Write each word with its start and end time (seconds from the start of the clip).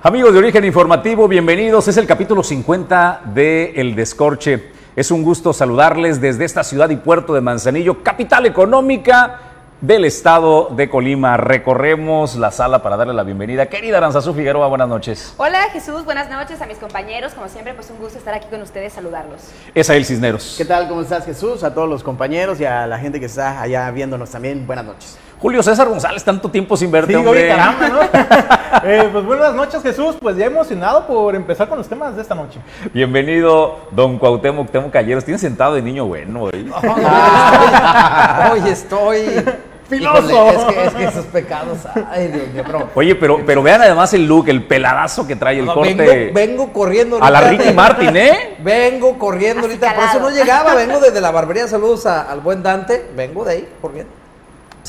Amigos 0.00 0.32
de 0.32 0.38
Origen 0.38 0.64
Informativo, 0.64 1.26
bienvenidos. 1.26 1.88
Es 1.88 1.96
el 1.96 2.06
capítulo 2.06 2.44
50 2.44 3.22
de 3.34 3.72
El 3.74 3.96
Descorche. 3.96 4.70
Es 4.94 5.10
un 5.10 5.24
gusto 5.24 5.52
saludarles 5.52 6.20
desde 6.20 6.44
esta 6.44 6.62
ciudad 6.62 6.88
y 6.90 6.96
puerto 6.96 7.34
de 7.34 7.40
Manzanillo, 7.40 8.04
capital 8.04 8.46
económica 8.46 9.40
del 9.80 10.04
estado 10.04 10.68
de 10.70 10.88
Colima. 10.88 11.36
Recorremos 11.36 12.36
la 12.36 12.52
sala 12.52 12.80
para 12.80 12.96
darle 12.96 13.12
la 13.12 13.24
bienvenida. 13.24 13.66
Querida 13.66 13.96
Aranzazú 13.96 14.34
Figueroa, 14.34 14.68
buenas 14.68 14.88
noches. 14.88 15.34
Hola 15.36 15.62
Jesús, 15.72 16.04
buenas 16.04 16.30
noches 16.30 16.62
a 16.62 16.66
mis 16.66 16.78
compañeros. 16.78 17.34
Como 17.34 17.48
siempre, 17.48 17.74
pues 17.74 17.90
un 17.90 17.98
gusto 17.98 18.18
estar 18.18 18.34
aquí 18.34 18.46
con 18.48 18.62
ustedes, 18.62 18.92
saludarlos. 18.92 19.50
Es 19.74 19.90
Ael 19.90 20.04
Cisneros. 20.04 20.54
¿Qué 20.56 20.64
tal? 20.64 20.86
¿Cómo 20.86 21.02
estás 21.02 21.24
Jesús? 21.24 21.64
A 21.64 21.74
todos 21.74 21.88
los 21.88 22.04
compañeros 22.04 22.60
y 22.60 22.64
a 22.64 22.86
la 22.86 22.98
gente 23.00 23.18
que 23.18 23.26
está 23.26 23.60
allá 23.60 23.90
viéndonos 23.90 24.30
también, 24.30 24.64
buenas 24.64 24.84
noches. 24.84 25.18
Julio 25.40 25.62
César 25.62 25.88
González, 25.88 26.24
tanto 26.24 26.50
tiempo 26.50 26.76
sin 26.76 26.90
verte, 26.90 27.12
Sí, 27.12 27.16
hombre. 27.16 27.30
oye, 27.44 27.48
caramba, 27.48 27.88
¿no? 27.88 27.98
Eh, 28.84 29.08
pues 29.10 29.24
buenas 29.24 29.54
noches, 29.54 29.82
Jesús. 29.82 30.16
Pues 30.20 30.36
ya 30.36 30.44
emocionado 30.46 31.06
por 31.06 31.34
empezar 31.34 31.68
con 31.68 31.78
los 31.78 31.88
temas 31.88 32.14
de 32.14 32.22
esta 32.22 32.34
noche. 32.34 32.60
Bienvenido, 32.92 33.78
don 33.92 34.18
Cuauhtémoc 34.18 34.70
Temo 34.70 34.90
Calleros. 34.90 35.24
Tiene 35.24 35.38
sentado 35.38 35.74
de 35.74 35.82
niño 35.82 36.06
bueno, 36.06 36.42
hoy. 36.44 36.70
Hoy 38.52 38.68
estoy. 38.68 39.44
Filoso. 39.88 40.28
Híjole, 40.28 40.50
es, 40.50 40.64
que, 40.74 40.84
es 40.84 40.94
que 40.94 41.04
esos 41.06 41.24
pecados. 41.26 41.78
Ay, 42.10 42.28
Dios 42.28 42.48
mío, 42.48 42.62
pero. 42.66 42.90
Oye, 42.94 43.14
pero, 43.14 43.40
pero 43.46 43.62
vean 43.62 43.80
además 43.80 44.12
el 44.12 44.26
look, 44.26 44.48
el 44.48 44.62
peladazo 44.64 45.26
que 45.26 45.34
trae 45.34 45.58
el 45.60 45.64
No, 45.64 45.74
corte. 45.74 45.94
vengo, 45.94 46.34
vengo 46.34 46.72
corriendo. 46.74 47.18
A 47.22 47.30
la 47.30 47.38
ahorita 47.38 47.62
Ricky 47.62 47.74
Martin, 47.74 48.16
¿eh? 48.16 48.56
Vengo 48.60 49.18
corriendo 49.18 49.62
ahorita. 49.62 49.94
Por 49.94 50.04
eso 50.04 50.20
no 50.20 50.30
llegaba. 50.30 50.74
Vengo 50.74 51.00
desde 51.00 51.20
la 51.22 51.30
barbería. 51.30 51.66
Saludos 51.68 52.04
a- 52.04 52.30
al 52.30 52.40
buen 52.40 52.62
Dante. 52.62 53.10
Vengo 53.16 53.44
de 53.46 53.52
ahí 53.52 53.68
corriendo. 53.80 54.12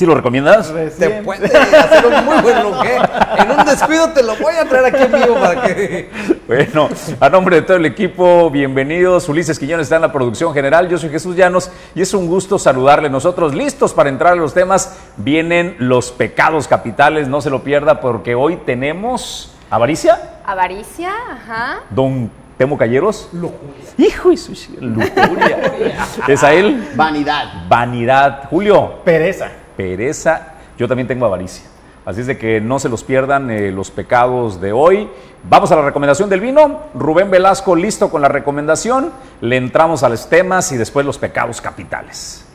¿Sí 0.00 0.06
lo 0.06 0.14
recomiendas? 0.14 0.68
Te 0.68 0.84
Recién. 0.84 1.24
puede 1.24 1.44
hacer 1.54 2.06
un 2.06 2.24
muy 2.24 2.40
buen 2.40 2.62
look, 2.62 2.86
¿eh? 2.86 2.98
En 3.36 3.50
un 3.50 3.66
descuido 3.66 4.08
te 4.08 4.22
lo 4.22 4.34
voy 4.36 4.54
a 4.54 4.66
traer 4.66 4.86
aquí 4.86 5.02
en 5.02 5.12
vivo 5.12 5.34
para 5.34 5.60
que. 5.60 6.08
Bueno, 6.48 6.88
a 7.20 7.28
nombre 7.28 7.56
de 7.56 7.62
todo 7.62 7.76
el 7.76 7.84
equipo, 7.84 8.48
bienvenidos. 8.48 9.28
Ulises 9.28 9.58
Quiñones 9.58 9.84
está 9.84 9.96
en 9.96 10.02
la 10.02 10.10
producción 10.10 10.54
general. 10.54 10.88
Yo 10.88 10.96
soy 10.96 11.10
Jesús 11.10 11.36
Llanos 11.36 11.70
y 11.94 12.00
es 12.00 12.14
un 12.14 12.28
gusto 12.28 12.58
saludarle. 12.58 13.10
Nosotros 13.10 13.54
listos 13.54 13.92
para 13.92 14.08
entrar 14.08 14.32
a 14.32 14.36
los 14.36 14.54
temas. 14.54 14.96
Vienen 15.18 15.76
los 15.78 16.12
pecados 16.12 16.66
capitales, 16.66 17.28
no 17.28 17.42
se 17.42 17.50
lo 17.50 17.62
pierda 17.62 18.00
porque 18.00 18.34
hoy 18.34 18.56
tenemos 18.56 19.52
avaricia, 19.68 20.18
Avaricia, 20.46 21.12
ajá. 21.30 21.80
don 21.90 22.30
Temo 22.56 22.78
Calleros. 22.78 23.28
Lujuria. 23.34 23.74
Hijo 23.98 24.30
de 24.30 24.36
su 24.38 24.52
lujuria. 24.80 25.72
¿Es 26.26 26.42
a 26.42 26.54
él? 26.54 26.90
Vanidad. 26.96 27.68
Vanidad. 27.68 28.44
Julio, 28.48 28.94
Pereza. 29.04 29.59
Pereza. 29.76 30.54
Yo 30.78 30.88
también 30.88 31.08
tengo 31.08 31.26
avaricia. 31.26 31.64
Así 32.04 32.22
es 32.22 32.26
de 32.26 32.38
que 32.38 32.60
no 32.60 32.78
se 32.78 32.88
los 32.88 33.04
pierdan 33.04 33.50
eh, 33.50 33.70
los 33.70 33.90
pecados 33.90 34.60
de 34.60 34.72
hoy. 34.72 35.08
Vamos 35.48 35.70
a 35.70 35.76
la 35.76 35.82
recomendación 35.82 36.28
del 36.28 36.40
vino. 36.40 36.80
Rubén 36.94 37.30
Velasco 37.30 37.76
listo 37.76 38.10
con 38.10 38.22
la 38.22 38.28
recomendación. 38.28 39.12
Le 39.40 39.56
entramos 39.56 40.02
a 40.02 40.08
los 40.08 40.28
temas 40.28 40.72
y 40.72 40.76
después 40.76 41.04
los 41.04 41.18
pecados 41.18 41.60
capitales. 41.60 42.46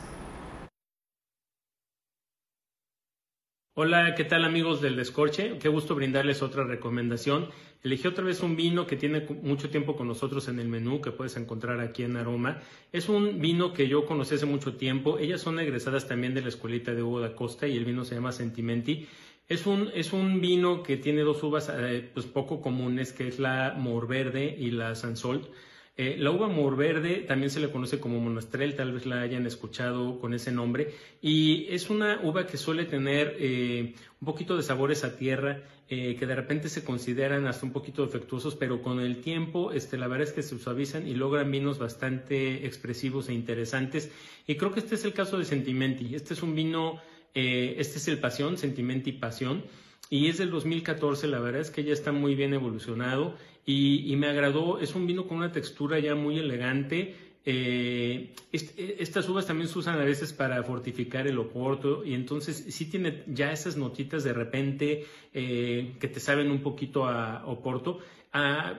Hola, 3.78 4.14
¿qué 4.14 4.24
tal 4.24 4.46
amigos 4.46 4.80
del 4.80 4.96
Descorche? 4.96 5.58
Qué 5.58 5.68
gusto 5.68 5.94
brindarles 5.94 6.40
otra 6.40 6.64
recomendación. 6.64 7.50
Elegí 7.82 8.08
otra 8.08 8.24
vez 8.24 8.42
un 8.42 8.56
vino 8.56 8.86
que 8.86 8.96
tiene 8.96 9.26
mucho 9.42 9.68
tiempo 9.68 9.96
con 9.96 10.08
nosotros 10.08 10.48
en 10.48 10.58
el 10.60 10.66
menú, 10.66 11.02
que 11.02 11.10
puedes 11.10 11.36
encontrar 11.36 11.80
aquí 11.80 12.02
en 12.02 12.16
Aroma. 12.16 12.62
Es 12.90 13.10
un 13.10 13.38
vino 13.38 13.74
que 13.74 13.86
yo 13.86 14.06
conocí 14.06 14.36
hace 14.36 14.46
mucho 14.46 14.76
tiempo. 14.76 15.18
Ellas 15.18 15.42
son 15.42 15.60
egresadas 15.60 16.08
también 16.08 16.32
de 16.32 16.40
la 16.40 16.48
escuelita 16.48 16.94
de 16.94 17.02
Hugo 17.02 17.20
da 17.20 17.34
Costa 17.36 17.68
y 17.68 17.76
el 17.76 17.84
vino 17.84 18.06
se 18.06 18.14
llama 18.14 18.32
Sentimenti. 18.32 19.06
Es 19.46 19.66
un, 19.66 19.90
es 19.94 20.14
un 20.14 20.40
vino 20.40 20.82
que 20.82 20.96
tiene 20.96 21.20
dos 21.20 21.42
uvas 21.42 21.70
eh, 21.70 22.10
pues 22.14 22.24
poco 22.24 22.62
comunes, 22.62 23.12
que 23.12 23.28
es 23.28 23.38
la 23.38 23.74
Morverde 23.76 24.56
y 24.58 24.70
la 24.70 24.94
Sansol. 24.94 25.50
Eh, 25.98 26.16
la 26.18 26.30
uva 26.30 26.48
morverde 26.48 27.24
también 27.26 27.50
se 27.50 27.58
le 27.58 27.70
conoce 27.70 27.98
como 27.98 28.20
monastrel, 28.20 28.76
tal 28.76 28.92
vez 28.92 29.06
la 29.06 29.22
hayan 29.22 29.46
escuchado 29.46 30.20
con 30.20 30.34
ese 30.34 30.52
nombre, 30.52 30.92
y 31.22 31.66
es 31.70 31.88
una 31.88 32.20
uva 32.22 32.46
que 32.46 32.58
suele 32.58 32.84
tener 32.84 33.34
eh, 33.38 33.94
un 34.20 34.26
poquito 34.26 34.58
de 34.58 34.62
sabores 34.62 35.04
a 35.04 35.16
tierra, 35.16 35.62
eh, 35.88 36.16
que 36.18 36.26
de 36.26 36.34
repente 36.34 36.68
se 36.68 36.84
consideran 36.84 37.46
hasta 37.46 37.64
un 37.64 37.72
poquito 37.72 38.04
defectuosos, 38.04 38.56
pero 38.56 38.82
con 38.82 39.00
el 39.00 39.22
tiempo 39.22 39.72
este, 39.72 39.96
la 39.96 40.06
verdad 40.06 40.28
es 40.28 40.34
que 40.34 40.42
se 40.42 40.58
suavizan 40.58 41.08
y 41.08 41.14
logran 41.14 41.50
vinos 41.50 41.78
bastante 41.78 42.66
expresivos 42.66 43.30
e 43.30 43.32
interesantes. 43.32 44.10
Y 44.46 44.56
creo 44.56 44.72
que 44.72 44.80
este 44.80 44.96
es 44.96 45.04
el 45.06 45.14
caso 45.14 45.38
de 45.38 45.46
Sentimenti. 45.46 46.14
Este 46.14 46.34
es 46.34 46.42
un 46.42 46.54
vino, 46.54 47.00
este 47.32 47.98
es 47.98 48.08
el 48.08 48.18
Pasión, 48.18 48.58
Sentimenti 48.58 49.12
Pasión 49.12 49.62
y 50.08 50.28
es 50.28 50.38
del 50.38 50.50
2014, 50.50 51.26
la 51.26 51.40
verdad 51.40 51.60
es 51.60 51.70
que 51.70 51.82
ya 51.82 51.92
está 51.92 52.12
muy 52.12 52.36
bien 52.36 52.54
evolucionado 52.54 53.34
y, 53.66 54.10
y 54.12 54.16
me 54.16 54.28
agradó, 54.28 54.78
es 54.78 54.94
un 54.94 55.06
vino 55.06 55.26
con 55.26 55.38
una 55.38 55.52
textura 55.52 55.98
ya 55.98 56.14
muy 56.14 56.38
elegante. 56.38 57.14
eh, 57.48 58.32
est- 58.52 58.76
estas 58.78 59.28
uvas 59.28 59.46
también 59.46 59.68
se 59.68 59.78
usan 59.78 60.00
a 60.00 60.04
veces 60.04 60.32
para 60.32 60.62
fortificar 60.64 61.26
el 61.28 61.38
oporto 61.38 62.04
y 62.04 62.14
entonces 62.14 62.64
sí 62.70 62.86
tiene 62.86 63.22
ya 63.28 63.52
esas 63.52 63.76
notitas 63.76 64.24
de 64.24 64.32
repente 64.32 65.04
eh, 65.32 65.94
que 66.00 66.08
te 66.08 66.18
saben 66.20 66.50
un 66.50 66.60
poquito 66.62 67.06
a 67.06 67.44
oporto. 67.46 68.00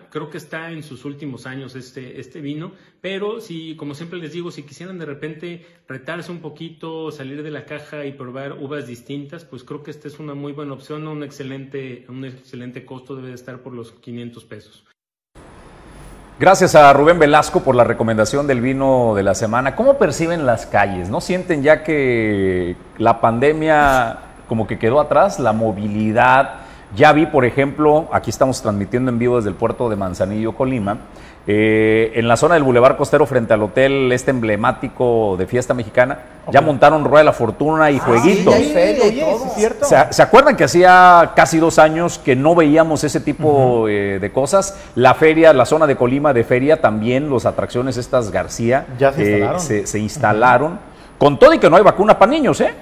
Creo 0.10 0.30
que 0.30 0.38
está 0.38 0.72
en 0.72 0.84
sus 0.84 1.06
últimos 1.06 1.46
años 1.46 1.76
este, 1.76 2.20
este 2.20 2.42
vino, 2.42 2.72
pero 3.02 3.42
si, 3.42 3.76
como 3.76 3.94
siempre 3.94 4.20
les 4.20 4.32
digo, 4.34 4.52
si 4.52 4.64
quisieran 4.64 5.00
de 5.00 5.06
repente 5.06 5.66
retarse 5.88 6.32
un 6.32 6.40
poquito, 6.40 7.12
salir 7.12 7.44
de 7.44 7.52
la 7.52 7.66
caja 7.66 8.06
y 8.06 8.12
probar 8.12 8.54
uvas 8.54 8.88
distintas, 8.88 9.46
pues 9.46 9.64
creo 9.64 9.84
que 9.84 9.92
esta 9.92 10.08
es 10.08 10.20
una 10.20 10.34
muy 10.34 10.54
buena 10.54 10.74
opción, 10.74 11.08
un 11.08 11.24
excelente, 11.24 12.06
un 12.10 12.26
excelente 12.26 12.86
costo 12.86 13.16
debe 13.16 13.30
de 13.30 13.36
estar 13.36 13.62
por 13.62 13.74
los 13.74 13.92
500 13.92 14.46
pesos. 14.46 14.84
Gracias 16.40 16.76
a 16.76 16.94
Rubén 16.94 17.18
Velasco 17.18 17.62
por 17.62 17.74
la 17.74 17.84
recomendación 17.84 18.46
del 18.46 18.62
vino 18.62 19.16
de 19.16 19.24
la 19.24 19.34
semana. 19.34 19.76
¿Cómo 19.76 19.98
perciben 19.98 20.46
las 20.46 20.68
calles? 20.68 21.10
¿No 21.10 21.20
sienten 21.20 21.64
ya 21.64 21.84
que 21.84 22.76
la 23.00 23.22
pandemia 23.22 24.20
como 24.48 24.68
que 24.68 24.78
quedó 24.78 25.00
atrás? 25.00 25.40
La 25.40 25.52
movilidad. 25.52 26.67
Ya 26.96 27.12
vi, 27.12 27.26
por 27.26 27.44
ejemplo, 27.46 28.08
aquí 28.12 28.30
estamos 28.30 28.62
transmitiendo 28.62 29.12
en 29.12 29.20
vivo 29.20 29.36
desde 29.36 29.50
el 29.50 29.56
puerto 29.56 29.90
de 29.90 29.96
Manzanillo, 29.98 30.54
Colima. 30.56 30.98
eh, 31.50 32.12
en 32.16 32.28
la 32.28 32.36
zona 32.36 32.56
del 32.56 32.64
Boulevard 32.64 32.98
Costero 32.98 33.26
frente 33.26 33.54
al 33.54 33.62
hotel 33.64 34.12
este 34.12 34.32
emblemático 34.32 35.36
de 35.38 35.48
fiesta 35.48 35.74
mexicana, 35.74 36.20
ya 36.52 36.60
montaron 36.62 37.04
Rueda 37.06 37.20
de 37.20 37.24
la 37.26 37.34
Fortuna 37.34 37.90
y 37.92 38.00
jueguitos. 38.00 38.54
Ah, 38.54 38.58
sí, 38.58 38.74
todo. 38.74 39.38
¿sí 39.40 39.48
es 39.48 39.54
cierto? 39.56 39.86
¿Se, 39.86 39.96
se 40.12 40.22
acuerdan 40.22 40.56
que 40.58 40.64
hacía 40.66 41.32
casi 41.36 41.58
dos 41.60 41.80
años 41.80 42.20
que 42.20 42.36
no 42.36 42.54
veíamos 42.56 43.04
ese 43.06 43.20
tipo 43.22 43.88
eh, 43.88 44.20
de 44.20 44.32
cosas? 44.32 44.78
La 44.96 45.14
feria, 45.14 45.54
la 45.54 45.66
zona 45.66 45.88
de 45.88 45.96
Colima 45.96 46.34
de 46.34 46.44
feria, 46.44 46.82
también 46.82 47.30
los 47.30 47.46
atracciones 47.46 47.96
estas 47.98 48.32
García 48.32 48.86
Ya 49.00 49.12
se 49.14 49.22
eh, 49.24 49.30
instalaron. 49.38 49.60
se, 49.62 49.88
se 49.88 50.00
instalaron. 50.00 50.80
Con 51.18 51.40
todo 51.40 51.54
y 51.54 51.60
que 51.60 51.70
no 51.70 51.78
hay 51.78 51.84
vacuna 51.84 52.20
para 52.20 52.30
niños, 52.32 52.60
¿eh? 52.62 52.74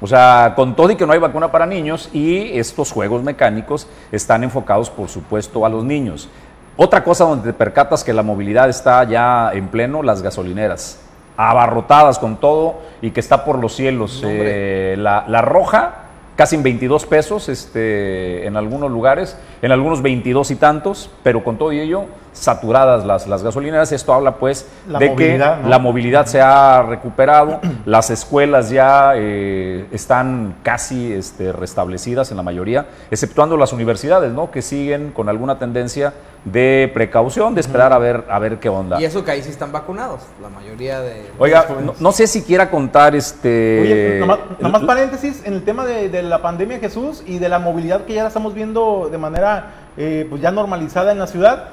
O 0.00 0.06
sea, 0.06 0.52
con 0.54 0.76
todo 0.76 0.90
y 0.90 0.96
que 0.96 1.06
no 1.06 1.12
hay 1.12 1.18
vacuna 1.18 1.50
para 1.50 1.66
niños 1.66 2.08
y 2.12 2.58
estos 2.58 2.92
juegos 2.92 3.22
mecánicos 3.22 3.88
están 4.12 4.44
enfocados, 4.44 4.90
por 4.90 5.08
supuesto, 5.08 5.66
a 5.66 5.68
los 5.68 5.84
niños. 5.84 6.28
Otra 6.76 7.02
cosa 7.02 7.24
donde 7.24 7.52
te 7.52 7.52
percatas 7.52 8.04
que 8.04 8.12
la 8.12 8.22
movilidad 8.22 8.68
está 8.68 9.02
ya 9.02 9.50
en 9.52 9.66
pleno, 9.66 10.04
las 10.04 10.22
gasolineras, 10.22 11.00
abarrotadas 11.36 12.20
con 12.20 12.36
todo 12.36 12.76
y 13.02 13.10
que 13.10 13.18
está 13.18 13.44
por 13.44 13.58
los 13.58 13.74
cielos. 13.74 14.22
Eh, 14.24 14.94
la, 14.96 15.24
la 15.26 15.42
roja, 15.42 15.94
casi 16.36 16.54
en 16.54 16.62
22 16.62 17.06
pesos 17.06 17.48
este, 17.48 18.46
en 18.46 18.56
algunos 18.56 18.92
lugares, 18.92 19.36
en 19.60 19.72
algunos 19.72 20.02
22 20.02 20.52
y 20.52 20.54
tantos, 20.54 21.10
pero 21.24 21.42
con 21.42 21.58
todo 21.58 21.72
y 21.72 21.80
ello, 21.80 22.04
saturadas 22.38 23.04
las, 23.04 23.26
las 23.26 23.42
gasolineras. 23.42 23.92
Esto 23.92 24.12
habla 24.12 24.36
pues 24.36 24.66
La 24.88 24.98
de 24.98 25.14
que 25.14 25.38
¿no? 25.38 25.68
la 25.68 25.78
movilidad 25.78 26.26
se 26.26 26.40
ha 26.40 26.82
recuperado, 26.82 27.60
las 27.84 28.10
escuelas 28.10 28.70
ya 28.70 29.12
eh, 29.16 29.86
están 29.92 30.56
casi 30.62 31.12
este, 31.12 31.52
restablecidas 31.52 32.30
en 32.30 32.36
la 32.36 32.42
mayoría, 32.42 32.86
exceptuando 33.10 33.56
las 33.56 33.72
universidades, 33.72 34.32
¿no? 34.32 34.50
Que 34.50 34.62
siguen 34.62 35.12
con 35.12 35.28
alguna 35.28 35.58
tendencia 35.58 36.12
de 36.44 36.90
precaución, 36.94 37.54
de 37.54 37.60
esperar 37.60 37.92
a 37.92 37.98
ver, 37.98 38.24
a 38.30 38.38
ver 38.38 38.58
qué 38.58 38.68
onda. 38.68 39.00
Y 39.00 39.04
eso 39.04 39.24
que 39.24 39.32
ahí 39.32 39.42
sí 39.42 39.50
están 39.50 39.72
vacunados, 39.72 40.20
la 40.40 40.48
mayoría 40.48 41.00
de... 41.00 41.26
Oiga, 41.38 41.66
no, 41.84 41.94
no 41.98 42.12
sé 42.12 42.26
si 42.26 42.42
quiera 42.42 42.70
contar 42.70 43.14
este. 43.16 43.80
Oye, 43.82 44.20
nomás, 44.20 44.38
nomás 44.60 44.82
paréntesis 44.84 45.42
en 45.44 45.54
el 45.54 45.64
tema 45.64 45.84
de, 45.84 46.08
de 46.08 46.22
la 46.22 46.40
pandemia, 46.40 46.78
Jesús, 46.78 47.22
y 47.26 47.38
de 47.38 47.48
la 47.48 47.58
movilidad 47.58 48.04
que 48.04 48.14
ya 48.14 48.22
la 48.22 48.28
estamos 48.28 48.54
viendo 48.54 49.08
de 49.10 49.18
manera 49.18 49.72
eh, 49.96 50.26
pues 50.30 50.40
ya 50.40 50.50
normalizada 50.50 51.12
en 51.12 51.18
la 51.18 51.26
ciudad. 51.26 51.68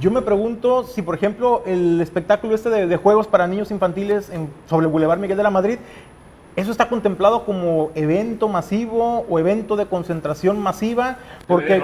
Yo 0.00 0.10
me 0.10 0.20
pregunto 0.22 0.84
si, 0.84 1.02
por 1.02 1.14
ejemplo, 1.14 1.62
el 1.66 2.00
espectáculo 2.00 2.54
este 2.54 2.68
de, 2.70 2.86
de 2.86 2.96
juegos 2.96 3.26
para 3.26 3.46
niños 3.46 3.70
infantiles 3.70 4.28
en- 4.30 4.50
sobre 4.68 4.86
el 4.86 4.92
Boulevard 4.92 5.18
Miguel 5.18 5.36
de 5.38 5.42
la 5.42 5.50
Madrid, 5.50 5.78
¿eso 6.56 6.70
está 6.70 6.88
contemplado 6.88 7.44
como 7.44 7.90
evento 7.94 8.48
masivo 8.48 9.24
o 9.28 9.38
evento 9.38 9.76
de 9.76 9.86
concentración 9.86 10.60
masiva? 10.60 11.16
Porque 11.46 11.82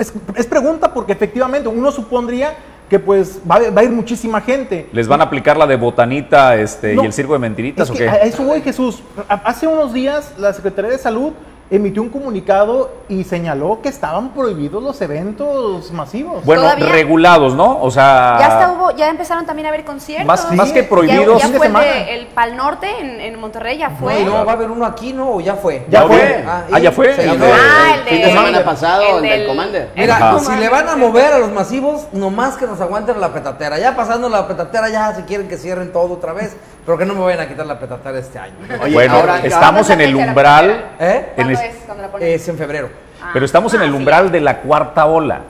es, 0.00 0.12
es 0.34 0.46
pregunta 0.46 0.92
porque 0.92 1.12
efectivamente 1.12 1.68
uno 1.68 1.92
supondría 1.92 2.54
que 2.88 2.98
pues 2.98 3.40
va, 3.48 3.56
a- 3.56 3.70
va 3.70 3.82
a 3.82 3.84
ir 3.84 3.90
muchísima 3.90 4.40
gente. 4.40 4.88
¿Les 4.92 5.06
van 5.06 5.20
a 5.20 5.24
aplicar 5.24 5.56
la 5.56 5.68
de 5.68 5.76
botanita 5.76 6.56
este, 6.56 6.94
No, 6.96 7.04
y 7.04 7.06
el 7.06 7.12
circo 7.12 7.34
de 7.34 7.38
mentiritas 7.38 7.84
Es 7.88 7.90
o 7.90 7.96
que 7.96 8.00
qué? 8.04 8.08
a 8.10 8.16
eso 8.22 8.42
voy, 8.42 8.60
Jesús. 8.60 9.00
Hace 9.28 9.68
unos 9.68 9.92
días 9.92 10.34
la 10.36 10.52
Secretaría 10.52 10.90
de 10.90 10.98
Salud 10.98 11.32
emitió 11.70 12.02
un 12.02 12.08
comunicado 12.08 12.90
y 13.08 13.22
señaló 13.22 13.80
que 13.80 13.88
estaban 13.88 14.30
prohibidos 14.30 14.82
los 14.82 15.00
eventos 15.00 15.92
masivos. 15.92 16.44
Bueno, 16.44 16.62
¿Todavía? 16.62 16.86
regulados, 16.88 17.54
¿no? 17.54 17.80
O 17.80 17.90
sea. 17.92 18.36
Ya 18.40 18.46
hasta 18.46 18.72
hubo, 18.72 18.90
ya 18.96 19.08
empezaron 19.08 19.46
también 19.46 19.66
a 19.66 19.68
haber 19.68 19.84
conciertos. 19.84 20.26
Más- 20.26 20.46
Sí, 20.50 20.56
más 20.56 20.72
que 20.72 20.82
prohibidos. 20.82 21.40
Ya, 21.40 21.48
de 21.48 21.58
fue 21.58 21.66
el, 21.68 21.72
de- 21.74 22.14
el 22.14 22.26
Pal 22.28 22.56
Norte 22.56 22.88
en, 23.00 23.20
en 23.20 23.38
Monterrey, 23.38 23.78
ya 23.78 23.90
No, 23.90 23.96
fue. 23.98 24.20
y 24.20 24.24
no, 24.24 24.44
va 24.44 24.52
a 24.52 24.54
haber 24.56 24.70
uno 24.70 24.84
aquí, 24.84 25.12
¿no? 25.12 25.30
¿O 25.34 25.40
ya 25.40 25.54
fue? 25.54 25.86
Ya 25.88 26.00
¿Ya 26.02 26.06
fue. 26.08 26.44
Ah, 26.46 26.64
Ah, 26.72 26.78
ya 26.80 26.90
fue. 26.92 27.14
Sí, 27.14 27.22
Ya 27.24 27.34
no. 27.34 27.38
fue. 27.44 27.52
Ah, 27.52 27.92
el 27.94 28.00
el 28.00 28.06
fin 28.08 28.18
de 28.20 28.26
de- 28.26 28.32
semana 28.32 28.64
pasado, 28.64 29.02
el 29.02 29.16
el 29.16 29.22
del 29.22 29.38
del- 29.40 29.46
Commander. 29.48 29.90
Mira, 29.94 30.16
Ajá. 30.16 30.38
si 30.40 30.56
le 30.56 30.68
van 30.68 30.88
a 30.88 30.96
mover 30.96 31.32
a 31.34 31.38
los 31.38 31.52
masivos, 31.52 32.06
nomás 32.12 32.56
que 32.56 32.66
nos 32.66 32.80
aguanten 32.80 33.20
la 33.20 33.32
petatera. 33.32 33.78
Ya 33.78 33.94
pasando 33.94 34.28
la 34.28 34.48
petatera, 34.48 34.88
ya 34.88 35.14
si 35.14 35.22
quieren 35.22 35.46
que 35.48 35.56
cierren 35.56 35.92
todo 35.92 36.14
otra 36.14 36.32
vez, 36.32 36.56
pero 36.90 36.98
que 36.98 37.06
no 37.06 37.14
me 37.14 37.20
vayan 37.20 37.38
a 37.40 37.46
quitar 37.48 37.64
la 37.66 37.78
petatera 37.78 38.18
este 38.18 38.36
año. 38.36 38.54
Oye, 38.82 38.92
bueno, 38.94 39.14
ahora- 39.14 39.38
estamos 39.44 39.86
¿Cuándo 39.86 40.02
en 40.04 40.08
el 40.10 40.16
umbral. 40.16 40.84
¿Eh? 40.98 41.26
¿Cuándo 41.36 41.52
es 41.52 41.60
cuando 41.86 42.02
la 42.02 42.10
ponen? 42.10 42.28
Es 42.28 42.48
en 42.48 42.58
febrero. 42.58 42.88
Ah. 43.22 43.30
Pero 43.32 43.44
estamos 43.44 43.72
en 43.74 43.82
Ah, 43.82 43.84
el 43.84 43.90
sí. 43.92 43.96
umbral 43.96 44.32
de 44.32 44.40
la 44.40 44.56
cuarta 44.58 45.06
ola. 45.06 45.40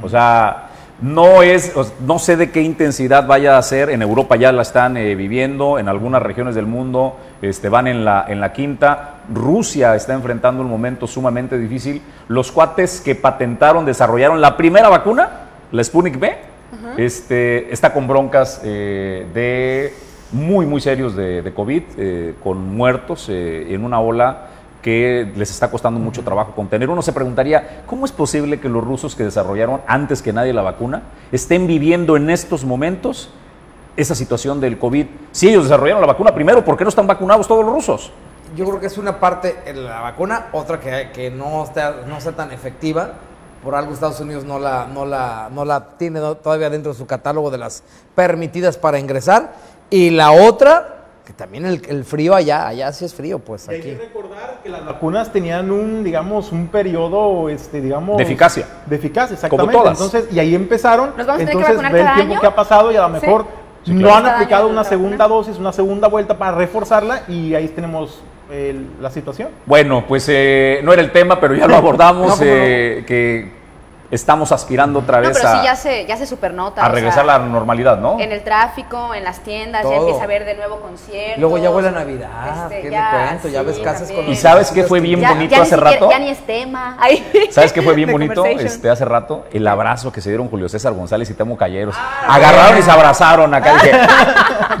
O 0.00 0.08
sea, 0.08 0.68
no 1.00 1.42
es, 1.42 1.76
o- 1.76 1.90
no 2.06 2.20
sé 2.20 2.36
de 2.36 2.52
qué 2.52 2.62
intensidad 2.62 3.26
vaya 3.26 3.58
a 3.58 3.62
ser. 3.62 3.90
En 3.90 4.00
Europa 4.00 4.36
ya 4.36 4.52
la 4.52 4.62
están 4.62 4.96
eh, 4.96 5.16
viviendo, 5.16 5.80
en 5.80 5.88
algunas 5.88 6.22
regiones 6.22 6.54
del 6.54 6.66
mundo 6.66 7.16
este, 7.42 7.68
van 7.68 7.88
en 7.88 8.04
la, 8.04 8.24
en 8.28 8.40
la 8.40 8.52
quinta. 8.52 9.14
Rusia 9.34 9.96
está 9.96 10.14
enfrentando 10.14 10.62
un 10.62 10.70
momento 10.70 11.08
sumamente 11.08 11.58
difícil. 11.58 12.00
Los 12.28 12.52
cuates 12.52 13.00
que 13.00 13.16
patentaron, 13.16 13.84
desarrollaron 13.84 14.40
la 14.40 14.56
primera 14.56 14.88
vacuna, 14.88 15.30
la 15.72 15.82
Sputnik 15.82 16.16
V, 16.16 16.36
este, 16.96 17.72
está 17.72 17.92
con 17.92 18.06
broncas 18.06 18.60
eh, 18.62 19.26
de 19.34 20.05
muy, 20.32 20.66
muy 20.66 20.80
serios 20.80 21.14
de, 21.14 21.42
de 21.42 21.54
COVID, 21.54 21.82
eh, 21.98 22.34
con 22.42 22.76
muertos 22.76 23.28
eh, 23.28 23.72
en 23.72 23.84
una 23.84 24.00
ola 24.00 24.48
que 24.82 25.32
les 25.34 25.50
está 25.50 25.70
costando 25.70 25.98
mucho 25.98 26.22
trabajo 26.22 26.52
contener. 26.54 26.88
Uno 26.88 27.02
se 27.02 27.12
preguntaría, 27.12 27.82
¿cómo 27.86 28.04
es 28.04 28.12
posible 28.12 28.60
que 28.60 28.68
los 28.68 28.84
rusos 28.84 29.16
que 29.16 29.24
desarrollaron 29.24 29.80
antes 29.86 30.22
que 30.22 30.32
nadie 30.32 30.52
la 30.52 30.62
vacuna 30.62 31.02
estén 31.32 31.66
viviendo 31.66 32.16
en 32.16 32.30
estos 32.30 32.64
momentos 32.64 33.30
esa 33.96 34.14
situación 34.14 34.60
del 34.60 34.78
COVID? 34.78 35.06
Si 35.32 35.48
ellos 35.48 35.64
desarrollaron 35.64 36.00
la 36.00 36.06
vacuna 36.06 36.34
primero, 36.34 36.64
¿por 36.64 36.76
qué 36.76 36.84
no 36.84 36.90
están 36.90 37.06
vacunados 37.06 37.48
todos 37.48 37.64
los 37.64 37.74
rusos? 37.74 38.12
Yo 38.56 38.64
creo 38.64 38.78
que 38.78 38.86
es 38.86 38.96
una 38.96 39.18
parte 39.18 39.56
en 39.66 39.84
la 39.84 40.00
vacuna, 40.02 40.46
otra 40.52 40.78
que, 40.78 41.10
que 41.12 41.30
no, 41.30 41.64
está, 41.64 42.02
no 42.06 42.20
sea 42.20 42.32
tan 42.32 42.52
efectiva. 42.52 43.14
Por 43.64 43.74
algo 43.74 43.92
Estados 43.92 44.20
Unidos 44.20 44.44
no 44.44 44.60
la, 44.60 44.86
no 44.86 45.04
la, 45.04 45.48
no 45.52 45.64
la 45.64 45.96
tiene 45.98 46.20
todavía 46.20 46.70
dentro 46.70 46.92
de 46.92 46.98
su 46.98 47.06
catálogo 47.06 47.50
de 47.50 47.58
las 47.58 47.82
permitidas 48.14 48.76
para 48.76 49.00
ingresar. 49.00 49.54
Y 49.90 50.10
la 50.10 50.32
otra, 50.32 51.04
que 51.24 51.32
también 51.32 51.64
el, 51.66 51.82
el 51.88 52.04
frío 52.04 52.34
allá, 52.34 52.66
allá 52.68 52.92
sí 52.92 53.04
es 53.04 53.14
frío, 53.14 53.38
pues 53.38 53.68
Hay 53.68 53.80
que 53.80 53.92
aquí. 53.92 54.00
recordar 54.00 54.60
que 54.62 54.68
las 54.68 54.84
vacunas 54.84 55.32
tenían 55.32 55.70
un, 55.70 56.02
digamos, 56.04 56.52
un 56.52 56.68
periodo, 56.68 57.48
este, 57.48 57.80
digamos... 57.80 58.16
De 58.16 58.22
eficacia. 58.24 58.66
De 58.86 58.96
eficacia, 58.96 59.34
exactamente. 59.34 59.72
todas. 59.76 59.92
Entonces, 60.00 60.32
y 60.32 60.38
ahí 60.38 60.54
empezaron. 60.54 61.10
¿Nos 61.16 61.26
vamos 61.26 61.42
a 61.42 61.46
tener 61.46 61.46
que 61.46 61.52
entonces, 61.52 61.76
vacunar 61.76 61.92
ve 61.92 61.98
el 62.00 62.04
cada 62.04 62.14
tiempo 62.16 62.32
año? 62.34 62.40
que 62.40 62.46
ha 62.46 62.54
pasado 62.54 62.92
y 62.92 62.96
a 62.96 63.02
lo 63.02 63.08
mejor 63.10 63.46
Sí, 63.84 63.92
no 63.92 64.00
claro. 64.00 64.16
han 64.16 64.22
Cada 64.24 64.34
aplicado 64.36 64.68
una 64.68 64.82
segunda 64.84 65.16
vacuna. 65.28 65.36
dosis, 65.36 65.58
una 65.58 65.72
segunda 65.72 66.08
vuelta 66.08 66.36
para 66.36 66.56
reforzarla 66.56 67.22
y 67.28 67.54
ahí 67.54 67.68
tenemos 67.68 68.20
el- 68.50 68.88
la 69.00 69.10
situación. 69.10 69.50
Bueno, 69.64 70.04
pues 70.08 70.26
eh, 70.28 70.80
no 70.82 70.92
era 70.92 71.02
el 71.02 71.12
tema, 71.12 71.38
pero 71.38 71.54
ya 71.54 71.68
lo 71.68 71.76
abordamos, 71.76 72.22
No, 72.30 72.34
¿cómo 72.34 72.44
no? 72.44 72.46
eh, 72.50 73.04
que 73.06 73.52
estamos 74.10 74.52
aspirando 74.52 75.00
otra 75.00 75.20
No, 75.20 75.28
vez 75.28 75.36
pero 75.36 75.48
a, 75.48 75.58
sí, 75.58 75.64
ya 75.64 75.76
se, 75.76 76.06
ya 76.06 76.16
se 76.16 76.26
supernota. 76.26 76.82
a 76.84 76.88
o 76.88 76.92
regresar 76.92 77.20
a 77.24 77.26
la 77.26 77.38
normalidad, 77.40 77.98
¿no? 77.98 78.18
En 78.20 78.32
el 78.32 78.42
tráfico, 78.42 79.14
en 79.14 79.24
las 79.24 79.40
tiendas, 79.40 79.84
ya 79.88 79.96
empieza 79.96 80.20
a 80.20 80.24
haber 80.24 80.44
de 80.44 80.54
nuevo 80.54 80.80
conciertos. 80.80 81.38
Luego 81.40 81.58
ya 81.58 81.70
huele 81.70 81.88
a 81.88 81.92
Navidad, 81.92 82.68
¿qué 82.68 82.90
le 82.90 82.96
cuento? 83.28 83.48
Ya 83.48 83.62
ves 83.62 83.78
casas 83.78 84.10
con. 84.12 84.28
¿Y 84.28 84.36
sabes 84.36 84.70
qué 84.70 84.84
fue 84.84 85.00
bien 85.00 85.20
Ya- 85.20 85.30
bonito 85.30 85.50
ya 85.50 85.56
ni 85.58 85.62
hace 85.62 85.70
siquiera- 85.76 85.90
rato? 85.92 86.10
Ya 86.10 86.18
ni 86.18 86.28
es 86.30 86.38
tema. 86.46 86.96
Ay. 87.00 87.48
¿Sabes 87.50 87.72
qué 87.72 87.82
fue 87.82 87.94
bien 87.94 88.10
bonito 88.12 88.44
este, 88.46 88.88
hace 88.90 89.04
rato? 89.04 89.44
El 89.52 89.66
abrazo 89.66 90.12
que 90.12 90.20
se 90.20 90.28
dieron 90.30 90.48
Julio 90.48 90.68
César 90.68 90.92
González 90.92 91.28
y 91.30 91.34
Temo 91.34 91.56
Calleros. 91.56 91.94
Ah, 91.98 92.34
Agarraron 92.36 92.78
y 92.78 92.82
se 92.82 92.90
abrazaron 92.90 93.52
acá. 93.54 93.74
Dije, 93.74 93.90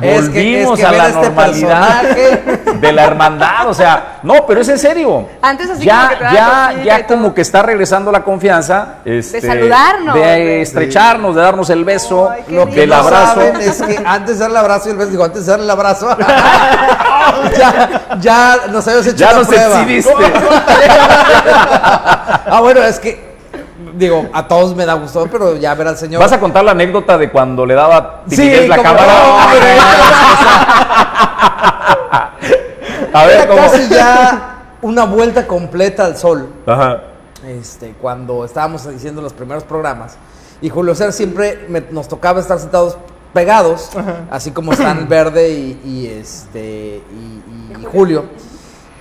Es 0.02 0.28
que- 0.28 0.38
volvimos 0.38 0.78
es 0.78 0.80
que 0.80 0.86
a 0.86 0.90
ver 0.90 0.98
la 1.00 1.08
este 1.08 1.20
normalidad 1.22 2.00
personaje. 2.02 2.72
de 2.80 2.92
la 2.92 3.04
hermandad. 3.04 3.68
O 3.68 3.74
sea, 3.74 4.18
no, 4.22 4.46
pero 4.46 4.60
es 4.60 4.68
en 4.68 4.78
serio. 4.78 5.26
Antes 5.40 5.70
así 5.70 5.84
ya, 5.84 6.08
como 6.08 6.18
que 6.30 6.34
ya, 6.36 6.72
ya 6.84 7.06
como 7.06 7.34
que 7.34 7.40
está 7.40 7.62
regresando 7.62 8.12
la 8.12 8.22
confianza. 8.22 8.96
Este, 9.18 9.40
saludarnos, 9.40 10.14
De 10.14 10.20
de- 10.20 10.62
estrecharnos, 10.62 11.34
de 11.34 11.42
darnos 11.42 11.70
el 11.70 11.84
beso, 11.84 12.30
Ay, 12.30 12.44
Lo 12.48 12.66
que 12.66 12.80
del 12.80 12.90
no 12.90 12.96
abrazo. 12.96 13.34
saben 13.34 13.56
es 13.60 13.82
que 13.82 14.02
antes 14.04 14.34
de 14.38 14.42
darle 14.44 14.58
el 14.58 14.64
abrazo 14.64 14.88
y 14.88 14.92
el 14.92 14.98
beso, 14.98 15.10
digo, 15.10 15.24
antes 15.24 15.44
de 15.46 15.50
darle 15.50 15.64
el 15.64 15.70
abrazo, 15.70 16.16
ya, 17.58 18.16
ya 18.20 18.56
nos 18.70 18.86
habíamos 18.86 19.06
hecho 19.06 19.16
Ya 19.16 19.32
la 19.32 19.38
nos 19.38 19.46
prueba. 19.48 19.80
exhibiste. 19.82 20.12
ah, 22.46 22.58
bueno, 22.60 22.82
es 22.82 22.98
que, 23.00 23.36
digo, 23.94 24.26
a 24.32 24.46
todos 24.48 24.74
me 24.76 24.84
da 24.86 24.94
gusto, 24.94 25.26
pero 25.30 25.56
ya 25.56 25.74
ver 25.74 25.88
al 25.88 25.96
señor. 25.96 26.20
¿Vas 26.22 26.32
a 26.32 26.40
contar 26.40 26.64
la 26.64 26.70
anécdota 26.72 27.16
de 27.18 27.30
cuando 27.30 27.64
le 27.66 27.74
daba 27.74 28.22
Sí, 28.28 28.66
la 28.66 28.76
cámara? 28.82 29.06
no. 29.06 29.36
A 33.12 33.24
ver, 33.24 33.36
Era 33.40 33.46
¿cómo? 33.48 33.62
casi 33.62 33.88
ya 33.88 34.56
una 34.82 35.04
vuelta 35.04 35.46
completa 35.46 36.04
al 36.04 36.16
sol. 36.18 36.50
Ajá. 36.66 37.00
Este, 37.46 37.94
cuando 38.00 38.44
estábamos 38.44 38.86
haciendo 38.86 39.22
los 39.22 39.32
primeros 39.32 39.64
programas. 39.64 40.16
Y 40.60 40.68
Julio 40.68 40.94
César 40.94 41.12
siempre 41.12 41.66
me- 41.68 41.80
nos 41.90 42.08
tocaba 42.08 42.40
estar 42.40 42.58
sentados 42.58 42.96
pegados, 43.32 43.90
así 44.30 44.50
como 44.50 44.72
están 44.72 45.08
Verde 45.08 45.50
y, 45.50 45.80
y, 45.84 46.06
este, 46.06 47.02
y, 47.10 47.80
y 47.80 47.84
Julio. 47.84 48.24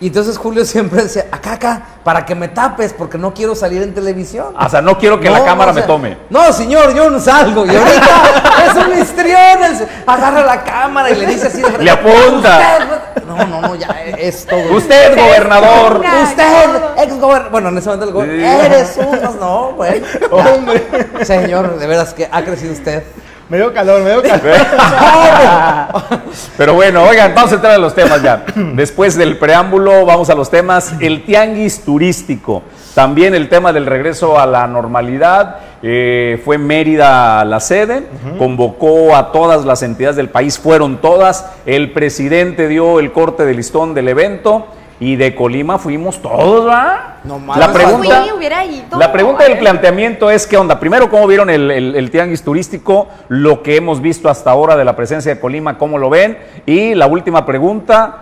Y 0.01 0.07
entonces 0.07 0.37
Julio 0.37 0.65
siempre 0.65 1.03
decía, 1.03 1.25
acá, 1.31 1.53
acá, 1.53 1.81
para 2.03 2.25
que 2.25 2.35
me 2.35 2.49
tapes, 2.49 2.91
porque 2.93 3.17
no 3.17 3.33
quiero 3.33 3.55
salir 3.55 3.81
en 3.81 3.93
televisión. 3.93 4.53
O 4.59 4.69
sea, 4.69 4.81
no 4.81 4.97
quiero 4.97 5.19
que 5.21 5.29
la 5.29 5.43
cámara 5.45 5.71
o 5.71 5.73
sea, 5.73 5.83
me 5.83 5.87
tome. 5.87 6.17
No, 6.29 6.51
señor, 6.51 6.93
yo 6.93 7.09
no 7.09 7.19
salgo. 7.19 7.65
Y 7.65 7.69
ahorita 7.69 8.65
es 8.67 8.85
un 8.85 8.99
histrión. 8.99 9.89
Agarra 10.05 10.43
la 10.43 10.63
cámara 10.63 11.09
y 11.09 11.15
le 11.15 11.25
dice 11.27 11.47
así. 11.47 11.61
de 11.61 11.77
Le 11.83 11.89
apunta. 11.91 12.77
"Usted", 12.79 13.23
No, 13.25 13.37
no, 13.45 13.61
no, 13.61 13.75
ya 13.75 13.87
es 14.17 14.45
todo. 14.45 14.75
Usted, 14.75 15.15
gobernador. 15.17 16.01
Usted, 16.23 16.75
ex 16.97 17.19
gobernador. 17.19 17.51
Bueno, 17.51 17.69
en 17.69 17.77
ese 17.77 17.89
momento 17.89 18.07
el 18.07 18.13
gobernador. 18.13 18.59
Sí. 18.59 18.65
Eres 18.65 18.97
un. 18.97 19.39
No, 19.39 19.71
bueno. 19.71 20.05
Hombre. 20.31 20.83
Señor, 21.23 21.77
de 21.79 21.87
veras 21.87 22.13
que 22.13 22.27
ha 22.29 22.43
crecido 22.43 22.73
usted. 22.73 23.03
Me 23.47 23.57
dio 23.57 23.71
calor, 23.71 24.01
me 24.01 24.09
dio 24.09 24.23
calor. 24.23 24.41
Pero 26.57 26.73
bueno, 26.73 27.03
oigan, 27.03 27.35
vamos 27.35 27.51
a 27.51 27.55
entrar 27.55 27.73
a 27.73 27.77
los 27.77 27.93
temas 27.93 28.23
ya. 28.23 28.43
Después 28.73 29.15
del 29.15 29.37
preámbulo, 29.37 30.03
vamos 30.03 30.31
a 30.31 30.35
los 30.35 30.49
temas. 30.49 30.93
El 30.99 31.23
tianguis 31.25 31.81
turístico. 31.81 32.63
También 32.95 33.35
el 33.35 33.47
tema 33.47 33.71
del 33.71 33.85
regreso 33.85 34.39
a 34.39 34.47
la 34.47 34.65
normalidad. 34.65 35.57
Eh, 35.83 36.41
fue 36.43 36.57
Mérida 36.57 37.45
la 37.45 37.59
sede, 37.59 38.07
convocó 38.39 39.15
a 39.15 39.31
todas 39.31 39.65
las 39.65 39.83
entidades 39.83 40.15
del 40.15 40.29
país, 40.29 40.57
fueron 40.57 40.97
todas. 40.97 41.45
El 41.67 41.91
presidente 41.91 42.67
dio 42.67 42.99
el 42.99 43.11
corte 43.11 43.45
de 43.45 43.53
listón 43.53 43.93
del 43.93 44.07
evento 44.07 44.65
y 44.99 45.15
de 45.17 45.35
Colima 45.35 45.77
fuimos 45.77 46.21
todos, 46.21 46.67
¿va? 46.67 47.17
No 47.25 47.41
la 47.57 47.73
pregunta, 47.73 48.21
Fui, 48.23 48.31
hubiera 48.37 48.63
ido. 48.63 48.97
la 48.97 49.11
pregunta 49.11 49.43
del 49.43 49.53
¿eh? 49.53 49.57
planteamiento 49.57 50.29
es 50.29 50.47
qué 50.47 50.57
onda. 50.57 50.79
Primero, 50.79 51.09
¿cómo 51.09 51.27
vieron 51.27 51.49
el, 51.49 51.69
el- 51.71 51.95
el 51.95 52.11
tianguis 52.11 52.43
turístico? 52.43 53.07
Lo 53.27 53.61
que 53.63 53.75
hemos 53.75 53.99
visto 54.01 54.29
hasta 54.29 54.51
ahora 54.51 54.75
de 54.77 54.85
la 54.85 54.95
presencia 54.95 55.33
de 55.33 55.39
Colima, 55.41 55.77
¿cómo 55.77 55.97
lo 55.97 56.09
ven? 56.09 56.37
Y 56.65 56.93
la 56.93 57.07
última 57.07 57.45
pregunta, 57.45 58.17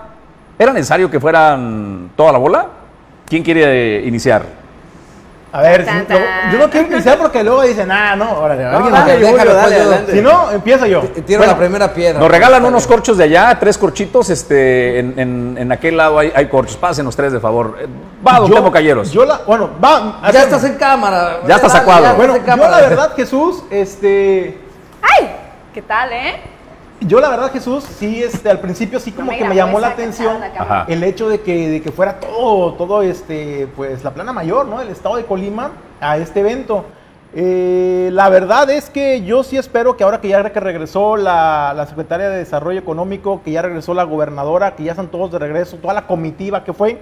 ¿era 0.57 0.73
necesario 0.73 1.11
que 1.11 1.19
fueran 1.19 2.09
toda 2.15 2.31
la 2.31 2.37
bola? 2.39 2.67
¿Quién 3.27 3.43
quiere 3.43 4.03
iniciar? 4.05 4.62
A 5.55 5.61
ver, 5.61 5.85
Tan, 5.85 5.99
si- 5.99 6.05
tan. 6.07 6.17
lo- 6.19 6.51
yo 6.51 6.57
no 6.65 6.69
quiero 6.71 6.87
iniciar 6.87 7.15
porque 7.19 7.43
luego 7.43 7.61
dicen, 7.61 7.91
ah, 7.91 8.15
no, 8.15 8.39
órale, 8.39 8.65
alguien 8.65 8.91
dale, 8.91 9.19
déjalo, 9.19 9.53
dale, 9.53 9.77
yo-. 9.77 10.11
Si 10.13 10.19
no, 10.21 10.51
empiezo 10.51 10.87
yo. 10.87 11.01
T- 11.01 11.21
Tiro 11.21 11.37
Bueno, 11.37 11.53
la 11.53 11.59
primera 11.59 11.93
piedra. 11.93 12.19
Nos 12.19 12.31
regalan 12.31 12.65
unos 12.65 12.87
corchos 12.87 13.17
de 13.19 13.25
allá, 13.25 13.55
tres 13.59 13.77
corchitos, 13.77 14.31
este, 14.31 14.97
en, 14.97 15.13
en- 15.19 15.55
en 15.59 15.71
aquel 15.71 15.95
lado 15.95 16.17
hay, 16.17 16.31
hay 16.35 16.47
corchos, 16.49 16.75
pásenos 16.75 17.15
tres 17.15 17.31
de 17.33 17.39
favor. 17.39 17.77
Eh, 17.79 17.85
Va, 18.27 18.39
don 18.39 18.49
Temo 18.51 18.71
Calleros. 18.71 19.11
Yo 19.11 19.25
la, 19.25 19.41
bueno, 19.45 19.69
va. 19.83 20.19
Ya 20.31 20.41
estás 20.41 20.63
en 20.63 20.73
cámara. 20.73 21.41
Ya 21.47 21.57
estás 21.57 21.75
a 21.75 21.83
cuadro. 21.83 22.15
Bueno, 22.15 22.35
yo 22.37 22.55
la 22.57 22.77
verdad, 22.81 23.11
Jesús, 23.15 23.63
este, 23.69 24.57
¡Ay! 25.03 25.29
¿Qué 25.71 25.83
tal, 25.83 26.11
eh? 26.13 26.41
Yo 27.07 27.19
la 27.19 27.29
verdad, 27.29 27.51
Jesús, 27.51 27.83
sí, 27.83 28.23
este, 28.23 28.49
al 28.49 28.59
principio 28.59 28.99
sí 28.99 29.11
como 29.11 29.25
No 29.25 29.31
me 29.31 29.37
que 29.37 29.45
me 29.45 29.55
llamó 29.55 29.79
la 29.79 29.87
atención 29.89 30.39
la 30.39 30.85
el 30.87 31.03
hecho 31.03 31.29
de 31.29 31.41
que, 31.41 31.69
de 31.69 31.81
que 31.81 31.91
fuera 31.91 32.19
todo, 32.19 32.73
todo 32.73 33.01
este, 33.01 33.67
pues 33.75 34.03
la 34.03 34.13
plana 34.13 34.33
mayor, 34.33 34.67
¿no? 34.67 34.81
El 34.81 34.89
estado 34.89 35.17
de 35.17 35.25
Colima 35.25 35.71
a 35.99 36.17
este 36.17 36.41
evento. 36.41 36.85
Eh, 37.35 38.09
la 38.13 38.29
verdad 38.29 38.69
es 38.69 38.91
que 38.91 39.23
yo 39.23 39.43
sí 39.43 39.57
espero 39.57 39.97
que 39.97 40.03
ahora 40.03 40.21
que 40.21 40.27
ya 40.27 40.51
que 40.51 40.59
regresó 40.59 41.17
la, 41.17 41.73
la 41.75 41.87
secretaria 41.87 42.29
de 42.29 42.37
Desarrollo 42.37 42.79
Económico, 42.79 43.41
que 43.43 43.51
ya 43.51 43.63
regresó 43.63 43.93
la 43.93 44.03
gobernadora, 44.03 44.75
que 44.75 44.83
ya 44.83 44.91
están 44.91 45.07
todos 45.07 45.31
de 45.31 45.39
regreso, 45.39 45.77
toda 45.77 45.95
la 45.95 46.05
comitiva 46.05 46.63
que 46.63 46.73
fue, 46.73 46.99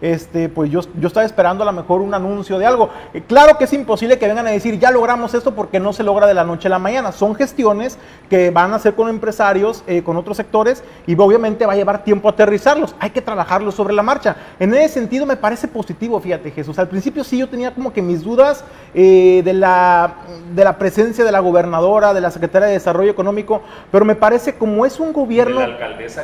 este, 0.00 0.48
pues 0.48 0.70
yo, 0.70 0.80
yo 1.00 1.08
estaba 1.08 1.24
esperando 1.24 1.62
a 1.62 1.66
lo 1.66 1.72
mejor 1.72 2.00
un 2.00 2.14
anuncio 2.14 2.58
de 2.58 2.66
algo. 2.66 2.90
Eh, 3.14 3.22
claro 3.26 3.56
que 3.58 3.64
es 3.64 3.72
imposible 3.72 4.18
que 4.18 4.26
vengan 4.26 4.46
a 4.46 4.50
decir, 4.50 4.78
ya 4.78 4.90
logramos 4.90 5.34
esto 5.34 5.54
porque 5.54 5.80
no 5.80 5.92
se 5.92 6.02
logra 6.02 6.26
de 6.26 6.34
la 6.34 6.44
noche 6.44 6.68
a 6.68 6.70
la 6.70 6.78
mañana. 6.78 7.12
Son 7.12 7.34
gestiones 7.34 7.98
que 8.28 8.50
van 8.50 8.72
a 8.72 8.76
hacer 8.76 8.94
con 8.94 9.08
empresarios, 9.08 9.82
eh, 9.86 10.02
con 10.02 10.16
otros 10.16 10.36
sectores, 10.36 10.82
y 11.06 11.16
obviamente 11.18 11.66
va 11.66 11.72
a 11.72 11.76
llevar 11.76 12.04
tiempo 12.04 12.28
aterrizarlos. 12.28 12.94
Hay 12.98 13.10
que 13.10 13.22
trabajarlos 13.22 13.74
sobre 13.74 13.94
la 13.94 14.02
marcha. 14.02 14.36
En 14.58 14.74
ese 14.74 14.94
sentido 14.94 15.26
me 15.26 15.36
parece 15.36 15.68
positivo, 15.68 16.20
fíjate 16.20 16.50
Jesús. 16.50 16.78
Al 16.78 16.88
principio 16.88 17.24
sí 17.24 17.38
yo 17.38 17.48
tenía 17.48 17.74
como 17.74 17.92
que 17.92 18.02
mis 18.02 18.22
dudas 18.22 18.64
eh, 18.94 19.42
de, 19.44 19.52
la, 19.52 20.14
de 20.54 20.64
la 20.64 20.78
presencia 20.78 21.24
de 21.24 21.32
la 21.32 21.40
gobernadora, 21.40 22.14
de 22.14 22.20
la 22.20 22.30
secretaria 22.30 22.68
de 22.68 22.74
Desarrollo 22.74 23.10
Económico, 23.10 23.62
pero 23.90 24.04
me 24.04 24.14
parece 24.14 24.54
como 24.54 24.84
es 24.86 25.00
un 25.00 25.12
gobierno... 25.12 25.60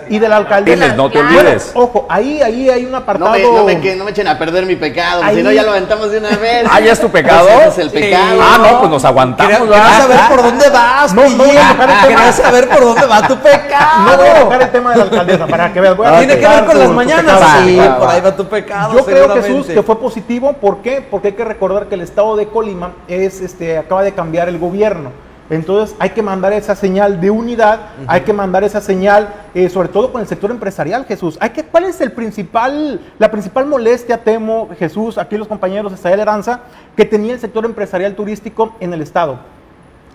y 0.09 0.19
de 0.19 0.29
la 0.29 0.37
alcaldesa. 0.37 0.79
Tienes, 0.79 0.97
no 0.97 1.11
te 1.11 1.19
olvides. 1.21 1.73
Ojo, 1.75 2.07
ahí, 2.09 2.41
ahí 2.43 2.69
hay 2.69 2.85
un 2.85 2.95
apartado... 2.95 3.37
No 3.37 3.53
me, 3.53 3.59
no 3.59 3.62
me, 3.65 3.81
que- 3.81 3.97
no 3.97 4.05
me 4.05 4.11
echen 4.11 4.29
a 4.29 4.39
perder 4.39 4.67
mi 4.67 4.77
pecado, 4.77 5.23
si 5.35 5.43
no 5.43 5.51
ya 5.53 5.63
lo 5.63 5.71
aventamos 5.71 6.11
de 6.11 6.19
una 6.19 6.29
vez. 6.37 6.67
Ah, 6.71 6.81
¿ya 6.81 6.93
es 6.93 7.01
tu 7.01 7.11
pecado? 7.11 7.49
Ese 7.49 7.69
es 7.69 7.79
el 7.79 7.91
pecado. 7.91 8.41
Ah, 8.41 8.59
no, 8.59 8.79
pues 8.81 8.91
nos 8.91 9.05
aguantamos. 9.05 9.53
Quería, 9.53 9.67
quería 9.69 9.99
saber 9.99 10.21
por 10.29 10.43
dónde 10.43 10.69
vas, 10.71 11.15
No, 11.15 11.29
no. 11.29 11.45
Quería 11.45 12.33
saber 12.33 12.69
por 12.69 12.81
dónde 12.85 13.07
va 13.07 13.27
tu 13.29 13.37
pecado. 13.39 14.03
No 14.11 14.17
voy 14.17 14.27
a 14.29 14.41
tocar 14.41 14.63
el 14.63 14.71
tema 14.71 14.91
de 14.93 14.97
la 14.99 15.03
alcaldesa 15.05 15.47
para 15.47 15.73
que 15.73 15.81
veas. 15.81 15.97
voy 15.97 16.07
a 16.07 16.19
Tiene 16.19 16.39
que 16.39 16.47
ver 16.49 16.65
con 16.65 16.73
tu- 16.75 16.79
las 16.79 16.91
mañanas. 16.91 17.35
pecado. 17.39 17.63
Sí, 17.65 17.77
Va, 17.77 17.99
por 17.99 18.09
va. 18.09 18.13
ahí 18.13 18.21
va 18.21 18.37
tu 18.37 18.45
pecado. 18.47 18.95
Yo 18.95 19.05
creo, 19.05 19.29
Jesús, 19.35 19.67
que 19.67 19.83
fue 19.83 19.99
positivo. 19.99 20.53
¿Por 20.55 20.79
qué? 20.83 21.07
Porque 21.09 21.29
hay 21.29 21.35
que 21.35 21.45
recordar 21.45 21.87
que 21.87 21.95
el 21.95 22.01
estado 22.03 22.37
de 22.37 22.47
Colima 22.49 22.93
es, 23.09 23.41
este, 23.41 23.79
acaba 23.79 24.03
de 24.03 24.13
cambiar 24.13 24.49
el 24.49 24.59
gobierno. 24.59 25.11
Entonces 25.53 25.95
hay 25.99 26.11
que 26.11 26.23
mandar 26.23 26.55
esa 26.55 26.75
señal 26.75 27.21
de 27.21 27.31
unidad, 27.31 27.81
hay 28.07 28.23
que 28.23 28.33
mandar 28.33 28.65
esa 28.65 28.81
señal, 28.81 29.29
eh, 29.55 29.69
sobre 29.69 29.91
todo 29.91 30.11
con 30.11 30.23
el 30.23 30.27
sector 30.27 30.51
empresarial, 30.51 31.05
Jesús. 31.05 31.37
Hay 31.41 31.51
que, 31.51 31.63
¿Cuál 31.63 31.85
es 31.85 32.01
el 32.01 32.11
principal, 32.13 32.99
la 33.19 33.31
principal 33.31 33.67
molestia, 33.67 34.17
temo, 34.17 34.71
Jesús, 34.79 35.19
aquí 35.19 35.37
los 35.37 35.49
compañeros 35.49 35.93
de 35.93 35.97
Estadía 35.97 36.23
Heranza, 36.23 36.61
que 36.97 37.05
tenía 37.05 37.35
el 37.35 37.39
sector 37.39 37.67
empresarial 37.67 38.15
turístico 38.15 38.75
en 38.81 38.95
el 38.95 39.03
estado? 39.03 39.41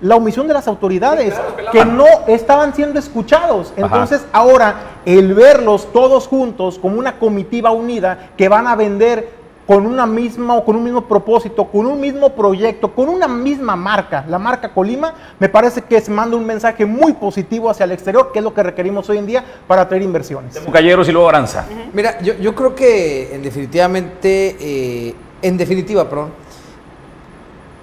La 0.01 0.15
omisión 0.15 0.47
de 0.47 0.55
las 0.55 0.67
autoridades, 0.67 1.35
que 1.71 1.85
no 1.85 2.05
estaban 2.25 2.73
siendo 2.73 2.97
escuchados. 2.97 3.73
Entonces, 3.77 4.25
ahora, 4.31 4.75
el 5.05 5.35
verlos 5.35 5.91
todos 5.93 6.27
juntos 6.27 6.79
como 6.79 6.97
una 6.97 7.19
comitiva 7.19 7.69
unida 7.69 8.29
que 8.35 8.49
van 8.49 8.65
a 8.65 8.75
vender 8.75 9.36
con 9.67 9.85
una 9.85 10.05
misma 10.05 10.55
o 10.55 10.63
con 10.63 10.77
un 10.77 10.83
mismo 10.85 11.01
propósito, 11.01 11.65
con 11.65 11.85
un 11.85 11.99
mismo 11.99 12.29
proyecto, 12.33 12.95
con 12.95 13.09
una 13.09 13.27
misma 13.27 13.75
marca, 13.75 14.23
la 14.29 14.39
marca 14.39 14.73
Colima, 14.73 15.13
me 15.37 15.49
parece 15.49 15.81
que 15.81 15.99
se 15.99 16.09
manda 16.09 16.37
un 16.37 16.45
mensaje 16.45 16.85
muy 16.85 17.11
positivo 17.13 17.69
hacia 17.69 17.83
el 17.83 17.91
exterior, 17.91 18.31
que 18.31 18.39
es 18.39 18.45
lo 18.45 18.53
que 18.53 18.63
requerimos 18.63 19.09
hoy 19.09 19.17
en 19.17 19.25
día 19.25 19.43
para 19.67 19.81
atraer 19.81 20.03
inversiones. 20.03 20.57
Calleros 20.71 21.09
y 21.09 21.11
luego 21.11 21.27
Aranza. 21.27 21.65
Mira, 21.91 22.19
yo, 22.21 22.35
yo 22.35 22.55
creo 22.55 22.73
que 22.73 23.35
en 23.35 23.43
definitivamente, 23.43 24.55
eh, 24.59 25.15
en 25.41 25.57
definitiva, 25.57 26.09
perdón, 26.09 26.29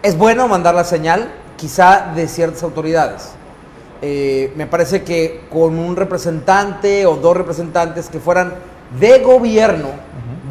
es 0.02 0.16
bueno 0.16 0.48
mandar 0.48 0.74
la 0.74 0.84
señal, 0.84 1.32
quizá 1.56 2.12
de 2.14 2.28
ciertas 2.28 2.62
autoridades. 2.62 3.32
Eh, 4.00 4.52
me 4.56 4.66
parece 4.66 5.02
que 5.02 5.42
con 5.50 5.78
un 5.78 5.96
representante 5.96 7.04
o 7.04 7.16
dos 7.16 7.36
representantes 7.36 8.08
que 8.08 8.20
fueran 8.20 8.54
de 8.98 9.18
gobierno, 9.20 9.88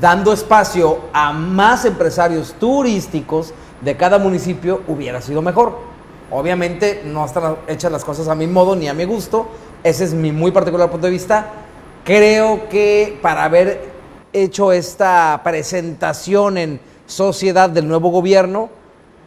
dando 0.04 0.34
espacio 0.34 1.00
a 1.14 1.32
más 1.32 1.86
empresarios 1.86 2.56
turísticos 2.60 3.54
de 3.80 3.96
cada 3.96 4.20
municipio, 4.20 4.82
hubiera 4.90 5.22
sido 5.22 5.42
mejor. 5.42 5.78
Obviamente 6.30 7.04
no 7.06 7.24
están 7.24 7.56
hechas 7.68 7.90
las 7.90 8.04
cosas 8.04 8.28
a 8.28 8.36
mi 8.36 8.46
modo 8.46 8.76
ni 8.76 8.90
a 8.90 8.94
mi 8.94 9.06
gusto, 9.06 9.48
ese 9.82 10.04
es 10.04 10.14
mi 10.14 10.34
muy 10.34 10.52
particular 10.52 10.92
punto 10.92 11.08
de 11.08 11.12
vista. 11.12 11.46
Creo 12.04 12.68
que 12.68 13.18
para 13.22 13.46
haber 13.46 13.94
hecho 14.34 14.74
esta 14.74 15.40
presentación 15.42 16.58
en 16.58 16.82
sociedad 17.06 17.70
del 17.70 17.88
nuevo 17.88 18.10
gobierno, 18.10 18.70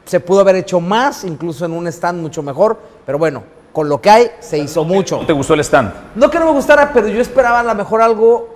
se 0.05 0.21
pudo 0.21 0.41
haber 0.41 0.57
hecho 0.57 0.79
más, 0.81 1.25
incluso 1.25 1.65
en 1.65 1.73
un 1.73 1.87
stand 1.87 2.21
mucho 2.21 2.43
mejor, 2.43 2.79
pero 3.07 3.17
bueno, 3.17 3.45
con 3.73 3.89
lo 3.89 3.99
que 4.03 4.11
hay 4.11 4.31
se 4.41 4.59
hizo 4.59 4.85
mucho. 4.85 5.21
¿No 5.21 5.27
te 5.27 5.33
gustó 5.33 5.55
el 5.55 5.61
stand? 5.61 5.91
No 6.17 6.31
que 6.31 6.39
no 6.39 6.45
me 6.45 6.53
gustara, 6.53 6.93
pero 6.93 7.09
yo 7.09 7.23
esperaba 7.23 7.61
a 7.61 7.63
lo 7.63 7.75
mejor 7.75 8.03
algo 8.03 8.56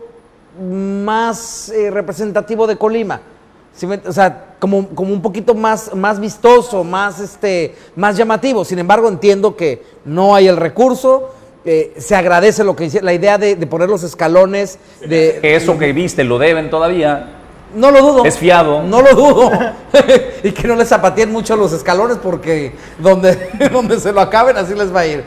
más 0.61 1.71
eh, 1.71 1.91
representativo 1.91 2.67
de 2.67 2.77
Colima. 2.77 3.21
¿Sí 3.75 3.87
me- 3.87 4.01
o 4.07 4.13
sea, 4.13 4.57
como, 4.59 4.89
como 4.89 5.13
un 5.13 5.23
poquito 5.23 5.55
más, 5.55 5.95
más 5.95 6.21
vistoso, 6.21 6.85
más, 6.85 7.21
este, 7.21 7.75
más 7.97 8.17
llamativo. 8.17 8.65
Sin 8.65 8.79
embargo, 8.79 9.09
entiendo 9.09 9.57
que 9.57 9.83
no 10.05 10.35
hay 10.35 10.49
el 10.49 10.57
recurso. 10.57 11.35
eh, 11.65 11.93
se 11.99 12.17
agradece 12.17 12.65
lo 12.65 12.75
que 12.75 12.87
hice- 12.87 13.03
la 13.03 13.13
idea 13.13 13.37
de, 13.37 13.55
de 13.55 13.67
poner 13.67 13.89
los 13.89 14.03
escalones. 14.03 14.79
De, 15.07 15.41
eso 15.43 15.77
que 15.79 15.93
viste 15.93 16.25
lo 16.25 16.39
deben 16.39 16.71
todavía. 16.71 17.37
no 17.75 17.91
lo 17.91 18.01
dudo. 18.03 18.25
Es 18.25 18.39
fiado. 18.39 18.83
No 18.83 19.03
lo 19.03 19.15
dudo. 19.15 19.51
y 20.43 20.53
que 20.53 20.67
no 20.67 20.75
les 20.75 20.89
zapateen 20.89 21.31
mucho 21.31 21.57
los 21.57 21.73
escalones 21.73 22.17
porque 22.17 22.73
donde, 22.99 23.51
donde 23.73 24.01
se 24.01 24.11
lo 24.13 24.21
acaben 24.23 24.57
así 24.57 24.75
les 24.75 24.93
va 24.95 25.01
a 25.01 25.07
ir. 25.07 25.25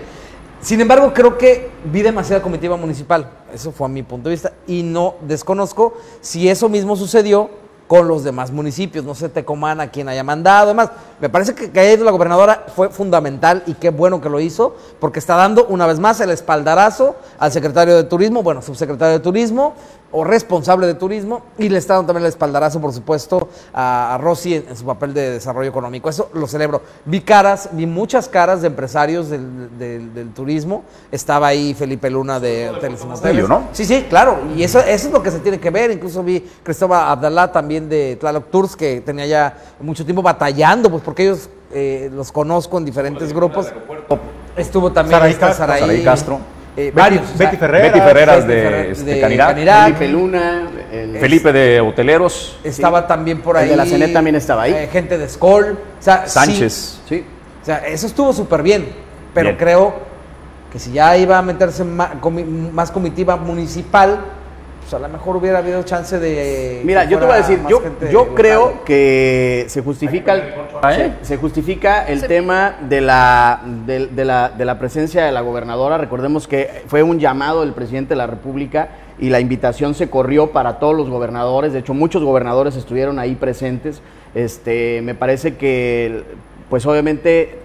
Sin 0.63 0.79
embargo, 0.79 1.13
creo 1.13 1.37
que 1.37 1.69
vi 1.83 2.01
demasiada 2.01 2.41
comitiva 2.41 2.77
municipal. 2.77 3.29
Eso 3.53 3.73
fue 3.73 3.85
a 3.85 3.89
mi 3.89 4.01
punto 4.01 4.29
de 4.29 4.35
vista. 4.35 4.53
Y 4.65 4.81
no 4.81 5.15
desconozco 5.19 5.95
si 6.21 6.47
eso 6.47 6.69
mismo 6.69 6.95
sucedió 6.95 7.49
con 7.85 8.07
los 8.07 8.23
demás 8.23 8.49
municipios. 8.49 9.03
No 9.03 9.13
sé, 9.13 9.27
Tecomán, 9.27 9.81
a 9.81 9.91
quien 9.91 10.07
haya 10.07 10.23
mandado, 10.23 10.69
demás. 10.69 10.89
Me 11.19 11.27
parece 11.27 11.53
que 11.53 11.69
que 11.69 11.97
la 11.97 12.11
gobernadora 12.11 12.65
fue 12.73 12.89
fundamental 12.89 13.63
y 13.67 13.73
qué 13.73 13.89
bueno 13.89 14.21
que 14.21 14.29
lo 14.29 14.39
hizo, 14.39 14.77
porque 15.01 15.19
está 15.19 15.35
dando 15.35 15.65
una 15.65 15.85
vez 15.85 15.99
más 15.99 16.21
el 16.21 16.29
espaldarazo 16.29 17.17
al 17.39 17.51
secretario 17.51 17.97
de 17.97 18.05
Turismo, 18.05 18.41
bueno, 18.41 18.61
subsecretario 18.61 19.15
de 19.15 19.19
Turismo 19.19 19.73
o 20.13 20.23
responsable 20.23 20.87
de 20.87 20.93
turismo, 20.93 21.41
y 21.57 21.67
le 21.69 21.77
está 21.79 21.95
dando 21.95 22.07
también 22.07 22.23
el 22.25 22.29
espaldarazo, 22.29 22.79
por 22.79 22.93
supuesto, 22.93 23.49
a, 23.73 24.13
a 24.13 24.17
Rossi 24.19 24.53
en, 24.55 24.65
en 24.69 24.77
su 24.77 24.85
papel 24.85 25.13
de 25.13 25.31
desarrollo 25.31 25.69
económico. 25.69 26.07
Eso 26.09 26.29
lo 26.33 26.47
celebro. 26.47 26.81
Vi 27.05 27.21
caras, 27.21 27.69
vi 27.73 27.85
muchas 27.87 28.29
caras 28.29 28.61
de 28.61 28.67
empresarios 28.67 29.29
del, 29.29 29.77
del- 29.77 30.13
del 30.13 30.29
turismo. 30.33 30.83
Estaba 31.11 31.47
ahí 31.47 31.73
Felipe 31.73 32.09
Luna 32.09 32.39
de 32.39 32.69
Hoteles 32.69 33.01
y 33.03 33.07
Moteles. 33.07 33.49
¿no? 33.49 33.63
Sí, 33.73 33.85
sí, 33.85 34.05
claro. 34.07 34.37
Y 34.55 34.63
eso, 34.63 34.79
eso 34.79 35.07
es 35.07 35.11
lo 35.13 35.21
que 35.23 35.31
se 35.31 35.39
tiene 35.39 35.59
que 35.59 35.69
ver. 35.71 35.89
Incluso 35.91 36.21
vi 36.23 36.39
Cristóbal 36.63 37.09
Abdalá 37.09 37.51
también 37.51 37.89
de 37.89 38.15
Tlaloc 38.19 38.51
Tours, 38.51 38.75
que 38.75 39.01
tenía 39.01 39.25
ya 39.25 39.57
mucho 39.81 40.05
tiempo 40.05 40.21
batallando, 40.21 40.89
pues 40.91 41.01
porque 41.03 41.23
ellos 41.23 41.49
eh, 41.73 42.11
los 42.13 42.31
conozco 42.31 42.77
en 42.77 42.85
diferentes 42.85 43.33
grupos. 43.33 43.67
Estuvo 44.55 44.91
también 44.91 45.23
esta 45.25 45.47
Castro. 45.47 45.65
Saraí 45.65 46.03
Castro. 46.03 46.39
Eh, 46.75 46.91
varios. 46.93 47.37
Betty 47.37 47.57
Ferreras. 47.57 47.93
Betty 47.93 47.99
Ferreras 48.05 48.47
de, 48.47 48.91
este, 48.91 49.03
de 49.05 49.21
Canirac. 49.21 49.47
Canirac. 49.49 49.97
Felipe 49.97 50.07
Luna, 50.11 50.69
el- 50.91 51.17
Felipe 51.19 51.53
de 51.53 51.81
Hoteleros. 51.81 52.57
Estaba 52.63 53.05
también 53.07 53.41
por 53.41 53.55
El 53.57 53.63
ahí. 53.63 53.69
de 53.69 53.75
la 53.75 53.85
CENET 53.85 54.13
también 54.13 54.35
estaba 54.35 54.63
ahí. 54.63 54.73
eh, 54.73 54.89
gente 54.91 55.17
de 55.17 55.27
Skoll. 55.29 55.71
O 55.73 56.01
sea, 56.01 56.23
sí, 56.25 56.31
Sánchez. 56.31 56.99
Sí. 57.07 57.25
o 57.61 57.65
sea, 57.65 57.77
eso 57.87 58.07
estuvo 58.07 58.33
súper 58.33 58.61
bien. 58.63 58.87
Pero 59.33 59.47
Bien. 59.49 59.57
creo 59.57 59.93
que 60.71 60.79
si 60.79 60.91
ya 60.91 61.15
iba 61.17 61.37
a 61.37 61.41
meterse 61.41 61.83
más 61.83 62.91
comitiva 62.91 63.35
municipal, 63.35 64.19
pues 64.93 65.03
a 65.03 65.07
lo 65.07 65.11
mejor 65.11 65.37
hubiera 65.37 65.57
habido 65.57 65.81
chance 65.83 66.19
de. 66.19 66.81
Mira, 66.83 67.05
yo 67.05 67.17
te 67.17 67.25
voy 67.25 67.33
a 67.33 67.37
decir, 67.37 67.59
yo, 67.67 67.81
yo 68.11 68.19
local. 68.19 68.35
creo 68.35 68.83
que 68.85 69.65
se 69.67 69.81
justifica 69.81 70.33
el, 70.33 70.41
¿Eh? 70.41 71.13
se, 71.21 71.25
se 71.25 71.37
justifica 71.37 72.05
el 72.05 72.21
Sí. 72.21 72.27
tema 72.27 72.75
de 72.87 73.01
la, 73.01 73.61
de, 73.87 74.07
de 74.07 74.25
la, 74.25 74.49
de 74.49 74.65
la 74.65 74.77
presencia 74.77 75.25
de 75.25 75.31
la 75.31 75.41
gobernadora. 75.41 75.97
Recordemos 75.97 76.47
que 76.47 76.83
fue 76.87 77.01
un 77.01 77.19
llamado 77.19 77.61
del 77.61 77.73
presidente 77.73 78.09
de 78.09 78.17
la 78.17 78.27
República 78.27 78.89
y 79.19 79.29
la 79.29 79.39
invitación 79.39 79.95
se 79.95 80.09
corrió 80.11 80.51
para 80.51 80.77
todos 80.77 80.95
los 80.95 81.09
gobernadores. 81.09 81.73
De 81.73 81.79
hecho, 81.79 81.93
muchos 81.95 82.23
gobernadores 82.23 82.75
estuvieron 82.75 83.17
ahí 83.17 83.33
presentes. 83.35 84.01
Este, 84.35 85.01
me 85.01 85.15
parece 85.15 85.55
que, 85.55 86.23
pues 86.69 86.85
obviamente 86.85 87.59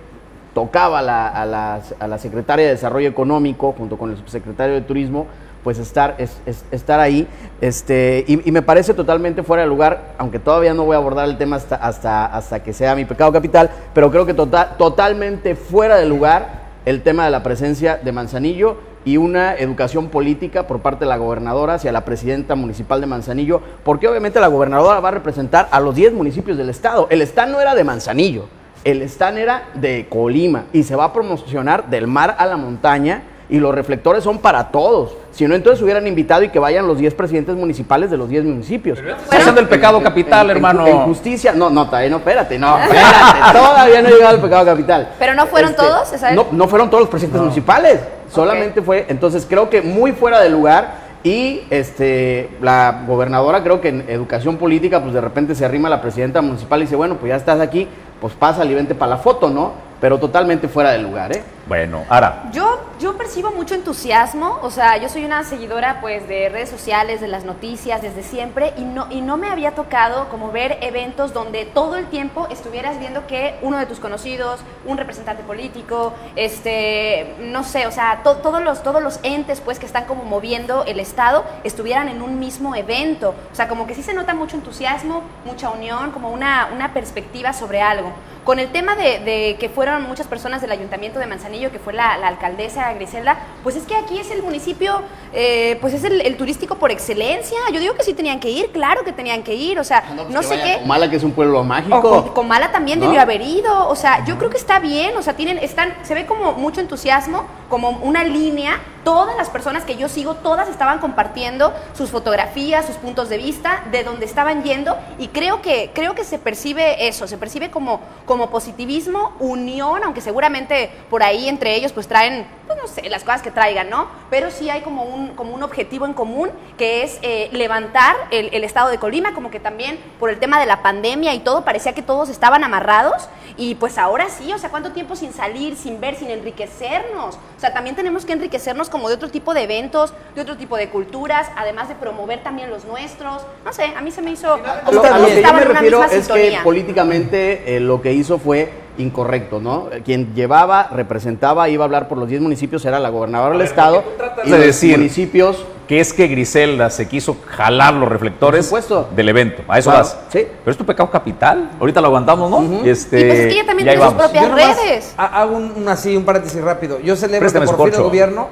tocaba 0.54 1.02
la, 1.02 1.28
a, 1.28 1.44
la, 1.46 1.80
a 2.00 2.06
la 2.08 2.18
secretaria 2.18 2.64
de 2.64 2.72
Desarrollo 2.72 3.08
Económico 3.08 3.74
junto 3.76 3.96
con 3.98 4.10
el 4.10 4.16
subsecretario 4.16 4.74
de 4.74 4.80
Turismo 4.80 5.26
pues 5.64 5.78
estar, 5.78 6.14
es- 6.18 6.38
es- 6.46 6.64
estar 6.70 7.00
ahí. 7.00 7.26
Este, 7.60 8.24
y, 8.26 8.50
me 8.52 8.62
parece 8.62 8.94
totalmente 8.94 9.42
fuera 9.42 9.62
de 9.64 9.68
lugar, 9.68 10.12
aunque 10.18 10.38
todavía 10.38 10.74
no 10.74 10.84
voy 10.84 10.94
a 10.94 10.98
abordar 10.98 11.28
el 11.28 11.36
tema 11.38 11.56
hasta, 11.56 11.76
hasta, 11.76 12.26
hasta 12.26 12.62
que 12.62 12.72
sea 12.72 12.94
mi 12.94 13.04
pecado 13.04 13.32
capital, 13.32 13.70
pero 13.94 14.10
creo 14.10 14.24
que 14.26 14.34
tota- 14.34 14.76
totalmente 14.78 15.54
fuera 15.56 15.96
de 15.96 16.06
lugar 16.06 16.68
el 16.84 17.02
tema 17.02 17.24
de 17.24 17.30
la 17.30 17.42
presencia 17.42 17.96
de 17.96 18.12
Manzanillo 18.12 18.76
y 19.04 19.16
una 19.16 19.54
educación 19.56 20.08
política 20.08 20.66
por 20.66 20.80
parte 20.80 21.04
de 21.04 21.08
la 21.08 21.16
gobernadora 21.16 21.74
hacia 21.74 21.92
la 21.92 22.04
presidenta 22.04 22.54
municipal 22.54 23.00
de 23.00 23.06
Manzanillo, 23.06 23.60
porque 23.84 24.06
obviamente 24.08 24.40
la 24.40 24.48
gobernadora 24.48 25.00
va 25.00 25.08
a 25.08 25.12
representar 25.12 25.68
a 25.70 25.80
los 25.80 25.94
10 25.94 26.12
municipios 26.12 26.56
del 26.58 26.68
estado. 26.70 27.06
El 27.10 27.22
stand 27.22 27.52
no 27.52 27.60
era 27.60 27.74
de 27.74 27.84
Manzanillo, 27.84 28.46
el 28.84 29.02
stand 29.02 29.38
era 29.38 29.64
de 29.74 30.06
Colima 30.08 30.64
y 30.72 30.82
se 30.82 30.94
va 30.96 31.04
a 31.04 31.12
promocionar 31.12 31.88
del 31.90 32.06
mar 32.06 32.36
a 32.38 32.46
la 32.46 32.56
montaña 32.56 33.22
y 33.50 33.58
los 33.58 33.74
reflectores 33.74 34.24
son 34.24 34.38
para 34.38 34.68
todos. 34.70 35.12
Si 35.32 35.46
no, 35.46 35.54
entonces 35.54 35.82
hubieran 35.82 36.06
invitado 36.06 36.42
y 36.42 36.48
que 36.50 36.58
vayan 36.58 36.86
los 36.86 36.98
10 36.98 37.14
presidentes 37.14 37.56
municipales 37.56 38.10
de 38.10 38.16
los 38.16 38.28
10 38.28 38.44
municipios. 38.44 38.98
Estás 38.98 39.40
haciendo 39.40 39.60
el 39.60 39.68
pecado 39.68 40.02
capital, 40.02 40.50
En- 40.50 40.56
hermano. 40.56 40.86
En 40.86 40.98
justicia, 41.00 41.52
no, 41.52 41.70
no, 41.70 41.86
todavía 41.86 42.10
no, 42.10 42.16
espérate, 42.18 42.58
no, 42.58 42.78
espérate, 42.82 43.58
todavía 43.58 44.02
no 44.02 44.08
he 44.08 44.12
llegado 44.12 44.34
al 44.36 44.40
pecado 44.42 44.64
capital. 44.66 45.08
¿Pero 45.18 45.34
no 45.34 45.46
fueron 45.46 45.74
todos, 45.74 46.12
Esael? 46.12 46.36
No, 46.36 46.46
no 46.52 46.68
fueron 46.68 46.90
todos 46.90 47.02
los 47.02 47.10
presidentes 47.10 47.40
municipales, 47.40 48.00
solamente 48.30 48.82
fue, 48.82 49.06
entonces 49.08 49.46
creo 49.48 49.70
que 49.70 49.80
muy 49.82 50.12
fuera 50.12 50.40
de 50.40 50.50
lugar 50.50 51.08
Y 51.24 51.62
este, 51.70 52.48
la 52.62 53.02
gobernadora, 53.06 53.62
creo 53.64 53.80
que 53.80 53.88
en 53.88 54.04
educación 54.08 54.56
política, 54.56 55.00
pues 55.02 55.12
de 55.14 55.20
repente 55.20 55.54
se 55.56 55.64
arrima 55.64 55.88
a 55.88 55.90
la 55.90 56.00
presidenta 56.00 56.40
municipal 56.42 56.78
y 56.80 56.82
dice, 56.82 56.94
bueno, 56.94 57.16
pues 57.16 57.30
ya 57.30 57.36
estás 57.36 57.58
aquí, 57.60 57.88
pues 58.20 58.34
pasa 58.34 58.64
y 58.64 58.72
vente 58.72 58.94
para 58.94 59.10
la 59.10 59.16
foto, 59.18 59.50
¿no? 59.50 59.72
Pero 60.00 60.18
totalmente 60.18 60.68
fuera 60.68 60.92
de 60.92 60.98
lugar, 61.00 61.36
¿eh? 61.36 61.42
Bueno, 61.68 62.06
ahora, 62.08 62.44
Yo, 62.50 62.80
yo 62.98 63.18
percibo 63.18 63.50
mucho 63.50 63.74
entusiasmo, 63.74 64.58
o 64.62 64.70
sea, 64.70 64.96
yo 64.96 65.10
soy 65.10 65.26
una 65.26 65.44
seguidora 65.44 65.98
pues 66.00 66.26
de 66.26 66.48
redes 66.48 66.70
sociales, 66.70 67.20
de 67.20 67.28
las 67.28 67.44
noticias 67.44 68.00
desde 68.00 68.22
siempre 68.22 68.72
y 68.78 68.84
no, 68.84 69.06
y 69.10 69.20
no 69.20 69.36
me 69.36 69.50
había 69.50 69.72
tocado 69.72 70.30
como 70.30 70.50
ver 70.50 70.78
eventos 70.80 71.34
donde 71.34 71.66
todo 71.66 71.96
el 71.96 72.06
tiempo 72.06 72.46
estuvieras 72.50 72.98
viendo 72.98 73.26
que 73.26 73.56
uno 73.60 73.76
de 73.76 73.84
tus 73.84 74.00
conocidos, 74.00 74.60
un 74.86 74.96
representante 74.96 75.42
político, 75.42 76.14
este, 76.36 77.34
no 77.40 77.62
sé, 77.64 77.86
o 77.86 77.90
sea, 77.92 78.20
to- 78.24 78.36
todos, 78.38 78.62
los, 78.62 78.82
todos 78.82 79.02
los 79.02 79.20
entes 79.22 79.60
pues 79.60 79.78
que 79.78 79.84
están 79.84 80.06
como 80.06 80.24
moviendo 80.24 80.84
el 80.84 80.98
Estado 81.00 81.44
estuvieran 81.64 82.08
en 82.08 82.22
un 82.22 82.40
mismo 82.40 82.74
evento, 82.76 83.34
o 83.52 83.54
sea, 83.54 83.68
como 83.68 83.86
que 83.86 83.94
sí 83.94 84.02
se 84.02 84.14
nota 84.14 84.32
mucho 84.32 84.56
entusiasmo, 84.56 85.22
mucha 85.44 85.68
unión, 85.68 86.12
como 86.12 86.30
una, 86.30 86.70
una 86.74 86.94
perspectiva 86.94 87.52
sobre 87.52 87.82
algo. 87.82 88.10
Con 88.44 88.58
el 88.58 88.72
tema 88.72 88.94
de, 88.96 89.18
de 89.18 89.56
que 89.60 89.68
fueron 89.68 90.04
muchas 90.04 90.26
personas 90.26 90.62
del 90.62 90.70
ayuntamiento 90.72 91.18
de 91.18 91.26
Manzanillo, 91.26 91.57
que 91.70 91.78
fue 91.78 91.92
la, 91.92 92.16
la 92.18 92.28
alcaldesa 92.28 92.92
Griselda, 92.94 93.38
pues 93.62 93.76
es 93.76 93.84
que 93.84 93.96
aquí 93.96 94.18
es 94.18 94.30
el 94.30 94.42
municipio, 94.42 95.02
eh, 95.32 95.76
pues 95.80 95.94
es 95.94 96.04
el, 96.04 96.20
el 96.20 96.36
turístico 96.36 96.76
por 96.76 96.90
excelencia. 96.90 97.58
Yo 97.72 97.80
digo 97.80 97.94
que 97.94 98.04
sí 98.04 98.14
tenían 98.14 98.40
que 98.40 98.50
ir, 98.50 98.70
claro 98.70 99.04
que 99.04 99.12
tenían 99.12 99.42
que 99.42 99.54
ir, 99.54 99.78
o 99.78 99.84
sea, 99.84 100.04
no, 100.28 100.42
sé 100.42 100.60
qué. 100.62 100.80
Mala 100.86 101.10
que 101.10 101.16
es 101.16 101.24
un 101.24 101.32
pueblo 101.32 101.62
mágico. 101.64 101.98
O 101.98 102.34
Comala 102.34 102.70
también 102.70 103.00
¿No? 103.00 103.06
debió 103.06 103.20
haber 103.20 103.42
ido. 103.42 103.88
O 103.88 103.96
sea, 103.96 104.24
yo 104.24 104.38
creo 104.38 104.50
que 104.50 104.56
está 104.56 104.78
bien. 104.78 105.16
O 105.16 105.22
sea, 105.22 105.34
tienen, 105.34 105.58
están, 105.58 105.94
se 106.02 106.14
ve 106.14 106.26
como 106.26 106.52
mucho 106.52 106.80
entusiasmo, 106.80 107.44
como 107.68 107.90
una 107.90 108.24
línea. 108.24 108.80
Todas 109.04 109.36
las 109.36 109.48
personas 109.48 109.84
que 109.84 109.96
yo 109.96 110.08
sigo, 110.08 110.34
todas 110.34 110.68
estaban 110.68 110.98
compartiendo 110.98 111.72
sus 111.94 112.10
fotografías, 112.10 112.86
sus 112.86 112.96
puntos 112.96 113.28
de 113.28 113.38
vista, 113.38 113.84
de 113.90 114.04
dónde 114.04 114.26
estaban 114.26 114.62
yendo. 114.62 114.96
Y 115.18 115.28
creo 115.28 115.62
que, 115.62 115.90
creo 115.94 116.14
que 116.14 116.24
se 116.24 116.38
percibe 116.38 117.08
eso, 117.08 117.26
se 117.26 117.38
percibe 117.38 117.70
como, 117.70 118.00
como 118.26 118.50
positivismo, 118.50 119.32
unión, 119.38 120.02
aunque 120.04 120.20
seguramente 120.20 120.90
por 121.08 121.22
ahí 121.22 121.47
entre 121.48 121.74
ellos 121.74 121.92
pues 121.92 122.06
traen, 122.08 122.46
pues 122.66 122.78
no 122.80 122.86
sé, 122.88 123.08
las 123.08 123.24
cosas 123.24 123.42
que 123.42 123.50
traigan, 123.50 123.90
¿no? 123.90 124.08
Pero 124.30 124.50
sí 124.50 124.70
hay 124.70 124.80
como 124.82 125.02
un, 125.04 125.28
como 125.34 125.54
un 125.54 125.62
objetivo 125.62 126.06
en 126.06 126.12
común 126.14 126.50
que 126.76 127.02
es 127.02 127.18
eh, 127.22 127.48
levantar 127.52 128.14
el, 128.30 128.50
el 128.52 128.64
estado 128.64 128.88
de 128.90 128.98
Colima, 128.98 129.34
como 129.34 129.50
que 129.50 129.60
también 129.60 129.98
por 130.20 130.30
el 130.30 130.38
tema 130.38 130.60
de 130.60 130.66
la 130.66 130.82
pandemia 130.82 131.34
y 131.34 131.40
todo, 131.40 131.64
parecía 131.64 131.92
que 131.94 132.02
todos 132.02 132.28
estaban 132.28 132.64
amarrados 132.64 133.28
y 133.56 133.74
pues 133.74 133.98
ahora 133.98 134.28
sí, 134.28 134.52
o 134.52 134.58
sea, 134.58 134.70
¿cuánto 134.70 134.92
tiempo 134.92 135.16
sin 135.16 135.32
salir, 135.32 135.76
sin 135.76 136.00
ver, 136.00 136.14
sin 136.14 136.30
enriquecernos? 136.30 137.34
O 137.36 137.60
sea, 137.60 137.72
también 137.74 137.96
tenemos 137.96 138.24
que 138.24 138.32
enriquecernos 138.32 138.88
como 138.88 139.08
de 139.08 139.14
otro 139.16 139.30
tipo 139.30 139.52
de 139.54 139.62
eventos, 139.64 140.12
de 140.36 140.42
otro 140.42 140.56
tipo 140.56 140.76
de 140.76 140.88
culturas, 140.90 141.48
además 141.56 141.88
de 141.88 141.96
promover 141.96 142.42
también 142.42 142.70
los 142.70 142.84
nuestros. 142.84 143.42
No 143.64 143.72
sé, 143.72 143.92
a 143.96 144.00
mí 144.00 144.10
se 144.12 144.22
me 144.22 144.30
hizo 144.30 144.58
como 144.84 145.02
Lo- 145.02 145.02
que 145.26 145.42
yo 145.42 145.52
me 145.52 145.64
refiero 145.64 146.04
es 146.04 146.10
sintonía. 146.12 146.58
que 146.58 146.64
políticamente 146.64 147.76
eh, 147.76 147.80
lo 147.80 148.00
que 148.00 148.12
hizo 148.12 148.38
fue 148.38 148.70
incorrecto, 148.98 149.60
¿no? 149.60 149.88
Quien 150.04 150.34
llevaba, 150.34 150.88
representaba, 150.92 151.68
iba 151.68 151.84
a 151.84 151.86
hablar 151.86 152.08
por 152.08 152.18
los 152.18 152.28
10 152.28 152.40
municipios 152.42 152.84
era 152.84 152.98
la 153.00 153.08
gobernadora 153.08 153.52
del 153.56 153.62
estado 153.66 154.02
y 154.44 154.50
de 154.50 154.56
los 154.58 154.66
decir- 154.66 154.96
municipios 154.98 155.64
que 155.86 156.00
es 156.00 156.12
que 156.12 156.26
Griselda 156.28 156.90
se 156.90 157.08
quiso 157.08 157.38
jalar 157.46 157.94
los 157.94 158.08
reflectores 158.10 158.70
del 159.16 159.28
evento. 159.30 159.62
A 159.68 159.78
eso 159.78 159.88
Claro, 159.90 160.04
vas. 160.04 160.18
sí. 160.28 160.46
Pero 160.62 160.70
es 160.72 160.76
tu 160.76 160.84
pecado 160.84 161.10
capital. 161.10 161.70
Ahorita 161.80 162.02
lo 162.02 162.08
aguantamos, 162.08 162.50
¿no? 162.50 162.84
este, 162.84 163.20
Y 163.20 163.24
pues 163.24 163.38
es 163.38 163.46
que 163.46 163.52
ella 163.54 163.66
también 163.66 163.88
tiene 163.88 163.92
sus 164.04 164.14
vamos. 164.14 164.22
propias 164.22 164.50
redes. 164.52 165.14
ha- 165.16 165.40
Hago 165.40 165.56
un, 165.56 165.72
un 165.76 165.88
así, 165.88 166.14
un 166.14 166.24
paréntesis 166.24 166.60
rápido. 166.60 167.00
Yo 167.00 167.16
celebro 167.16 167.40
Préstame 167.40 167.64
que 167.66 167.72
por 167.72 167.88
fin 167.88 167.96
el 167.98 168.04
gobierno 168.04 168.48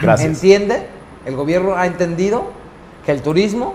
Gracias. 0.00 0.28
entiende, 0.28 0.86
el 1.26 1.34
gobierno 1.34 1.74
ha 1.74 1.84
entendido 1.86 2.44
que 3.04 3.10
el 3.10 3.22
turismo 3.22 3.74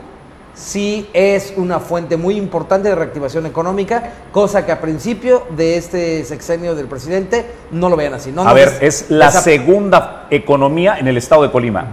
sí 0.56 1.10
es 1.14 1.54
una 1.58 1.80
fuente 1.80 2.16
muy 2.18 2.36
importante 2.38 2.90
de 2.90 2.96
reactivación 2.96 3.46
económica, 3.46 4.12
cosa 4.32 4.66
que 4.66 4.72
a 4.72 4.80
principio 4.80 5.44
de 5.56 5.78
este 5.78 6.24
sexenio 6.26 6.76
del 6.76 6.88
presidente 6.88 7.46
no 7.72 7.90
lo 7.90 7.96
vean 7.96 8.14
así. 8.14 8.32
No, 8.32 8.42
A 8.44 8.50
no, 8.50 8.54
ver, 8.54 8.68
es- 8.82 9.04
es 9.04 9.10
la 9.10 9.30
esa- 9.30 9.42
segunda 9.42 10.28
economía 10.30 10.98
en 11.00 11.08
el 11.08 11.18
estado 11.18 11.44
de 11.44 11.52
Colima. 11.52 11.88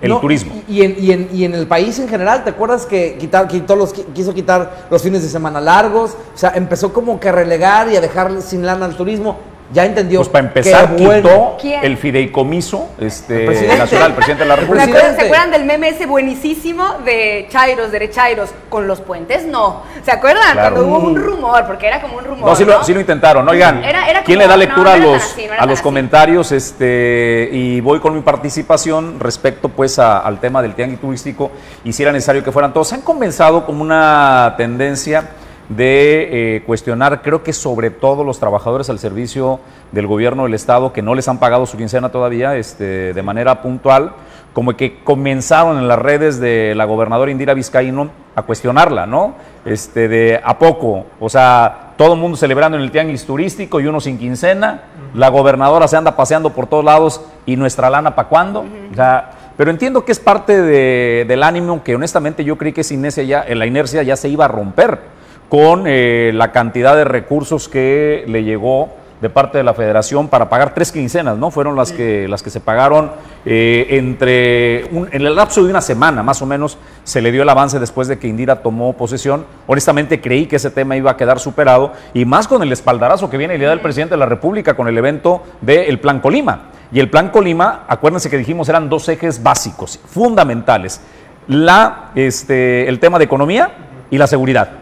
El 0.00 0.08
no, 0.10 0.18
turismo. 0.18 0.60
Y, 0.68 0.82
en, 0.82 0.96
y, 0.98 1.12
en, 1.12 1.28
y 1.32 1.44
en 1.44 1.54
el 1.54 1.68
país 1.68 1.96
en 2.00 2.08
general, 2.08 2.42
¿te 2.42 2.50
acuerdas 2.50 2.86
que 2.86 3.16
quitar, 3.20 3.46
quitó 3.46 3.76
los, 3.76 3.94
qui- 3.94 4.04
quiso 4.12 4.34
quitar 4.34 4.86
los 4.90 5.00
fines 5.00 5.22
de 5.22 5.28
semana 5.28 5.60
largos? 5.60 6.16
O 6.34 6.36
sea, 6.36 6.50
empezó 6.56 6.92
como 6.92 7.20
que 7.20 7.28
a 7.28 7.32
relegar 7.32 7.88
y 7.88 7.96
a 7.96 8.00
dejar 8.00 8.42
sin 8.42 8.66
lana 8.66 8.84
al 8.86 8.96
turismo. 8.96 9.38
Ya 9.72 9.86
entendió. 9.86 10.18
Pues 10.20 10.28
para 10.28 10.46
empezar, 10.48 10.88
bueno. 10.96 11.28
quitó 11.28 11.56
¿Quién? 11.60 11.82
el 11.84 11.96
fideicomiso 11.96 12.90
este, 13.00 13.40
El 13.40 13.46
presidente. 13.46 13.78
nacional, 13.78 14.08
el 14.10 14.14
presidente 14.16 14.42
de 14.44 14.48
la 14.48 14.54
El 14.54 14.60
¿Se 14.60 14.66
República. 14.66 14.84
acuerdan, 14.98 15.16
se 15.16 15.22
acuerdan 15.22 15.50
del 15.50 15.64
meme 15.64 15.88
ese 15.88 16.06
buenísimo 16.06 16.94
de 17.04 17.46
Chairos, 17.50 17.90
derechairos? 17.90 18.50
Con 18.68 18.86
los 18.86 19.00
puentes, 19.00 19.46
no. 19.46 19.82
¿Se 20.04 20.10
acuerdan? 20.10 20.52
Claro. 20.52 20.74
Cuando 20.76 20.96
hubo 20.96 21.06
un 21.08 21.16
rumor, 21.16 21.66
porque 21.66 21.86
era 21.86 22.00
como 22.02 22.18
un 22.18 22.24
rumor. 22.24 22.50
No, 22.50 22.54
sí 22.56 22.64
lo, 22.64 22.78
¿no? 22.78 22.84
sí 22.84 22.92
lo 22.92 23.00
intentaron. 23.00 23.48
Oigan, 23.48 23.82
Era- 23.82 24.08
era 24.10 24.22
¿quién 24.24 24.36
como- 24.38 24.46
le 24.46 24.48
da 24.48 24.56
lectura 24.58 24.96
no 24.96 25.02
a 25.10 25.12
los, 25.14 25.22
así, 25.22 25.46
no 25.46 25.54
era 25.54 25.62
a 25.62 25.66
los 25.66 25.80
comentarios? 25.80 26.52
Este, 26.52 27.48
y 27.52 27.80
voy 27.80 28.00
con 28.00 28.14
mi 28.14 28.20
participación 28.20 29.20
respecto 29.20 29.68
pues 29.70 29.98
a- 29.98 30.18
al 30.18 30.38
tema 30.40 30.60
del 30.60 30.74
tianguis 30.74 31.00
turístico 31.00 31.50
y 31.84 31.92
si 31.92 32.02
era 32.02 32.12
necesario 32.12 32.44
que 32.44 32.52
fueran 32.52 32.72
todos. 32.72 32.88
Se 32.88 32.94
han 32.96 33.02
comenzado 33.02 33.64
como 33.64 33.82
una 33.82 34.54
tendencia 34.58 35.30
de 35.68 36.56
eh, 36.56 36.62
cuestionar, 36.66 37.22
creo 37.22 37.42
que 37.42 37.52
sobre 37.52 37.90
todo 37.90 38.24
los 38.24 38.38
trabajadores 38.38 38.90
al 38.90 38.98
servicio 38.98 39.60
del 39.92 40.06
gobierno 40.06 40.44
del 40.44 40.54
Estado 40.54 40.92
que 40.92 41.02
no 41.02 41.14
les 41.14 41.28
han 41.28 41.38
pagado 41.38 41.66
su 41.66 41.76
quincena 41.76 42.10
todavía 42.10 42.56
este, 42.56 43.14
de 43.14 43.22
manera 43.22 43.62
puntual, 43.62 44.12
como 44.52 44.76
que 44.76 45.02
comenzaron 45.02 45.78
en 45.78 45.88
las 45.88 45.98
redes 45.98 46.38
de 46.38 46.74
la 46.74 46.84
gobernadora 46.84 47.30
Indira 47.30 47.54
Vizcaíno 47.54 48.10
a 48.34 48.42
cuestionarla, 48.42 49.06
¿no? 49.06 49.34
Este, 49.64 50.08
de 50.08 50.40
a 50.44 50.58
poco, 50.58 51.06
o 51.20 51.28
sea, 51.28 51.92
todo 51.96 52.14
el 52.14 52.20
mundo 52.20 52.36
celebrando 52.36 52.76
en 52.76 52.82
el 52.84 52.90
tianguis 52.90 53.24
turístico 53.24 53.80
y 53.80 53.86
uno 53.86 54.00
sin 54.00 54.18
quincena, 54.18 54.82
la 55.14 55.28
gobernadora 55.28 55.88
se 55.88 55.96
anda 55.96 56.16
paseando 56.16 56.50
por 56.50 56.66
todos 56.66 56.84
lados 56.84 57.22
y 57.46 57.56
nuestra 57.56 57.88
lana 57.88 58.14
para 58.14 58.28
cuándo, 58.28 58.60
o 58.90 58.94
sea, 58.94 59.30
pero 59.56 59.70
entiendo 59.70 60.04
que 60.04 60.12
es 60.12 60.18
parte 60.18 60.60
de- 60.60 61.24
del 61.28 61.42
ánimo 61.42 61.82
que 61.84 61.94
honestamente 61.94 62.42
yo 62.44 62.56
creí 62.58 62.72
que 62.72 62.82
sin 62.82 63.00
inercia 63.00 63.22
ya, 63.22 63.44
en 63.46 63.58
la 63.58 63.66
inercia 63.66 64.02
ya 64.02 64.16
se 64.16 64.28
iba 64.28 64.46
a 64.46 64.48
romper 64.48 65.11
con 65.52 65.84
eh, 65.86 66.30
la 66.32 66.50
cantidad 66.50 66.96
de 66.96 67.04
recursos 67.04 67.68
que 67.68 68.24
le 68.26 68.42
llegó 68.42 68.88
de 69.20 69.28
parte 69.28 69.58
de 69.58 69.64
la 69.64 69.74
federación 69.74 70.28
para 70.28 70.48
pagar 70.48 70.72
tres 70.72 70.90
quincenas, 70.90 71.36
¿no? 71.36 71.50
Fueron 71.50 71.76
las 71.76 71.92
que, 71.92 72.26
las 72.26 72.42
que 72.42 72.48
se 72.48 72.58
pagaron 72.58 73.10
eh, 73.44 73.86
entre, 73.90 74.86
en 74.86 75.26
el 75.26 75.36
lapso 75.36 75.62
de 75.62 75.68
una 75.68 75.82
semana, 75.82 76.22
más 76.22 76.40
o 76.40 76.46
menos, 76.46 76.78
se 77.04 77.20
le 77.20 77.30
dio 77.30 77.42
el 77.42 77.48
avance 77.50 77.78
después 77.78 78.08
de 78.08 78.18
que 78.18 78.28
Indira 78.28 78.62
tomó 78.62 78.94
posesión. 78.94 79.44
Honestamente 79.66 80.22
creí 80.22 80.46
que 80.46 80.56
ese 80.56 80.70
tema 80.70 80.96
iba 80.96 81.10
a 81.10 81.18
quedar 81.18 81.38
superado 81.38 81.92
y 82.14 82.24
más 82.24 82.48
con 82.48 82.62
el 82.62 82.72
espaldarazo 82.72 83.28
que 83.28 83.36
viene 83.36 83.52
el 83.52 83.60
día 83.60 83.68
del 83.68 83.80
presidente 83.80 84.14
de 84.14 84.20
la 84.20 84.26
República 84.26 84.72
con 84.72 84.88
el 84.88 84.96
evento 84.96 85.42
del 85.60 86.00
Plan 86.00 86.20
Colima. 86.20 86.70
Y 86.90 86.98
el 86.98 87.10
Plan 87.10 87.28
Colima, 87.28 87.84
acuérdense 87.88 88.30
que 88.30 88.38
dijimos, 88.38 88.70
eran 88.70 88.88
dos 88.88 89.06
ejes 89.10 89.42
básicos, 89.42 90.00
fundamentales. 90.06 91.02
La, 91.46 92.10
este, 92.14 92.88
el 92.88 92.98
tema 92.98 93.18
de 93.18 93.26
economía 93.26 93.70
y 94.10 94.16
la 94.16 94.26
seguridad. 94.26 94.81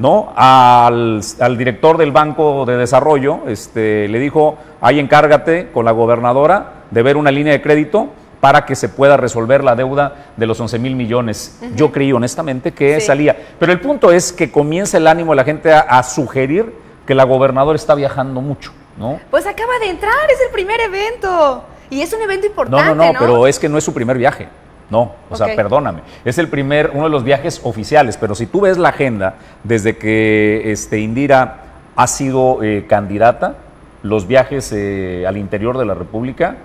¿No? 0.00 0.32
Al, 0.34 1.20
al 1.40 1.56
director 1.58 1.96
del 1.98 2.10
Banco 2.10 2.64
de 2.66 2.76
Desarrollo 2.76 3.40
este, 3.46 4.08
le 4.08 4.18
dijo, 4.18 4.58
ahí 4.80 4.98
encárgate 4.98 5.68
con 5.72 5.84
la 5.84 5.92
gobernadora 5.92 6.72
de 6.90 7.02
ver 7.02 7.16
una 7.16 7.30
línea 7.30 7.52
de 7.52 7.62
crédito 7.62 8.08
para 8.40 8.64
que 8.64 8.74
se 8.74 8.88
pueda 8.88 9.18
resolver 9.18 9.62
la 9.62 9.76
deuda 9.76 10.32
de 10.38 10.46
los 10.46 10.58
11 10.58 10.78
mil 10.78 10.96
millones. 10.96 11.60
Yo 11.76 11.92
creí 11.92 12.10
honestamente 12.12 12.72
que 12.72 12.98
Sí. 12.98 13.06
salía. 13.06 13.36
Pero 13.58 13.70
el 13.70 13.80
punto 13.80 14.10
es 14.10 14.32
que 14.32 14.50
comienza 14.50 14.96
el 14.96 15.06
ánimo 15.06 15.32
de 15.32 15.36
la 15.36 15.44
gente 15.44 15.70
a, 15.72 15.80
a 15.80 16.02
sugerir 16.02 16.72
que 17.06 17.14
la 17.14 17.24
gobernadora 17.24 17.76
está 17.76 17.94
viajando 17.94 18.40
mucho, 18.40 18.72
¿no? 18.96 19.20
Pues 19.30 19.46
acaba 19.46 19.78
de 19.80 19.90
entrar, 19.90 20.14
es 20.32 20.40
el 20.46 20.50
primer 20.52 20.80
evento. 20.80 21.64
Y 21.90 22.00
es 22.00 22.12
un 22.14 22.22
evento 22.22 22.46
No, 22.46 22.50
importante, 22.50 22.94
no, 22.94 23.12
no, 23.12 23.18
pero 23.18 23.46
es 23.46 23.58
que 23.58 23.68
no 23.68 23.76
es 23.76 23.84
su 23.84 23.92
primer 23.92 24.16
viaje. 24.16 24.48
No, 24.90 25.12
o 25.30 25.36
sea, 25.36 25.54
perdóname. 25.54 26.00
Es 26.24 26.38
el 26.38 26.48
primer, 26.48 26.90
uno 26.92 27.04
de 27.04 27.10
los 27.10 27.22
viajes 27.24 27.60
oficiales, 27.62 28.16
pero 28.16 28.34
si 28.34 28.46
tú 28.46 28.62
ves 28.62 28.76
la 28.76 28.88
agenda 28.88 29.36
desde 29.62 29.96
que 29.96 30.72
este, 30.72 30.98
Indira 30.98 31.58
ha 31.94 32.06
sido 32.06 32.62
eh, 32.62 32.86
candidata, 32.88 33.54
los 34.02 34.26
viajes 34.26 34.72
eh, 34.72 35.24
al 35.26 35.36
interior 35.36 35.78
de 35.78 35.84
la 35.84 35.94
República, 35.94 36.56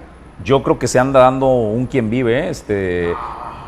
yo 0.44 0.64
creo 0.64 0.80
que 0.80 0.88
se 0.88 1.00
anda 1.00 1.22
dando 1.22 1.48
un 1.48 1.86
quien 1.86 2.10
vive, 2.10 2.48
eh, 2.48 2.50
este, 2.50 3.14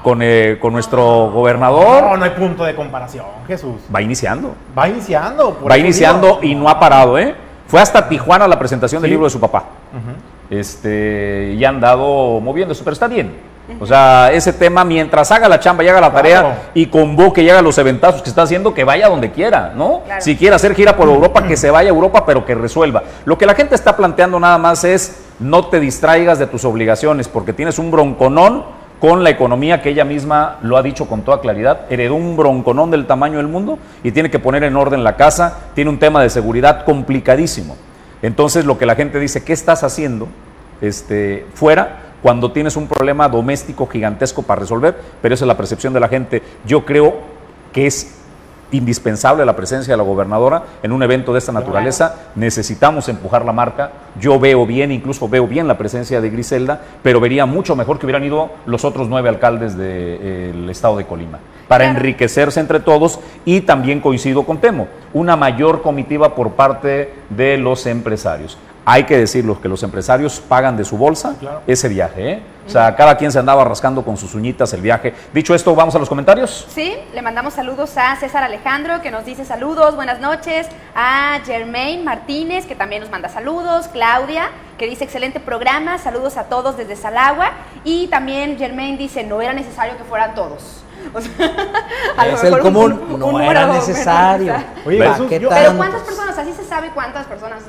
con, 0.04 0.22
eh, 0.22 0.58
con 0.62 0.74
nuestro 0.74 1.32
gobernador. 1.32 2.04
No, 2.04 2.18
no 2.18 2.26
hay 2.26 2.32
punto 2.32 2.64
de 2.64 2.76
comparación, 2.76 3.26
Jesús. 3.48 3.76
Va 3.94 4.02
iniciando. 4.02 4.54
Va 4.78 4.88
iniciando. 4.88 5.54
por 5.56 5.72
Va 5.72 5.78
iniciando 5.78 6.40
digo. 6.42 6.44
y 6.44 6.56
no 6.56 6.70
ha 6.70 6.80
parado, 6.80 7.18
¿eh? 7.18 7.36
Fue 7.68 7.82
hasta 7.82 8.08
Tijuana 8.08 8.48
la 8.48 8.58
presentación 8.58 9.02
del 9.02 9.12
libro 9.12 9.26
de 9.26 9.30
su 9.30 9.40
papá. 9.40 9.66
Este, 10.50 11.54
y 11.58 11.66
han 11.66 11.82
dado 11.82 12.40
moviéndose, 12.40 12.82
pero 12.84 12.94
está 12.94 13.08
bien. 13.08 13.34
O 13.80 13.86
sea, 13.86 14.32
ese 14.32 14.54
tema, 14.54 14.84
mientras 14.86 15.32
haga 15.32 15.50
la 15.50 15.60
chamba 15.60 15.84
y 15.84 15.90
haga 15.90 16.00
la 16.00 16.12
tarea 16.12 16.40
Claro. 16.40 16.56
y 16.74 16.86
convoque 16.86 17.42
y 17.42 17.50
haga 17.50 17.62
los 17.62 17.78
eventazos 17.78 18.22
que 18.22 18.30
está 18.30 18.44
haciendo, 18.44 18.74
que 18.74 18.84
vaya 18.84 19.10
donde 19.10 19.32
quiera, 19.32 19.74
¿no? 19.76 20.02
Claro. 20.06 20.22
Si 20.22 20.36
quiere 20.38 20.56
hacer 20.56 20.74
gira 20.74 20.96
por 20.96 21.10
Europa, 21.10 21.44
que 21.44 21.58
se 21.58 21.70
vaya 21.70 21.90
a 21.90 21.94
Europa, 21.94 22.26
pero 22.26 22.46
que 22.46 22.56
resuelva. 22.56 23.04
Lo 23.26 23.38
que 23.38 23.46
la 23.46 23.56
gente 23.56 23.76
está 23.76 23.98
planteando 23.98 24.40
nada 24.40 24.58
más 24.58 24.84
es 24.84 25.22
no 25.40 25.66
te 25.66 25.80
distraigas 25.80 26.40
de 26.40 26.48
tus 26.48 26.64
obligaciones, 26.66 27.28
porque 27.28 27.54
tienes 27.54 27.78
un 27.78 27.92
bronconón 27.92 28.64
con 29.00 29.24
la 29.24 29.30
economía 29.30 29.82
que 29.82 29.90
ella 29.90 30.06
misma 30.06 30.58
lo 30.62 30.76
ha 30.78 30.82
dicho 30.82 31.06
con 31.08 31.22
toda 31.22 31.40
claridad, 31.40 31.82
heredó 31.90 32.16
un 32.16 32.36
bronconón 32.36 32.90
del 32.90 33.06
tamaño 33.06 33.38
del 33.38 33.48
mundo 33.48 33.78
y 34.04 34.12
tiene 34.12 34.32
que 34.32 34.40
poner 34.40 34.64
en 34.64 34.76
orden 34.76 35.04
la 35.04 35.16
casa, 35.16 35.60
tiene 35.76 35.90
un 35.92 36.00
tema 36.00 36.22
de 36.24 36.30
seguridad 36.30 36.84
complicadísimo. 36.84 37.76
Entonces 38.24 38.66
lo 38.66 38.80
que 38.80 38.88
la 38.88 38.96
gente 38.96 39.20
dice, 39.20 39.44
¿qué 39.44 39.54
estás 39.54 39.84
haciendo 39.84 40.28
este, 40.82 41.46
fuera 41.54 42.07
cuando 42.22 42.52
tienes 42.52 42.76
un 42.76 42.88
problema 42.88 43.30
doméstico 43.30 43.88
gigantesco 43.88 44.44
para 44.44 44.62
resolver? 44.62 44.96
Pero 45.22 45.36
esa 45.36 45.46
es 45.46 45.48
la 45.48 45.58
percepción 45.58 45.94
de 45.94 46.00
la 46.00 46.08
gente. 46.08 46.42
Yo 46.66 46.86
creo 46.86 47.16
que 47.72 47.88
es 47.88 48.18
indispensable 48.72 49.46
la 49.46 49.56
presencia 49.56 49.94
de 49.94 49.98
la 49.98 50.04
gobernadora 50.04 50.64
en 50.84 50.92
un 50.92 51.02
evento 51.04 51.32
de 51.32 51.40
esta 51.40 51.52
naturaleza. 51.52 52.16
Necesitamos 52.36 53.08
empujar 53.08 53.46
la 53.46 53.54
marca. 53.54 53.92
Yo 54.20 54.40
veo 54.40 54.66
bien, 54.66 54.92
incluso 54.92 55.30
veo 55.30 55.48
bien 55.48 55.68
la 55.68 55.78
presencia 55.78 56.20
de 56.22 56.30
Griselda, 56.30 56.82
pero 57.02 57.20
vería 57.20 57.46
mucho 57.46 57.76
mejor 57.76 58.00
que 58.00 58.06
hubieran 58.06 58.24
ido 58.24 58.50
los 58.66 58.84
otros 58.84 59.08
nueve 59.08 59.30
alcaldes 59.30 59.78
del 59.78 60.70
estado 60.70 60.98
de 60.98 61.06
Colima 61.06 61.40
para 61.68 61.86
enriquecerse 61.86 62.60
entre 62.60 62.80
todos 62.80 63.20
y 63.44 63.62
también 63.62 64.00
coincido 64.00 64.44
con 64.46 64.60
Temo, 64.60 64.88
una 65.14 65.36
mayor 65.36 65.82
comitiva 65.82 66.34
por 66.34 66.52
parte 66.52 67.14
de 67.30 67.58
los 67.58 67.86
empresarios. 67.86 68.58
Hay 68.90 69.04
que 69.04 69.18
decirlo 69.18 69.60
que 69.60 69.68
los 69.68 69.84
empresarios 69.84 70.40
pagan 70.40 70.78
de 70.78 70.86
su 70.86 70.98
bolsa 70.98 71.36
ese 71.68 71.90
viaje, 71.90 72.32
¿eh? 72.32 72.42
O 72.66 72.70
sea, 72.70 72.96
cada 72.96 73.18
quien 73.18 73.34
se 73.34 73.38
andaba 73.38 73.66
rascando 73.66 74.02
con 74.02 74.16
sus 74.16 74.34
uñitas 74.34 74.72
el 74.72 74.80
viaje. 74.80 75.14
Dicho 75.34 75.54
esto, 75.54 75.76
vamos 75.76 75.94
a 75.96 76.00
los 76.00 76.08
comentarios. 76.08 76.66
Sí, 76.70 76.96
le 77.14 77.22
mandamos 77.22 77.56
saludos 77.56 77.98
a 77.98 78.16
César 78.16 78.44
Alejandro, 78.44 79.02
que 79.02 79.12
nos 79.12 79.26
dice 79.26 79.44
saludos, 79.44 79.98
buenas 79.98 80.22
noches. 80.22 80.68
A 80.96 81.42
Germain 81.46 82.06
Martínez, 82.06 82.66
que 82.66 82.76
también 82.76 83.02
nos 83.02 83.12
manda 83.12 83.28
saludos. 83.28 83.90
Claudia, 83.90 84.52
que 84.78 84.88
dice 84.88 85.04
excelente 85.04 85.42
programa, 85.42 85.98
saludos 85.98 86.38
a 86.38 86.46
todos 86.46 86.78
desde 86.78 86.96
Salagua. 86.96 87.52
Y 87.84 88.08
también 88.08 88.58
Germain 88.58 88.98
dice, 88.98 89.26
no 89.26 89.42
era 89.42 89.52
necesario 89.52 89.98
que 89.98 90.06
fueran 90.06 90.34
todos. 90.34 90.86
es 92.34 92.44
el 92.44 92.60
común, 92.60 93.20
no 93.20 93.42
era 93.42 93.68
necesario. 93.68 94.56
Oye, 94.86 95.00
pero 95.30 95.78
¿cuántas 95.78 96.02
personas? 96.02 96.38
Así 96.38 96.54
se 96.54 96.64
sabe 96.64 96.92
cuántas 96.94 97.26
personas. 97.26 97.64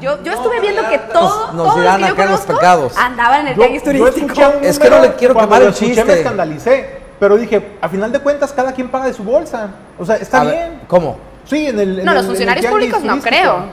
yo, 0.00 0.22
yo 0.22 0.32
estuve 0.32 0.60
viendo 0.60 0.88
que 0.88 0.98
todos 0.98 1.54
nos, 1.54 1.76
dirán 1.76 2.04
acá 2.04 2.26
los 2.26 2.40
pecados. 2.40 2.96
Andaban 2.96 3.42
en 3.42 3.48
el 3.48 3.54
tianguis 3.54 3.82
turístico. 3.82 4.32
es 4.62 4.78
que 4.78 4.90
no 4.90 5.00
le 5.00 5.14
quiero 5.14 5.34
quemar 5.34 5.62
el 5.62 5.74
chiste. 5.74 6.04
me 6.04 6.14
escandalicé. 6.14 7.00
Pero 7.18 7.36
dije, 7.36 7.76
a 7.82 7.88
final 7.88 8.10
de 8.10 8.20
cuentas, 8.20 8.50
cada 8.50 8.72
quien 8.72 8.88
paga 8.88 9.06
de 9.06 9.12
su 9.12 9.22
bolsa. 9.22 9.68
O 9.98 10.06
sea, 10.06 10.16
está 10.16 10.42
bien. 10.42 10.80
¿Cómo? 10.88 11.18
Sí, 11.44 11.66
en 11.66 11.78
el. 11.78 12.04
no, 12.04 12.14
los 12.14 12.26
funcionarios 12.26 12.66
públicos 12.66 13.02
no 13.02 13.20
creo. 13.20 13.64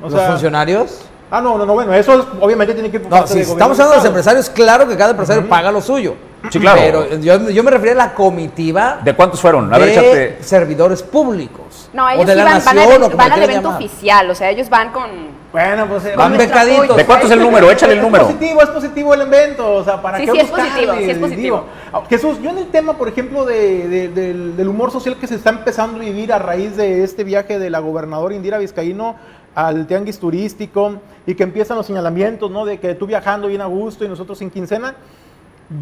¿Los 0.00 0.22
funcionarios? 0.22 1.02
Ah, 1.30 1.40
no, 1.40 1.56
no, 1.56 1.64
no, 1.64 1.72
bueno, 1.72 1.94
eso 1.94 2.26
obviamente 2.42 2.74
tiene 2.74 2.90
que 2.90 2.98
ir 2.98 3.02
por 3.02 3.10
No, 3.10 3.26
si 3.26 3.40
estamos 3.40 3.78
hablando 3.78 3.92
de 3.92 3.96
los 3.96 4.04
empresarios, 4.04 4.50
claro 4.50 4.86
que 4.86 4.98
cada 4.98 5.12
empresario 5.12 5.48
paga 5.48 5.72
lo 5.72 5.80
suyo. 5.80 6.14
Sí, 6.50 6.58
claro. 6.58 6.80
Pero 6.80 7.20
yo, 7.20 7.50
yo, 7.50 7.62
me 7.62 7.70
refería 7.70 7.92
a 7.92 7.96
la 7.96 8.14
comitiva. 8.14 8.98
¿De 9.02 9.14
cuántos 9.14 9.40
fueron? 9.40 9.72
A 9.72 9.78
ver, 9.78 9.94
de 9.94 10.38
servidores 10.42 11.02
públicos. 11.02 11.88
No, 11.92 12.08
ellos 12.08 12.26
de 12.26 12.36
van, 12.36 12.64
van, 12.64 12.78
al, 12.78 13.14
van 13.14 13.32
al 13.32 13.42
evento 13.42 13.68
oficial, 13.68 14.30
o 14.30 14.34
sea, 14.34 14.50
ellos 14.50 14.68
van 14.68 14.90
con. 14.92 15.10
Bueno, 15.52 15.86
pues. 15.86 16.06
Eh, 16.06 16.14
van 16.16 16.36
becaditos. 16.36 16.96
¿De 16.96 17.04
cuánto 17.04 17.26
es 17.26 17.32
el 17.32 17.40
número? 17.40 17.70
Échale 17.70 17.92
el 17.94 18.02
número. 18.02 18.24
Es 18.24 18.32
positivo, 18.32 18.62
es 18.62 18.68
positivo 18.70 19.14
el 19.14 19.20
evento, 19.22 19.74
o 19.74 19.84
sea, 19.84 20.00
para 20.00 20.18
sí, 20.18 20.24
qué 20.24 20.32
sí 20.32 20.38
es 20.38 20.50
positivo, 20.50 20.92
sí 20.96 21.10
es 21.10 21.18
positivo. 21.18 21.64
Ah, 21.92 22.02
Jesús, 22.08 22.38
yo 22.42 22.50
en 22.50 22.58
el 22.58 22.66
tema, 22.68 22.94
por 22.94 23.08
ejemplo, 23.08 23.44
de, 23.44 24.08
del, 24.08 24.56
del 24.56 24.68
humor 24.68 24.90
social 24.90 25.16
que 25.16 25.26
se 25.26 25.34
está 25.34 25.50
empezando 25.50 25.98
a 25.98 26.00
vivir 26.00 26.32
a 26.32 26.38
raíz 26.38 26.76
de 26.76 27.04
este 27.04 27.24
viaje 27.24 27.58
de 27.58 27.70
la 27.70 27.80
gobernadora 27.80 28.34
Indira 28.34 28.58
Vizcaíno 28.58 29.16
al 29.54 29.86
tianguis 29.86 30.18
turístico 30.18 30.94
y 31.26 31.34
que 31.34 31.42
empiezan 31.42 31.76
los 31.76 31.86
señalamientos, 31.86 32.50
¿no? 32.50 32.64
De 32.64 32.80
que 32.80 32.94
tú 32.94 33.06
viajando 33.06 33.48
bien 33.48 33.60
a 33.60 33.66
gusto 33.66 34.04
y 34.04 34.08
nosotros 34.08 34.38
sin 34.38 34.50
quincena. 34.50 34.94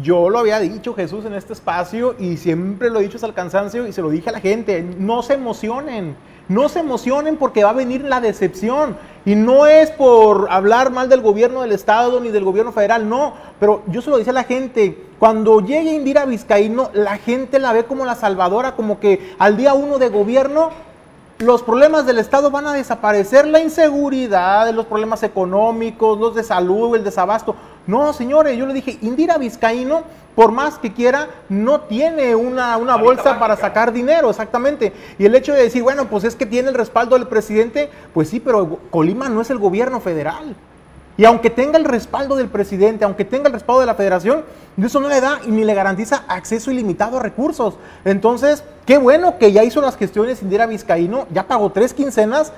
Yo 0.01 0.29
lo 0.29 0.39
había 0.39 0.59
dicho 0.59 0.93
Jesús 0.93 1.25
en 1.25 1.33
este 1.33 1.53
espacio 1.53 2.15
y 2.17 2.37
siempre 2.37 2.89
lo 2.89 2.99
he 2.99 3.03
dicho 3.03 3.17
hasta 3.17 3.27
el 3.27 3.33
cansancio 3.33 3.87
y 3.87 3.93
se 3.93 4.01
lo 4.01 4.09
dije 4.09 4.29
a 4.29 4.33
la 4.33 4.39
gente, 4.39 4.83
no 4.97 5.21
se 5.21 5.33
emocionen, 5.33 6.15
no 6.47 6.69
se 6.69 6.79
emocionen 6.79 7.37
porque 7.37 7.63
va 7.63 7.71
a 7.71 7.73
venir 7.73 8.03
la 8.03 8.21
decepción. 8.21 8.95
Y 9.25 9.35
no 9.35 9.67
es 9.67 9.91
por 9.91 10.47
hablar 10.49 10.91
mal 10.91 11.09
del 11.09 11.21
gobierno 11.21 11.61
del 11.61 11.71
Estado 11.73 12.19
ni 12.19 12.29
del 12.29 12.43
gobierno 12.43 12.71
federal, 12.71 13.09
no. 13.09 13.33
Pero 13.59 13.83
yo 13.87 14.01
se 14.01 14.09
lo 14.09 14.17
decía 14.17 14.31
a 14.31 14.35
la 14.35 14.43
gente, 14.43 14.97
cuando 15.19 15.59
llegue 15.61 15.93
Indira 15.93 16.25
Vizcaíno, 16.25 16.89
la 16.93 17.17
gente 17.17 17.59
la 17.59 17.73
ve 17.73 17.85
como 17.85 18.05
la 18.05 18.15
salvadora, 18.15 18.75
como 18.75 18.99
que 18.99 19.33
al 19.39 19.57
día 19.57 19.73
uno 19.73 19.99
de 19.99 20.09
gobierno 20.09 20.71
los 21.41 21.63
problemas 21.63 22.05
del 22.05 22.19
Estado 22.19 22.51
van 22.51 22.67
a 22.67 22.73
desaparecer, 22.73 23.47
la 23.47 23.59
inseguridad, 23.59 24.71
los 24.73 24.85
problemas 24.85 25.23
económicos, 25.23 26.19
los 26.19 26.35
de 26.35 26.43
salud, 26.43 26.95
el 26.95 27.03
desabasto. 27.03 27.55
No, 27.87 28.13
señores, 28.13 28.57
yo 28.57 28.65
le 28.67 28.73
dije, 28.73 28.99
Indira 29.01 29.37
Vizcaíno, 29.37 30.03
por 30.35 30.51
más 30.51 30.77
que 30.77 30.93
quiera, 30.93 31.29
no 31.49 31.81
tiene 31.81 32.35
una, 32.35 32.77
una 32.77 32.95
bolsa 32.95 33.39
para 33.39 33.57
sacar 33.57 33.91
dinero, 33.91 34.29
exactamente. 34.29 34.93
Y 35.17 35.25
el 35.25 35.35
hecho 35.35 35.53
de 35.53 35.63
decir, 35.63 35.81
bueno, 35.81 36.05
pues 36.05 36.23
es 36.23 36.35
que 36.35 36.45
tiene 36.45 36.69
el 36.69 36.75
respaldo 36.75 37.17
del 37.17 37.27
presidente, 37.27 37.89
pues 38.13 38.29
sí, 38.29 38.39
pero 38.39 38.79
Colima 38.91 39.27
no 39.27 39.41
es 39.41 39.49
el 39.49 39.57
gobierno 39.57 39.99
federal. 39.99 40.55
Y 41.17 41.25
aunque 41.25 41.49
tenga 41.49 41.77
el 41.77 41.85
respaldo 41.85 42.35
del 42.35 42.47
presidente, 42.47 43.03
aunque 43.03 43.25
tenga 43.25 43.47
el 43.47 43.53
respaldo 43.53 43.81
de 43.81 43.85
la 43.85 43.95
federación, 43.95 44.43
eso 44.81 44.99
no 44.99 45.09
le 45.09 45.21
da 45.21 45.39
ni 45.45 45.63
le 45.63 45.73
garantiza 45.73 46.23
acceso 46.27 46.71
ilimitado 46.71 47.17
a 47.17 47.21
recursos. 47.21 47.75
Entonces, 48.05 48.63
qué 48.85 48.97
bueno 48.97 49.37
que 49.37 49.51
ya 49.51 49.63
hizo 49.63 49.81
las 49.81 49.97
gestiones 49.97 50.41
Indira 50.41 50.65
Vizcaíno, 50.65 51.27
ya 51.31 51.47
pagó 51.47 51.71
tres 51.71 51.93
quincenas, 51.93 52.53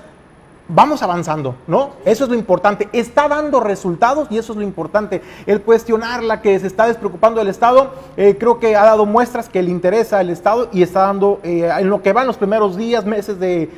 vamos 0.68 1.04
avanzando, 1.04 1.56
¿no? 1.68 1.92
Eso 2.06 2.24
es 2.24 2.30
lo 2.30 2.36
importante. 2.36 2.88
Está 2.94 3.28
dando 3.28 3.60
resultados 3.60 4.28
y 4.32 4.38
eso 4.38 4.54
es 4.54 4.58
lo 4.58 4.64
importante. 4.64 5.22
El 5.46 5.62
cuestionarla 5.62 6.42
que 6.42 6.58
se 6.60 6.68
está 6.68 6.88
despreocupando 6.88 7.40
del 7.40 7.50
Estado, 7.50 7.94
eh, 8.18 8.38
creo 8.40 8.60
que 8.60 8.76
ha 8.76 8.84
dado 8.84 9.06
muestras 9.06 9.50
que 9.50 9.62
le 9.62 9.72
interesa 9.72 10.22
el 10.22 10.30
Estado 10.30 10.70
y 10.72 10.82
está 10.82 11.02
dando, 11.02 11.40
eh, 11.44 11.70
en 11.80 11.90
lo 11.90 12.02
que 12.02 12.14
van 12.14 12.28
los 12.28 12.38
primeros 12.38 12.78
días, 12.78 13.06
meses 13.06 13.40
de, 13.40 13.70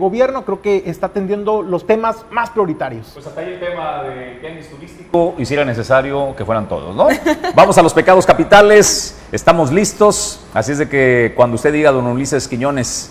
gobierno, 0.00 0.44
creo 0.44 0.62
que 0.62 0.84
está 0.86 1.06
atendiendo 1.06 1.62
los 1.62 1.86
temas 1.86 2.24
más 2.30 2.50
prioritarios. 2.50 3.10
Pues 3.12 3.26
hasta 3.26 3.40
ahí 3.40 3.52
el 3.52 3.60
tema 3.60 4.02
de 4.02 4.38
tenis 4.40 4.68
turístico 4.70 5.34
y 5.36 5.44
si 5.44 5.56
necesario 5.56 6.34
que 6.36 6.44
fueran 6.44 6.68
todos, 6.68 6.96
¿no? 6.96 7.08
Vamos 7.54 7.76
a 7.76 7.82
los 7.82 7.92
pecados 7.92 8.24
capitales, 8.24 9.20
estamos 9.30 9.70
listos, 9.70 10.40
así 10.54 10.72
es 10.72 10.78
de 10.78 10.88
que 10.88 11.34
cuando 11.36 11.56
usted 11.56 11.72
diga, 11.72 11.90
don 11.92 12.06
Ulises 12.06 12.48
Quiñones, 12.48 13.10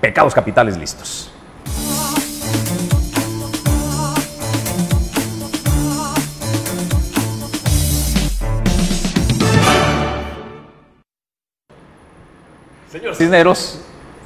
pecados 0.00 0.34
capitales 0.34 0.76
listos. 0.76 1.32
Señor 12.96 13.14
Cisneros. 13.14 13.78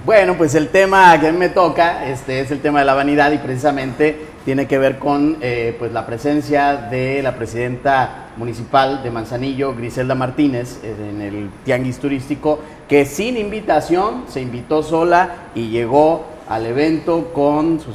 Bueno, 0.07 0.37
pues 0.39 0.55
el 0.55 0.69
tema 0.69 1.19
que 1.19 1.27
a 1.27 1.33
mí 1.33 1.39
me 1.39 1.49
toca 1.49 2.07
este, 2.07 2.39
es 2.39 2.53
el 2.53 2.61
tema 2.61 2.79
de 2.79 2.85
la 2.85 2.95
vanidad 2.95 3.33
y 3.33 3.39
precisamente 3.39 4.17
tiene 4.45 4.69
que 4.69 4.79
ver 4.79 5.01
con 5.01 5.39
eh, 5.41 5.75
pues 5.77 5.93
la 5.93 6.07
presencia 6.07 6.77
de 6.77 7.21
la 7.21 7.35
presidenta 7.35 8.29
municipal 8.37 9.03
de 9.03 9.11
Manzanillo, 9.11 9.75
Griselda 9.75 10.15
Martínez, 10.15 10.79
en 10.85 11.21
el 11.21 11.51
tianguis 11.65 11.99
turístico, 11.99 12.61
que 12.89 13.07
sin 13.07 13.37
invitación 13.37 14.27
se 14.29 14.41
invitó 14.41 14.85
sola 14.85 15.49
y 15.57 15.71
llegó 15.71 16.27
al 16.49 16.65
evento 16.65 17.33
con 17.35 17.81
su, 17.81 17.93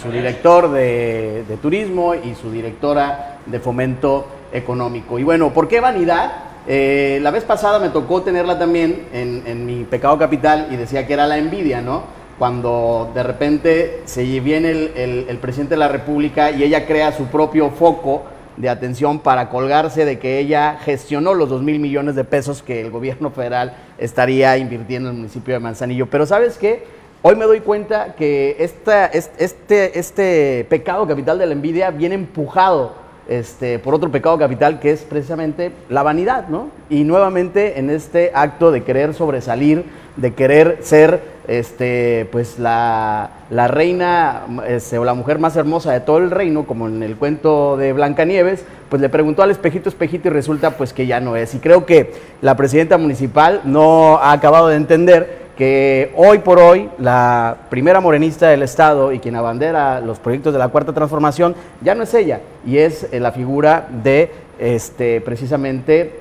su 0.00 0.12
director 0.12 0.70
de, 0.70 1.44
de 1.48 1.56
turismo 1.56 2.14
y 2.14 2.36
su 2.36 2.52
directora 2.52 3.38
de 3.46 3.58
fomento 3.58 4.28
económico. 4.52 5.18
Y 5.18 5.24
bueno, 5.24 5.52
¿por 5.52 5.66
qué 5.66 5.80
vanidad? 5.80 6.53
Eh, 6.66 7.18
la 7.22 7.30
vez 7.30 7.44
pasada 7.44 7.78
me 7.78 7.90
tocó 7.90 8.22
tenerla 8.22 8.58
también 8.58 9.06
en, 9.12 9.66
mi 9.66 9.84
pecado 9.84 10.18
capital 10.18 10.68
y 10.70 10.76
decía 10.76 11.06
que 11.06 11.12
era 11.12 11.26
la 11.26 11.36
envidia, 11.36 11.82
¿no? 11.82 12.02
Cuando 12.38 13.12
de 13.14 13.22
repente 13.22 14.02
se 14.06 14.24
viene 14.40 14.70
el, 14.70 15.26
el, 15.28 15.38
presidente 15.38 15.74
de 15.74 15.78
la 15.78 15.88
República 15.88 16.50
y 16.50 16.64
ella 16.64 16.86
crea 16.86 17.12
su 17.12 17.26
propio 17.26 17.70
foco 17.70 18.24
de 18.56 18.68
atención 18.68 19.18
para 19.18 19.50
colgarse 19.50 20.04
de 20.04 20.18
que 20.18 20.38
ella 20.38 20.78
gestionó 20.82 21.34
los 21.34 21.48
2 21.48 21.62
mil 21.62 21.78
millones 21.78 22.14
de 22.14 22.24
pesos 22.24 22.62
que 22.62 22.80
el 22.80 22.90
gobierno 22.90 23.30
federal 23.30 23.76
estaría 23.98 24.56
invirtiendo 24.56 25.10
en 25.10 25.16
el 25.16 25.20
municipio 25.20 25.54
de 25.54 25.60
Manzanillo. 25.60 26.06
Pero 26.06 26.26
¿sabes 26.26 26.56
qué? 26.56 26.84
Hoy 27.22 27.36
me 27.36 27.44
doy 27.44 27.60
cuenta 27.60 28.14
que 28.14 28.56
esta, 28.58 29.06
este, 29.06 29.98
este 29.98 30.66
pecado 30.68 31.06
capital 31.06 31.38
de 31.38 31.46
la 31.46 31.52
envidia 31.52 31.90
viene 31.90 32.14
empujado 32.14 33.03
este, 33.28 33.78
por 33.78 33.94
otro 33.94 34.10
pecado 34.10 34.38
capital 34.38 34.80
que 34.80 34.90
es 34.90 35.02
precisamente 35.02 35.72
la 35.88 36.02
vanidad, 36.02 36.48
¿no? 36.48 36.68
Y 36.90 37.04
nuevamente 37.04 37.78
en 37.78 37.90
este 37.90 38.32
acto 38.34 38.70
de 38.70 38.82
querer 38.82 39.14
sobresalir, 39.14 39.84
de 40.16 40.32
querer 40.34 40.78
ser 40.82 41.34
este, 41.48 42.28
pues 42.32 42.58
la, 42.58 43.30
reina 43.50 44.42
este, 44.66 44.98
o 44.98 45.04
la 45.04 45.14
mujer 45.14 45.38
más 45.38 45.56
hermosa 45.56 45.92
de 45.92 46.00
todo 46.00 46.18
el 46.18 46.30
reino, 46.30 46.64
como 46.64 46.88
en 46.88 47.02
el 47.02 47.16
cuento 47.16 47.76
de 47.76 47.92
Blancanieves, 47.92 48.64
pues 48.88 49.02
le 49.02 49.08
preguntó 49.08 49.42
al 49.42 49.50
espejito, 49.50 49.88
espejito 49.88 50.28
y 50.28 50.30
resulta 50.30 50.70
pues 50.76 50.92
que 50.92 51.06
ya 51.06 51.20
no 51.20 51.36
es. 51.36 51.54
Y 51.54 51.58
creo 51.58 51.84
que 51.86 52.12
la 52.40 52.56
presidenta 52.56 52.98
municipal 52.98 53.60
no 53.64 54.18
ha 54.18 54.32
acabado 54.32 54.68
de 54.68 54.76
entender 54.76 55.43
que 55.56 56.12
hoy 56.16 56.38
por 56.38 56.58
hoy 56.58 56.90
la 56.98 57.56
primera 57.68 58.00
morenista 58.00 58.48
del 58.48 58.62
Estado 58.62 59.12
y 59.12 59.20
quien 59.20 59.36
abandera 59.36 60.00
los 60.00 60.18
proyectos 60.18 60.52
de 60.52 60.58
la 60.58 60.68
Cuarta 60.68 60.92
Transformación 60.92 61.54
ya 61.80 61.94
no 61.94 62.02
es 62.02 62.14
ella, 62.14 62.40
y 62.66 62.78
es 62.78 63.08
eh, 63.12 63.20
la 63.20 63.32
figura 63.32 63.86
de 64.02 64.30
este, 64.58 65.20
precisamente 65.20 66.20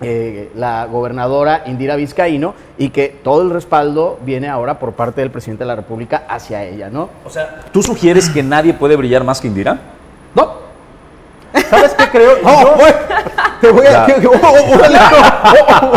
eh, 0.00 0.50
la 0.54 0.86
gobernadora 0.86 1.64
Indira 1.66 1.96
Vizcaíno 1.96 2.54
y 2.78 2.90
que 2.90 3.08
todo 3.08 3.42
el 3.42 3.50
respaldo 3.50 4.18
viene 4.24 4.48
ahora 4.48 4.78
por 4.78 4.92
parte 4.92 5.20
del 5.20 5.30
presidente 5.30 5.64
de 5.64 5.68
la 5.68 5.76
República 5.76 6.24
hacia 6.28 6.62
ella, 6.64 6.88
¿no? 6.88 7.08
O 7.24 7.30
sea, 7.30 7.62
¿tú 7.72 7.82
sugieres 7.82 8.30
que 8.30 8.42
nadie 8.42 8.74
puede 8.74 8.94
brillar 8.96 9.24
más 9.24 9.40
que 9.40 9.48
Indira? 9.48 9.78
No, 10.34 10.68
¿Sabes 11.68 11.94
qué 11.94 12.08
creo? 12.10 12.36
No, 12.42 12.74
pues, 12.76 12.94
te 13.60 13.70
voy 13.70 13.86
a... 13.86 14.06
Oh, 14.28 14.40
oh, 14.42 14.78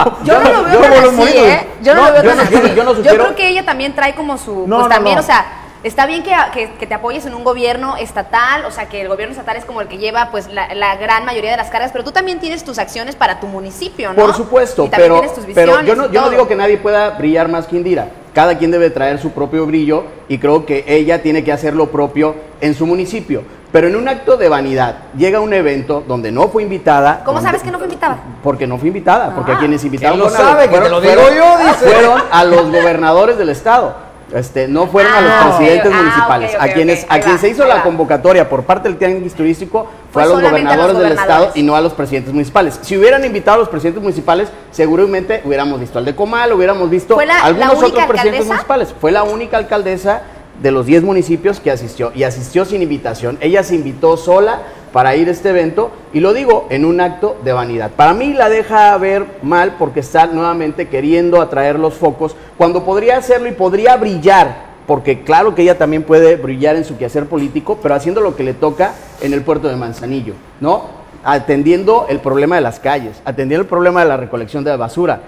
oh, 0.05 0.23
Yo 0.23 0.39
no 0.39 0.51
lo 0.51 0.63
veo 0.63 0.81
tan 0.81 0.93
así. 0.93 1.37
¿eh? 1.37 1.67
Yo 1.81 1.93
no, 1.95 2.05
lo 2.07 2.13
veo 2.13 2.23
yo 2.23 2.29
tan 2.29 2.39
así. 2.39 2.53
yo 2.75 2.83
no 2.83 2.93
sugiero- 2.95 3.23
creo 3.23 3.35
que 3.35 3.47
ella 3.49 3.65
también 3.65 3.93
trae 3.93 4.15
como 4.15 4.37
su... 4.37 4.65
No, 4.67 4.77
pues 4.77 4.83
no, 4.83 4.89
también, 4.89 5.15
no. 5.15 5.21
o 5.21 5.25
sea, 5.25 5.45
está 5.83 6.05
bien 6.05 6.23
que, 6.23 6.33
que- 6.53 6.73
que 6.73 6.87
te 6.87 6.93
apoyes 6.93 7.25
en 7.25 7.33
un 7.33 7.43
gobierno 7.43 7.97
estatal, 7.97 8.65
o 8.65 8.71
sea, 8.71 8.87
que 8.87 9.01
el 9.01 9.07
gobierno 9.07 9.33
estatal 9.33 9.57
es 9.57 9.65
como 9.65 9.81
el 9.81 9.87
que 9.87 9.97
lleva 9.97 10.29
pues 10.31 10.47
la, 10.47 10.73
la 10.75 10.95
gran 10.97 11.25
mayoría 11.25 11.51
de 11.51 11.57
las 11.57 11.69
cargas, 11.69 11.91
pero 11.91 12.03
tú 12.03 12.11
también 12.11 12.39
tienes 12.39 12.63
tus 12.63 12.77
acciones 12.79 13.15
para 13.15 13.39
tu 13.39 13.47
municipio, 13.47 14.13
¿no? 14.13 14.15
Por 14.21 14.33
supuesto, 14.35 14.85
Y 14.85 14.89
también 14.89 15.11
pero, 15.11 15.21
tienes 15.21 15.35
tus 15.35 15.53
pero 15.53 15.71
visiones 15.77 15.87
yo, 15.89 15.95
no, 15.95 16.11
yo 16.11 16.21
no 16.21 16.29
digo 16.29 16.47
que 16.47 16.55
nadie 16.55 16.77
pueda 16.77 17.11
brillar 17.11 17.47
más 17.47 17.65
que 17.67 17.77
Indira. 17.77 18.07
Cada 18.33 18.57
quien 18.57 18.71
debe 18.71 18.89
traer 18.89 19.19
su 19.19 19.31
propio 19.31 19.65
brillo 19.65 20.03
y 20.29 20.37
creo 20.37 20.65
que 20.65 20.85
ella 20.87 21.21
tiene 21.21 21.43
que 21.43 21.51
hacer 21.51 21.75
lo 21.75 21.87
propio 21.87 22.35
en 22.61 22.73
su 22.75 22.85
municipio. 22.87 23.43
Pero 23.71 23.87
en 23.87 23.95
un 23.95 24.07
acto 24.07 24.35
de 24.37 24.49
vanidad 24.49 24.95
llega 25.17 25.39
un 25.39 25.53
evento 25.53 26.03
donde 26.07 26.31
no 26.31 26.49
fue 26.49 26.63
invitada. 26.63 27.21
¿Cómo 27.25 27.35
donde- 27.37 27.47
sabes 27.49 27.63
que 27.63 27.71
no 27.71 27.77
fue 27.77 27.87
invitada? 27.87 28.17
Porque 28.43 28.67
no 28.67 28.77
fue 28.77 28.87
invitada, 28.89 29.33
porque 29.33 29.51
Ah. 29.53 29.55
a 29.55 29.59
quienes 29.59 29.83
invitaron 29.85 30.17
¿Quién 30.19 30.23
lo 30.25 30.29
fueron 30.29 30.47
a 30.47 30.51
sabe? 30.51 30.63
Que 30.63 30.67
te 30.69 30.75
fueron- 30.81 30.91
lo 30.91 31.01
digo 31.01 31.21
fueron- 31.21 31.37
yo, 31.37 31.57
dice. 31.65 31.85
Fueron 31.85 32.21
a 32.31 32.43
los 32.45 32.71
gobernadores 32.71 33.37
del 33.37 33.49
estado. 33.49 33.95
Este, 34.33 34.67
no 34.67 34.87
fueron 34.87 35.11
a 35.13 35.21
los 35.21 35.31
Ah, 35.31 35.57
presidentes. 35.57 35.91
Ah, 35.93 35.97
municipales. 35.97 36.51
a 36.59 36.67
quienes, 36.69 37.05
a 37.09 37.19
quien 37.19 37.35
va, 37.35 37.39
se 37.39 37.49
hizo 37.49 37.65
la 37.65 37.75
va. 37.75 37.83
convocatoria 37.83 38.47
por 38.49 38.63
parte 38.63 38.87
del 38.87 38.97
tianguis 38.97 39.33
turístico 39.33 39.87
fue 40.11 40.11
Fue 40.11 40.23
a 40.23 40.25
los 40.27 40.35
solamente 40.35 40.71
a 40.71 40.75
los 40.77 40.85
gobernadores 40.93 41.09
del 41.09 41.19
estado 41.19 41.51
y 41.55 41.63
no 41.63 41.75
a 41.75 41.81
los 41.81 41.93
presidentes 41.93 42.33
municipales. 42.33 42.79
Si 42.81 42.97
hubieran 42.97 43.25
invitado 43.25 43.55
a 43.55 43.59
los 43.59 43.69
presidentes 43.69 44.01
municipales, 44.01 44.49
seguramente 44.71 45.41
hubiéramos 45.43 45.79
visto 45.79 45.99
al 45.99 46.05
de 46.05 46.15
Comal, 46.15 46.53
hubiéramos 46.53 46.89
visto 46.89 47.15
¿Fue 47.15 47.25
la- 47.25 47.35
la 47.39 47.43
algunos 47.45 47.83
otros 47.83 48.05
presidentes 48.05 48.45
municipales. 48.47 48.95
Fue 48.99 49.11
la 49.11 49.23
única 49.23 49.57
alcaldesa 49.57 50.21
de 50.61 50.71
los 50.71 50.85
10 50.85 51.03
municipios 51.03 51.59
que 51.59 51.71
asistió 51.71 52.11
y 52.15 52.23
asistió 52.23 52.65
sin 52.65 52.81
invitación. 52.81 53.37
Ella 53.41 53.63
se 53.63 53.75
invitó 53.75 54.15
sola 54.15 54.61
para 54.93 55.15
ir 55.15 55.27
a 55.27 55.31
este 55.31 55.49
evento 55.49 55.91
y 56.13 56.19
lo 56.19 56.33
digo 56.33 56.67
en 56.69 56.85
un 56.85 57.01
acto 57.01 57.37
de 57.43 57.53
vanidad. 57.53 57.91
Para 57.91 58.13
mí 58.13 58.33
la 58.33 58.49
deja 58.49 58.97
ver 58.97 59.25
mal 59.41 59.75
porque 59.79 60.01
está 60.01 60.27
nuevamente 60.27 60.87
queriendo 60.87 61.41
atraer 61.41 61.79
los 61.79 61.95
focos 61.95 62.35
cuando 62.57 62.83
podría 62.83 63.17
hacerlo 63.17 63.47
y 63.47 63.53
podría 63.53 63.95
brillar 63.97 64.71
porque 64.87 65.21
claro 65.21 65.55
que 65.55 65.61
ella 65.61 65.77
también 65.77 66.03
puede 66.03 66.35
brillar 66.35 66.75
en 66.75 66.83
su 66.83 66.97
quehacer 66.97 67.27
político, 67.27 67.79
pero 67.81 67.95
haciendo 67.95 68.19
lo 68.19 68.35
que 68.35 68.43
le 68.43 68.53
toca 68.53 68.93
en 69.21 69.31
el 69.33 69.41
puerto 69.41 69.69
de 69.69 69.77
Manzanillo, 69.77 70.33
¿no? 70.59 70.83
Atendiendo 71.23 72.07
el 72.09 72.19
problema 72.19 72.55
de 72.55 72.61
las 72.61 72.79
calles, 72.79 73.21
atendiendo 73.23 73.61
el 73.61 73.69
problema 73.69 74.01
de 74.01 74.09
la 74.09 74.17
recolección 74.17 74.63
de 74.63 74.71
la 74.71 74.77
basura, 74.77 75.21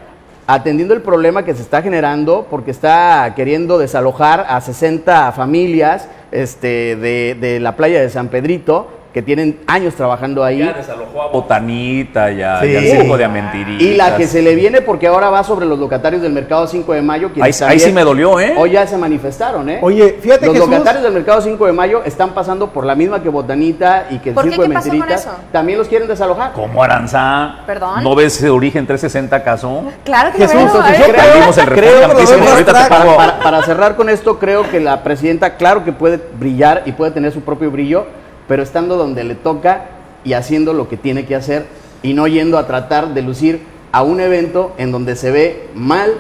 atendiendo 0.47 0.93
el 0.93 1.01
problema 1.01 1.45
que 1.45 1.55
se 1.55 1.61
está 1.61 1.81
generando 1.81 2.47
porque 2.49 2.71
está 2.71 3.31
queriendo 3.35 3.77
desalojar 3.77 4.45
a 4.49 4.59
60 4.59 5.31
familias 5.31 6.09
este, 6.31 6.97
de, 6.97 7.37
de 7.39 7.59
la 7.61 7.77
playa 7.77 8.01
de 8.01 8.09
San 8.09 8.27
Pedrito 8.27 9.02
que 9.13 9.21
tienen 9.21 9.59
años 9.67 9.93
trabajando 9.93 10.43
ahí. 10.43 10.57
Ya 10.59 10.73
desalojó 10.73 11.21
a 11.21 11.27
Botanita, 11.27 12.31
ya, 12.31 12.61
Sí. 12.61 12.71
ya 12.73 12.79
al 12.79 12.85
circo 12.85 13.15
de 13.17 13.25
Amentiриtas. 13.25 13.81
Y 13.81 13.93
la 13.95 14.17
que 14.17 14.25
se 14.27 14.41
le 14.41 14.55
viene 14.55 14.81
porque 14.81 15.05
ahora 15.07 15.29
va 15.29 15.43
sobre 15.43 15.67
los 15.67 15.77
locatarios 15.77 16.21
del 16.23 16.33
mercado 16.33 16.65
5 16.65 16.93
de 16.93 17.01
mayo. 17.03 17.29
Ahí- 17.35 17.41
ahí 17.43 17.53
sí 17.53 17.59
también 17.59 17.93
me 17.93 18.03
dolió, 18.03 18.39
¿eh? 18.39 18.55
Hoy 18.57 18.71
ya 18.71 18.87
se 18.87 18.97
manifestaron, 18.97 19.69
¿eh? 19.69 19.77
Oye, 19.83 20.17
fíjate, 20.19 20.47
Los 20.47 20.55
Jesús. 20.55 20.69
locatarios 20.69 21.03
del 21.03 21.13
mercado 21.13 21.41
5 21.41 21.65
de 21.67 21.73
mayo 21.73 22.01
están 22.05 22.31
pasando 22.31 22.69
por 22.69 22.85
la 22.85 22.95
misma 22.95 23.21
que 23.21 23.29
Botanita 23.29 24.07
y 24.09 24.17
que 24.17 24.29
el 24.31 24.35
circo 24.35 24.41
de 24.63 24.67
¿Qué 24.67 24.73
pasó 24.73 24.89
con 24.89 24.97
Mentiritas. 24.99 25.21
eso? 25.21 25.35
También 25.51 25.77
los 25.77 25.87
quieren 25.87 26.07
desalojar. 26.07 26.51
¿Cómo 26.53 26.83
Aranza? 26.83 27.57
Perdón. 27.67 28.03
¿No 28.03 28.15
ves 28.15 28.41
Origen 28.43 28.87
360 28.87 29.43
caso? 29.43 29.83
Claro 30.03 30.31
que 30.31 30.39
Jesús, 30.39 30.55
veo, 30.55 30.65
entonces 30.65 30.97
yo 30.97 31.03
creo- 31.05 31.13
el 31.13 31.69
creo 31.69 32.01
que 32.01 32.23
lo 32.23 32.39
vemos 32.41 32.63
para, 32.63 32.87
para- 33.15 33.39
para 33.39 33.61
cerrar 33.63 33.95
con 33.95 34.09
esto, 34.09 34.39
creo 34.39 34.67
que 34.71 34.79
la 34.79 35.03
presidenta, 35.03 35.55
claro 35.55 35.83
que 35.85 35.91
puede 35.91 36.19
brillar 36.39 36.81
y 36.85 36.93
puede 36.93 37.11
tener 37.11 37.31
su 37.31 37.41
propio 37.41 37.69
brillo, 37.69 38.05
pero 38.47 38.63
estando 38.63 38.97
donde 38.97 39.23
le 39.23 39.35
toca 39.35 39.85
y 40.23 40.33
haciendo 40.33 40.73
lo 40.73 40.87
que 40.89 40.97
tiene 40.97 41.25
que 41.25 41.35
hacer 41.35 41.65
y 42.01 42.13
no 42.13 42.27
yendo 42.27 42.57
a 42.57 42.67
tratar 42.67 43.09
de 43.13 43.21
lucir 43.21 43.61
a 43.91 44.01
un 44.03 44.19
evento 44.19 44.73
en 44.77 44.91
donde 44.91 45.15
se 45.15 45.31
ve 45.31 45.69
mal 45.75 46.11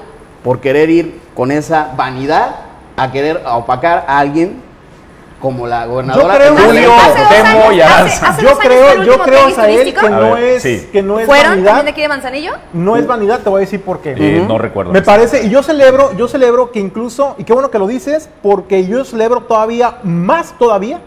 por 0.43 0.59
querer 0.59 0.89
ir 0.89 1.19
con 1.35 1.51
esa 1.51 1.93
vanidad 1.97 2.55
a 2.97 3.11
querer 3.11 3.41
opacar 3.45 4.05
a 4.07 4.19
alguien 4.19 4.61
como 5.39 5.67
la 5.67 5.85
gobernadora. 5.85 6.35
Yo 6.47 6.55
creo- 6.55 6.65
Julio, 6.67 6.91
Temo 7.29 7.71
y 7.73 7.77
Yo 8.41 8.57
creo, 8.59 9.03
yo 9.03 9.19
creo, 9.19 9.47
que 9.47 10.09
no 10.09 10.33
ver, 10.35 10.43
es, 10.43 10.63
sí. 10.63 10.87
que 10.89 11.01
no 11.03 11.19
es 11.19 11.25
¿Fueron 11.25 11.49
vanidad. 11.49 11.65
también 11.65 11.85
de 11.85 11.91
aquí 11.91 12.01
de 12.01 12.07
Manzanillo? 12.07 12.51
No 12.71 12.95
es 12.95 13.05
vanidad, 13.05 13.39
te 13.41 13.49
voy 13.49 13.57
a 13.57 13.59
decir 13.61 13.81
por 13.81 13.99
qué. 13.99 14.15
Eh, 14.17 14.45
No 14.47 14.57
recuerdo. 14.57 14.93
Me 14.93 15.01
parece, 15.01 15.45
y 15.45 15.49
yo 15.49 15.61
celebro, 15.61 16.15
yo 16.15 16.29
celebro 16.29 16.71
que 16.71 16.79
incluso, 16.79 17.35
y 17.37 17.43
qué 17.43 17.51
bueno 17.51 17.69
que 17.71 17.77
lo 17.77 17.87
dices, 17.87 18.29
porque 18.41 18.87
yo 18.87 19.03
celebro 19.03 19.41
todavía, 19.41 19.97
más 20.03 20.57
todavía, 20.57 21.01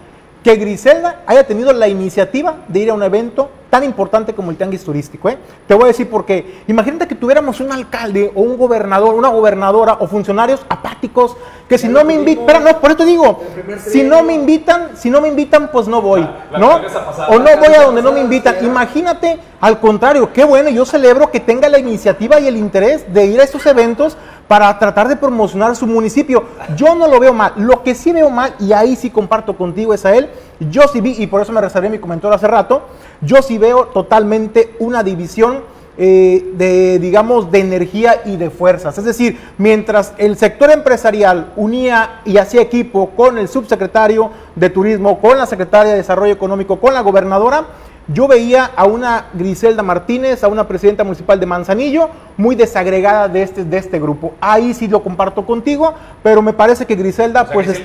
que 0.46 0.54
Griselda 0.54 1.22
haya 1.26 1.44
tenido 1.44 1.72
la 1.72 1.88
iniciativa 1.88 2.58
de 2.68 2.78
ir 2.78 2.90
a 2.90 2.94
un 2.94 3.02
evento 3.02 3.50
tan 3.68 3.82
importante 3.82 4.32
como 4.32 4.52
el 4.52 4.56
tianguis 4.56 4.84
turístico. 4.84 5.28
¿eh? 5.28 5.38
Te 5.66 5.74
voy 5.74 5.84
a 5.84 5.86
decir 5.88 6.08
por 6.08 6.24
qué. 6.24 6.62
Imagínate 6.68 7.08
que 7.08 7.16
tuviéramos 7.16 7.58
un 7.58 7.72
alcalde 7.72 8.30
o 8.32 8.42
un 8.42 8.56
gobernador, 8.56 9.16
una 9.16 9.28
gobernadora 9.28 9.94
o 9.98 10.06
funcionarios 10.06 10.64
apáticos 10.68 11.36
que 11.68 11.78
si 11.78 11.88
no 11.88 12.04
me 12.04 12.14
invitan, 12.14 12.62
no, 12.62 12.80
por 12.80 12.90
eso 12.90 12.98
te 12.98 13.06
digo, 13.06 13.42
si 13.84 14.04
no 14.04 14.22
me 14.22 14.34
invitan, 14.34 14.90
si 14.96 15.10
no 15.10 15.20
me 15.20 15.26
invitan, 15.26 15.68
pues 15.72 15.88
no 15.88 16.00
voy, 16.00 16.24
¿no? 16.56 16.80
O 17.28 17.40
no 17.40 17.56
voy 17.58 17.74
a 17.76 17.82
donde 17.82 18.02
no 18.02 18.12
me 18.12 18.20
invitan. 18.20 18.64
Imagínate, 18.64 19.40
al 19.60 19.80
contrario, 19.80 20.32
qué 20.32 20.44
bueno, 20.44 20.70
yo 20.70 20.86
celebro 20.86 21.32
que 21.32 21.40
tenga 21.40 21.68
la 21.68 21.80
iniciativa 21.80 22.38
y 22.38 22.46
el 22.46 22.56
interés 22.56 23.12
de 23.12 23.26
ir 23.26 23.40
a 23.40 23.44
estos 23.44 23.66
eventos 23.66 24.16
para 24.48 24.78
tratar 24.78 25.08
de 25.08 25.16
promocionar 25.16 25.74
su 25.76 25.86
municipio. 25.86 26.44
Yo 26.76 26.94
no 26.94 27.08
lo 27.08 27.18
veo 27.18 27.32
mal. 27.32 27.52
Lo 27.56 27.82
que 27.82 27.94
sí 27.94 28.12
veo 28.12 28.30
mal, 28.30 28.54
y 28.58 28.72
ahí 28.72 28.96
sí 28.96 29.10
comparto 29.10 29.56
contigo, 29.56 29.94
es 29.94 30.04
a 30.04 30.14
él, 30.14 30.30
yo 30.70 30.82
sí 30.92 31.00
vi, 31.00 31.14
y 31.18 31.26
por 31.26 31.42
eso 31.42 31.52
me 31.52 31.60
reservé 31.60 31.90
mi 31.90 31.98
comentario 31.98 32.34
hace 32.34 32.46
rato, 32.46 32.82
yo 33.20 33.42
sí 33.42 33.58
veo 33.58 33.86
totalmente 33.86 34.74
una 34.78 35.02
división 35.02 35.60
eh, 35.98 36.52
de, 36.52 36.98
digamos, 36.98 37.50
de 37.50 37.60
energía 37.60 38.20
y 38.26 38.36
de 38.36 38.50
fuerzas. 38.50 38.98
Es 38.98 39.04
decir, 39.04 39.40
mientras 39.56 40.12
el 40.18 40.36
sector 40.36 40.70
empresarial 40.70 41.52
unía 41.56 42.20
y 42.26 42.36
hacía 42.36 42.60
equipo 42.60 43.10
con 43.16 43.38
el 43.38 43.48
subsecretario 43.48 44.30
de 44.54 44.68
Turismo, 44.68 45.18
con 45.20 45.38
la 45.38 45.46
secretaria 45.46 45.92
de 45.92 45.98
Desarrollo 45.98 46.34
Económico, 46.34 46.78
con 46.78 46.92
la 46.92 47.00
gobernadora, 47.00 47.64
yo 48.08 48.28
veía 48.28 48.70
a 48.76 48.84
una 48.86 49.26
Griselda 49.34 49.82
Martínez, 49.82 50.44
a 50.44 50.48
una 50.48 50.68
presidenta 50.68 51.02
municipal 51.04 51.40
de 51.40 51.46
Manzanillo, 51.46 52.08
muy 52.36 52.54
desagregada 52.54 53.28
de 53.28 53.42
este, 53.42 53.64
de 53.64 53.78
este 53.78 53.98
grupo. 53.98 54.34
Ahí 54.40 54.74
sí 54.74 54.86
lo 54.88 55.02
comparto 55.02 55.44
contigo, 55.44 55.92
pero 56.22 56.40
me 56.42 56.52
parece 56.52 56.86
que 56.86 56.94
Griselda, 56.94 57.46
pues... 57.50 57.66
es- 57.68 57.82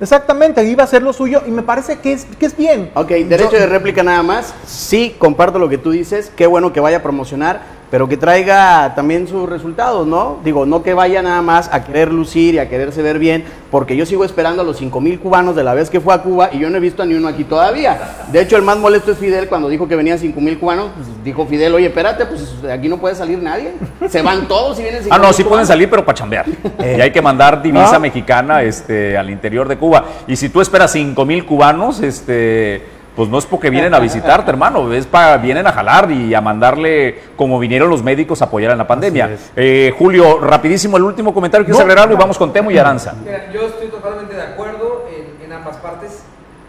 Exactamente, 0.00 0.64
iba 0.64 0.82
a 0.82 0.84
hacer 0.86 1.02
lo 1.02 1.12
suyo 1.12 1.42
y 1.46 1.50
me 1.50 1.60
parece 1.62 1.98
que 1.98 2.14
es, 2.14 2.24
que 2.24 2.46
es 2.46 2.56
bien. 2.56 2.90
Ok, 2.94 3.08
derecho 3.08 3.50
de 3.56 3.66
réplica 3.66 4.02
nada 4.02 4.22
más. 4.22 4.54
Sí, 4.66 5.14
comparto 5.18 5.58
lo 5.58 5.68
que 5.68 5.76
tú 5.76 5.90
dices. 5.90 6.32
Qué 6.34 6.46
bueno 6.46 6.72
que 6.72 6.80
vaya 6.80 6.96
a 6.98 7.02
promocionar, 7.02 7.60
pero 7.90 8.08
que 8.08 8.16
traiga 8.16 8.94
también 8.94 9.26
sus 9.26 9.48
resultados, 9.48 10.06
¿no? 10.06 10.38
Digo, 10.44 10.64
no 10.64 10.82
que 10.82 10.94
vaya 10.94 11.22
nada 11.22 11.42
más 11.42 11.68
a 11.72 11.84
querer 11.84 12.12
lucir 12.12 12.54
y 12.54 12.58
a 12.58 12.68
quererse 12.68 13.02
ver 13.02 13.18
bien, 13.18 13.44
porque 13.70 13.96
yo 13.96 14.06
sigo 14.06 14.24
esperando 14.24 14.62
a 14.62 14.64
los 14.64 14.76
5 14.76 15.00
mil 15.00 15.18
cubanos 15.18 15.56
de 15.56 15.64
la 15.64 15.74
vez 15.74 15.90
que 15.90 16.00
fue 16.00 16.14
a 16.14 16.18
Cuba 16.18 16.50
y 16.52 16.60
yo 16.60 16.70
no 16.70 16.76
he 16.76 16.80
visto 16.80 17.02
a 17.02 17.06
ni 17.06 17.14
uno 17.14 17.26
aquí 17.26 17.44
todavía. 17.44 17.98
De 18.30 18.40
hecho, 18.40 18.56
el 18.56 18.62
más 18.62 18.78
molesto 18.78 19.10
es 19.10 19.18
Fidel 19.18 19.48
cuando 19.48 19.68
dijo 19.68 19.88
que 19.88 19.96
venían 19.96 20.18
5 20.18 20.40
mil 20.40 20.58
cubanos. 20.58 20.90
Pues 20.94 21.08
dijo 21.24 21.46
Fidel, 21.46 21.74
oye, 21.74 21.86
espérate, 21.86 22.26
pues 22.26 22.62
de 22.62 22.72
aquí 22.72 22.88
no 22.88 22.98
puede 22.98 23.16
salir 23.16 23.42
nadie. 23.42 23.72
Se 24.08 24.22
van 24.22 24.46
todos 24.46 24.78
y 24.78 24.82
vienen 24.82 25.02
5 25.02 25.14
Ah, 25.14 25.18
no, 25.18 25.32
sí 25.32 25.42
pueden 25.42 25.66
salir, 25.66 25.90
pero 25.90 26.04
para 26.04 26.16
chambear. 26.16 26.46
Y 26.80 27.00
hay 27.00 27.10
que 27.12 27.22
mandar 27.22 27.62
divisa 27.62 27.98
mexicana 27.98 28.62
este, 28.62 29.16
al 29.16 29.30
interior 29.30 29.68
de 29.68 29.76
Cuba. 29.76 30.04
Y 30.26 30.36
si 30.36 30.48
tú 30.48 30.60
esperas 30.60 30.92
5 30.92 31.24
mil 31.24 31.44
cubanos, 31.44 32.00
este, 32.00 32.99
pues 33.16 33.28
no 33.28 33.38
es 33.38 33.46
porque 33.46 33.70
vienen 33.70 33.92
a 33.94 33.98
visitarte, 33.98 34.50
hermano. 34.50 34.92
Es 34.92 35.06
para 35.06 35.36
vienen 35.36 35.66
a 35.66 35.72
jalar 35.72 36.10
y 36.10 36.32
a 36.34 36.40
mandarle, 36.40 37.20
como 37.36 37.58
vinieron 37.58 37.90
los 37.90 38.02
médicos, 38.02 38.40
a 38.42 38.46
apoyar 38.46 38.72
en 38.72 38.78
la 38.78 38.86
pandemia. 38.86 39.36
Eh, 39.56 39.94
Julio, 39.98 40.38
rapidísimo, 40.40 40.96
el 40.96 41.02
último 41.04 41.34
comentario. 41.34 41.64
¿Quieres 41.66 41.84
No. 41.86 42.12
Y 42.12 42.16
vamos 42.16 42.38
con 42.38 42.52
Temo 42.52 42.70
y 42.70 42.78
Aranza. 42.78 43.14
Mira, 43.24 43.50
yo 43.52 43.66
estoy 43.66 43.88
totalmente 43.88 44.34
de 44.34 44.42
acuerdo 44.42 45.08
en, 45.10 45.44
en 45.44 45.52
ambas 45.52 45.76
partes. 45.78 46.22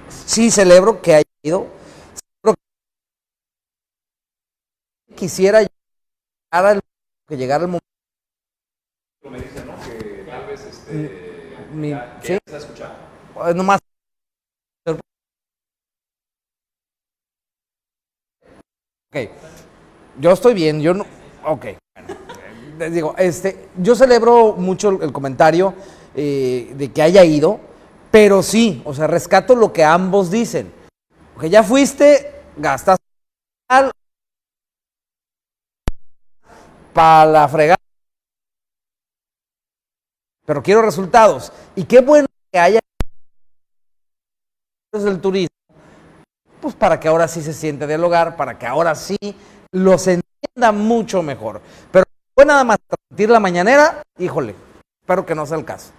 Sí 0.10 0.50
celebro 0.52 1.02
que 1.02 1.16
haya 1.16 1.24
ido. 1.44 1.68
Que 5.08 5.16
quisiera 5.16 5.60
llegar 5.60 6.66
al, 6.66 6.80
que 7.28 7.38
llegara 7.38 7.64
el 7.64 7.68
momento. 7.68 7.86
Mi- 11.74 11.96
sí. 12.22 12.34
Eh, 12.34 13.54
nomás. 13.56 13.80
Ok. 19.14 19.30
Yo 20.22 20.32
estoy 20.32 20.54
bien, 20.54 20.80
yo 20.82 20.94
no. 20.94 21.06
Ok. 21.44 21.66
bueno, 21.96 22.20
Les 22.80 22.94
digo, 22.94 23.14
este, 23.18 23.68
yo 23.76 23.94
celebro 23.94 24.54
mucho 24.54 24.88
el, 24.90 25.02
el 25.02 25.12
comentario 25.12 25.74
eh, 26.16 26.72
de 26.78 26.92
que 26.94 27.02
haya 27.02 27.26
ido, 27.26 27.60
pero 28.10 28.42
sí, 28.42 28.82
o 28.86 28.94
sea, 28.94 29.08
rescato 29.08 29.54
lo 29.54 29.74
que 29.74 29.84
ambos 29.84 30.32
dicen. 30.32 30.72
Que 31.42 31.50
ya 31.50 31.62
fuiste, 31.62 32.44
gastaste. 32.56 33.04
para 36.94 37.32
la 37.32 37.48
fregada. 37.50 37.78
Pero 40.46 40.64
quiero 40.64 40.82
resultados. 40.82 41.52
Y 41.76 41.84
qué 41.84 42.00
bueno 42.00 42.28
que 42.50 42.60
haya 42.60 42.80
del 44.94 45.20
turismo, 45.20 45.51
pues 46.62 46.76
para 46.76 47.00
que 47.00 47.08
ahora 47.08 47.28
sí 47.28 47.42
se 47.42 47.54
siente 47.54 47.88
del 47.88 48.04
hogar, 48.04 48.36
para 48.36 48.58
que 48.60 48.66
ahora 48.68 48.96
sí 48.96 49.18
los 49.72 50.08
entienda 50.08 50.72
mucho 50.72 51.22
mejor. 51.24 51.62
Pero 51.92 52.06
fue 52.36 52.46
nada 52.46 52.64
más 52.64 52.78
transmitir 52.88 53.30
la 53.30 53.40
mañanera, 53.40 54.02
híjole, 54.20 54.56
espero 55.02 55.26
que 55.26 55.36
no 55.36 55.46
sea 55.46 55.58
el 55.58 55.66
caso. 55.66 55.92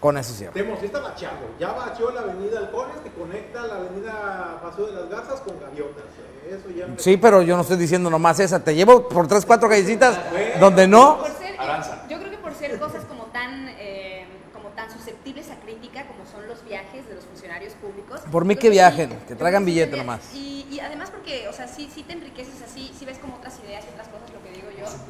Con 0.00 0.18
eso 0.18 0.34
cierro. 0.34 0.52
Temos, 0.52 0.80
ya 0.80 0.86
está 0.86 0.98
bacheado. 1.00 1.36
Ya 1.60 1.70
bacheó 1.72 2.10
la 2.10 2.22
avenida 2.22 2.58
Halcones 2.58 2.96
que 3.04 3.10
conecta 3.12 3.62
la 3.68 3.76
avenida 3.76 4.58
Paseo 4.60 4.86
de 4.88 4.92
las 5.00 5.08
Garzas 5.08 5.40
con 5.42 5.60
Gaviotas. 5.60 6.02
Eso 6.50 6.70
ya 6.76 6.86
empezó. 6.86 7.04
Sí, 7.04 7.16
pero 7.18 7.40
yo 7.42 7.54
no 7.54 7.62
estoy 7.62 7.76
diciendo 7.76 8.10
nomás 8.10 8.40
esa. 8.40 8.58
Te 8.64 8.74
llevo 8.74 9.08
por 9.08 9.28
tres, 9.28 9.46
cuatro 9.46 9.68
callecitas 9.68 10.18
donde 10.58 10.88
no. 10.88 11.18
Por 11.18 11.28
ser- 11.28 11.54
yo 12.08 12.18
creo 12.18 12.30
que 12.32 12.38
por 12.38 12.52
ser 12.52 12.80
cosas 12.80 13.04
como 13.04 13.26
tan, 13.26 13.68
eh, 13.78 14.26
como 14.52 14.70
tan 14.70 14.90
susceptibles 14.90 15.48
a 15.52 15.60
crítica 15.60 16.04
como 16.08 16.26
son 16.26 16.48
los 16.48 16.64
viajes 16.64 17.06
de 17.08 17.14
los 17.14 17.24
Por 18.30 18.44
mí 18.44 18.56
que 18.56 18.68
sí, 18.68 18.70
viajen, 18.70 19.10
que 19.26 19.34
traigan 19.34 19.62
sí 19.62 19.66
billete 19.66 19.96
nomás. 19.96 20.20
Y, 20.34 20.66
y 20.70 20.80
además 20.80 21.10
porque, 21.10 21.48
o 21.48 21.52
sea, 21.52 21.68
sí, 21.68 21.90
sí 21.94 22.02
te 22.02 22.12
enriqueces 22.12 22.62
así, 22.62 22.92
sí 22.98 23.04
ves 23.04 23.18
como 23.18 23.36
otras 23.36 23.58
ideas 23.64 23.84
y 23.84 23.88
otras 23.92 24.08
cosas, 24.08 24.30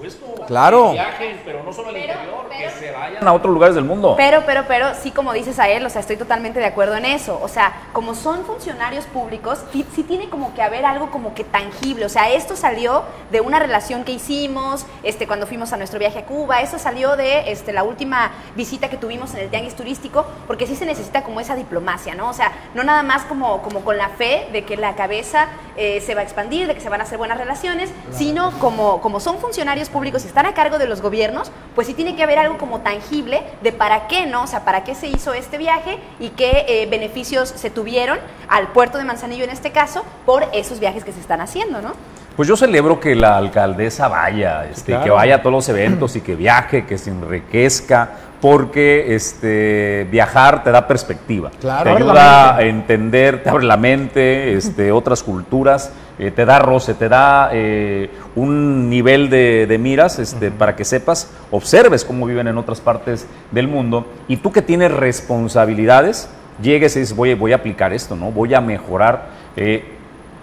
que 0.00 0.08
yo. 0.10 0.46
Claro. 0.46 0.92
Viajen, 0.92 1.40
pero 1.44 1.62
no 1.62 1.72
solo 1.72 1.88
al 1.88 1.94
Pero- 1.94 2.12
interior, 2.12 2.46
pero- 2.48 2.72
que 2.72 2.78
se 2.78 2.92
vayan 2.92 3.26
a 3.28 3.32
otros 3.32 3.52
lugares 3.52 3.74
del 3.74 3.84
mundo. 3.84 4.14
Pero, 4.16 4.42
pero, 4.46 4.64
pero, 4.66 4.94
sí, 4.94 5.10
como 5.10 5.32
dices 5.32 5.58
a 5.58 5.68
él, 5.68 5.84
o 5.86 5.90
sea, 5.90 6.00
estoy 6.00 6.16
totalmente 6.16 6.58
de 6.58 6.66
acuerdo 6.66 6.96
en 6.96 7.04
eso. 7.04 7.38
O 7.42 7.48
sea, 7.48 7.72
como 7.92 8.14
son 8.14 8.44
funcionarios 8.44 9.04
públicos, 9.06 9.60
sí, 9.72 9.86
sí 9.94 10.02
tiene 10.02 10.28
como 10.28 10.54
que 10.54 10.62
haber 10.62 10.84
algo 10.84 11.10
como 11.10 11.34
que 11.34 11.44
tangible. 11.44 12.04
O 12.04 12.08
sea, 12.08 12.30
esto 12.30 12.56
salió 12.56 13.02
de 13.30 13.40
una 13.40 13.58
relación 13.58 14.04
que 14.04 14.12
hicimos, 14.12 14.86
este, 15.02 15.26
cuando 15.26 15.46
fuimos 15.46 15.72
a 15.72 15.76
nuestro 15.76 15.98
viaje 15.98 16.20
a 16.20 16.24
Cuba, 16.26 16.60
eso 16.60 16.78
salió 16.78 17.16
de 17.16 17.50
este, 17.52 17.72
la 17.72 17.82
última 17.82 18.32
visita 18.56 18.88
que 18.90 18.96
tuvimos 18.96 19.32
en 19.34 19.40
el 19.40 19.50
tianguis 19.50 19.74
turístico, 19.76 20.26
porque 20.46 20.66
sí 20.66 20.76
se 20.76 20.86
necesita 20.86 21.22
como 21.22 21.40
esa 21.40 21.54
diplomacia, 21.56 22.14
¿no? 22.14 22.28
O 22.28 22.32
sea, 22.34 22.52
no 22.74 22.82
nada 22.84 23.02
más 23.02 23.22
como, 23.24 23.62
como 23.62 23.80
con 23.80 23.96
la 23.96 24.08
fe 24.10 24.48
de 24.52 24.64
que 24.64 24.76
la 24.76 24.94
cabeza 24.94 25.48
eh, 25.76 26.00
se 26.00 26.14
va 26.14 26.20
a 26.20 26.24
expandir, 26.24 26.66
de 26.66 26.74
que 26.74 26.80
se 26.80 26.88
van 26.88 27.00
a 27.00 27.04
hacer 27.04 27.18
buenas 27.18 27.38
relaciones, 27.38 27.90
sino 28.12 28.50
como, 28.58 29.00
como 29.00 29.20
son 29.20 29.38
funcionarios 29.38 29.71
públicos 29.88 30.24
y 30.24 30.28
están 30.28 30.46
a 30.46 30.54
cargo 30.54 30.78
de 30.78 30.86
los 30.86 31.00
gobiernos, 31.00 31.50
pues 31.74 31.86
sí 31.86 31.94
tiene 31.94 32.14
que 32.16 32.22
haber 32.22 32.38
algo 32.38 32.58
como 32.58 32.80
tangible 32.80 33.42
de 33.62 33.72
para 33.72 34.06
qué, 34.06 34.26
¿no? 34.26 34.42
O 34.42 34.46
sea, 34.46 34.64
para 34.64 34.84
qué 34.84 34.94
se 34.94 35.08
hizo 35.08 35.32
este 35.32 35.58
viaje 35.58 35.98
y 36.20 36.30
qué 36.30 36.64
eh, 36.68 36.86
beneficios 36.90 37.48
se 37.48 37.70
tuvieron 37.70 38.18
al 38.48 38.68
puerto 38.68 38.98
de 38.98 39.04
Manzanillo 39.04 39.44
en 39.44 39.50
este 39.50 39.72
caso 39.72 40.04
por 40.26 40.44
esos 40.52 40.80
viajes 40.80 41.04
que 41.04 41.12
se 41.12 41.20
están 41.20 41.40
haciendo, 41.40 41.80
¿no? 41.80 41.92
Pues 42.36 42.48
yo 42.48 42.56
celebro 42.56 42.98
que 42.98 43.14
la 43.14 43.36
alcaldesa 43.36 44.08
vaya, 44.08 44.64
este, 44.66 44.92
claro. 44.92 45.04
que 45.04 45.10
vaya 45.10 45.34
a 45.36 45.38
todos 45.42 45.52
los 45.52 45.68
eventos 45.68 46.16
y 46.16 46.22
que 46.22 46.34
viaje, 46.34 46.86
que 46.86 46.96
se 46.96 47.10
enriquezca, 47.10 48.10
porque 48.42 49.14
este, 49.14 50.06
viajar 50.10 50.64
te 50.64 50.72
da 50.72 50.88
perspectiva. 50.88 51.50
Claro. 51.60 51.84
Te 51.84 52.02
ayuda 52.02 52.56
a 52.56 52.62
entender, 52.62 53.42
te 53.42 53.50
abre 53.50 53.64
la 53.64 53.76
mente, 53.76 54.54
este, 54.54 54.90
otras 54.90 55.22
culturas, 55.22 55.92
eh, 56.22 56.30
te 56.30 56.44
da 56.44 56.58
roce, 56.58 56.94
te 56.94 57.08
da 57.08 57.50
eh, 57.52 58.08
un 58.36 58.88
nivel 58.88 59.28
de, 59.28 59.66
de 59.66 59.78
miras 59.78 60.18
este, 60.18 60.50
para 60.50 60.76
que 60.76 60.84
sepas, 60.84 61.28
observes 61.50 62.04
cómo 62.04 62.26
viven 62.26 62.46
en 62.46 62.56
otras 62.58 62.80
partes 62.80 63.26
del 63.50 63.66
mundo 63.66 64.06
y 64.28 64.36
tú 64.36 64.52
que 64.52 64.62
tienes 64.62 64.92
responsabilidades, 64.92 66.28
llegues 66.62 66.94
y 66.96 67.00
dices, 67.00 67.16
voy, 67.16 67.34
voy 67.34 67.52
a 67.52 67.56
aplicar 67.56 67.92
esto, 67.92 68.14
¿no? 68.16 68.30
Voy 68.30 68.54
a 68.54 68.60
mejorar. 68.60 69.26
eh, 69.56 69.84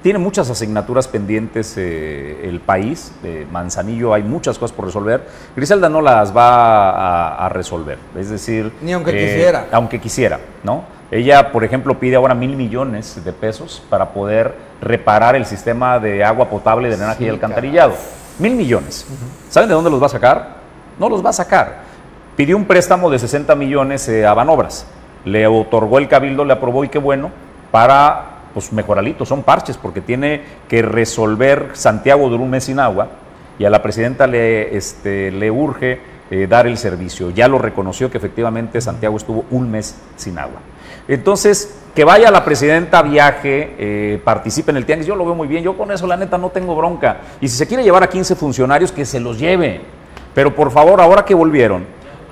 tiene 0.02 0.18
muchas 0.18 0.50
asignaturas 0.50 1.10
pendientes 1.10 1.76
eh, 1.78 2.48
el 2.48 2.62
país. 2.62 3.12
eh, 3.24 3.46
Manzanillo 3.52 4.13
hay 4.13 4.24
muchas 4.24 4.58
cosas 4.58 4.74
por 4.74 4.86
resolver. 4.86 5.28
Griselda 5.58 5.89
no 5.89 6.02
las 6.02 6.36
va 6.36 6.89
a, 6.92 7.46
a 7.46 7.50
resolver. 7.50 7.98
Es 8.18 8.30
decir, 8.30 8.72
Ni 8.82 8.94
aunque 8.94 9.12
quisiera. 9.12 9.68
Aunque 9.74 10.00
quisiera, 10.00 10.39
¿no? 10.63 10.84
Ella, 11.12 11.52
por 11.52 11.63
ejemplo, 11.63 12.00
pide 12.00 12.15
ahora 12.15 12.36
mil 12.36 12.56
millones 12.56 13.24
de 13.24 13.34
pesos 13.34 13.82
para 13.89 14.10
poder 14.10 14.54
reparar 14.82 15.36
el 15.36 15.45
sistema 15.45 16.00
de 16.00 16.24
agua 16.24 16.50
potable, 16.50 16.89
de 16.89 16.98
drenaje 16.98 17.26
y 17.26 17.30
alcantarillado. 17.30 17.93
Mil 18.38 18.56
millones. 18.56 19.08
¿Saben 19.50 19.69
de 19.69 19.76
dónde 19.76 19.89
los 19.89 20.02
va 20.02 20.06
a 20.06 20.10
sacar? 20.10 20.56
No 21.00 21.10
los 21.10 21.26
va 21.26 21.32
a 21.32 21.34
sacar. 21.34 21.80
Pidió 22.36 22.56
un 22.56 22.65
préstamo 22.65 23.10
de 23.10 23.17
60 23.19 23.56
millones 23.56 24.08
eh, 24.08 24.26
a 24.26 24.34
Banobras. 24.34 24.86
Le 25.26 25.48
otorgó 25.48 25.98
el 25.98 26.08
cabildo, 26.08 26.45
le 26.45 26.54
aprobó 26.54 26.84
y 26.84 26.89
qué 26.89 27.00
bueno, 27.00 27.32
para 27.72 28.26
pues 28.54 28.72
mejoralitos, 28.72 29.28
son 29.28 29.43
parches, 29.43 29.78
porque 29.78 30.02
tiene 30.02 30.41
que 30.67 30.82
resolver 30.82 31.72
Santiago 31.74 32.30
duró 32.30 32.43
un 32.43 32.50
mes 32.50 32.63
sin 32.63 32.80
agua 32.80 33.10
y 33.60 33.65
a 33.65 33.69
la 33.69 33.84
presidenta 33.84 34.26
le, 34.26 34.76
este, 34.76 35.32
le 35.32 35.52
urge 35.52 36.00
eh, 36.32 36.48
dar 36.48 36.65
el 36.67 36.78
servicio. 36.78 37.30
Ya 37.32 37.48
lo 37.48 37.60
reconoció 37.60 38.10
que 38.10 38.17
efectivamente 38.17 38.80
Santiago 38.82 39.17
estuvo 39.17 39.45
un 39.52 39.69
mes 39.69 39.95
sin 40.15 40.39
agua. 40.39 40.62
Entonces, 41.10 41.76
que 41.95 42.04
vaya 42.04 42.30
la 42.30 42.45
presidenta, 42.45 43.02
viaje, 43.02 43.74
eh, 43.80 44.22
participe 44.24 44.69
en 44.69 44.78
el 44.78 44.86
tianguis, 44.86 45.08
yo 45.08 45.15
lo 45.15 45.26
veo 45.26 45.34
muy 45.34 45.48
bien, 45.48 45.63
yo 45.63 45.76
con 45.76 45.91
eso 45.91 46.06
la 46.06 46.15
neta 46.15 46.38
no 46.38 46.50
tengo 46.50 46.76
bronca. 46.76 47.22
Y 47.41 47.48
si 47.48 47.58
se 47.58 47.65
quiere 47.65 47.84
llevar 47.84 48.04
a 48.04 48.10
15 48.10 48.36
funcionarios, 48.36 48.91
que 48.91 49.06
se 49.06 49.19
los 49.19 49.39
lleve. 49.39 49.82
Pero 50.36 50.56
por 50.56 50.69
favor, 50.69 51.02
ahora 51.02 51.26
que 51.26 51.34
volvieron 51.34 51.86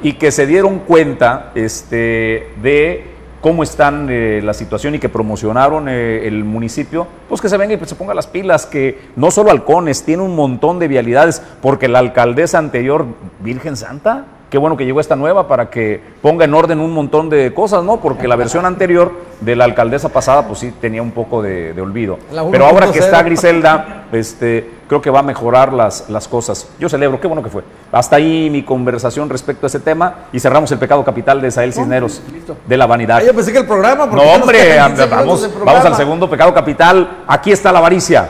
y 0.04 0.13
que 0.13 0.32
se 0.32 0.46
dieron 0.46 0.78
cuenta 0.80 1.52
este, 1.56 2.50
de 2.62 3.06
cómo 3.42 3.63
están 3.63 4.10
eh, 4.12 4.42
la 4.44 4.54
situación 4.54 4.94
y 4.94 5.00
que 5.00 5.10
promocionaron 5.10 5.90
eh, 5.90 6.28
el 6.28 6.44
municipio, 6.44 7.08
pues 7.28 7.42
que 7.42 7.50
se 7.50 7.58
venga 7.58 7.74
y 7.74 7.78
pues 7.78 7.90
se 7.90 7.96
ponga 7.96 8.13
las 8.13 8.28
pilas, 8.28 8.68
que 8.68 9.00
no 9.16 9.32
solo 9.32 9.50
halcones, 9.50 10.04
tiene 10.04 10.22
un 10.22 10.36
montón 10.36 10.78
de 10.78 10.88
vialidades, 10.88 11.42
porque 11.63 11.88
la 11.88 11.98
alcaldesa 11.98 12.60
anterior, 12.60 13.08
Virgen 13.40 13.76
Santa, 13.76 14.26
qué 14.50 14.58
bueno 14.58 14.78
que 14.78 14.86
llegó 14.86 15.00
esta 15.00 15.16
nueva 15.16 15.48
para 15.48 15.70
que 15.70 16.02
ponga 16.22 16.46
en 16.46 16.54
orden 16.54 16.80
un 16.80 16.94
montón 16.94 17.30
de 17.30 17.54
cosas, 17.54 17.84
¿no? 17.84 18.00
Porque 18.00 18.28
la 18.28 18.36
versión 18.36 18.66
anterior 18.66 19.12
de 19.42 19.56
la 19.56 19.66
alcaldesa 19.66 20.10
pasada, 20.10 20.48
pues 20.48 20.60
sí 20.60 20.74
tenía 20.80 21.02
un 21.02 21.12
poco 21.12 21.42
de, 21.42 21.74
de 21.74 21.82
olvido. 21.82 22.18
Pero 22.52 22.66
ahora 22.66 22.92
que 22.92 23.00
1.0. 23.00 23.04
está 23.04 23.24
Griselda, 23.24 24.06
este, 24.12 24.70
creo 24.88 25.02
que 25.02 25.10
va 25.10 25.20
a 25.20 25.24
mejorar 25.24 25.74
las, 25.74 26.10
las 26.10 26.28
cosas. 26.28 26.70
Yo 26.80 26.90
celebro, 26.90 27.20
qué 27.20 27.28
bueno 27.28 27.44
que 27.44 27.50
fue. 27.50 27.64
Hasta 27.92 28.16
ahí 28.16 28.50
mi 28.50 28.64
conversación 28.64 29.30
respecto 29.30 29.66
a 29.66 29.68
ese 29.68 29.80
tema 29.80 30.28
y 30.32 30.40
cerramos 30.40 30.72
el 30.72 30.80
pecado 30.80 31.04
capital 31.04 31.42
de 31.42 31.52
Sael 31.52 31.74
Cisneros, 31.74 32.22
de 32.66 32.78
la 32.78 32.86
vanidad. 32.86 33.18
Ah, 33.18 33.24
yo 33.24 33.34
pensé 33.34 33.52
que 33.52 33.60
el 33.60 33.68
programa. 33.68 34.06
No, 34.06 34.22
hombre, 34.22 34.60
quedan 34.60 34.96
15 34.96 35.08
minutos 35.08 35.42
vamos, 35.52 35.66
vamos 35.66 35.86
al 35.86 35.96
segundo 35.96 36.30
pecado 36.30 36.54
capital. 36.54 37.24
Aquí 37.28 37.52
está 37.52 37.72
la 37.72 37.80
avaricia. 37.80 38.30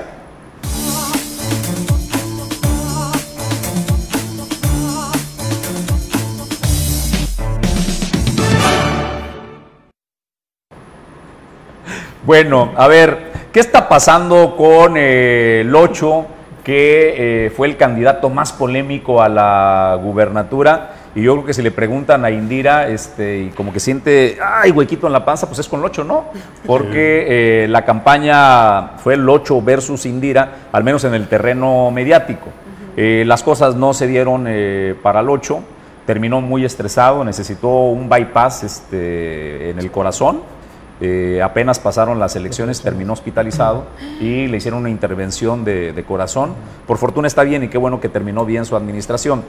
Bueno, 12.27 12.73
a 12.75 12.89
ver, 12.89 13.31
¿qué 13.53 13.61
está 13.61 13.87
pasando 13.87 14.57
con 14.57 14.95
eh, 14.97 15.61
el 15.61 15.73
8, 15.73 16.25
que 16.61 17.45
eh, 17.45 17.49
fue 17.51 17.69
el 17.69 17.77
candidato 17.77 18.29
más 18.29 18.51
polémico 18.51 19.21
a 19.21 19.29
la 19.29 19.97
gubernatura? 20.03 20.91
Y 21.15 21.21
yo 21.21 21.35
creo 21.35 21.45
que 21.45 21.53
si 21.53 21.61
le 21.61 21.71
preguntan 21.71 22.25
a 22.25 22.29
Indira, 22.29 22.89
este, 22.89 23.43
y 23.43 23.49
como 23.51 23.71
que 23.71 23.79
siente, 23.79 24.39
ay, 24.43 24.71
huequito 24.71 25.07
en 25.07 25.13
la 25.13 25.23
panza, 25.23 25.47
pues 25.47 25.59
es 25.59 25.69
con 25.69 25.79
el 25.79 25.85
8, 25.85 26.03
¿no? 26.03 26.25
Porque 26.65 27.63
eh, 27.63 27.67
la 27.69 27.85
campaña 27.85 28.97
fue 28.97 29.13
el 29.13 29.29
8 29.29 29.61
versus 29.61 30.05
Indira, 30.05 30.67
al 30.73 30.83
menos 30.83 31.05
en 31.05 31.13
el 31.13 31.29
terreno 31.29 31.91
mediático. 31.91 32.49
Eh, 32.97 33.23
las 33.25 33.41
cosas 33.41 33.75
no 33.75 33.93
se 33.93 34.05
dieron 34.05 34.47
eh, 34.49 34.95
para 35.01 35.21
el 35.21 35.29
8, 35.29 35.59
terminó 36.05 36.41
muy 36.41 36.65
estresado, 36.65 37.23
necesitó 37.23 37.69
un 37.69 38.09
bypass 38.09 38.63
este, 38.63 39.69
en 39.69 39.79
el 39.79 39.91
corazón. 39.91 40.56
Eh, 40.99 41.41
apenas 41.43 41.79
pasaron 41.79 42.19
las 42.19 42.35
elecciones, 42.35 42.81
terminó 42.81 43.13
hospitalizado 43.13 43.85
y 44.19 44.47
le 44.47 44.57
hicieron 44.57 44.79
una 44.79 44.89
intervención 44.89 45.63
de, 45.63 45.93
de 45.93 46.03
corazón. 46.03 46.55
Por 46.87 46.97
fortuna 46.97 47.27
está 47.27 47.43
bien 47.43 47.63
y 47.63 47.67
qué 47.67 47.77
bueno 47.77 47.99
que 47.99 48.09
terminó 48.09 48.45
bien 48.45 48.65
su 48.65 48.75
administración. 48.75 49.43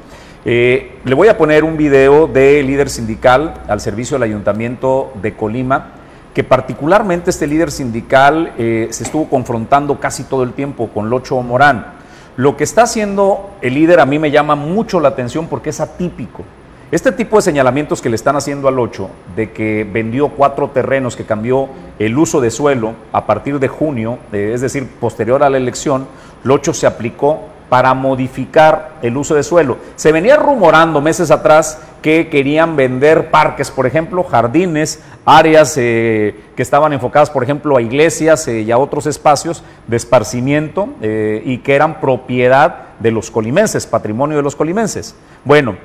Eh, 0.44 0.98
le 1.04 1.14
voy 1.14 1.28
a 1.28 1.36
poner 1.36 1.64
un 1.64 1.76
video 1.76 2.26
del 2.26 2.66
líder 2.66 2.90
sindical 2.90 3.54
al 3.66 3.80
servicio 3.80 4.16
del 4.16 4.24
ayuntamiento 4.24 5.12
de 5.20 5.34
Colima, 5.34 5.92
que 6.34 6.44
particularmente 6.44 7.30
este 7.30 7.46
líder 7.46 7.70
sindical 7.70 8.52
eh, 8.58 8.88
se 8.90 9.04
estuvo 9.04 9.28
confrontando 9.28 9.98
casi 9.98 10.24
todo 10.24 10.42
el 10.42 10.52
tiempo 10.52 10.88
con 10.88 11.10
Locho 11.10 11.40
Morán. 11.42 11.94
Lo 12.36 12.56
que 12.56 12.64
está 12.64 12.82
haciendo 12.82 13.50
el 13.62 13.74
líder 13.74 13.98
a 13.98 14.06
mí 14.06 14.18
me 14.20 14.30
llama 14.30 14.54
mucho 14.54 15.00
la 15.00 15.08
atención 15.08 15.48
porque 15.48 15.70
es 15.70 15.80
atípico. 15.80 16.44
Este 16.90 17.12
tipo 17.12 17.36
de 17.36 17.42
señalamientos 17.42 18.00
que 18.00 18.08
le 18.08 18.16
están 18.16 18.36
haciendo 18.36 18.66
al 18.66 18.78
8, 18.78 19.10
de 19.36 19.52
que 19.52 19.86
vendió 19.92 20.30
cuatro 20.30 20.70
terrenos, 20.70 21.16
que 21.16 21.26
cambió 21.26 21.68
el 21.98 22.16
uso 22.16 22.40
de 22.40 22.50
suelo 22.50 22.94
a 23.12 23.26
partir 23.26 23.58
de 23.58 23.68
junio, 23.68 24.18
eh, 24.32 24.52
es 24.54 24.62
decir, 24.62 24.88
posterior 24.98 25.42
a 25.42 25.50
la 25.50 25.58
elección, 25.58 26.08
el 26.42 26.50
8 26.50 26.72
se 26.72 26.86
aplicó 26.86 27.40
para 27.68 27.92
modificar 27.92 28.92
el 29.02 29.18
uso 29.18 29.34
de 29.34 29.42
suelo. 29.42 29.76
Se 29.96 30.12
venía 30.12 30.36
rumorando 30.36 31.02
meses 31.02 31.30
atrás 31.30 31.78
que 32.00 32.30
querían 32.30 32.74
vender 32.74 33.30
parques, 33.30 33.70
por 33.70 33.84
ejemplo, 33.84 34.24
jardines, 34.24 35.02
áreas 35.26 35.74
eh, 35.76 36.34
que 36.56 36.62
estaban 36.62 36.94
enfocadas, 36.94 37.28
por 37.28 37.42
ejemplo, 37.42 37.76
a 37.76 37.82
iglesias 37.82 38.48
eh, 38.48 38.62
y 38.62 38.70
a 38.70 38.78
otros 38.78 39.04
espacios 39.04 39.62
de 39.88 39.98
esparcimiento 39.98 40.88
y 41.02 41.58
que 41.58 41.74
eran 41.74 42.00
propiedad 42.00 42.76
de 42.98 43.10
los 43.10 43.30
colimenses, 43.30 43.86
patrimonio 43.86 44.38
de 44.38 44.42
los 44.42 44.56
colimenses. 44.56 45.14
Bueno, 45.44 45.76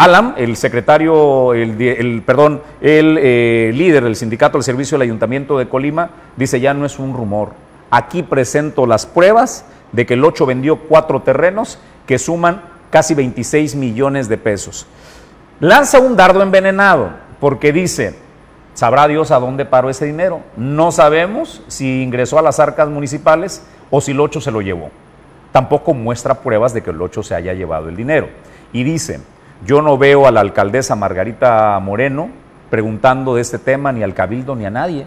Alam, 0.00 0.32
el 0.38 0.56
secretario, 0.56 1.52
el, 1.52 2.22
perdón, 2.24 2.62
el 2.80 3.18
eh, 3.20 3.70
líder 3.74 4.02
del 4.02 4.16
sindicato 4.16 4.56
del 4.56 4.64
servicio 4.64 4.96
del 4.96 5.02
Ayuntamiento 5.02 5.58
de 5.58 5.68
Colima, 5.68 6.08
dice 6.38 6.58
ya 6.58 6.72
no 6.72 6.86
es 6.86 6.98
un 6.98 7.12
rumor. 7.12 7.50
Aquí 7.90 8.22
presento 8.22 8.86
las 8.86 9.04
pruebas 9.04 9.66
de 9.92 10.06
que 10.06 10.14
el 10.14 10.24
8 10.24 10.46
vendió 10.46 10.76
cuatro 10.76 11.20
terrenos 11.20 11.78
que 12.06 12.18
suman 12.18 12.62
casi 12.88 13.12
26 13.12 13.74
millones 13.74 14.30
de 14.30 14.38
pesos. 14.38 14.86
Lanza 15.60 16.00
un 16.00 16.16
dardo 16.16 16.40
envenenado 16.40 17.10
porque 17.38 17.70
dice, 17.70 18.14
sabrá 18.72 19.06
Dios 19.06 19.30
a 19.30 19.38
dónde 19.38 19.66
paró 19.66 19.90
ese 19.90 20.06
dinero. 20.06 20.40
No 20.56 20.92
sabemos 20.92 21.62
si 21.68 22.02
ingresó 22.02 22.38
a 22.38 22.42
las 22.42 22.58
arcas 22.58 22.88
municipales 22.88 23.66
o 23.90 24.00
si 24.00 24.12
el 24.12 24.20
8 24.20 24.40
se 24.40 24.50
lo 24.50 24.62
llevó. 24.62 24.88
Tampoco 25.52 25.92
muestra 25.92 26.40
pruebas 26.40 26.72
de 26.72 26.82
que 26.82 26.88
el 26.88 27.02
8 27.02 27.22
se 27.22 27.34
haya 27.34 27.52
llevado 27.52 27.90
el 27.90 27.96
dinero. 27.96 28.30
Y 28.72 28.82
dice, 28.82 29.20
yo 29.66 29.82
no 29.82 29.98
veo 29.98 30.26
a 30.26 30.30
la 30.30 30.40
alcaldesa 30.40 30.96
Margarita 30.96 31.78
Moreno 31.80 32.30
preguntando 32.70 33.34
de 33.34 33.42
este 33.42 33.58
tema 33.58 33.92
ni 33.92 34.02
al 34.02 34.14
cabildo 34.14 34.54
ni 34.54 34.64
a 34.64 34.70
nadie. 34.70 35.06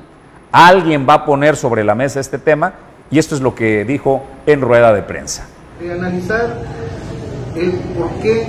Alguien 0.51 1.07
va 1.07 1.15
a 1.15 1.25
poner 1.25 1.55
sobre 1.55 1.83
la 1.83 1.95
mesa 1.95 2.19
este 2.19 2.37
tema 2.37 2.73
y 3.09 3.17
esto 3.19 3.35
es 3.35 3.41
lo 3.41 3.55
que 3.55 3.85
dijo 3.85 4.23
en 4.45 4.61
rueda 4.61 4.93
de 4.93 5.01
prensa. 5.01 5.47
de 5.79 5.91
analizar 5.91 6.61
el 7.55 7.71
por 7.97 8.09
qué 8.21 8.47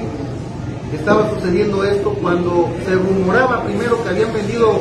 estaba 0.94 1.28
sucediendo 1.30 1.84
esto 1.84 2.14
cuando 2.20 2.70
se 2.84 2.94
rumoraba 2.94 3.62
primero 3.64 4.02
que 4.02 4.08
habían 4.10 4.32
vendido 4.32 4.80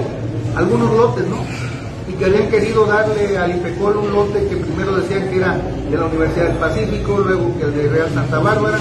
algunos 0.56 0.92
lotes, 0.96 1.26
¿no? 1.28 1.38
Y 2.08 2.14
que 2.14 2.26
habían 2.26 2.50
querido 2.50 2.86
darle 2.86 3.38
al 3.38 3.56
IPECOL 3.56 3.98
un 3.98 4.12
lote 4.14 4.48
que 4.48 4.58
primero 4.58 4.98
decían 4.98 5.30
que 5.30 5.38
era 5.38 5.58
de 5.90 5.98
la 5.98 6.06
Universidad 6.06 6.48
del 6.50 6.58
Pacífico, 6.58 7.18
luego 7.18 7.58
que 7.58 7.64
el 7.64 7.74
de 7.74 7.90
Real 7.90 8.10
Santa 8.14 8.40
Bárbara, 8.40 8.78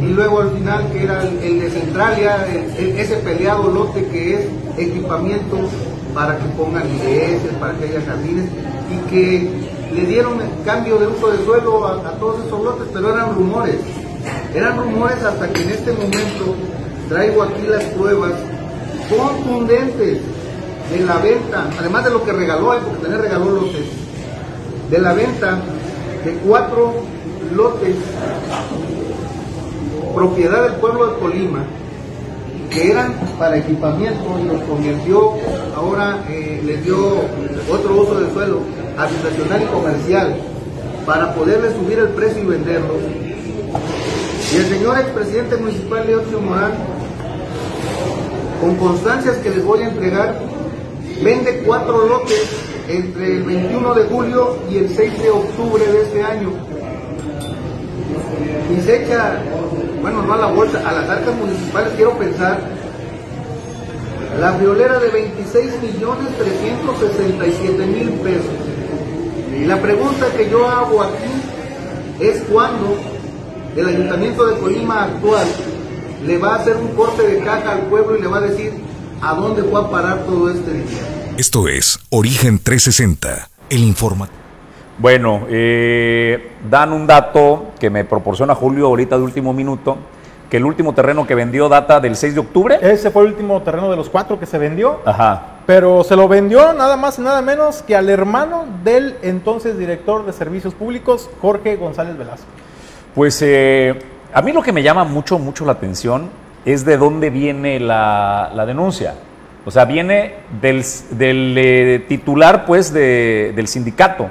y 0.00 0.06
luego 0.06 0.40
al 0.40 0.50
final 0.50 0.90
que 0.92 1.04
era 1.04 1.22
el, 1.22 1.60
de 1.60 1.70
Centralia, 1.70 2.46
el- 2.52 2.84
el- 2.84 2.98
ese 2.98 3.16
peleado 3.16 3.70
lote 3.70 4.04
que 4.06 4.34
es 4.34 4.40
equipamiento 4.78 5.58
para 6.14 6.38
que 6.38 6.44
pongan 6.56 6.84
iglesias, 6.90 7.54
para 7.60 7.74
que 7.74 7.84
haya 7.84 8.00
jardines, 8.06 8.46
y 8.90 9.10
que 9.10 9.50
le 9.94 10.06
dieron 10.06 10.40
cambio 10.64 10.98
de 10.98 11.06
uso 11.06 11.30
de 11.30 11.44
suelo 11.44 11.86
a, 11.86 12.12
todos 12.18 12.44
esos 12.46 12.62
lotes, 12.64 12.86
pero 12.92 13.12
eran 13.14 13.34
rumores. 13.34 13.76
Eran 14.54 14.78
rumores 14.78 15.22
hasta 15.22 15.48
que 15.48 15.62
en 15.62 15.70
este 15.70 15.92
momento 15.92 16.54
traigo 17.08 17.42
aquí 17.42 17.62
las 17.68 17.82
pruebas 17.84 18.32
contundentes 19.08 20.18
de 20.92 21.00
la 21.04 21.18
venta, 21.18 21.66
además 21.78 22.04
de 22.04 22.10
lo 22.10 22.24
que 22.24 22.32
regaló, 22.32 22.74
eh, 22.74 22.78
porque 22.84 23.02
también 23.02 23.22
regaló 23.22 23.50
lotes, 23.50 23.86
de 24.90 24.98
la 24.98 25.12
venta 25.12 25.58
de 26.24 26.32
cuatro 26.46 26.94
lotes 27.54 27.94
propiedad 30.14 30.64
del 30.64 30.74
pueblo 30.74 31.06
de 31.08 31.18
Colima, 31.18 31.64
que 32.70 32.90
eran 32.90 33.14
para 33.38 33.58
equipamiento 33.58 34.38
y 34.42 34.46
los 34.46 34.62
convirtió, 34.62 35.34
ahora 35.76 36.24
eh, 36.28 36.62
les 36.64 36.84
dio 36.84 36.96
otro 37.70 37.94
uso 38.02 38.20
de 38.20 38.32
suelo 38.32 38.60
habitacional 38.96 39.62
y 39.62 39.66
comercial 39.66 40.36
para 41.04 41.34
poderle 41.34 41.72
subir 41.72 41.98
el 41.98 42.08
precio 42.08 42.42
y 42.42 42.46
venderlos. 42.46 42.96
Y 44.52 44.56
el 44.56 44.66
señor 44.66 44.98
expresidente 44.98 45.56
municipal 45.56 46.06
Leocio 46.06 46.40
Morán, 46.40 46.72
con 48.60 48.76
constancias 48.76 49.36
que 49.38 49.50
les 49.50 49.64
voy 49.64 49.82
a 49.82 49.88
entregar, 49.88 50.40
vende 51.22 51.62
cuatro 51.66 52.06
lotes 52.06 52.50
entre 52.88 53.36
el 53.36 53.42
21 53.44 53.94
de 53.94 54.04
julio 54.04 54.56
y 54.70 54.78
el 54.78 54.88
6 54.88 55.22
de 55.22 55.30
octubre 55.30 55.84
de 55.84 56.02
este 56.02 56.22
año 56.22 56.50
y 58.76 58.80
se 58.82 59.04
echa, 59.04 59.40
bueno, 60.00 60.22
no 60.22 60.32
a 60.32 60.38
la 60.38 60.46
bolsa, 60.46 60.78
a 60.88 60.92
las 60.92 61.08
arcas 61.08 61.34
municipales, 61.36 61.92
quiero 61.96 62.16
pensar, 62.18 62.60
la 64.38 64.52
friolera 64.54 64.98
de 64.98 65.08
26 65.08 65.82
millones 65.82 66.28
367 66.38 67.86
mil 67.86 68.10
pesos. 68.20 68.44
Y 69.58 69.64
la 69.64 69.80
pregunta 69.80 70.26
que 70.36 70.48
yo 70.48 70.66
hago 70.68 71.02
aquí 71.02 72.20
es 72.20 72.42
cuándo 72.50 72.96
el 73.76 73.86
ayuntamiento 73.86 74.46
de 74.46 74.58
Colima 74.58 75.04
actual 75.04 75.46
le 76.24 76.38
va 76.38 76.54
a 76.54 76.56
hacer 76.60 76.76
un 76.76 76.88
corte 76.88 77.22
de 77.22 77.38
caja 77.44 77.72
al 77.72 77.82
pueblo 77.82 78.16
y 78.16 78.22
le 78.22 78.28
va 78.28 78.38
a 78.38 78.42
decir 78.42 78.72
a 79.20 79.34
dónde 79.34 79.62
fue 79.62 79.80
a 79.80 79.90
parar 79.90 80.24
todo 80.24 80.50
este 80.50 80.70
dinero. 80.70 81.06
Esto 81.36 81.68
es 81.68 81.98
Origen 82.10 82.58
360, 82.58 83.50
el 83.70 83.84
informativo. 83.84 84.38
Bueno, 85.00 85.46
eh, 85.48 86.50
dan 86.68 86.92
un 86.92 87.06
dato 87.06 87.68
que 87.80 87.88
me 87.88 88.04
proporciona 88.04 88.54
Julio 88.54 88.86
ahorita 88.86 89.16
de 89.16 89.24
último 89.24 89.54
minuto, 89.54 89.96
que 90.50 90.58
el 90.58 90.64
último 90.66 90.92
terreno 90.92 91.26
que 91.26 91.34
vendió 91.34 91.70
data 91.70 92.00
del 92.00 92.16
6 92.16 92.34
de 92.34 92.40
octubre. 92.40 92.78
Ese 92.82 93.10
fue 93.10 93.22
el 93.22 93.28
último 93.28 93.62
terreno 93.62 93.90
de 93.90 93.96
los 93.96 94.10
cuatro 94.10 94.38
que 94.38 94.44
se 94.44 94.58
vendió. 94.58 95.00
Ajá. 95.06 95.42
Pero 95.66 96.04
se 96.04 96.16
lo 96.16 96.28
vendió 96.28 96.74
nada 96.74 96.96
más 96.98 97.18
y 97.18 97.22
nada 97.22 97.40
menos 97.40 97.82
que 97.82 97.96
al 97.96 98.10
hermano 98.10 98.66
del 98.84 99.16
entonces 99.22 99.78
director 99.78 100.26
de 100.26 100.34
servicios 100.34 100.74
públicos, 100.74 101.30
Jorge 101.40 101.76
González 101.76 102.18
Velasco. 102.18 102.46
Pues 103.14 103.40
eh, 103.42 103.98
a 104.34 104.42
mí 104.42 104.52
lo 104.52 104.60
que 104.62 104.72
me 104.72 104.82
llama 104.82 105.04
mucho, 105.04 105.38
mucho 105.38 105.64
la 105.64 105.72
atención 105.72 106.28
es 106.66 106.84
de 106.84 106.98
dónde 106.98 107.30
viene 107.30 107.80
la, 107.80 108.50
la 108.54 108.66
denuncia. 108.66 109.14
O 109.64 109.70
sea, 109.70 109.84
viene 109.86 110.34
del, 110.60 110.84
del, 111.12 111.54
eh, 111.56 112.04
titular, 112.08 112.64
pues, 112.66 112.92
de- 112.92 113.52
del 113.54 113.68
sindicato. 113.68 114.26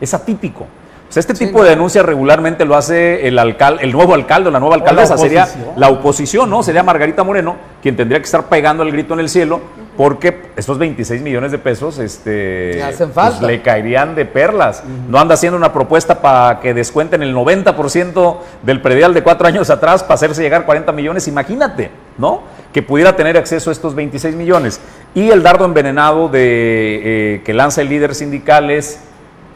Es 0.00 0.14
atípico. 0.14 0.66
O 1.08 1.12
sea, 1.14 1.20
este 1.20 1.34
tipo 1.34 1.62
de 1.62 1.70
denuncia 1.70 2.02
regularmente 2.02 2.64
lo 2.64 2.74
hace 2.74 3.28
el 3.28 3.38
alcalde, 3.38 3.84
el 3.84 3.92
nuevo 3.92 4.14
alcalde 4.14 4.48
o 4.48 4.52
la 4.52 4.58
nueva 4.58 4.76
la 4.76 4.82
alcaldesa. 4.82 5.16
Sería 5.16 5.44
oposición. 5.44 5.72
la 5.76 5.88
oposición, 5.88 6.50
¿no? 6.50 6.62
Sería 6.62 6.82
Margarita 6.82 7.22
Moreno, 7.22 7.56
quien 7.82 7.94
tendría 7.94 8.18
que 8.18 8.24
estar 8.24 8.48
pegando 8.48 8.82
el 8.82 8.90
grito 8.90 9.14
en 9.14 9.20
el 9.20 9.28
cielo, 9.28 9.60
porque 9.96 10.50
estos 10.56 10.78
26 10.78 11.22
millones 11.22 11.52
de 11.52 11.58
pesos 11.58 11.98
este, 11.98 12.74
Le 12.74 13.06
pues, 13.06 13.40
le 13.40 13.62
caerían 13.62 14.16
de 14.16 14.24
perlas. 14.24 14.82
No 15.08 15.20
anda 15.20 15.34
haciendo 15.34 15.56
una 15.56 15.72
propuesta 15.72 16.20
para 16.20 16.58
que 16.58 16.74
descuenten 16.74 17.22
el 17.22 17.34
90% 17.34 18.38
del 18.62 18.80
predial 18.80 19.14
de 19.14 19.22
cuatro 19.22 19.46
años 19.46 19.70
atrás 19.70 20.02
para 20.02 20.14
hacerse 20.14 20.42
llegar 20.42 20.64
40 20.66 20.90
millones. 20.90 21.28
Imagínate, 21.28 21.90
¿no? 22.18 22.42
Que 22.72 22.82
pudiera 22.82 23.14
tener 23.14 23.36
acceso 23.36 23.70
a 23.70 23.72
estos 23.72 23.94
26 23.94 24.34
millones. 24.34 24.80
Y 25.14 25.30
el 25.30 25.44
dardo 25.44 25.64
envenenado 25.64 26.28
de, 26.28 27.36
eh, 27.36 27.42
que 27.44 27.54
lanza 27.54 27.82
el 27.82 27.88
líder 27.88 28.16
sindical 28.16 28.72
es, 28.72 28.98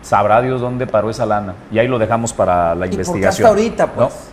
sabrá 0.02 0.40
Dios 0.40 0.60
dónde 0.60 0.86
paró 0.86 1.10
esa 1.10 1.26
lana. 1.26 1.54
Y 1.70 1.78
ahí 1.78 1.88
lo 1.88 1.98
dejamos 1.98 2.32
para 2.32 2.74
la 2.74 2.86
¿Y 2.86 2.88
por 2.88 2.90
qué 2.90 2.94
investigación. 2.96 3.46
hasta 3.46 3.48
ahorita, 3.48 3.86
pues? 3.88 4.08
¿no? 4.08 4.28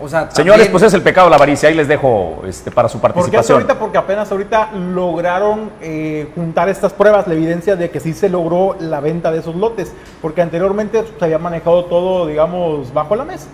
O 0.00 0.08
sea, 0.08 0.28
Señores, 0.30 0.68
pues 0.68 0.82
es 0.82 0.92
el 0.92 1.02
pecado 1.02 1.28
de 1.28 1.30
la 1.30 1.36
avaricia. 1.36 1.68
Ahí 1.68 1.74
les 1.76 1.86
dejo 1.86 2.42
este, 2.46 2.70
para 2.72 2.88
su 2.88 2.98
¿Por 2.98 3.10
qué 3.12 3.18
hasta 3.18 3.20
participación. 3.20 3.56
ahorita? 3.56 3.78
Porque 3.78 3.96
apenas 3.96 4.30
ahorita 4.30 4.72
lograron 4.72 5.70
eh, 5.80 6.30
juntar 6.34 6.68
estas 6.68 6.92
pruebas, 6.92 7.26
la 7.28 7.34
evidencia 7.34 7.76
de 7.76 7.90
que 7.90 8.00
sí 8.00 8.12
se 8.12 8.28
logró 8.28 8.76
la 8.80 8.98
venta 9.00 9.30
de 9.30 9.38
esos 9.38 9.54
lotes, 9.54 9.92
porque 10.20 10.42
anteriormente 10.42 11.04
se 11.18 11.24
había 11.24 11.38
manejado 11.38 11.84
todo, 11.84 12.26
digamos, 12.26 12.92
bajo 12.92 13.14
la 13.14 13.24
mesa. 13.24 13.46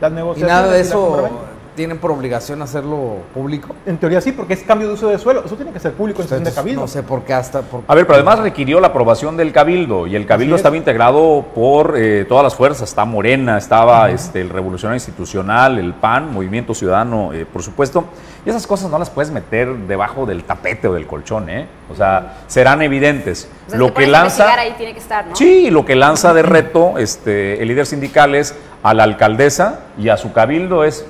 Las 0.00 0.12
Y 0.12 0.14
negociaciones. 0.14 0.54
nada 0.62 0.72
de 0.72 0.78
y 0.78 0.82
eso. 0.82 1.28
Tienen 1.78 1.98
por 1.98 2.10
obligación 2.10 2.60
hacerlo 2.60 3.18
público. 3.32 3.72
En 3.86 3.98
teoría 3.98 4.20
sí, 4.20 4.32
porque 4.32 4.54
es 4.54 4.64
cambio 4.64 4.88
de 4.88 4.94
uso 4.94 5.06
de 5.10 5.16
suelo. 5.16 5.44
Eso 5.44 5.54
tiene 5.54 5.70
que 5.70 5.78
ser 5.78 5.92
público 5.92 6.20
en 6.22 6.26
sesión 6.26 6.42
de 6.42 6.50
cabildo. 6.52 6.80
no 6.80 6.88
sé 6.88 7.04
por 7.04 7.22
qué 7.22 7.34
hasta... 7.34 7.62
por- 7.62 7.82
A 7.86 7.94
ver, 7.94 8.04
pero 8.04 8.16
además 8.16 8.40
requirió 8.40 8.80
la 8.80 8.88
aprobación 8.88 9.36
del 9.36 9.52
Cabildo 9.52 10.08
y 10.08 10.16
el 10.16 10.26
Cabildo 10.26 10.56
es. 10.56 10.58
estaba 10.58 10.76
integrado 10.76 11.46
por 11.54 11.94
eh, 11.96 12.24
todas 12.28 12.42
las 12.42 12.56
fuerzas. 12.56 12.88
Está 12.88 13.04
Morena, 13.04 13.56
estaba 13.58 14.10
este, 14.10 14.40
el 14.40 14.50
Revolucionario 14.50 14.96
Institucional, 14.96 15.78
el 15.78 15.94
PAN, 15.94 16.32
Movimiento 16.32 16.74
Ciudadano, 16.74 17.32
eh, 17.32 17.46
por 17.46 17.62
supuesto. 17.62 18.06
Y 18.44 18.50
esas 18.50 18.66
cosas 18.66 18.90
no 18.90 18.98
las 18.98 19.10
puedes 19.10 19.30
meter 19.30 19.72
debajo 19.86 20.26
del 20.26 20.42
tapete 20.42 20.88
o 20.88 20.94
del 20.94 21.06
colchón, 21.06 21.48
¿eh? 21.48 21.68
O 21.92 21.94
sea, 21.94 22.38
serán 22.48 22.82
evidentes. 22.82 23.48
O 23.68 23.70
sea, 23.70 23.78
lo 23.78 23.94
que 23.94 24.08
lanza. 24.08 24.52
ahí 24.54 24.74
tiene 24.76 24.94
que 24.94 24.98
estar, 24.98 25.28
¿no? 25.28 25.36
Sí, 25.36 25.70
lo 25.70 25.84
que 25.84 25.94
lanza 25.94 26.34
de 26.34 26.42
reto 26.42 26.98
este, 26.98 27.62
el 27.62 27.68
líder 27.68 27.86
sindical 27.86 28.34
es 28.34 28.56
a 28.82 28.94
la 28.94 29.04
alcaldesa 29.04 29.80
y 29.96 30.08
a 30.08 30.16
su 30.16 30.32
cabildo 30.32 30.82
es 30.84 31.04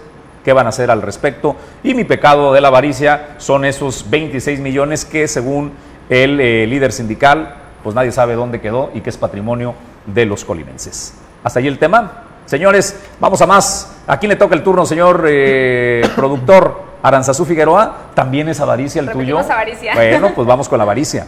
qué 0.44 0.52
van 0.52 0.66
a 0.66 0.70
hacer 0.70 0.90
al 0.90 1.02
respecto. 1.02 1.56
Y 1.82 1.94
mi 1.94 2.04
pecado 2.04 2.52
de 2.52 2.60
la 2.60 2.68
avaricia 2.68 3.36
son 3.38 3.64
esos 3.64 4.08
26 4.10 4.60
millones 4.60 5.04
que 5.04 5.28
según 5.28 5.72
el 6.08 6.40
eh, 6.40 6.66
líder 6.66 6.92
sindical, 6.92 7.54
pues 7.82 7.94
nadie 7.94 8.12
sabe 8.12 8.34
dónde 8.34 8.60
quedó 8.60 8.90
y 8.94 9.00
que 9.00 9.10
es 9.10 9.16
patrimonio 9.16 9.74
de 10.06 10.26
los 10.26 10.44
colimenses. 10.44 11.14
Hasta 11.44 11.60
ahí 11.60 11.66
el 11.66 11.78
tema. 11.78 12.24
Señores, 12.46 12.98
vamos 13.20 13.40
a 13.42 13.46
más. 13.46 13.96
¿A 14.06 14.18
quién 14.18 14.30
le 14.30 14.36
toca 14.36 14.54
el 14.54 14.62
turno, 14.62 14.86
señor 14.86 15.24
eh, 15.28 16.02
productor? 16.16 16.88
Aranzazú 17.02 17.44
Figueroa, 17.44 18.10
también 18.14 18.48
es 18.48 18.60
avaricia 18.60 19.00
el 19.00 19.06
Repetimos 19.06 19.42
tuyo. 19.42 19.54
avaricia. 19.54 19.94
Bueno, 19.94 20.32
pues 20.34 20.48
vamos 20.48 20.68
con 20.68 20.78
la 20.78 20.82
avaricia. 20.84 21.26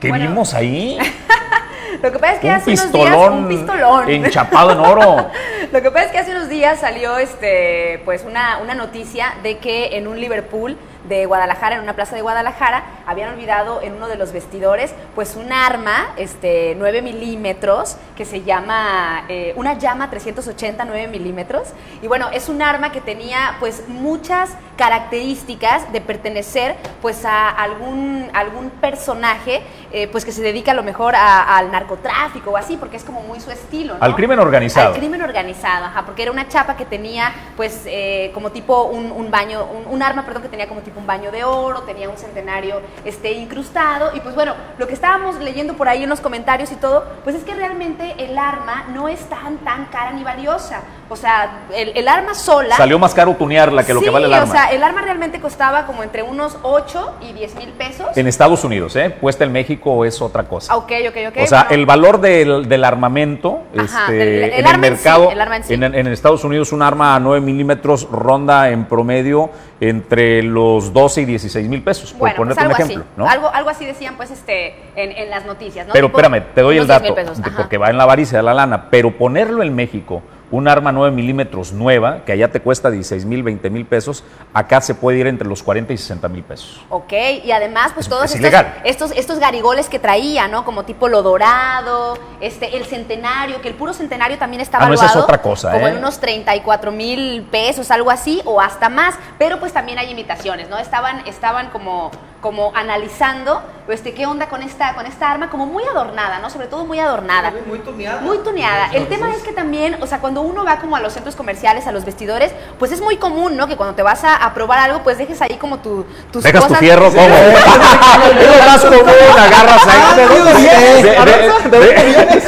¿Qué 0.00 0.08
Bueno. 0.08 0.28
vimos 0.28 0.54
ahí? 0.54 0.98
Lo 2.02 2.12
que 2.12 2.18
pasa 2.18 2.34
es 2.34 2.40
que 2.40 2.46
un 2.48 2.52
hace 2.54 2.70
unos 2.70 2.82
pistolón, 2.82 3.10
días 3.10 3.30
un 3.32 3.48
pistolón. 3.48 4.08
enchapado 4.10 4.70
en 4.72 4.78
oro. 4.78 5.30
Lo 5.72 5.82
que 5.82 5.90
pasa 5.90 6.06
es 6.06 6.12
que 6.12 6.18
hace 6.18 6.30
unos 6.30 6.48
días 6.48 6.78
salió 6.80 7.18
este, 7.18 8.00
pues 8.04 8.24
una, 8.24 8.58
una 8.58 8.74
noticia 8.74 9.34
de 9.42 9.58
que 9.58 9.96
en 9.96 10.06
un 10.06 10.20
Liverpool 10.20 10.76
de 11.06 11.26
Guadalajara, 11.26 11.76
en 11.76 11.82
una 11.82 11.94
plaza 11.94 12.14
de 12.16 12.22
Guadalajara, 12.22 12.82
habían 13.06 13.32
olvidado 13.32 13.80
en 13.82 13.94
uno 13.94 14.08
de 14.08 14.16
los 14.16 14.32
vestidores, 14.32 14.94
pues 15.14 15.36
un 15.36 15.52
arma, 15.52 16.08
este, 16.16 16.74
9 16.78 17.02
milímetros, 17.02 17.96
que 18.16 18.24
se 18.24 18.42
llama, 18.42 19.24
eh, 19.28 19.52
una 19.56 19.74
llama 19.74 20.10
380 20.10 20.84
9 20.84 21.08
milímetros. 21.08 21.68
Y 22.02 22.08
bueno, 22.08 22.28
es 22.32 22.48
un 22.48 22.62
arma 22.62 22.90
que 22.92 23.00
tenía, 23.00 23.56
pues, 23.60 23.88
muchas 23.88 24.50
características 24.76 25.90
de 25.92 26.00
pertenecer, 26.00 26.76
pues, 27.00 27.24
a 27.24 27.48
algún, 27.48 28.28
algún 28.34 28.70
personaje, 28.70 29.62
eh, 29.92 30.08
pues, 30.08 30.24
que 30.24 30.32
se 30.32 30.42
dedica 30.42 30.72
a 30.72 30.74
lo 30.74 30.82
mejor 30.82 31.14
a- 31.14 31.56
al 31.56 31.70
narcotráfico 31.70 32.50
o 32.50 32.56
así, 32.56 32.76
porque 32.76 32.96
es 32.96 33.04
como 33.04 33.20
muy 33.22 33.40
su 33.40 33.50
estilo, 33.50 33.94
¿no? 33.96 34.04
Al 34.04 34.14
crimen 34.14 34.38
organizado. 34.38 34.88
Al 34.88 34.94
crimen 34.98 35.22
organizado, 35.22 35.86
ajá, 35.86 36.04
porque 36.04 36.22
era 36.22 36.32
una 36.32 36.48
chapa 36.48 36.76
que 36.76 36.84
tenía, 36.84 37.32
pues, 37.56 37.82
eh, 37.86 38.30
como 38.34 38.50
tipo 38.50 38.84
un, 38.84 39.10
un 39.12 39.30
baño, 39.30 39.64
un, 39.64 39.86
un 39.94 40.02
arma, 40.02 40.24
perdón, 40.24 40.42
que 40.42 40.48
tenía 40.48 40.66
como 40.68 40.80
tipo 40.80 40.97
un 40.98 41.06
baño 41.06 41.30
de 41.30 41.44
oro, 41.44 41.82
tenía 41.82 42.08
un 42.08 42.18
centenario 42.18 42.80
este, 43.04 43.32
incrustado, 43.32 44.10
y 44.14 44.20
pues 44.20 44.34
bueno, 44.34 44.54
lo 44.78 44.86
que 44.86 44.94
estábamos 44.94 45.38
leyendo 45.40 45.74
por 45.74 45.88
ahí 45.88 46.02
en 46.02 46.10
los 46.10 46.20
comentarios 46.20 46.70
y 46.72 46.76
todo, 46.76 47.04
pues 47.24 47.36
es 47.36 47.44
que 47.44 47.54
realmente 47.54 48.14
el 48.18 48.36
arma 48.36 48.84
no 48.92 49.08
es 49.08 49.20
tan, 49.28 49.58
tan 49.58 49.86
cara 49.86 50.12
ni 50.12 50.22
valiosa. 50.24 50.82
O 51.08 51.16
sea, 51.16 51.64
el, 51.74 51.96
el 51.96 52.06
arma 52.06 52.34
sola... 52.34 52.76
Salió 52.76 52.98
más 52.98 53.14
caro 53.14 53.34
tunearla 53.34 53.84
que 53.84 53.94
lo 53.94 54.00
que 54.00 54.10
vale 54.10 54.26
el 54.26 54.34
arma. 54.34 54.48
o 54.48 54.52
sea, 54.52 54.66
el 54.70 54.82
arma 54.82 55.00
realmente 55.00 55.40
costaba 55.40 55.86
como 55.86 56.02
entre 56.02 56.22
unos 56.22 56.58
8 56.62 57.14
y 57.22 57.32
10 57.32 57.54
mil 57.56 57.68
pesos. 57.70 58.16
en 58.16 58.26
Estados 58.26 58.62
Unidos, 58.64 58.94
¿eh? 58.96 59.10
Puesta 59.10 59.44
en 59.44 59.52
México 59.52 60.04
es 60.04 60.20
otra 60.20 60.44
cosa. 60.44 60.76
Ok, 60.76 60.92
ok, 61.08 61.16
ok. 61.28 61.36
o 61.42 61.46
sea, 61.46 61.64
bueno. 61.64 61.74
el 61.74 61.86
valor 61.86 62.20
del, 62.20 62.68
del 62.68 62.84
armamento 62.84 63.62
Ajá, 63.76 64.02
este, 64.04 64.44
el 64.44 64.52
en 64.52 64.58
el 64.58 64.66
arma 64.66 64.86
en 64.86 64.96
sí, 64.96 65.04
mercado, 65.04 65.30
el 65.30 65.40
arma 65.40 65.56
en 65.56 65.64
sí. 65.64 65.74
en, 65.74 65.82
en 65.82 66.06
Estados 66.08 66.44
Unidos 66.44 66.72
un 66.72 66.82
arma 66.82 67.14
a 67.14 67.20
9 67.20 67.40
milímetros 67.44 68.08
ronda 68.10 68.70
en 68.70 68.84
promedio 68.84 69.50
entre 69.80 70.42
los 70.42 70.77
12 70.92 71.22
y 71.22 71.24
16 71.24 71.68
mil 71.68 71.82
pesos, 71.82 72.12
por 72.12 72.20
Bueno, 72.20 72.36
pues 72.36 72.56
ponerte 72.56 72.66
un 72.66 72.72
ejemplo. 72.72 73.04
así. 73.04 73.14
¿no? 73.16 73.28
Algo, 73.28 73.48
algo 73.52 73.70
así 73.70 73.84
decían, 73.84 74.16
pues, 74.16 74.30
este, 74.30 74.74
en, 74.96 75.12
en 75.12 75.30
las 75.30 75.44
noticias, 75.44 75.86
¿no? 75.86 75.92
Pero 75.92 76.08
Tipo, 76.08 76.18
espérame, 76.20 76.44
te 76.54 76.62
doy 76.62 76.76
el 76.78 76.84
unos 76.84 77.00
10 77.00 77.02
mil 77.02 77.14
dato, 77.24 77.32
pesos, 77.36 77.54
porque 77.56 77.78
va 77.78 77.90
en 77.90 77.96
la 77.98 78.04
avaricia 78.04 78.38
de 78.38 78.44
la 78.44 78.54
lana, 78.54 78.88
pero 78.90 79.16
ponerlo 79.16 79.62
en 79.62 79.74
México, 79.74 80.22
un 80.50 80.66
arma 80.68 80.92
9 80.92 81.14
milímetros 81.14 81.72
nueva, 81.72 82.24
que 82.24 82.32
allá 82.32 82.50
te 82.50 82.60
cuesta 82.60 82.90
16 82.90 83.24
mil, 83.26 83.42
20 83.42 83.68
mil 83.70 83.84
pesos, 83.84 84.24
acá 84.54 84.80
se 84.80 84.94
puede 84.94 85.18
ir 85.18 85.26
entre 85.26 85.46
los 85.46 85.62
40 85.62 85.92
y 85.92 85.98
60 85.98 86.28
mil 86.28 86.42
pesos. 86.42 86.80
Ok, 86.88 87.12
y 87.44 87.52
además, 87.52 87.90
pues 87.94 88.06
Es- 88.06 88.10
todos 88.10 88.34
es 88.34 88.40
estos, 88.42 88.64
estos, 88.84 89.10
estos 89.12 89.38
garigoles 89.38 89.88
que 89.88 89.98
traía, 89.98 90.48
¿no? 90.48 90.64
Como 90.64 90.84
tipo 90.84 91.08
lo 91.08 91.22
dorado, 91.22 92.18
este, 92.40 92.76
el 92.76 92.84
centenario, 92.86 93.60
que 93.60 93.68
el 93.68 93.74
puro 93.74 93.92
centenario 93.92 94.38
también 94.38 94.60
está 94.62 94.78
Ah, 94.78 94.88
no, 94.88 94.94
esa 94.94 95.06
es 95.06 95.16
otra 95.16 95.42
cosa, 95.42 95.70
como 95.72 95.86
¿eh? 95.86 95.90
en 95.90 95.98
unos 95.98 96.18
34 96.18 96.92
mil 96.92 97.42
pesos, 97.50 97.90
algo 97.90 98.10
así, 98.10 98.40
o 98.44 98.60
hasta 98.60 98.88
más, 98.88 99.14
pero 99.38 99.58
pues 99.60 99.72
también 99.72 99.98
hay 99.98 100.10
imitaciones, 100.10 100.68
¿no? 100.70 100.78
Estaban, 100.78 101.26
estaban 101.26 101.68
como, 101.70 102.10
como 102.40 102.72
analizando, 102.74 103.60
este, 103.88 104.12
qué 104.14 104.26
onda 104.26 104.48
con 104.48 104.62
esta, 104.62 104.94
con 104.94 105.06
esta 105.06 105.30
arma, 105.30 105.50
como 105.50 105.66
muy 105.66 105.82
adornada, 105.84 106.38
¿no? 106.40 106.50
Sobre 106.50 106.66
todo 106.66 106.84
muy 106.84 106.98
adornada. 107.00 107.52
Muy 107.66 107.78
tuneada. 107.80 108.20
Muy 108.20 108.38
tuneada. 108.38 108.90
El 108.92 109.06
tema 109.08 109.30
es 109.30 109.42
que 109.42 109.52
también, 109.52 109.96
o 110.00 110.06
sea, 110.06 110.18
cuando 110.20 110.42
uno 110.42 110.64
va 110.64 110.76
como 110.78 110.96
a 110.96 111.00
los 111.00 111.12
centros 111.12 111.34
comerciales, 111.36 111.86
a 111.86 111.92
los 111.92 112.04
vestidores, 112.04 112.52
pues 112.78 112.92
es 112.92 113.00
muy 113.00 113.16
común, 113.16 113.56
¿no? 113.56 113.66
Que 113.66 113.76
cuando 113.76 113.94
te 113.94 114.02
vas 114.02 114.24
a, 114.24 114.36
a 114.36 114.54
probar 114.54 114.78
algo, 114.78 115.02
pues 115.02 115.18
dejes 115.18 115.40
ahí 115.42 115.56
como 115.58 115.78
tu, 115.78 116.04
tus 116.32 116.42
¿Dejas 116.42 116.62
tu 116.62 116.68
cosas. 116.68 116.80
fierro 116.80 117.10
cómo? 117.10 117.20
es 118.40 118.56
lo 118.56 118.64
más 118.66 118.84
común, 118.84 119.08
agarras 119.38 119.82
Ah, 119.86 120.10
ahí. 120.10 120.16
¿de 120.16 120.26
dónde 120.26 120.54
vienes? 120.54 121.02
de- 121.02 121.70
de- 121.70 121.78
de- 121.78 122.38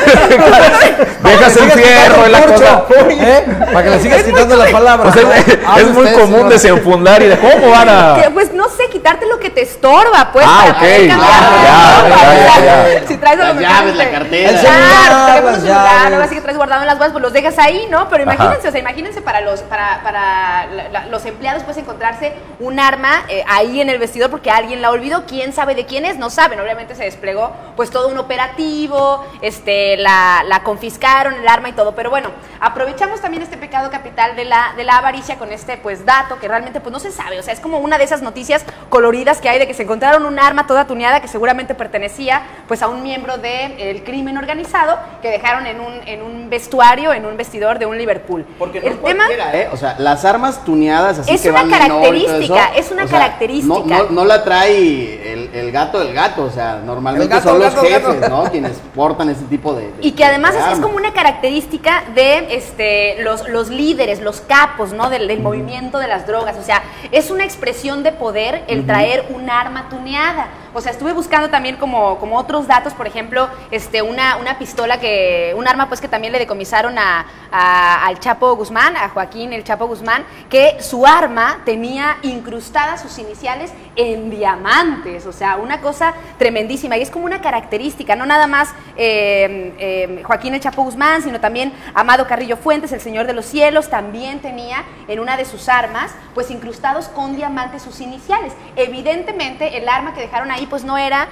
Dejas 1.23 1.57
el 1.57 1.71
fierro 1.73 2.27
en 2.27 2.33
la 2.33 2.43
cosa. 2.45 2.85
¿Eh? 3.09 3.45
Para 3.73 3.85
que 3.85 3.91
le 3.91 4.01
sigas 4.01 4.23
quitando 4.23 4.57
la 4.57 4.71
palabra. 4.71 5.09
O 5.09 5.13
sea, 5.13 5.37
es, 5.37 5.59
Hable 5.67 5.83
es 5.83 5.91
muy 5.95 6.13
común 6.13 6.49
desenfundar 6.49 7.23
y 7.23 7.27
de 7.27 7.39
cómo 7.39 7.71
van 7.71 7.89
a. 7.89 8.17
Pues 8.33 8.53
no 8.53 8.69
sé, 8.69 8.89
quitarte 8.91 9.27
lo 9.27 9.39
que 9.39 9.51
te 9.51 9.63
estorba, 9.63 10.31
pues. 10.33 10.45
Ah, 10.49 10.65
para 10.67 10.79
ok. 10.79 10.83
Ya. 11.31 13.07
Si 13.07 13.17
traes 13.17 13.41
a 13.41 13.43
lo 13.43 13.45
Las 13.45 13.55
mejor, 13.57 13.75
llaves, 13.77 13.97
la 13.97 14.11
cartera. 14.11 14.63
llaves. 14.63 16.09
luego 16.11 16.25
así 16.25 16.35
que 16.35 16.41
traes 16.41 16.57
guardado 16.57 16.83
en 16.83 16.87
las 16.87 16.99
bolsas, 16.99 17.13
pues 17.13 17.23
los 17.23 17.33
dejas 17.33 17.59
ahí, 17.59 17.87
¿no? 17.91 18.09
Pero 18.09 18.25
Ajá. 18.25 18.35
imagínense, 18.35 18.69
o 18.69 18.71
sea, 18.71 18.81
imagínense 18.81 19.21
para 19.23 19.41
los, 19.41 19.61
para, 19.63 20.01
para 20.03 20.67
la- 20.67 20.89
la- 20.91 21.07
los 21.07 21.25
empleados, 21.27 21.63
pues 21.65 21.77
encontrarse 21.77 22.35
un 22.59 22.79
arma 22.81 23.25
eh, 23.29 23.45
ahí 23.49 23.81
en 23.81 23.89
el 23.89 23.99
vestidor 23.99 24.31
porque 24.31 24.51
alguien 24.51 24.83
la 24.83 24.91
olvidó, 24.91 25.25
quién 25.27 25.53
sabe 25.53 25.75
de 25.75 25.87
quién 25.87 26.05
es, 26.05 26.19
no 26.19 26.31
saben, 26.31 26.61
obviamente 26.61 26.95
se 26.95 27.05
desplegó 27.05 27.53
pues 27.77 27.91
todo 27.91 28.09
un 28.09 28.19
operativo, 28.19 29.25
este, 29.43 29.97
la, 29.97 30.43
la 30.47 30.63
confiscaron, 30.63 31.35
el 31.35 31.49
arma 31.49 31.69
y 31.69 31.73
todo, 31.73 31.95
pero 31.95 32.11
bueno, 32.11 32.31
aprovechamos 32.61 33.21
también 33.21 33.43
este 33.43 33.57
pecado 33.57 33.91
capital 33.91 34.37
de 34.37 34.45
la, 34.45 34.73
de 34.77 34.85
la 34.85 34.99
avaricia 34.99 35.37
con 35.37 35.53
este 35.53 35.77
pues 35.77 36.05
dato 36.05 36.39
que 36.39 36.49
realmente 36.49 36.81
pues 36.81 36.93
no 36.93 37.01
se 37.01 37.11
sabe, 37.13 37.39
o 37.39 37.43
sea, 37.43 37.55
es 37.55 37.61
como 37.61 37.79
una 37.79 37.99
de 37.99 38.05
esas 38.05 38.23
noticias 38.23 38.65
coloridas 38.89 39.39
que 39.41 39.49
hay 39.49 39.59
de 39.59 39.67
que 39.67 39.75
se 39.75 39.83
encontraron 39.85 40.27
un 40.27 40.39
arma 40.39 40.67
toda 40.67 40.87
tuneada 40.87 41.20
que 41.21 41.29
seguramente 41.29 41.75
pertenecía 41.75 42.43
pues 42.69 42.83
a 42.83 42.89
un 42.89 43.03
miembro 43.03 43.39
del 43.39 44.03
crimen 44.05 44.39
organizado 44.39 44.99
que 45.23 45.29
dejaron 45.31 45.67
en 45.67 45.81
un, 45.81 45.93
en 46.07 46.23
un 46.23 46.49
vestuario, 46.51 47.13
en 47.13 47.27
un 47.27 47.37
vestidor 47.37 47.79
de 47.79 47.87
un 47.87 47.97
Liverpool. 47.99 48.47
Porque 48.59 48.81
no 48.81 48.87
el 48.89 48.99
tema 48.99 49.25
cualquiera, 49.27 49.57
¿eh? 49.57 49.69
O 49.73 49.77
sea, 49.77 49.97
las 49.99 50.25
armas 50.25 50.65
tuneadas 50.65 51.19
así 51.21 51.33
Es 51.35 51.43
que 51.43 51.51
una 51.51 51.61
van 51.63 51.71
menor 51.71 51.87
y 51.87 51.89
todo 51.89 52.01
característica, 52.01 52.65
eso, 52.71 52.81
es 52.81 52.91
una 52.93 53.05
o 53.05 53.09
sea, 53.09 53.19
característica. 53.19 53.75
No, 53.99 54.03
no, 54.05 54.11
no 54.11 54.25
la 54.25 54.45
trae 54.45 55.33
el, 55.33 55.51
el 55.55 55.73
gato 55.73 55.99
del 56.01 56.13
gato, 56.15 56.45
o 56.45 56.51
sea, 56.51 56.81
normalmente 56.85 57.29
gato, 57.35 57.49
son 57.51 57.59
los 57.59 57.75
gato, 57.75 57.87
jefes, 57.87 58.21
gato. 58.21 58.45
¿no? 58.45 58.51
Quienes 58.51 58.73
portan 58.95 59.29
ese 59.31 59.45
tipo 59.45 59.75
de... 59.75 59.83
de- 59.93 59.93
Y 60.07 60.13
que 60.13 60.25
además 60.25 60.55
de 60.55 60.73
es, 60.73 60.79
como 60.81 60.97
una 60.97 61.13
característica 61.13 62.05
de 62.15 62.55
este, 62.55 63.23
los, 63.23 63.49
los 63.49 63.69
líderes, 63.69 64.21
los 64.21 64.41
capos, 64.41 64.93
¿no? 64.93 65.11
Del, 65.11 65.29
del 65.29 65.41
movimiento 65.41 65.99
de 65.99 66.09
las 66.09 66.27
drogas. 66.27 66.57
O 66.57 66.63
sea, 66.63 66.83
es 67.13 67.31
una 67.31 67.45
expresión 67.45 68.03
de 68.03 68.13
poder 68.13 68.63
el 68.69 68.87
traer 68.87 69.27
un 69.31 69.49
arma 69.51 69.89
tuneada. 69.89 70.49
O 70.73 70.81
sea, 70.81 70.93
estuve 70.93 71.13
buscando 71.13 71.51
también 71.51 71.77
como, 71.77 72.19
como 72.19 72.37
otros 72.37 72.67
datos, 72.67 72.93
por 72.95 73.07
ejemplo, 73.07 73.49
este, 73.71 74.03
una, 74.03 74.37
una 74.37 74.59
pistola 74.59 75.01
que, 75.01 75.55
un 75.57 75.67
arma 75.67 75.89
pues 75.89 76.01
que 76.01 76.09
también 76.09 76.33
le 76.33 76.39
decomisaron 76.39 76.97
a, 76.99 77.27
al 77.51 78.19
Chapo 78.21 78.55
Guzmán, 78.55 78.97
a 78.97 79.09
Joaquín 79.09 79.53
el 79.53 79.65
Chapo 79.65 79.87
Guzmán, 79.87 80.25
que 80.49 80.81
su 80.81 81.07
arma 81.07 81.61
tenía 81.65 82.19
incrustadas 82.23 83.03
sus 83.03 83.19
iniciales 83.19 83.73
en 83.97 84.31
diamantes. 84.31 85.27
O 85.27 85.33
sea, 85.33 85.57
una 85.57 85.81
cosa 85.81 86.15
tremendísima. 86.39 86.97
Y 86.97 87.03
es 87.03 87.11
como 87.11 87.25
una 87.25 87.41
característica, 87.41 88.17
no 88.17 88.27
nada 88.27 88.47
más 88.47 88.71
eh, 88.97 89.75
eh, 89.79 90.23
Joaquín 90.25 90.55
el 90.55 90.61
Chapo 90.61 90.83
Guzmán, 90.83 91.23
sino 91.23 91.41
también 91.41 91.73
Amado 91.95 92.27
Carrillo 92.27 92.57
Fuentes, 92.57 92.93
el 92.93 93.01
Señor 93.01 93.27
de 93.27 93.33
los 93.33 93.47
Cielos, 93.47 93.91
también 93.91 94.41
tenía 94.41 94.85
en 95.09 95.21
una 95.21 95.37
de 95.37 95.45
sus 95.45 95.69
armas, 95.69 96.13
pues 96.35 96.51
incrustados 96.51 97.09
con 97.09 97.37
diamantes 97.37 97.83
sus 97.83 98.01
iniciales. 98.01 98.53
Evidentemente, 98.77 99.77
el 99.77 99.89
arma 99.89 100.15
que 100.15 100.21
dejaron 100.21 100.51
ahí, 100.51 100.60
pues 100.67 100.85
no 100.85 100.97
era. 100.99 101.29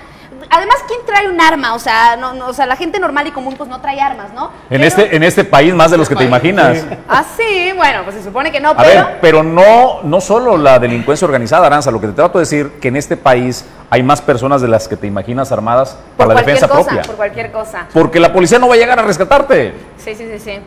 Además, 0.50 0.76
¿quién 0.86 1.00
trae 1.06 1.26
un 1.28 1.40
arma? 1.40 1.74
O 1.74 1.78
sea, 1.78 2.16
no, 2.16 2.34
no, 2.34 2.48
o 2.48 2.52
sea, 2.52 2.66
la 2.66 2.76
gente 2.76 3.00
normal 3.00 3.26
y 3.26 3.30
común, 3.30 3.54
pues 3.56 3.68
no 3.68 3.80
trae 3.80 3.98
armas, 4.00 4.32
¿no? 4.34 4.50
En 4.70 4.80
Pero- 4.80 4.84
este, 4.84 5.16
en 5.16 5.22
este 5.24 5.42
país 5.44 5.74
más 5.74 5.90
de 5.90 5.96
los 5.96 6.08
que 6.08 6.14
te 6.14 6.24
imaginas. 6.24 6.84
Ah, 7.08 7.24
sí, 7.36 7.72
bueno, 7.74 8.02
pues 8.04 8.16
se 8.16 8.22
supone 8.22 8.52
que 8.52 8.60
no, 8.60 8.70
A 8.70 8.76
pero. 8.76 8.88
ver, 9.06 9.18
pero 9.20 9.42
no, 9.42 10.02
no 10.04 10.20
solo 10.20 10.56
la 10.56 10.78
delincuencia 10.78 11.24
organizada, 11.24 11.66
Aranza, 11.66 11.90
lo 11.90 12.00
que 12.00 12.08
te 12.08 12.12
trato 12.12 12.38
de 12.38 12.42
decir 12.42 12.72
que 12.80 12.88
en 12.88 12.96
este 12.96 13.16
país 13.16 13.64
hay 13.90 14.02
más 14.02 14.20
personas 14.20 14.60
de 14.60 14.68
las 14.68 14.86
que 14.86 14.96
te 14.96 15.06
imaginas 15.06 15.50
armadas 15.50 15.96
por 16.16 16.26
para 16.28 16.34
la 16.34 16.40
defensa 16.46 16.68
cosa, 16.68 16.84
propia. 16.84 17.02
por 17.02 17.16
cualquier 17.16 17.50
cosa. 17.50 17.86
Porque 17.92 18.20
la 18.20 18.32
policía 18.32 18.58
no 18.58 18.68
va 18.68 18.74
a 18.74 18.78
llegar 18.78 18.98
a 18.98 19.02
rescatarte. 19.02 19.74
Sí, 19.96 20.14
sí, 20.14 20.28
sí, 20.30 20.38
sí. 20.38 20.60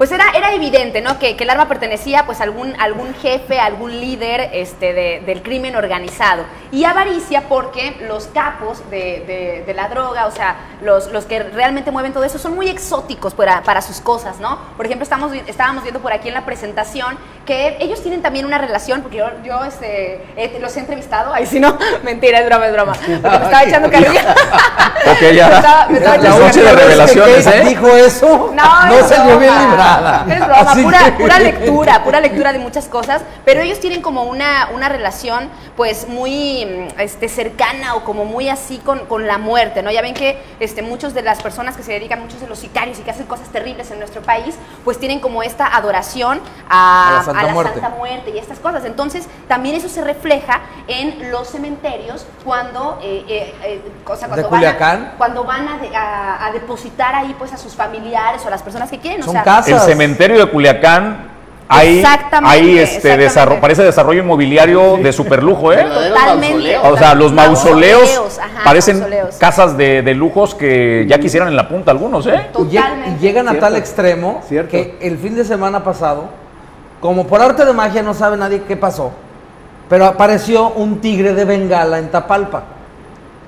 Pues 0.00 0.10
era, 0.12 0.24
era 0.34 0.54
evidente, 0.54 1.02
¿no? 1.02 1.18
Que, 1.18 1.36
que 1.36 1.44
el 1.44 1.50
arma 1.50 1.68
pertenecía 1.68 2.24
pues 2.24 2.40
a 2.40 2.44
algún, 2.44 2.74
algún 2.80 3.12
jefe, 3.16 3.60
a 3.60 3.66
algún 3.66 4.00
líder 4.00 4.48
este, 4.54 4.94
de- 4.94 5.22
del 5.26 5.42
crimen 5.42 5.76
organizado. 5.76 6.44
Y 6.72 6.84
avaricia 6.86 7.42
porque 7.50 7.98
los 8.08 8.26
capos 8.28 8.82
de, 8.90 8.96
de- 9.26 9.64
de 9.66 9.74
la 9.74 9.88
droga, 9.90 10.24
o 10.24 10.30
sea, 10.30 10.56
los, 10.80 11.12
los 11.12 11.26
que 11.26 11.40
realmente 11.42 11.90
mueven 11.90 12.14
todo 12.14 12.24
eso, 12.24 12.38
son 12.38 12.54
muy 12.54 12.70
exóticos 12.70 13.34
para, 13.34 13.62
para 13.62 13.82
sus 13.82 14.00
cosas, 14.00 14.40
¿no? 14.40 14.58
Por 14.78 14.86
ejemplo, 14.86 15.02
estamos, 15.02 15.32
estábamos 15.46 15.82
viendo 15.82 16.00
por 16.00 16.14
aquí 16.14 16.28
en 16.28 16.34
la 16.34 16.46
presentación 16.46 17.18
que 17.44 17.76
ellos 17.80 18.00
tienen 18.02 18.22
también 18.22 18.46
una 18.46 18.56
relación, 18.56 19.02
porque 19.02 19.18
yo, 19.18 19.26
yo 19.44 19.62
este, 19.64 20.14
eh, 20.36 20.56
los 20.62 20.74
he 20.78 20.80
entrevistado, 20.80 21.34
ahí 21.34 21.44
sí 21.44 21.60
no, 21.60 21.76
mentira, 22.04 22.38
es 22.40 22.46
broma, 22.46 22.66
es 22.68 22.72
broma. 22.72 22.92
Porque 23.20 23.38
me 23.38 23.44
estaba 23.44 23.62
echando 23.64 23.90
carrilla. 23.90 24.34
Ok, 25.10 25.20
ya. 25.34 25.48
Me 25.50 25.56
estaba- 25.56 25.86
me 25.88 25.98
estaba 25.98 26.16
La 26.16 26.22
echando 26.22 26.46
noche 26.46 26.62
de 26.62 26.72
revelaciones, 26.72 27.46
¿eh? 27.48 27.62
dijo 27.68 27.88
eso, 27.88 28.50
No, 28.54 28.86
no 28.86 28.94
es 28.98 29.08
bien 29.38 29.38
broma. 29.38 29.89
Nada. 29.96 30.26
Es 30.28 30.38
broma, 30.46 30.70
Así 30.72 30.82
pura, 30.82 31.04
que- 31.04 31.12
pura 31.12 31.38
lectura, 31.38 32.04
pura 32.04 32.20
lectura 32.20 32.52
de 32.52 32.58
muchas 32.58 32.86
cosas, 32.86 33.22
pero 33.44 33.60
ellos 33.60 33.80
tienen 33.80 34.02
como 34.02 34.24
una, 34.24 34.68
una 34.74 34.88
relación 34.88 35.48
pues 35.76 36.06
muy 36.08 36.64
mm, 36.94 37.00
este, 37.00 37.28
cercana 37.28 37.94
o 37.94 38.04
como 38.04 38.24
muy 38.24 38.48
así 38.48 38.78
con, 38.78 39.06
con 39.06 39.26
la 39.26 39.38
muerte, 39.38 39.82
¿no? 39.82 39.90
Ya 39.90 40.02
ven 40.02 40.14
que 40.14 40.42
este, 40.60 40.82
muchos 40.82 41.14
de 41.14 41.22
las 41.22 41.42
personas 41.42 41.76
que 41.76 41.82
se 41.82 41.92
dedican, 41.92 42.20
muchos 42.20 42.40
de 42.40 42.46
los 42.46 42.58
sicarios 42.58 42.98
y 42.98 43.02
que 43.02 43.10
hacen 43.10 43.26
cosas 43.26 43.48
terribles 43.48 43.90
en 43.90 43.98
nuestro 43.98 44.22
país, 44.22 44.54
pues 44.84 44.98
tienen 44.98 45.20
como 45.20 45.42
esta 45.42 45.66
adoración 45.74 46.40
a, 46.68 47.08
A 47.08 47.12
la 47.18 47.22
Santa 47.24 47.40
a 47.40 47.44
la 47.44 47.52
Muerte. 47.52 47.80
Santa 47.80 47.96
Muerte 47.96 48.30
y 48.34 48.38
estas 48.38 48.58
cosas. 48.58 48.84
Entonces, 48.84 49.26
también 49.48 49.74
eso 49.76 49.88
se 49.88 50.04
refleja 50.04 50.60
en 50.88 51.30
los 51.30 51.48
cementerios 51.48 52.26
cuando, 52.44 52.98
eh, 53.02 53.24
eh, 53.28 53.54
eh, 53.62 53.82
o 54.06 54.16
sea, 54.16 54.28
cuando 54.28 54.36
¿De 54.36 54.42
van 54.42 54.46
a- 54.46 54.48
Culiacán? 54.48 55.12
cuando 55.18 55.44
van 55.44 55.68
a, 55.68 55.78
de- 55.78 55.96
a- 55.96 56.46
a 56.46 56.52
depositar 56.52 57.14
ahí 57.14 57.34
pues 57.38 57.52
a 57.52 57.56
sus 57.56 57.74
familiares 57.74 58.42
o 58.44 58.48
a 58.48 58.50
las 58.50 58.62
personas 58.62 58.90
que 58.90 58.98
quieren. 58.98 59.22
o 59.22 59.24
Son 59.24 59.32
sea, 59.32 59.42
casas. 59.44 59.79
El 59.84 59.92
cementerio 59.92 60.38
de 60.38 60.46
Culiacán, 60.50 61.30
Exactamente, 61.72 62.56
ahí 62.56 62.78
este, 62.78 62.96
exactamente. 62.96 63.24
desarro- 63.24 63.60
parece 63.60 63.82
desarrollo 63.84 64.22
inmobiliario 64.22 64.96
de 64.96 65.12
superlujo, 65.12 65.72
¿eh? 65.72 65.84
Totalmente. 65.84 66.78
O 66.78 66.96
sea, 66.96 67.14
los 67.14 67.32
mausoleos, 67.32 68.00
Mausoleos, 68.02 68.38
ajá, 68.40 68.64
parecen 68.64 68.98
mausoleos. 68.98 69.36
casas 69.36 69.76
de, 69.76 70.02
de 70.02 70.14
lujos 70.14 70.54
que 70.56 71.06
ya 71.08 71.18
quisieran 71.18 71.48
en 71.48 71.54
la 71.56 71.68
punta 71.68 71.92
algunos, 71.92 72.26
¿eh? 72.26 72.48
Totalmente. 72.52 73.10
y 73.10 73.22
llegan 73.22 73.46
a 73.46 73.52
Cierto. 73.52 73.66
tal 73.66 73.76
extremo 73.76 74.42
Cierto. 74.48 74.70
que 74.72 74.98
el 75.00 75.16
fin 75.18 75.36
de 75.36 75.44
semana 75.44 75.84
pasado, 75.84 76.24
como 77.00 77.26
por 77.28 77.40
arte 77.40 77.64
de 77.64 77.72
magia 77.72 78.02
no 78.02 78.14
sabe 78.14 78.36
nadie 78.36 78.62
qué 78.66 78.76
pasó, 78.76 79.12
pero 79.88 80.06
apareció 80.06 80.70
un 80.70 81.00
tigre 81.00 81.34
de 81.34 81.44
Bengala 81.44 81.98
en 82.00 82.10
Tapalpa. 82.10 82.64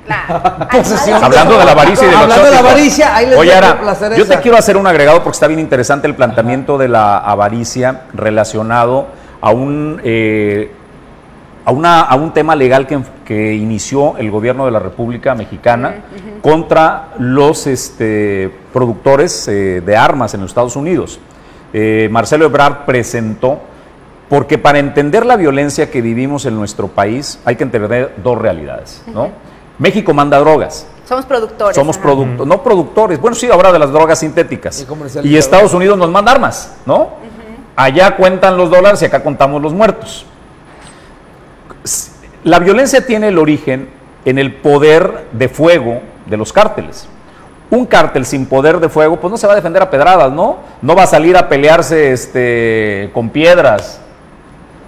Claro. 0.07 0.69
Posesión. 0.73 1.23
Hablando 1.23 1.59
de 1.59 1.65
la 1.65 1.73
avaricia 1.73 2.05
y 2.05 2.11
de 2.11 2.13
lo 2.13 2.19
Hablando 2.23 2.45
de 2.45 2.51
la 2.51 2.59
avaricia, 2.59 3.17
ahí 3.17 3.27
les 3.27 3.39
Oye, 3.39 3.55
Ara, 3.55 3.79
yo 4.17 4.27
te 4.27 4.41
quiero 4.41 4.57
hacer 4.57 4.77
un 4.77 4.87
agregado 4.87 5.23
porque 5.23 5.37
está 5.37 5.47
bien 5.47 5.61
interesante 5.61 6.07
el 6.07 6.15
planteamiento 6.15 6.79
de 6.79 6.89
la 6.89 7.19
avaricia 7.19 8.03
relacionado 8.13 9.09
a 9.41 9.51
un, 9.51 10.01
eh, 10.05 10.73
a 11.65 11.73
una, 11.73 12.01
a 12.01 12.15
un 12.17 12.33
tema 12.33 12.57
legal 12.57 12.87
que, 12.87 13.01
que 13.25 13.55
inició 13.55 14.17
el 14.19 14.31
gobierno 14.31 14.65
de 14.65 14.71
la 14.71 14.79
República 14.79 15.35
Mexicana 15.35 15.97
contra 16.41 17.11
los 17.19 17.67
este, 17.67 18.53
productores 18.73 19.47
eh, 19.49 19.81
de 19.81 19.97
armas 19.97 20.35
en 20.35 20.41
los 20.41 20.51
Estados 20.51 20.77
Unidos. 20.77 21.21
Eh, 21.73 22.09
Marcelo 22.11 22.45
Ebrard 22.45 22.85
presentó, 22.85 23.61
porque 24.29 24.59
para 24.59 24.79
entender 24.79 25.25
la 25.25 25.37
violencia 25.37 25.91
que 25.91 26.03
vivimos 26.03 26.47
en 26.47 26.57
nuestro 26.57 26.89
país 26.89 27.41
hay 27.45 27.57
que 27.57 27.65
entender 27.65 28.15
dos 28.23 28.39
realidades. 28.39 29.03
¿no? 29.07 29.31
México 29.79 30.13
manda 30.13 30.39
drogas. 30.39 30.87
Somos 31.05 31.27
productores. 31.27 31.77
Somos 31.77 31.99
productores, 31.99 32.47
no 32.47 32.63
productores, 32.63 33.21
bueno, 33.21 33.35
sí, 33.35 33.49
ahora 33.51 33.73
de 33.73 33.79
las 33.79 33.93
drogas 33.93 34.19
sintéticas. 34.19 34.87
Y 35.23 35.37
Estados 35.37 35.75
Unidos 35.75 35.99
nos 35.99 36.11
manda 36.11 36.33
armas, 36.33 36.75
¿no? 36.87 37.11
Allá 37.75 38.17
cuentan 38.17 38.57
los 38.57 38.71
dólares 38.71 39.03
y 39.03 39.07
acá 39.07 39.23
contamos 39.23 39.61
los 39.61 39.73
muertos. 39.73 40.27
La 42.45 42.59
violencia 42.59 43.05
tiene 43.07 43.29
el 43.29 43.39
origen 43.39 43.89
en 44.25 44.39
el 44.39 44.55
poder 44.55 45.27
de 45.33 45.49
fuego 45.49 46.01
de 46.27 46.37
los 46.37 46.53
cárteles. 46.53 47.09
Un 47.71 47.87
cártel 47.87 48.27
sin 48.27 48.47
poder 48.47 48.79
de 48.81 48.89
fuego, 48.89 49.19
pues 49.19 49.31
no 49.31 49.37
se 49.39 49.47
va 49.47 49.55
a 49.55 49.57
defender 49.57 49.83
a 49.83 49.91
pedradas, 49.91 50.31
¿no? 50.31 50.59
No 50.83 50.95
va 50.95 51.05
a 51.05 51.07
salir 51.07 51.37
a 51.37 51.49
pelearse 51.49 52.13
este, 52.13 53.11
con 53.15 53.31
piedras. 53.31 54.01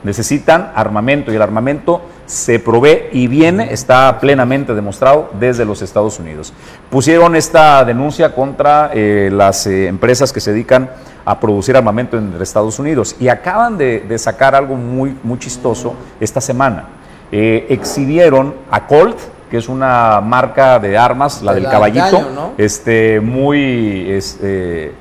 Necesitan 0.02 0.72
armamento 0.74 1.32
y 1.32 1.36
el 1.36 1.42
armamento 1.42 2.02
se 2.26 2.58
provee 2.58 3.08
y 3.12 3.26
viene, 3.26 3.72
está 3.72 4.18
plenamente 4.20 4.74
demostrado 4.74 5.30
desde 5.38 5.64
los 5.64 5.82
Estados 5.82 6.18
Unidos. 6.18 6.52
Pusieron 6.90 7.36
esta 7.36 7.84
denuncia 7.84 8.34
contra 8.34 8.90
eh, 8.94 9.30
las 9.32 9.66
eh, 9.66 9.86
empresas 9.86 10.32
que 10.32 10.40
se 10.40 10.52
dedican 10.52 10.90
a 11.24 11.40
producir 11.40 11.76
armamento 11.76 12.18
en 12.18 12.34
Estados 12.40 12.78
Unidos 12.78 13.16
y 13.18 13.28
acaban 13.28 13.78
de, 13.78 14.00
de 14.00 14.18
sacar 14.18 14.54
algo 14.54 14.76
muy, 14.76 15.16
muy 15.22 15.38
chistoso 15.38 15.94
esta 16.20 16.40
semana. 16.40 16.88
Eh, 17.36 17.66
exhibieron 17.70 18.54
a 18.70 18.86
Colt, 18.86 19.18
que 19.50 19.56
es 19.56 19.68
una 19.68 20.20
marca 20.20 20.78
de 20.78 20.96
armas, 20.96 21.42
la 21.42 21.52
De 21.52 21.56
del 21.56 21.64
la 21.64 21.70
caballito, 21.70 22.54
este, 22.56 23.18
muy, 23.20 24.08
este, 24.08 24.92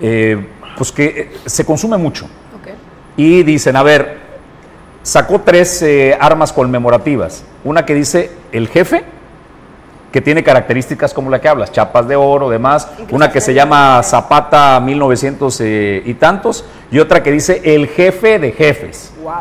eh, 0.00 0.46
pues 0.76 0.92
que 0.92 1.04
eh, 1.06 1.30
se 1.46 1.64
consume 1.64 1.96
mucho. 1.96 2.26
Y 3.16 3.44
dicen, 3.44 3.76
a 3.76 3.82
ver, 3.82 4.23
sacó 5.04 5.42
tres 5.42 5.82
eh, 5.82 6.16
armas 6.18 6.52
conmemorativas. 6.52 7.44
Una 7.62 7.86
que 7.86 7.94
dice 7.94 8.32
el 8.50 8.66
jefe, 8.68 9.04
que 10.10 10.20
tiene 10.20 10.42
características 10.42 11.12
como 11.12 11.30
la 11.30 11.40
que 11.40 11.48
hablas, 11.48 11.70
chapas 11.70 12.08
de 12.08 12.16
oro, 12.16 12.48
demás. 12.48 12.88
Una 13.10 13.30
que 13.30 13.40
se 13.40 13.54
llama 13.54 14.02
Zapata 14.02 14.80
1900 14.80 15.60
eh, 15.60 16.02
y 16.04 16.14
tantos. 16.14 16.64
Y 16.90 16.98
otra 16.98 17.22
que 17.22 17.30
dice 17.30 17.60
el 17.64 17.88
jefe 17.88 18.38
de 18.38 18.52
jefes. 18.52 19.12
Wow. 19.22 19.32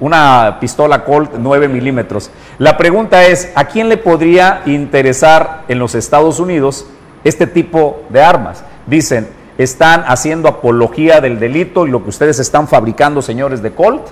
Una 0.00 0.58
pistola 0.60 1.04
Colt 1.04 1.32
9 1.38 1.68
milímetros. 1.68 2.30
La 2.58 2.76
pregunta 2.76 3.24
es, 3.24 3.52
¿a 3.54 3.66
quién 3.66 3.88
le 3.88 3.96
podría 3.96 4.62
interesar 4.66 5.64
en 5.68 5.78
los 5.78 5.94
Estados 5.94 6.40
Unidos 6.40 6.86
este 7.24 7.46
tipo 7.46 8.02
de 8.08 8.22
armas? 8.22 8.64
Dicen, 8.86 9.28
están 9.58 10.04
haciendo 10.06 10.48
apología 10.48 11.20
del 11.20 11.38
delito 11.38 11.86
y 11.86 11.90
lo 11.90 12.02
que 12.02 12.10
ustedes 12.10 12.38
están 12.38 12.68
fabricando, 12.68 13.22
señores 13.22 13.62
de 13.62 13.72
Colt, 13.72 14.02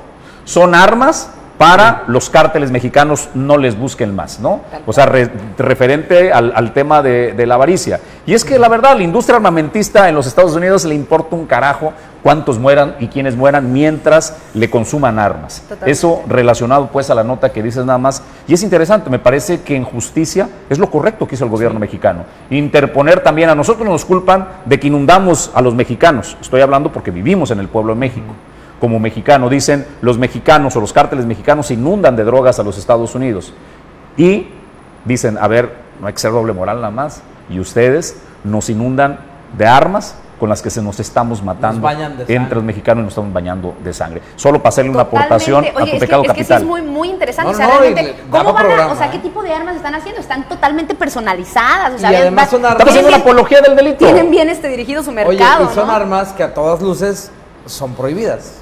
son 0.44 0.74
armas 0.74 1.30
para 1.58 2.02
los 2.08 2.28
cárteles 2.28 2.72
mexicanos 2.72 3.28
no 3.34 3.56
les 3.56 3.78
busquen 3.78 4.16
más, 4.16 4.40
¿no? 4.40 4.62
O 4.84 4.92
sea, 4.92 5.06
re- 5.06 5.30
referente 5.58 6.32
al, 6.32 6.52
al 6.56 6.72
tema 6.72 7.02
de, 7.02 7.34
de 7.34 7.46
la 7.46 7.54
avaricia. 7.54 8.00
Y 8.26 8.34
es 8.34 8.44
que 8.44 8.58
la 8.58 8.68
verdad, 8.68 8.96
la 8.96 9.04
industria 9.04 9.36
armamentista 9.36 10.08
en 10.08 10.16
los 10.16 10.26
Estados 10.26 10.56
Unidos 10.56 10.84
le 10.84 10.96
importa 10.96 11.36
un 11.36 11.46
carajo 11.46 11.92
cuántos 12.20 12.58
mueran 12.58 12.96
y 12.98 13.06
quiénes 13.06 13.36
mueran 13.36 13.72
mientras 13.72 14.36
le 14.54 14.70
consuman 14.70 15.20
armas. 15.20 15.60
Totalmente. 15.60 15.90
Eso 15.92 16.22
relacionado 16.26 16.88
pues 16.88 17.10
a 17.10 17.14
la 17.14 17.22
nota 17.22 17.50
que 17.52 17.62
dices 17.62 17.84
nada 17.84 17.98
más. 17.98 18.24
Y 18.48 18.54
es 18.54 18.62
interesante, 18.64 19.08
me 19.08 19.20
parece 19.20 19.60
que 19.60 19.76
en 19.76 19.84
justicia 19.84 20.48
es 20.68 20.78
lo 20.80 20.90
correcto 20.90 21.28
que 21.28 21.36
hizo 21.36 21.44
el 21.44 21.50
gobierno 21.50 21.78
mexicano. 21.78 22.24
Interponer 22.50 23.20
también, 23.20 23.50
a 23.50 23.54
nosotros 23.54 23.86
nos 23.86 24.04
culpan 24.04 24.48
de 24.64 24.80
que 24.80 24.88
inundamos 24.88 25.52
a 25.54 25.62
los 25.62 25.76
mexicanos. 25.76 26.36
Estoy 26.40 26.60
hablando 26.60 26.90
porque 26.90 27.12
vivimos 27.12 27.52
en 27.52 27.60
el 27.60 27.68
pueblo 27.68 27.94
de 27.94 28.00
México. 28.00 28.34
Como 28.82 28.98
mexicano, 28.98 29.48
dicen 29.48 29.86
los 30.00 30.18
mexicanos 30.18 30.74
o 30.74 30.80
los 30.80 30.92
cárteles 30.92 31.24
mexicanos 31.24 31.70
inundan 31.70 32.16
de 32.16 32.24
drogas 32.24 32.58
a 32.58 32.64
los 32.64 32.76
Estados 32.78 33.14
Unidos. 33.14 33.52
Y 34.16 34.48
dicen, 35.04 35.38
a 35.40 35.46
ver, 35.46 35.72
no 36.00 36.08
hay 36.08 36.12
que 36.12 36.18
ser 36.18 36.32
doble 36.32 36.52
moral 36.52 36.78
nada 36.80 36.90
más. 36.90 37.22
Y 37.48 37.60
ustedes 37.60 38.16
nos 38.42 38.68
inundan 38.70 39.20
de 39.56 39.68
armas 39.68 40.16
con 40.40 40.48
las 40.48 40.62
que 40.62 40.68
se 40.70 40.82
nos 40.82 40.98
estamos 40.98 41.44
matando 41.44 41.80
bañan 41.80 42.18
de 42.26 42.34
entre 42.34 42.56
los 42.56 42.64
mexicanos 42.64 43.02
y 43.02 43.04
nos 43.04 43.12
estamos 43.12 43.32
bañando 43.32 43.76
de 43.84 43.92
sangre. 43.94 44.20
Solo 44.34 44.58
para 44.58 44.70
hacerle 44.70 44.90
una 44.90 45.02
aportación 45.02 45.64
a 45.64 45.72
tu 45.72 45.78
es 45.84 45.90
que- 45.92 45.98
pecado 46.00 46.22
es 46.22 46.28
que, 46.32 46.34
sí 46.34 46.38
capital. 46.40 46.62
es 46.62 46.66
muy, 46.68 46.82
muy 46.82 47.08
interesante. 47.10 47.52
No, 47.52 47.54
o 47.54 47.56
sea, 47.56 47.68
no, 47.68 47.78
realmente, 47.78 48.16
¿cómo 48.28 48.52
van 48.52 48.66
a, 48.80 48.86
o 48.88 48.96
sea, 48.96 49.06
¿eh? 49.06 49.10
qué 49.12 49.18
tipo 49.20 49.44
de 49.44 49.54
armas 49.54 49.76
están 49.76 49.94
haciendo? 49.94 50.20
Están 50.20 50.48
totalmente 50.48 50.96
personalizadas. 50.96 51.92
O 51.94 51.98
sea, 52.00 52.10
Y 52.10 52.16
además 52.16 52.50
son 52.50 52.62
armas- 52.64 52.72
Estamos 52.80 52.90
haciendo 52.94 53.08
una 53.10 53.18
apología 53.18 53.60
del 53.60 53.76
delito. 53.76 53.98
Tienen 54.04 54.28
bien 54.32 54.48
este 54.48 54.66
dirigido 54.66 55.04
su 55.04 55.10
Oye, 55.10 55.24
mercado. 55.24 55.68
y 55.70 55.74
son 55.76 55.86
¿no? 55.86 55.92
armas 55.92 56.32
que 56.32 56.42
a 56.42 56.52
todas 56.52 56.82
luces 56.82 57.30
son 57.66 57.94
prohibidas. 57.94 58.54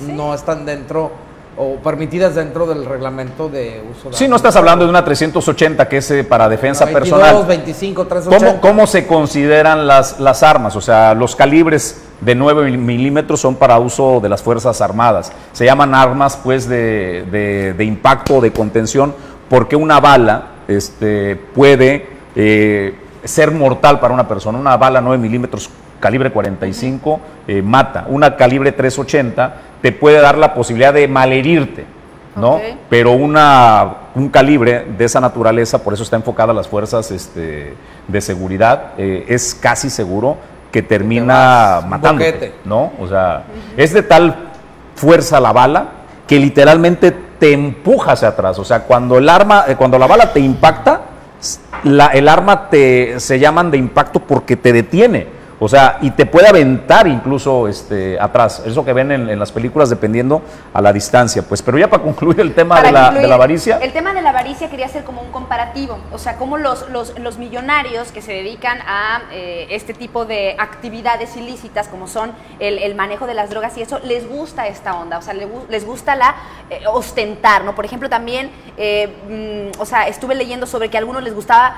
No 0.00 0.34
están 0.34 0.64
dentro 0.66 1.10
o 1.58 1.76
permitidas 1.76 2.34
dentro 2.34 2.66
del 2.66 2.84
reglamento 2.84 3.48
de 3.48 3.82
uso 3.90 4.10
de 4.10 4.16
Sí, 4.16 4.28
no 4.28 4.36
estás 4.36 4.54
hablando 4.56 4.84
de 4.84 4.90
una 4.90 5.02
380 5.02 5.88
que 5.88 5.96
es 5.98 6.10
eh, 6.10 6.22
para 6.22 6.50
defensa 6.50 6.84
22, 6.84 7.18
personal. 7.18 7.46
25, 7.46 8.06
380. 8.06 8.60
¿Cómo, 8.60 8.60
cómo 8.60 8.86
se 8.86 9.06
consideran 9.06 9.86
las, 9.86 10.20
las 10.20 10.42
armas? 10.42 10.76
O 10.76 10.82
sea, 10.82 11.14
los 11.14 11.34
calibres 11.34 12.02
de 12.20 12.34
9 12.34 12.64
mil- 12.64 12.76
milímetros 12.78 13.40
son 13.40 13.54
para 13.54 13.78
uso 13.78 14.20
de 14.20 14.28
las 14.28 14.42
Fuerzas 14.42 14.82
Armadas. 14.82 15.32
Se 15.54 15.64
llaman 15.64 15.94
armas 15.94 16.36
pues 16.36 16.68
de, 16.68 17.24
de- 17.30 17.72
de 17.72 17.84
impacto 17.84 18.36
o 18.36 18.40
de 18.42 18.52
contención 18.52 19.14
porque 19.48 19.76
una 19.76 19.98
bala 19.98 20.48
este, 20.68 21.36
puede 21.36 22.06
eh, 22.34 22.94
ser 23.24 23.50
mortal 23.50 23.98
para 23.98 24.12
una 24.12 24.28
persona. 24.28 24.58
Una 24.58 24.76
bala 24.76 25.00
9 25.00 25.16
milímetros 25.22 25.70
calibre 26.00 26.30
45 26.30 27.20
eh, 27.48 27.62
mata. 27.62 28.04
Una 28.08 28.36
calibre 28.36 28.72
380 28.72 29.54
te 29.82 29.92
puede 29.92 30.20
dar 30.20 30.36
la 30.38 30.54
posibilidad 30.54 30.92
de 30.94 31.08
malherirte. 31.08 31.84
¿no? 32.36 32.60
Pero 32.90 33.12
una, 33.12 33.94
un 34.14 34.28
calibre 34.28 34.84
de 34.98 35.04
esa 35.06 35.20
naturaleza, 35.20 35.82
por 35.82 35.94
eso 35.94 36.02
está 36.02 36.16
enfocada 36.16 36.52
a 36.52 36.54
las 36.54 36.68
fuerzas 36.68 37.10
este, 37.10 37.72
de 38.06 38.20
seguridad, 38.20 38.92
eh, 38.98 39.24
es 39.28 39.54
casi 39.54 39.88
seguro 39.88 40.36
que 40.70 40.82
termina 40.82 41.80
matando. 41.86 42.22
boquete. 42.22 42.52
¿no? 42.66 42.92
O 43.00 43.06
sea, 43.08 43.44
es 43.76 43.94
de 43.94 44.02
tal 44.02 44.36
fuerza 44.94 45.40
la 45.40 45.52
bala 45.52 45.86
que 46.26 46.38
literalmente 46.38 47.10
te 47.38 47.52
empuja 47.54 48.12
hacia 48.12 48.28
atrás. 48.28 48.58
O 48.58 48.64
sea, 48.64 48.80
cuando 48.82 49.16
el 49.16 49.28
arma, 49.30 49.64
eh, 49.68 49.76
cuando 49.76 49.98
la 49.98 50.06
bala 50.06 50.32
te 50.34 50.40
impacta, 50.40 51.00
la- 51.84 52.08
el 52.08 52.28
arma 52.28 52.68
te 52.68 53.18
se 53.20 53.38
llaman 53.38 53.70
de 53.70 53.78
impacto 53.78 54.20
porque 54.20 54.56
te 54.56 54.72
detiene. 54.74 55.26
O 55.58 55.68
sea, 55.68 55.98
y 56.02 56.10
te 56.10 56.26
puede 56.26 56.48
aventar 56.48 57.06
incluso 57.06 57.66
este, 57.66 58.20
atrás. 58.20 58.62
Eso 58.66 58.84
que 58.84 58.92
ven 58.92 59.10
en, 59.10 59.30
en 59.30 59.38
las 59.38 59.50
películas 59.52 59.88
dependiendo 59.88 60.42
a 60.74 60.82
la 60.82 60.92
distancia. 60.92 61.42
Pues, 61.42 61.62
pero 61.62 61.78
ya 61.78 61.88
para 61.88 62.02
concluir 62.02 62.40
el 62.40 62.54
tema 62.54 62.82
de 62.82 62.92
la, 62.92 63.10
de 63.10 63.26
la 63.26 63.34
avaricia. 63.36 63.78
El 63.78 63.92
tema 63.92 64.12
de 64.12 64.20
la 64.20 64.30
avaricia 64.30 64.68
quería 64.68 64.84
hacer 64.86 65.04
como 65.04 65.22
un 65.22 65.30
comparativo, 65.32 65.98
o 66.12 66.18
sea, 66.18 66.36
como 66.36 66.58
los, 66.58 66.88
los, 66.90 67.18
los 67.18 67.38
millonarios 67.38 68.12
que 68.12 68.20
se 68.20 68.32
dedican 68.32 68.78
a 68.86 69.22
eh, 69.32 69.66
este 69.70 69.94
tipo 69.94 70.26
de 70.26 70.56
actividades 70.58 71.36
ilícitas, 71.36 71.88
como 71.88 72.06
son 72.06 72.32
el, 72.58 72.78
el 72.78 72.94
manejo 72.94 73.26
de 73.26 73.34
las 73.34 73.48
drogas 73.48 73.76
y 73.78 73.82
eso, 73.82 73.98
les 74.04 74.28
gusta 74.28 74.66
esta 74.66 74.94
onda, 74.94 75.18
o 75.18 75.22
sea, 75.22 75.32
le 75.34 75.46
gu- 75.48 75.66
les 75.68 75.86
gusta 75.86 76.16
la 76.16 76.34
eh, 76.68 76.80
ostentar, 76.86 77.64
¿no? 77.64 77.74
Por 77.74 77.84
ejemplo, 77.86 78.08
también, 78.10 78.50
eh, 78.76 79.72
mm, 79.76 79.80
o 79.80 79.86
sea, 79.86 80.06
estuve 80.08 80.34
leyendo 80.34 80.66
sobre 80.66 80.90
que 80.90 80.96
a 80.98 81.00
algunos 81.00 81.22
les 81.22 81.34
gustaba 81.34 81.76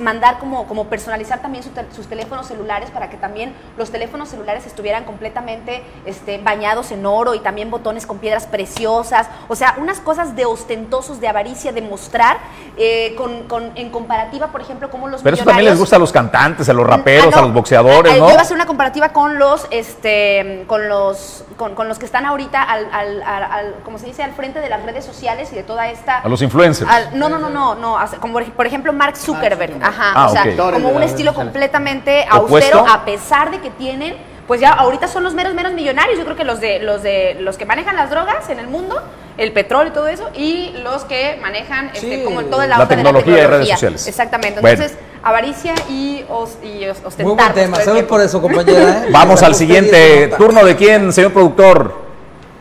mandar 0.00 0.38
como, 0.38 0.66
como 0.66 0.84
personalizar 0.86 1.40
también 1.42 1.64
su 1.64 1.70
tel- 1.70 1.86
sus 1.94 2.06
teléfonos 2.06 2.46
celulares 2.46 2.90
para 2.90 3.10
que 3.10 3.15
también 3.16 3.52
los 3.76 3.90
teléfonos 3.90 4.28
celulares 4.28 4.66
estuvieran 4.66 5.04
completamente 5.04 5.82
este, 6.04 6.38
bañados 6.38 6.90
en 6.92 7.04
oro 7.06 7.34
y 7.34 7.40
también 7.40 7.70
botones 7.70 8.06
con 8.06 8.18
piedras 8.18 8.46
preciosas, 8.46 9.28
o 9.48 9.56
sea, 9.56 9.74
unas 9.78 10.00
cosas 10.00 10.36
de 10.36 10.44
ostentosos, 10.46 11.20
de 11.20 11.28
avaricia, 11.28 11.72
de 11.72 11.82
mostrar, 11.82 12.38
eh, 12.76 13.14
con, 13.16 13.44
con- 13.48 13.72
en 13.76 13.90
comparativa, 13.90 14.48
por 14.48 14.60
ejemplo, 14.60 14.90
como 14.90 15.08
los 15.08 15.22
Pero 15.22 15.36
eso 15.36 15.44
también 15.44 15.70
les 15.70 15.78
gusta 15.78 15.96
a 15.96 15.98
los 15.98 16.12
cantantes, 16.12 16.68
a 16.68 16.72
los 16.72 16.86
raperos, 16.86 17.26
Ah, 17.28 17.30
no. 17.36 17.38
a 17.38 17.42
los 17.42 17.52
boxeadores, 17.54 18.12
Ah, 18.12 18.16
¿no? 18.18 18.26
Yo 18.26 18.30
iba 18.32 18.40
a 18.40 18.42
hacer 18.42 18.54
una 18.56 18.66
comparativa 18.66 19.10
con 19.10 19.38
los, 19.38 19.66
este, 19.70 20.64
con 20.66 20.88
los, 20.88 21.44
con, 21.56 21.74
con 21.74 21.88
los 21.88 21.98
que 21.98 22.04
están 22.06 22.26
ahorita 22.26 22.62
al, 22.62 22.86
al, 22.92 23.22
al- 23.22 23.42
al- 23.44 23.74
como 23.84 23.98
se 23.98 24.06
dice, 24.06 24.22
al 24.22 24.32
frente 24.32 24.60
de 24.60 24.68
las 24.68 24.82
redes 24.84 25.04
sociales 25.04 25.50
y 25.52 25.56
de 25.56 25.62
toda 25.62 25.88
esta. 25.88 26.18
A 26.18 26.28
los 26.28 26.42
influencers. 26.42 26.90
al- 26.90 27.18
no, 27.18 27.28
no, 27.28 27.38
no, 27.38 27.48
no, 27.50 27.74
no, 27.74 27.98
como 28.20 28.40
por- 28.54 28.66
ejemplo 28.66 28.92
Mark 28.92 29.16
Zuckerberg, 29.16 29.78
ajá, 29.82 30.12
Ah, 30.14 30.26
o 30.26 30.32
sea, 30.32 30.44
como 30.72 30.88
un 30.90 31.02
estilo 31.02 31.32
completamente 31.34 32.26
Opuesto. 32.32 32.78
austero, 32.78 32.92
a 32.92 33.04
pesar 33.06 33.50
de 33.50 33.60
que 33.60 33.70
tienen, 33.70 34.14
pues 34.46 34.60
ya 34.60 34.70
ahorita 34.72 35.08
son 35.08 35.22
los 35.24 35.32
meros 35.32 35.54
meros 35.54 35.72
millonarios. 35.72 36.18
Yo 36.18 36.24
creo 36.24 36.36
que 36.36 36.44
los 36.44 36.60
de 36.60 36.80
los 36.80 37.02
de 37.02 37.38
los 37.40 37.56
que 37.56 37.64
manejan 37.64 37.96
las 37.96 38.10
drogas 38.10 38.50
en 38.50 38.58
el 38.58 38.66
mundo, 38.68 39.00
el 39.38 39.52
petróleo 39.52 39.88
y 39.90 39.94
todo 39.94 40.08
eso, 40.08 40.28
y 40.34 40.72
los 40.84 41.04
que 41.04 41.38
manejan 41.40 41.86
este, 41.94 42.00
Sí, 42.18 42.22
como 42.24 42.42
toda 42.44 42.66
la 42.66 42.76
la, 42.76 42.82
onda 42.82 42.86
de 42.86 42.96
tecnología 42.96 43.32
y 43.32 43.36
redes 43.36 43.46
tecnología. 43.48 43.74
sociales. 43.76 44.06
Exactamente. 44.06 44.60
Bueno. 44.60 44.82
Entonces, 44.82 44.98
avaricia 45.22 45.74
y, 45.88 46.24
os, 46.28 46.58
y 46.62 46.84
os- 46.86 46.98
ostentar. 47.04 47.24
Muy 47.26 47.34
buen 47.34 47.52
pues, 47.72 47.84
tema. 47.86 48.06
por 48.06 48.20
eso, 48.20 48.42
compañera. 48.42 49.04
¿eh? 49.06 49.08
Vamos 49.10 49.42
al 49.42 49.54
siguiente 49.54 50.28
turno 50.36 50.64
de 50.64 50.76
quién, 50.76 51.12
señor 51.12 51.32
productor. 51.32 52.06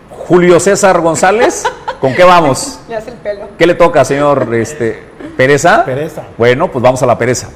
Julio 0.10 0.60
César 0.60 1.02
González. 1.02 1.64
¿Con 2.02 2.16
qué 2.16 2.24
vamos? 2.24 2.80
Le 2.90 2.96
hace 2.96 3.12
el 3.12 3.18
pelo. 3.18 3.48
¿Qué 3.58 3.68
le 3.68 3.76
toca, 3.76 4.04
señor 4.04 4.54
este, 4.56 5.04
Pereza? 5.38 5.86
Pereza. 5.86 6.24
Bueno, 6.38 6.72
pues 6.72 6.82
vamos 6.82 7.02
a 7.04 7.06
la 7.06 7.16
pereza. 7.18 7.50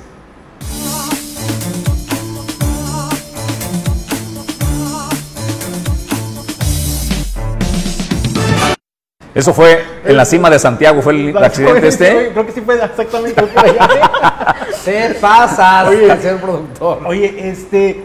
Eso 9.39 9.53
fue 9.53 9.81
en 10.03 10.17
la 10.17 10.25
cima 10.25 10.49
de 10.49 10.59
Santiago, 10.59 11.01
fue 11.01 11.13
el 11.13 11.37
accidente 11.37 11.87
este. 11.87 12.31
Creo 12.33 12.45
que 12.45 12.51
sí 12.51 12.59
fue 12.59 12.75
exactamente 12.75 13.41
por 13.41 13.65
allá. 13.65 13.87
Te 14.83 15.13
pasas, 15.13 15.87
Oye. 15.87 16.17
señor 16.17 16.41
productor. 16.41 16.99
Oye, 17.05 17.49
este, 17.49 18.03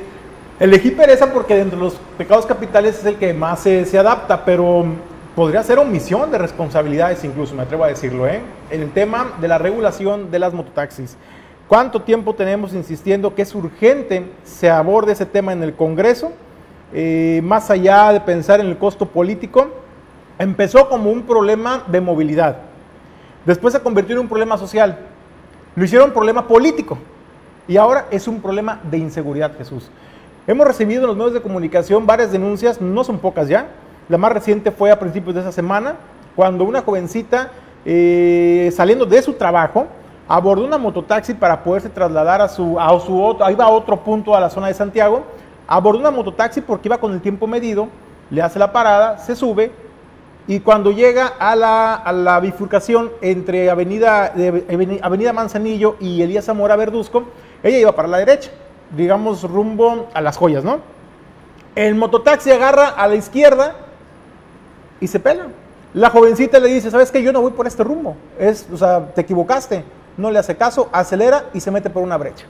elegí 0.61 0.93
pereza 0.93 1.33
porque 1.33 1.57
dentro 1.57 1.77
de 1.77 1.87
los 1.87 1.95
pecados 2.17 2.47
capitales 2.47 3.01
es 3.01 3.05
el 3.07 3.17
que 3.17 3.35
más 3.35 3.59
se, 3.59 3.85
se 3.85 3.99
adapta, 3.99 4.45
pero 4.45 4.85
podría 5.35 5.61
ser 5.65 5.81
omisión 5.81 6.31
de 6.31 6.39
responsabilidades 6.39 7.25
incluso, 7.25 7.53
me 7.57 7.63
atrevo 7.63 7.83
a 7.83 7.89
decirlo, 7.89 8.29
¿eh? 8.29 8.41
En 8.71 8.83
el 8.83 8.93
tema 8.93 9.33
de 9.41 9.49
la 9.49 9.59
regulación 9.59 10.31
de 10.31 10.39
las 10.39 10.55
mototaxis. 10.55 11.17
¿Cuánto 11.67 12.03
tiempo 12.03 12.35
tenemos 12.37 12.75
insistiendo 12.75 13.35
que 13.35 13.43
es 13.43 13.53
urgente 13.57 14.25
se 14.45 14.71
aborde 14.71 15.11
ese 15.11 15.27
tema 15.27 15.53
en 15.53 15.65
el 15.65 15.75
Congreso? 15.75 16.31
Eh, 16.93 17.41
más 17.43 17.73
allá 17.73 18.13
de 18.13 18.21
pensar 18.21 18.61
en 18.61 18.67
el 18.67 18.79
costo 18.79 19.07
político, 19.07 19.83
empezó 20.39 20.89
como 20.89 21.11
un 21.11 21.23
problema 21.23 21.83
de 21.87 22.01
movilidad. 22.01 22.57
Después 23.45 23.75
se 23.75 23.81
convirtió 23.81 24.15
en 24.15 24.23
un 24.23 24.29
problema 24.29 24.57
social. 24.59 24.99
Lo 25.77 25.85
hicieron 25.85 26.13
problema 26.13 26.47
político. 26.47 26.99
Y 27.67 27.77
ahora 27.77 28.07
es 28.11 28.29
un 28.29 28.41
problema 28.41 28.81
de 28.91 28.99
inseguridad, 28.99 29.57
Jesús. 29.57 29.91
Hemos 30.47 30.67
recibido 30.67 31.03
en 31.03 31.09
los 31.09 31.17
medios 31.17 31.35
de 31.35 31.41
comunicación 31.41 32.07
varias 32.07 32.31
denuncias, 32.31 32.81
no 32.81 33.05
son 33.05 33.19
pocas 33.19 33.49
ya. 33.49 33.69
La 34.09 34.19
más 34.19 34.33
reciente 34.33 34.71
fue 34.71 34.91
a 34.91 34.99
principios 34.99 35.35
de 35.35 35.41
esa 35.41 35.53
semana, 35.53 35.97
cuando 36.37 36.65
una 36.65 36.83
jovencita, 36.83 37.51
eh, 37.87 38.71
saliendo 38.75 39.07
de 39.07 39.23
su 39.23 39.33
trabajo, 39.33 39.87
abordó 40.29 40.67
una 40.67 40.77
mototaxi 40.77 41.33
para 41.33 41.63
poderse 41.63 41.89
trasladar 41.89 42.43
a 42.43 42.49
su, 42.49 42.79
a 42.79 42.99
su 43.01 43.23
otro, 43.23 43.49
iba 43.51 43.65
a 43.65 43.69
otro 43.69 43.99
punto 44.01 44.35
a 44.35 44.41
la 44.41 44.51
zona 44.51 44.67
de 44.67 44.75
Santiago, 44.75 45.23
abordó 45.67 46.01
una 46.01 46.11
mototaxi 46.11 46.61
porque 46.61 46.89
iba 46.89 46.99
con 46.99 47.13
el 47.13 47.23
tiempo 47.23 47.47
medido, 47.47 47.89
le 48.31 48.43
hace 48.43 48.59
la 48.59 48.73
parada, 48.73 49.19
se 49.19 49.35
sube, 49.35 49.73
y 50.47 50.61
cuando 50.61 50.91
llega 50.91 51.27
a 51.27 51.57
la, 51.57 52.41
bifurcación 52.41 53.11
entre 53.23 53.71
Avenida, 53.71 54.35
Avenida 55.03 55.33
Manzanillo 55.33 55.97
y 56.01 56.21
Elías 56.21 56.45
Zamora 56.45 56.77
Verduzco, 56.77 57.25
ella 57.63 57.79
iba 57.79 57.93
para 57.95 58.09
la 58.09 58.19
derecha, 58.19 58.51
digamos 58.95 59.43
rumbo 59.43 60.09
a 60.13 60.21
las 60.21 60.37
joyas, 60.37 60.63
¿no? 60.63 60.81
El 61.75 61.95
mototaxi 61.95 62.51
agarra 62.51 62.89
a 62.89 63.09
la 63.09 63.15
izquierda 63.15 63.75
y 65.01 65.09
se 65.09 65.19
pela. 65.19 65.47
La 65.95 66.11
jovencita 66.11 66.59
le 66.59 66.69
dice, 66.69 66.91
¿sabes 66.91 67.11
qué? 67.11 67.23
Yo 67.23 67.33
no 67.33 67.41
voy 67.41 67.53
por 67.53 67.67
este 67.67 67.83
rumbo. 67.83 68.17
Es, 68.39 68.67
o 68.73 68.77
sea, 68.77 69.07
te 69.15 69.23
equivocaste. 69.23 69.85
No 70.17 70.31
le 70.31 70.39
hace 70.39 70.57
caso, 70.57 70.89
acelera 70.93 71.47
y 71.55 71.61
se 71.61 71.71
mete 71.71 71.91
por 71.91 72.03
una 72.03 72.17
brecha. 72.17 72.47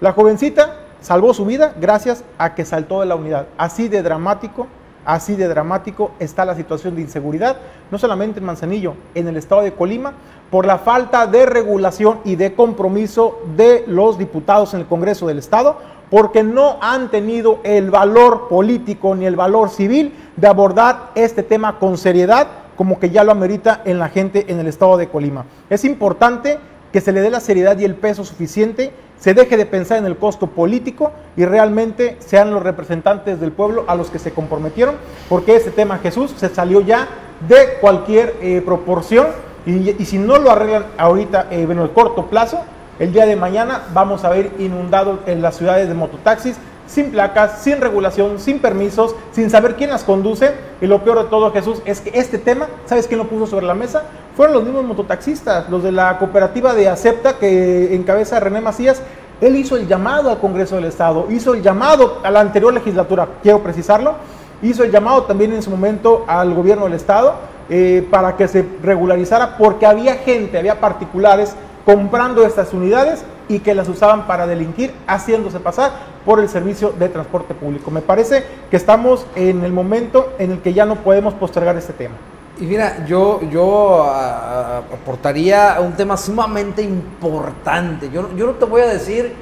La 0.00 0.12
jovencita 0.12 0.76
salvó 1.00 1.34
su 1.34 1.44
vida 1.44 1.74
gracias 1.78 2.24
a 2.38 2.54
que 2.54 2.64
saltó 2.64 3.00
de 3.00 3.06
la 3.06 3.16
unidad. 3.16 3.46
Así 3.58 3.88
de 3.88 4.02
dramático, 4.02 4.66
así 5.04 5.36
de 5.36 5.48
dramático 5.48 6.12
está 6.18 6.44
la 6.44 6.54
situación 6.54 6.94
de 6.94 7.02
inseguridad, 7.02 7.56
no 7.90 7.98
solamente 7.98 8.40
en 8.40 8.46
Manzanillo, 8.46 8.94
en 9.14 9.28
el 9.28 9.36
estado 9.36 9.62
de 9.62 9.72
Colima, 9.72 10.14
por 10.50 10.66
la 10.66 10.78
falta 10.78 11.26
de 11.26 11.46
regulación 11.46 12.20
y 12.24 12.36
de 12.36 12.54
compromiso 12.54 13.40
de 13.56 13.84
los 13.86 14.18
diputados 14.18 14.74
en 14.74 14.80
el 14.80 14.86
Congreso 14.86 15.26
del 15.26 15.38
Estado, 15.38 15.78
porque 16.10 16.42
no 16.42 16.78
han 16.80 17.10
tenido 17.10 17.60
el 17.62 17.90
valor 17.90 18.48
político 18.48 19.14
ni 19.14 19.26
el 19.26 19.36
valor 19.36 19.70
civil 19.70 20.12
de 20.36 20.48
abordar 20.48 21.10
este 21.14 21.42
tema 21.42 21.78
con 21.78 21.96
seriedad, 21.96 22.48
como 22.76 22.98
que 22.98 23.10
ya 23.10 23.22
lo 23.22 23.30
amerita 23.30 23.82
en 23.84 23.98
la 23.98 24.08
gente 24.08 24.46
en 24.48 24.58
el 24.58 24.66
estado 24.66 24.96
de 24.96 25.08
Colima. 25.08 25.44
Es 25.68 25.84
importante 25.84 26.58
que 26.92 27.00
se 27.00 27.12
le 27.12 27.20
dé 27.20 27.30
la 27.30 27.40
seriedad 27.40 27.78
y 27.78 27.84
el 27.84 27.94
peso 27.94 28.24
suficiente, 28.24 28.92
se 29.20 29.34
deje 29.34 29.56
de 29.56 29.66
pensar 29.66 29.98
en 29.98 30.06
el 30.06 30.16
costo 30.16 30.48
político 30.48 31.12
y 31.36 31.44
realmente 31.44 32.16
sean 32.18 32.50
los 32.50 32.62
representantes 32.62 33.38
del 33.38 33.52
pueblo 33.52 33.84
a 33.86 33.94
los 33.94 34.10
que 34.10 34.18
se 34.18 34.32
comprometieron, 34.32 34.96
porque 35.28 35.54
este 35.54 35.70
tema 35.70 35.98
Jesús 35.98 36.34
se 36.36 36.48
salió 36.48 36.80
ya 36.80 37.06
de 37.46 37.74
cualquier 37.80 38.34
eh, 38.40 38.62
proporción 38.64 39.28
y, 39.66 39.90
y 39.90 40.04
si 40.06 40.18
no 40.18 40.38
lo 40.38 40.50
arreglan 40.50 40.86
ahorita 40.98 41.48
eh, 41.50 41.62
en 41.62 41.78
el 41.78 41.90
corto 41.90 42.26
plazo, 42.26 42.60
el 42.98 43.12
día 43.12 43.26
de 43.26 43.36
mañana 43.36 43.84
vamos 43.94 44.24
a 44.24 44.30
ver 44.30 44.50
inundado 44.58 45.20
en 45.26 45.40
las 45.42 45.56
ciudades 45.56 45.88
de 45.88 45.94
mototaxis 45.94 46.56
sin 46.90 47.12
placas, 47.12 47.62
sin 47.62 47.80
regulación, 47.80 48.40
sin 48.40 48.58
permisos, 48.58 49.14
sin 49.30 49.48
saber 49.48 49.76
quién 49.76 49.90
las 49.90 50.02
conduce. 50.02 50.52
Y 50.80 50.86
lo 50.86 51.02
peor 51.04 51.22
de 51.22 51.30
todo, 51.30 51.52
Jesús, 51.52 51.80
es 51.84 52.00
que 52.00 52.10
este 52.18 52.36
tema, 52.38 52.66
¿sabes 52.86 53.06
quién 53.06 53.18
lo 53.18 53.28
puso 53.28 53.46
sobre 53.46 53.66
la 53.66 53.74
mesa? 53.74 54.02
Fueron 54.36 54.56
los 54.56 54.64
mismos 54.64 54.84
mototaxistas, 54.84 55.70
los 55.70 55.84
de 55.84 55.92
la 55.92 56.18
cooperativa 56.18 56.74
de 56.74 56.88
Acepta 56.88 57.38
que 57.38 57.94
encabeza 57.94 58.40
René 58.40 58.60
Macías. 58.60 59.02
Él 59.40 59.54
hizo 59.54 59.76
el 59.76 59.86
llamado 59.86 60.30
al 60.30 60.38
Congreso 60.38 60.74
del 60.74 60.84
Estado, 60.86 61.26
hizo 61.30 61.54
el 61.54 61.62
llamado 61.62 62.18
a 62.24 62.30
la 62.30 62.40
anterior 62.40 62.74
legislatura, 62.74 63.26
quiero 63.42 63.60
precisarlo, 63.60 64.16
hizo 64.60 64.82
el 64.82 64.90
llamado 64.90 65.22
también 65.22 65.52
en 65.52 65.62
su 65.62 65.70
momento 65.70 66.24
al 66.26 66.52
gobierno 66.52 66.84
del 66.84 66.94
Estado 66.94 67.34
eh, 67.70 68.06
para 68.10 68.36
que 68.36 68.48
se 68.48 68.66
regularizara 68.82 69.56
porque 69.56 69.86
había 69.86 70.16
gente, 70.16 70.58
había 70.58 70.80
particulares 70.80 71.54
comprando 71.86 72.44
estas 72.44 72.74
unidades 72.74 73.24
y 73.50 73.58
que 73.58 73.74
las 73.74 73.88
usaban 73.88 74.26
para 74.26 74.46
delinquir, 74.46 74.94
haciéndose 75.06 75.58
pasar 75.60 75.90
por 76.24 76.38
el 76.40 76.48
servicio 76.48 76.92
de 76.98 77.08
transporte 77.08 77.52
público. 77.52 77.90
Me 77.90 78.00
parece 78.00 78.44
que 78.70 78.76
estamos 78.76 79.26
en 79.34 79.64
el 79.64 79.72
momento 79.72 80.32
en 80.38 80.52
el 80.52 80.58
que 80.60 80.72
ya 80.72 80.86
no 80.86 80.96
podemos 80.96 81.34
postergar 81.34 81.76
este 81.76 81.92
tema. 81.92 82.14
Y 82.60 82.64
mira, 82.64 83.04
yo, 83.06 83.40
yo 83.50 84.04
a- 84.04 84.78
aportaría 84.78 85.78
un 85.80 85.92
tema 85.94 86.16
sumamente 86.16 86.82
importante. 86.82 88.08
Yo, 88.10 88.28
yo 88.36 88.46
no 88.46 88.52
te 88.52 88.64
voy 88.66 88.82
a 88.82 88.86
decir 88.86 89.32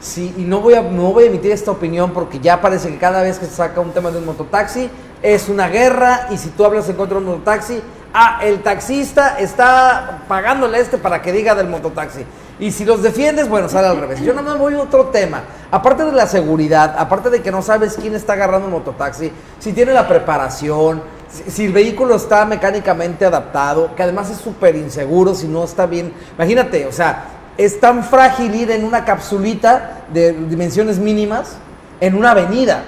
si, 0.00 0.34
y 0.36 0.42
no 0.42 0.60
voy, 0.60 0.74
a, 0.74 0.82
no 0.82 1.12
voy 1.12 1.24
a 1.24 1.26
emitir 1.28 1.52
esta 1.52 1.70
opinión 1.70 2.10
porque 2.10 2.40
ya 2.40 2.60
parece 2.60 2.88
que 2.88 2.98
cada 2.98 3.22
vez 3.22 3.38
que 3.38 3.46
se 3.46 3.54
saca 3.54 3.80
un 3.80 3.92
tema 3.92 4.10
de 4.10 4.18
un 4.18 4.24
mototaxi 4.26 4.90
es 5.22 5.48
una 5.48 5.68
guerra 5.68 6.26
y 6.30 6.36
si 6.38 6.48
tú 6.50 6.64
hablas 6.64 6.88
en 6.88 6.96
contra 6.96 7.18
de 7.20 7.24
un 7.24 7.30
mototaxi, 7.30 7.80
ah, 8.12 8.40
el 8.42 8.60
taxista 8.62 9.36
está 9.38 10.22
pagándole 10.26 10.80
este 10.80 10.98
para 10.98 11.22
que 11.22 11.30
diga 11.30 11.54
del 11.54 11.68
mototaxi. 11.68 12.24
Y 12.62 12.70
si 12.70 12.84
los 12.84 13.02
defiendes, 13.02 13.48
bueno, 13.48 13.68
sale 13.68 13.88
al 13.88 13.98
revés. 13.98 14.20
Yo 14.20 14.32
nada 14.34 14.50
más 14.50 14.56
voy 14.56 14.74
a 14.74 14.82
otro 14.82 15.06
tema. 15.06 15.42
Aparte 15.72 16.04
de 16.04 16.12
la 16.12 16.28
seguridad, 16.28 16.94
aparte 16.96 17.28
de 17.28 17.42
que 17.42 17.50
no 17.50 17.60
sabes 17.60 17.98
quién 18.00 18.14
está 18.14 18.34
agarrando 18.34 18.68
un 18.68 18.72
mototaxi, 18.74 19.32
si 19.58 19.72
tiene 19.72 19.92
la 19.92 20.06
preparación, 20.06 21.02
si, 21.48 21.64
el 21.64 21.72
vehículo 21.72 22.14
está 22.14 22.44
mecánicamente 22.44 23.24
adaptado, 23.24 23.96
que 23.96 24.04
además 24.04 24.30
es 24.30 24.36
súper 24.36 24.76
inseguro 24.76 25.34
si 25.34 25.48
no 25.48 25.64
está 25.64 25.86
bien. 25.86 26.12
Imagínate, 26.36 26.86
o 26.86 26.92
sea, 26.92 27.24
es 27.58 27.80
tan 27.80 28.04
frágil 28.04 28.54
ir 28.54 28.70
en 28.70 28.84
una 28.84 29.04
capsulita 29.04 30.04
de 30.12 30.32
dimensiones 30.32 31.00
mínimas 31.00 31.56
en 32.00 32.14
una 32.14 32.30
avenida. 32.30 32.84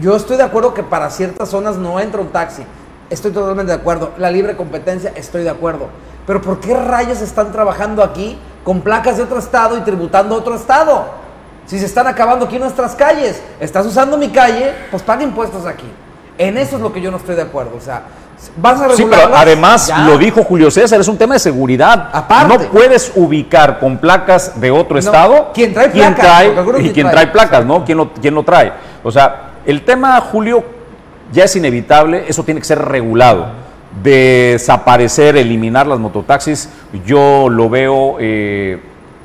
Yo 0.00 0.14
estoy 0.14 0.36
de 0.36 0.44
acuerdo 0.44 0.72
que 0.72 0.84
para 0.84 1.10
ciertas 1.10 1.48
zonas 1.48 1.74
no 1.74 1.98
entra 1.98 2.20
un 2.20 2.28
taxi. 2.28 2.62
Estoy 3.10 3.32
totalmente 3.32 3.72
de 3.72 3.78
acuerdo. 3.78 4.12
La 4.18 4.30
libre 4.30 4.56
competencia, 4.56 5.12
estoy 5.16 5.42
de 5.42 5.50
acuerdo. 5.50 5.88
Pero 6.28 6.40
¿por 6.40 6.60
qué 6.60 6.74
rayos 6.74 7.22
están 7.22 7.50
trabajando 7.50 8.04
aquí 8.04 8.38
con 8.64 8.80
placas 8.80 9.16
de 9.16 9.22
otro 9.22 9.38
estado 9.38 9.76
y 9.78 9.80
tributando 9.80 10.34
a 10.34 10.38
otro 10.38 10.54
estado? 10.54 11.04
Si 11.66 11.78
se 11.78 11.86
están 11.86 12.06
acabando 12.06 12.46
aquí 12.46 12.58
nuestras 12.58 12.94
calles, 12.96 13.42
estás 13.60 13.86
usando 13.86 14.16
mi 14.18 14.28
calle, 14.30 14.72
pues 14.90 15.02
paga 15.02 15.22
impuestos 15.22 15.66
aquí. 15.66 15.86
En 16.36 16.56
eso 16.58 16.76
es 16.76 16.82
lo 16.82 16.92
que 16.92 17.00
yo 17.00 17.10
no 17.10 17.18
estoy 17.18 17.36
de 17.36 17.42
acuerdo. 17.42 17.72
O 17.76 17.80
sea, 17.80 18.02
vas 18.56 18.80
a 18.80 18.88
Sí, 18.96 19.06
pero 19.08 19.36
además 19.36 19.86
ya. 19.88 19.98
lo 19.98 20.16
dijo 20.18 20.42
Julio 20.42 20.70
César, 20.70 20.98
es 21.00 21.06
un 21.06 21.16
tema 21.18 21.34
de 21.34 21.40
seguridad. 21.40 22.08
Aparte. 22.12 22.48
No 22.64 22.70
puedes 22.72 23.12
ubicar 23.14 23.78
con 23.78 23.98
placas 23.98 24.58
de 24.60 24.70
otro 24.70 24.94
No, 24.94 24.98
estado 24.98 25.50
quien 25.54 25.72
trae 25.74 25.90
quién 25.90 26.14
placas, 26.14 26.42
trae- 26.44 26.80
y 26.86 26.90
quién 26.90 27.10
trae 27.10 27.26
placas, 27.28 27.64
¿no? 27.64 27.84
¿Quién 27.84 27.98
lo, 27.98 28.12
quién 28.14 28.34
lo 28.34 28.42
trae? 28.42 28.72
O 29.04 29.12
sea, 29.12 29.50
el 29.66 29.84
tema, 29.84 30.18
Julio, 30.20 30.64
ya 31.30 31.44
es 31.44 31.54
inevitable, 31.54 32.24
eso 32.26 32.42
tiene 32.42 32.60
que 32.60 32.66
ser 32.66 32.80
regulado. 32.82 33.46
Desaparecer, 34.02 35.36
eliminar 35.36 35.86
las 35.86 35.98
mototaxis, 35.98 36.70
yo 37.04 37.48
lo 37.48 37.68
veo 37.68 38.16
eh, 38.20 38.78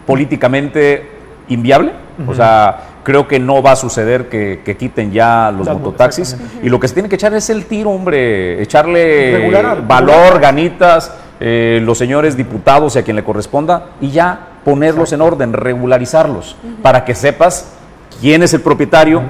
políticamente 0.05 1.09
inviable. 1.49 1.91
O 2.27 2.33
sea, 2.33 2.79
creo 3.03 3.27
que 3.27 3.39
no 3.39 3.61
va 3.61 3.73
a 3.73 3.75
suceder 3.75 4.29
que, 4.29 4.61
que 4.65 4.77
quiten 4.77 5.11
ya 5.11 5.51
los 5.55 5.67
mototaxis. 5.67 6.37
Y 6.63 6.69
lo 6.69 6.79
que 6.79 6.87
se 6.87 6.93
tiene 6.93 7.09
que 7.09 7.15
echar 7.15 7.33
es 7.33 7.49
el 7.49 7.65
tiro, 7.65 7.91
hombre. 7.91 8.61
Echarle 8.61 9.37
Regular, 9.37 9.85
valor, 9.85 10.15
regular. 10.15 10.39
ganitas, 10.41 11.11
eh, 11.39 11.81
los 11.83 11.97
señores 11.97 12.37
diputados 12.37 12.95
y 12.95 12.99
a 12.99 13.03
quien 13.03 13.15
le 13.15 13.23
corresponda, 13.23 13.89
y 13.99 14.09
ya 14.09 14.39
ponerlos 14.63 15.11
en 15.11 15.21
orden, 15.21 15.51
regularizarlos, 15.53 16.55
para 16.81 17.03
que 17.03 17.13
sepas 17.13 17.73
quién 18.21 18.41
es 18.41 18.53
el 18.53 18.61
propietario, 18.61 19.21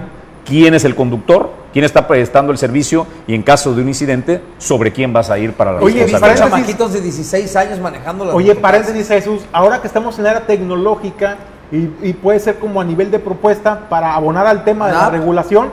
quién 0.45 0.75
es 0.75 0.85
el 0.85 0.95
conductor, 0.95 1.51
quién 1.75 1.83
está 1.83 2.07
prestando 2.07 2.53
el 2.53 2.57
servicio 2.57 3.05
y 3.27 3.35
en 3.35 3.43
caso 3.43 3.75
de 3.75 3.81
un 3.81 3.89
incidente, 3.89 4.41
sobre 4.59 4.93
quién 4.93 5.11
vas 5.11 5.29
a 5.29 5.37
ir 5.37 5.51
para 5.51 5.73
la 5.73 5.79
Oye, 5.81 6.03
responsabilidad. 6.03 6.21
paréntesis. 6.21 6.77
chamaquitos 6.77 6.93
de 6.93 7.01
16 7.01 7.55
años 7.57 7.79
manejando 7.79 8.23
las 8.23 8.33
Oye, 8.33 8.55
paréntesis 8.55 9.05
Jesús, 9.09 9.41
ahora 9.51 9.81
que 9.81 9.87
estamos 9.87 10.17
en 10.17 10.23
la 10.23 10.31
era 10.31 10.47
tecnológica 10.47 11.35
y, 11.73 11.89
y 12.01 12.13
puede 12.13 12.39
ser 12.39 12.59
como 12.59 12.79
a 12.79 12.85
nivel 12.85 13.11
de 13.11 13.19
propuesta 13.19 13.89
para 13.89 14.15
abonar 14.15 14.47
al 14.47 14.63
tema 14.63 14.87
de 14.87 14.93
la 14.93 15.09
regulación, 15.09 15.67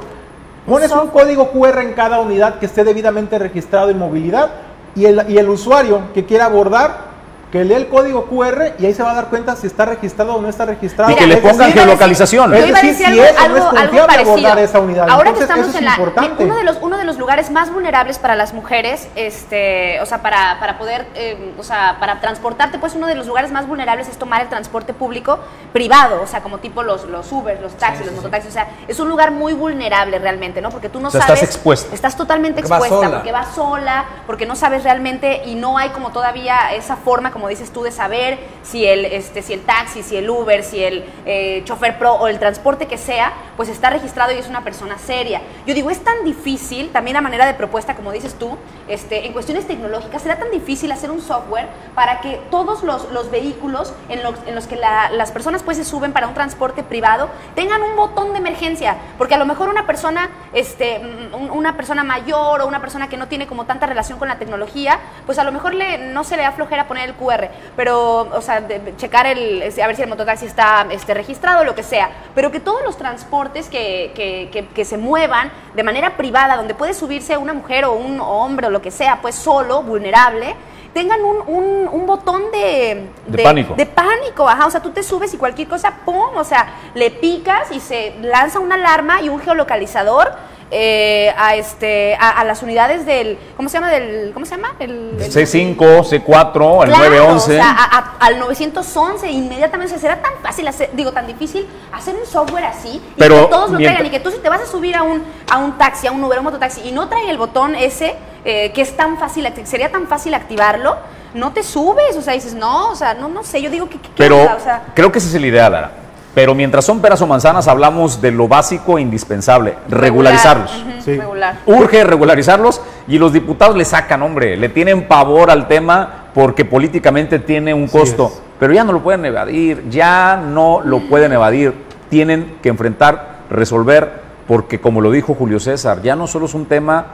pones 0.66 0.90
un 0.90 1.06
código 1.06 1.52
QR 1.52 1.78
en 1.82 1.92
cada 1.92 2.18
unidad 2.18 2.58
que 2.58 2.66
esté 2.66 2.82
debidamente 2.82 3.38
registrado 3.38 3.88
en 3.88 4.00
movilidad 4.00 4.50
y 4.96 5.04
el, 5.04 5.24
y 5.28 5.38
el 5.38 5.48
usuario 5.48 6.00
que 6.14 6.24
quiera 6.24 6.46
abordar, 6.46 7.11
que 7.52 7.64
lee 7.64 7.74
el 7.74 7.88
código 7.88 8.24
QR 8.26 8.72
y 8.78 8.86
ahí 8.86 8.94
se 8.94 9.02
va 9.02 9.10
a 9.10 9.14
dar 9.14 9.26
cuenta 9.26 9.54
si 9.56 9.66
está 9.66 9.84
registrado 9.84 10.34
o 10.36 10.40
no 10.40 10.48
está 10.48 10.64
registrado. 10.64 11.10
Y 11.12 11.14
que 11.16 11.26
le 11.26 11.36
pongan 11.36 11.58
decir, 11.58 11.74
geolocalización. 11.74 12.50
Yo 12.50 12.56
Es 12.56 12.68
iba 12.68 12.78
a 12.78 12.82
decir, 12.82 12.96
si 12.96 13.04
algo, 13.04 13.58
no 13.72 13.78
algo, 13.78 14.06
parecido. 14.06 14.54
esa 14.56 14.80
unidad. 14.80 15.06
Ahora 15.10 15.30
Entonces, 15.30 15.54
que 15.54 15.60
estamos 15.60 15.74
en 15.76 15.84
la 15.84 15.90
importante. 15.90 16.44
uno 16.44 16.56
de 16.56 16.64
los 16.64 16.78
uno 16.80 16.96
de 16.96 17.04
los 17.04 17.18
lugares 17.18 17.50
más 17.50 17.70
vulnerables 17.70 18.18
para 18.18 18.36
las 18.36 18.54
mujeres, 18.54 19.06
este, 19.16 20.00
o 20.00 20.06
sea, 20.06 20.22
para, 20.22 20.58
para 20.60 20.78
poder, 20.78 21.06
eh, 21.14 21.52
o 21.58 21.62
sea, 21.62 21.98
para 22.00 22.20
transportarte, 22.20 22.78
pues 22.78 22.94
uno 22.94 23.06
de 23.06 23.14
los 23.16 23.26
lugares 23.26 23.52
más 23.52 23.68
vulnerables 23.68 24.08
es 24.08 24.16
tomar 24.16 24.40
el 24.40 24.48
transporte 24.48 24.94
público 24.94 25.38
privado, 25.74 26.22
o 26.22 26.26
sea, 26.26 26.40
como 26.40 26.56
tipo 26.58 26.82
los 26.82 27.04
los 27.04 27.30
Uber, 27.32 27.60
los 27.60 27.74
taxis, 27.74 28.06
los 28.06 28.14
mototaxis, 28.14 28.48
o 28.48 28.54
sea, 28.54 28.68
es 28.88 28.98
un 28.98 29.10
lugar 29.10 29.30
muy 29.30 29.52
vulnerable 29.52 30.18
realmente, 30.18 30.62
¿no? 30.62 30.70
Porque 30.70 30.88
tú 30.88 31.00
no 31.00 31.08
O 31.08 31.10
sea, 31.10 31.20
sabes, 31.20 31.42
estás 31.42 31.54
expuesta. 31.54 31.94
estás 31.94 32.16
totalmente 32.16 32.60
expuesta, 32.60 32.88
sola. 32.88 33.10
porque 33.10 33.32
vas 33.32 33.54
sola, 33.54 34.04
porque 34.26 34.46
no 34.46 34.56
sabes 34.56 34.84
realmente 34.84 35.42
y 35.44 35.54
no 35.54 35.76
hay 35.76 35.90
como 35.90 36.12
todavía 36.12 36.72
esa 36.72 36.96
forma, 36.96 37.30
como 37.30 37.41
dices 37.48 37.72
tú, 37.72 37.82
de 37.82 37.90
saber 37.90 38.38
si 38.62 38.86
el, 38.86 39.04
este, 39.04 39.42
si 39.42 39.52
el 39.52 39.60
taxi, 39.60 40.02
si 40.02 40.16
el 40.16 40.28
Uber, 40.28 40.62
si 40.62 40.82
el 40.82 41.04
eh, 41.26 41.62
chofer 41.64 41.98
pro 41.98 42.14
o 42.14 42.28
el 42.28 42.38
transporte 42.38 42.86
que 42.86 42.98
sea, 42.98 43.32
pues 43.56 43.68
está 43.68 43.90
registrado 43.90 44.32
y 44.32 44.36
es 44.38 44.48
una 44.48 44.62
persona 44.64 44.98
seria. 44.98 45.40
Yo 45.66 45.74
digo, 45.74 45.90
es 45.90 46.02
tan 46.02 46.24
difícil, 46.24 46.90
también 46.90 47.16
a 47.16 47.20
manera 47.20 47.46
de 47.46 47.54
propuesta, 47.54 47.94
como 47.94 48.12
dices 48.12 48.34
tú, 48.38 48.56
este, 48.88 49.26
en 49.26 49.32
cuestiones 49.32 49.66
tecnológicas, 49.66 50.22
será 50.22 50.36
tan 50.38 50.50
difícil 50.50 50.90
hacer 50.92 51.10
un 51.10 51.20
software 51.20 51.68
para 51.94 52.20
que 52.20 52.40
todos 52.50 52.82
los, 52.82 53.10
los 53.12 53.30
vehículos 53.30 53.92
en 54.08 54.22
los, 54.22 54.34
en 54.46 54.54
los 54.54 54.66
que 54.66 54.76
la- 54.76 55.10
las 55.10 55.30
personas 55.32 55.62
pues 55.62 55.76
se 55.76 55.84
suben 55.84 56.12
para 56.12 56.26
un 56.28 56.34
transporte 56.34 56.82
privado 56.82 57.28
tengan 57.54 57.82
un 57.82 57.96
botón 57.96 58.32
de 58.32 58.38
emergencia, 58.38 58.96
porque 59.18 59.34
a 59.34 59.38
lo 59.38 59.44
mejor 59.46 59.68
una 59.68 59.86
persona, 59.86 60.30
este, 60.52 60.98
mm, 60.98 61.34
un- 61.34 61.50
una 61.50 61.76
persona 61.76 62.04
mayor 62.04 62.60
o 62.62 62.66
una 62.66 62.80
persona 62.80 63.08
que 63.08 63.16
no 63.16 63.28
tiene 63.28 63.46
como 63.46 63.64
tanta 63.66 63.86
relación 63.86 64.18
con 64.18 64.28
la 64.28 64.38
tecnología, 64.38 64.98
pues 65.26 65.38
a 65.38 65.44
lo 65.44 65.52
mejor 65.52 65.74
le, 65.74 65.98
no 65.98 66.24
se 66.24 66.36
le 66.36 66.42
da 66.42 66.52
flojera 66.52 66.88
poner 66.88 67.08
el 67.10 67.14
QR, 67.14 67.50
pero, 67.76 68.20
o 68.32 68.40
sea, 68.40 68.60
de- 68.60 68.94
checar 68.96 69.26
el, 69.26 69.62
a 69.82 69.86
ver 69.86 69.96
si 69.96 70.02
el 70.02 70.08
mototaxi 70.08 70.46
está 70.46 70.86
este, 70.90 71.14
registrado, 71.14 71.64
lo 71.64 71.74
que 71.74 71.82
sea, 71.82 72.10
pero 72.34 72.50
que 72.50 72.60
todos 72.60 72.82
los 72.82 72.96
transportes 72.96 73.41
que, 73.50 74.12
que- 74.14 74.48
que- 74.52 74.66
que 74.68 74.84
se 74.84 74.96
muevan 74.96 75.50
de 75.74 75.82
manera 75.82 76.16
privada, 76.16 76.56
donde 76.56 76.74
puede 76.74 76.94
subirse 76.94 77.36
una 77.36 77.52
mujer 77.52 77.84
o 77.84 77.92
un 77.92 78.20
hombre 78.20 78.68
o 78.68 78.70
lo 78.70 78.80
que 78.80 78.90
sea, 78.90 79.18
pues 79.20 79.34
solo, 79.34 79.82
vulnerable, 79.82 80.54
tengan 80.94 81.22
un, 81.24 81.36
un- 81.46 81.88
un 81.90 82.06
botón 82.06 82.42
de, 82.52 83.08
De 83.26 83.42
pánico. 83.42 83.74
de 83.74 83.86
pánico, 83.86 84.48
ajá, 84.48 84.66
o 84.66 84.70
sea, 84.70 84.80
tú 84.82 84.90
te 84.90 85.02
subes 85.02 85.32
y 85.32 85.38
cualquier 85.38 85.66
cosa, 85.68 85.92
¡pum! 86.04 86.36
O 86.36 86.44
sea, 86.44 86.66
le 86.94 87.10
picas 87.10 87.72
y 87.72 87.80
se 87.80 88.14
lanza 88.20 88.58
una 88.60 88.74
alarma 88.74 89.22
y 89.22 89.28
un 89.30 89.40
geolocalizador 89.40 90.32
eh, 90.74 91.32
a 91.36 91.54
este 91.54 92.16
a, 92.18 92.30
a 92.40 92.44
las 92.44 92.62
unidades 92.62 93.04
del 93.04 93.38
¿cómo 93.56 93.68
se 93.68 93.74
llama? 93.76 93.90
del 93.90 94.30
¿cómo 94.32 94.46
se 94.46 94.56
llama? 94.56 94.74
El, 94.78 95.16
el- 95.20 95.30
C5, 95.32 95.76
C4, 95.76 96.84
el 96.84 96.88
Claro, 96.88 97.04
911. 97.10 97.34
O 97.36 97.38
sea, 97.62 97.70
a- 97.70 97.98
a- 97.98 98.12
al 98.26 98.38
911 98.38 99.30
inmediatamente 99.30 99.94
o 99.94 99.98
sea, 99.98 100.00
será 100.00 100.22
tan 100.22 100.32
fácil 100.42 100.66
hacer, 100.66 100.88
digo, 100.94 101.12
tan 101.12 101.26
difícil 101.26 101.66
hacer 101.92 102.14
un 102.16 102.24
software 102.26 102.64
así 102.64 102.88
y 102.96 103.02
Pero 103.18 103.44
que 103.46 103.50
todos 103.50 103.70
lo 103.70 103.78
mientras- 103.78 103.98
traigan 103.98 104.06
y 104.06 104.10
que 104.10 104.20
tú 104.24 104.30
si 104.30 104.38
te 104.38 104.48
vas 104.48 104.62
a 104.62 104.66
subir 104.66 104.96
a 104.96 105.02
un 105.02 105.22
a 105.50 105.58
un 105.58 105.76
taxi, 105.76 106.06
a 106.06 106.12
un 106.12 106.24
Uber, 106.24 106.38
a 106.38 106.40
un 106.40 106.44
mototaxi 106.46 106.80
y 106.88 106.92
no 106.92 107.08
trae 107.08 107.28
el 107.28 107.36
botón 107.36 107.74
ese 107.74 108.14
eh, 108.44 108.72
que 108.72 108.80
es 108.82 108.96
tan 108.96 109.18
fácil, 109.18 109.46
sería 109.64 109.92
tan 109.92 110.08
fácil 110.08 110.34
activarlo, 110.34 110.96
no 111.34 111.52
te 111.52 111.62
subes, 111.62 112.16
o 112.16 112.22
sea, 112.22 112.32
dices, 112.34 112.54
"No, 112.54 112.88
o 112.90 112.96
sea, 112.96 113.14
no 113.14 113.28
no 113.28 113.44
sé, 113.44 113.62
yo 113.62 113.70
digo 113.70 113.88
que 113.88 113.98
Pero 114.16 114.48
creo 114.94 115.12
que 115.12 115.18
ese 115.18 115.28
es 115.28 115.34
el 115.34 115.44
ideal, 115.44 115.70
Lara. 115.70 115.92
Pero 116.34 116.54
mientras 116.54 116.84
son 116.84 117.00
peras 117.00 117.20
o 117.20 117.26
manzanas, 117.26 117.68
hablamos 117.68 118.22
de 118.22 118.30
lo 118.30 118.48
básico 118.48 118.96
e 118.96 119.02
indispensable, 119.02 119.74
regularizarlos. 119.88 120.84
Sí. 121.04 121.18
Regular. 121.18 121.58
Urge 121.66 122.04
regularizarlos 122.04 122.80
y 123.06 123.18
los 123.18 123.32
diputados 123.32 123.76
le 123.76 123.84
sacan, 123.84 124.22
hombre, 124.22 124.56
le 124.56 124.70
tienen 124.70 125.06
pavor 125.06 125.50
al 125.50 125.68
tema 125.68 126.28
porque 126.34 126.64
políticamente 126.64 127.38
tiene 127.38 127.74
un 127.74 127.86
costo. 127.86 128.32
Pero 128.58 128.72
ya 128.72 128.84
no 128.84 128.92
lo 128.92 129.02
pueden 129.02 129.24
evadir, 129.26 129.88
ya 129.90 130.36
no 130.36 130.80
lo 130.82 131.00
pueden 131.00 131.32
evadir. 131.32 131.74
Tienen 132.08 132.56
que 132.62 132.70
enfrentar, 132.70 133.40
resolver, 133.50 134.22
porque 134.46 134.80
como 134.80 135.00
lo 135.00 135.10
dijo 135.10 135.34
Julio 135.34 135.60
César, 135.60 136.00
ya 136.02 136.16
no 136.16 136.26
solo 136.26 136.46
es 136.46 136.54
un 136.54 136.66
tema 136.66 137.06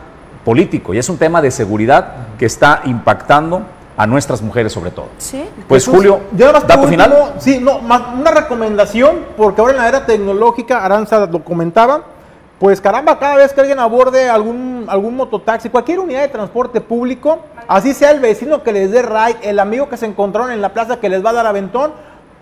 político, 0.44 0.94
ya 0.94 1.00
es 1.00 1.08
un 1.08 1.18
tema 1.18 1.42
de 1.42 1.50
seguridad 1.50 2.12
que 2.38 2.46
está 2.46 2.82
impactando 2.84 3.62
a 3.98 4.06
nuestras 4.06 4.40
mujeres 4.40 4.72
sobre 4.72 4.92
todo. 4.92 5.06
Sí. 5.18 5.44
Pues 5.66 5.84
Jesús, 5.84 5.96
Julio, 5.96 6.20
más 6.30 6.40
por 6.40 6.52
dato 6.68 6.80
último, 6.82 6.86
final. 6.88 7.32
Sí, 7.38 7.58
no, 7.60 7.80
ma- 7.80 8.14
una 8.18 8.30
recomendación, 8.30 9.26
porque 9.36 9.60
ahora 9.60 9.72
en 9.74 9.78
la 9.80 9.88
era 9.88 10.06
tecnológica, 10.06 10.84
Aranza 10.84 11.26
lo 11.26 11.44
comentaba, 11.44 12.02
pues 12.60 12.80
caramba, 12.80 13.18
cada 13.18 13.36
vez 13.36 13.52
que 13.52 13.60
alguien 13.60 13.78
aborde 13.80 14.30
algún, 14.30 14.86
algún 14.88 15.16
mototaxi, 15.16 15.68
cualquier 15.68 15.98
unidad 15.98 16.22
de 16.22 16.28
transporte 16.28 16.80
público, 16.80 17.40
así 17.66 17.92
sea 17.92 18.12
el 18.12 18.20
vecino 18.20 18.62
que 18.62 18.72
les 18.72 18.90
dé 18.92 19.02
ride, 19.02 19.36
el 19.42 19.58
amigo 19.58 19.88
que 19.88 19.96
se 19.96 20.06
encontraron 20.06 20.52
en 20.52 20.60
la 20.60 20.72
plaza 20.72 20.98
que 21.00 21.08
les 21.08 21.24
va 21.24 21.30
a 21.30 21.34
dar 21.34 21.46
aventón, 21.46 21.92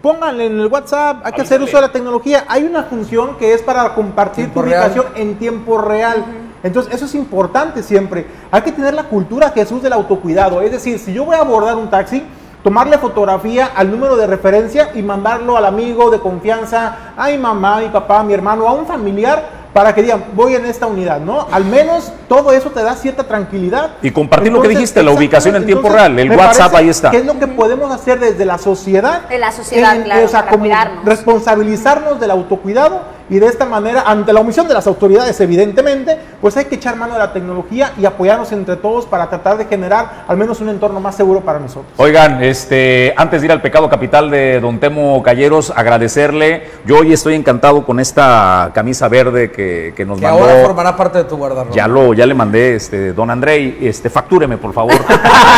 pónganle 0.02 0.46
en 0.46 0.60
el 0.60 0.66
WhatsApp, 0.66 1.22
hay 1.24 1.32
que 1.32 1.40
hacer 1.40 1.60
uso 1.62 1.76
de 1.76 1.82
la 1.82 1.92
tecnología. 1.92 2.44
Hay 2.48 2.64
una 2.64 2.84
función 2.84 3.36
que 3.38 3.54
es 3.54 3.62
para 3.62 3.94
compartir 3.94 4.52
tu 4.52 4.60
ubicación 4.60 5.06
en 5.16 5.36
tiempo 5.38 5.78
real. 5.78 6.22
Entonces, 6.62 6.94
eso 6.94 7.04
es 7.04 7.14
importante 7.14 7.82
siempre. 7.82 8.26
Hay 8.50 8.62
que 8.62 8.72
tener 8.72 8.94
la 8.94 9.04
cultura, 9.04 9.50
Jesús, 9.50 9.82
del 9.82 9.92
autocuidado. 9.92 10.60
Es 10.60 10.70
decir, 10.70 10.98
si 10.98 11.12
yo 11.12 11.24
voy 11.24 11.36
a 11.36 11.40
abordar 11.40 11.76
un 11.76 11.90
taxi, 11.90 12.22
tomarle 12.62 12.98
fotografía 12.98 13.70
al 13.76 13.90
número 13.90 14.16
de 14.16 14.26
referencia 14.26 14.90
y 14.94 15.02
mandarlo 15.02 15.56
al 15.56 15.66
amigo 15.66 16.10
de 16.10 16.18
confianza, 16.18 17.12
a 17.16 17.28
mi 17.28 17.38
mamá, 17.38 17.78
a 17.78 17.80
mi 17.80 17.88
papá, 17.88 18.20
a 18.20 18.24
mi 18.24 18.34
hermano, 18.34 18.66
a 18.66 18.72
un 18.72 18.86
familiar, 18.86 19.66
para 19.76 19.94
que 19.94 20.02
digan, 20.02 20.24
voy 20.34 20.54
en 20.54 20.64
esta 20.64 20.86
unidad, 20.86 21.20
¿no? 21.20 21.48
Al 21.52 21.66
menos 21.66 22.10
todo 22.30 22.50
eso 22.52 22.70
te 22.70 22.82
da 22.82 22.94
cierta 22.94 23.24
tranquilidad. 23.24 23.90
Y 24.00 24.10
compartir 24.10 24.50
lo 24.50 24.62
que 24.62 24.68
dijiste, 24.68 25.02
la 25.02 25.10
ubicación 25.10 25.54
en 25.54 25.66
tiempo 25.66 25.90
real, 25.90 26.18
el 26.18 26.30
WhatsApp 26.30 26.74
ahí 26.76 26.88
está. 26.88 27.10
Que 27.10 27.18
es 27.18 27.26
lo 27.26 27.38
que 27.38 27.46
podemos 27.46 27.92
hacer 27.92 28.18
desde 28.18 28.46
la 28.46 28.56
sociedad. 28.56 29.28
De 29.28 29.38
la 29.38 29.52
sociedad, 29.52 30.02
claro, 30.02 30.24
o 30.24 30.28
sea, 30.28 30.40
para 30.40 30.52
como 30.52 30.62
cuidarnos. 30.62 31.04
responsabilizarnos 31.04 32.18
del 32.18 32.30
autocuidado 32.30 33.02
y 33.28 33.38
de 33.38 33.46
esta 33.46 33.64
manera, 33.66 34.04
ante 34.06 34.32
la 34.32 34.40
omisión 34.40 34.68
de 34.68 34.74
las 34.74 34.86
autoridades, 34.86 35.40
evidentemente, 35.40 36.16
pues 36.40 36.56
hay 36.56 36.66
que 36.66 36.76
echar 36.76 36.96
mano 36.96 37.14
de 37.14 37.18
la 37.18 37.32
tecnología 37.32 37.92
y 37.98 38.04
apoyarnos 38.06 38.52
entre 38.52 38.76
todos 38.76 39.06
para 39.06 39.28
tratar 39.28 39.56
de 39.58 39.64
generar 39.66 40.24
al 40.28 40.36
menos 40.36 40.60
un 40.60 40.68
entorno 40.68 41.00
más 41.00 41.16
seguro 41.16 41.40
para 41.40 41.58
nosotros. 41.58 41.86
Oigan, 41.96 42.42
este, 42.42 43.12
antes 43.16 43.40
de 43.40 43.46
ir 43.46 43.52
al 43.52 43.60
pecado 43.60 43.88
capital 43.88 44.30
de 44.30 44.60
Don 44.60 44.78
Temo 44.78 45.22
Calleros, 45.22 45.72
agradecerle. 45.74 46.70
Yo 46.84 46.98
hoy 46.98 47.12
estoy 47.12 47.34
encantado 47.34 47.84
con 47.84 47.98
esta 48.00 48.70
camisa 48.74 49.08
verde 49.08 49.50
que, 49.50 49.92
que 49.96 50.04
nos 50.04 50.18
Que 50.20 50.26
mandó. 50.26 50.44
ahora 50.44 50.62
formará 50.62 50.96
parte 50.96 51.18
de 51.18 51.24
tu 51.24 51.36
guardarropa. 51.36 51.74
Ya 51.74 51.88
lo, 51.88 52.14
ya 52.14 52.26
le 52.26 52.34
mandé, 52.34 52.76
este, 52.76 53.12
Don 53.12 53.30
Andrei, 53.30 53.78
este, 53.82 54.08
factúreme, 54.10 54.56
por 54.58 54.72
favor. 54.72 54.92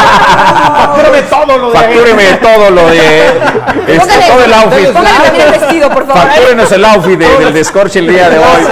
Factúreme 0.08 1.22
todo 1.22 1.58
lo 1.58 1.70
de 1.70 1.78
factúreme 1.78 2.24
todo 2.40 2.70
lo 2.70 2.86
de, 2.88 3.26
este, 3.88 4.18
todo 4.28 4.44
el 4.44 4.52
outfit. 4.54 4.86
Póngale 4.92 5.18
también 5.24 5.46
el 5.46 5.50
vestido, 5.60 5.88
por 5.90 6.06
favor. 6.06 6.22
Factúrenos 6.22 6.72
el 6.72 6.84
outfit 6.84 7.18
de- 7.18 7.36
del 7.44 7.52
descorche 7.58 7.98
el 7.98 8.08
día 8.08 8.30
de 8.30 8.38
hoy. 8.38 8.62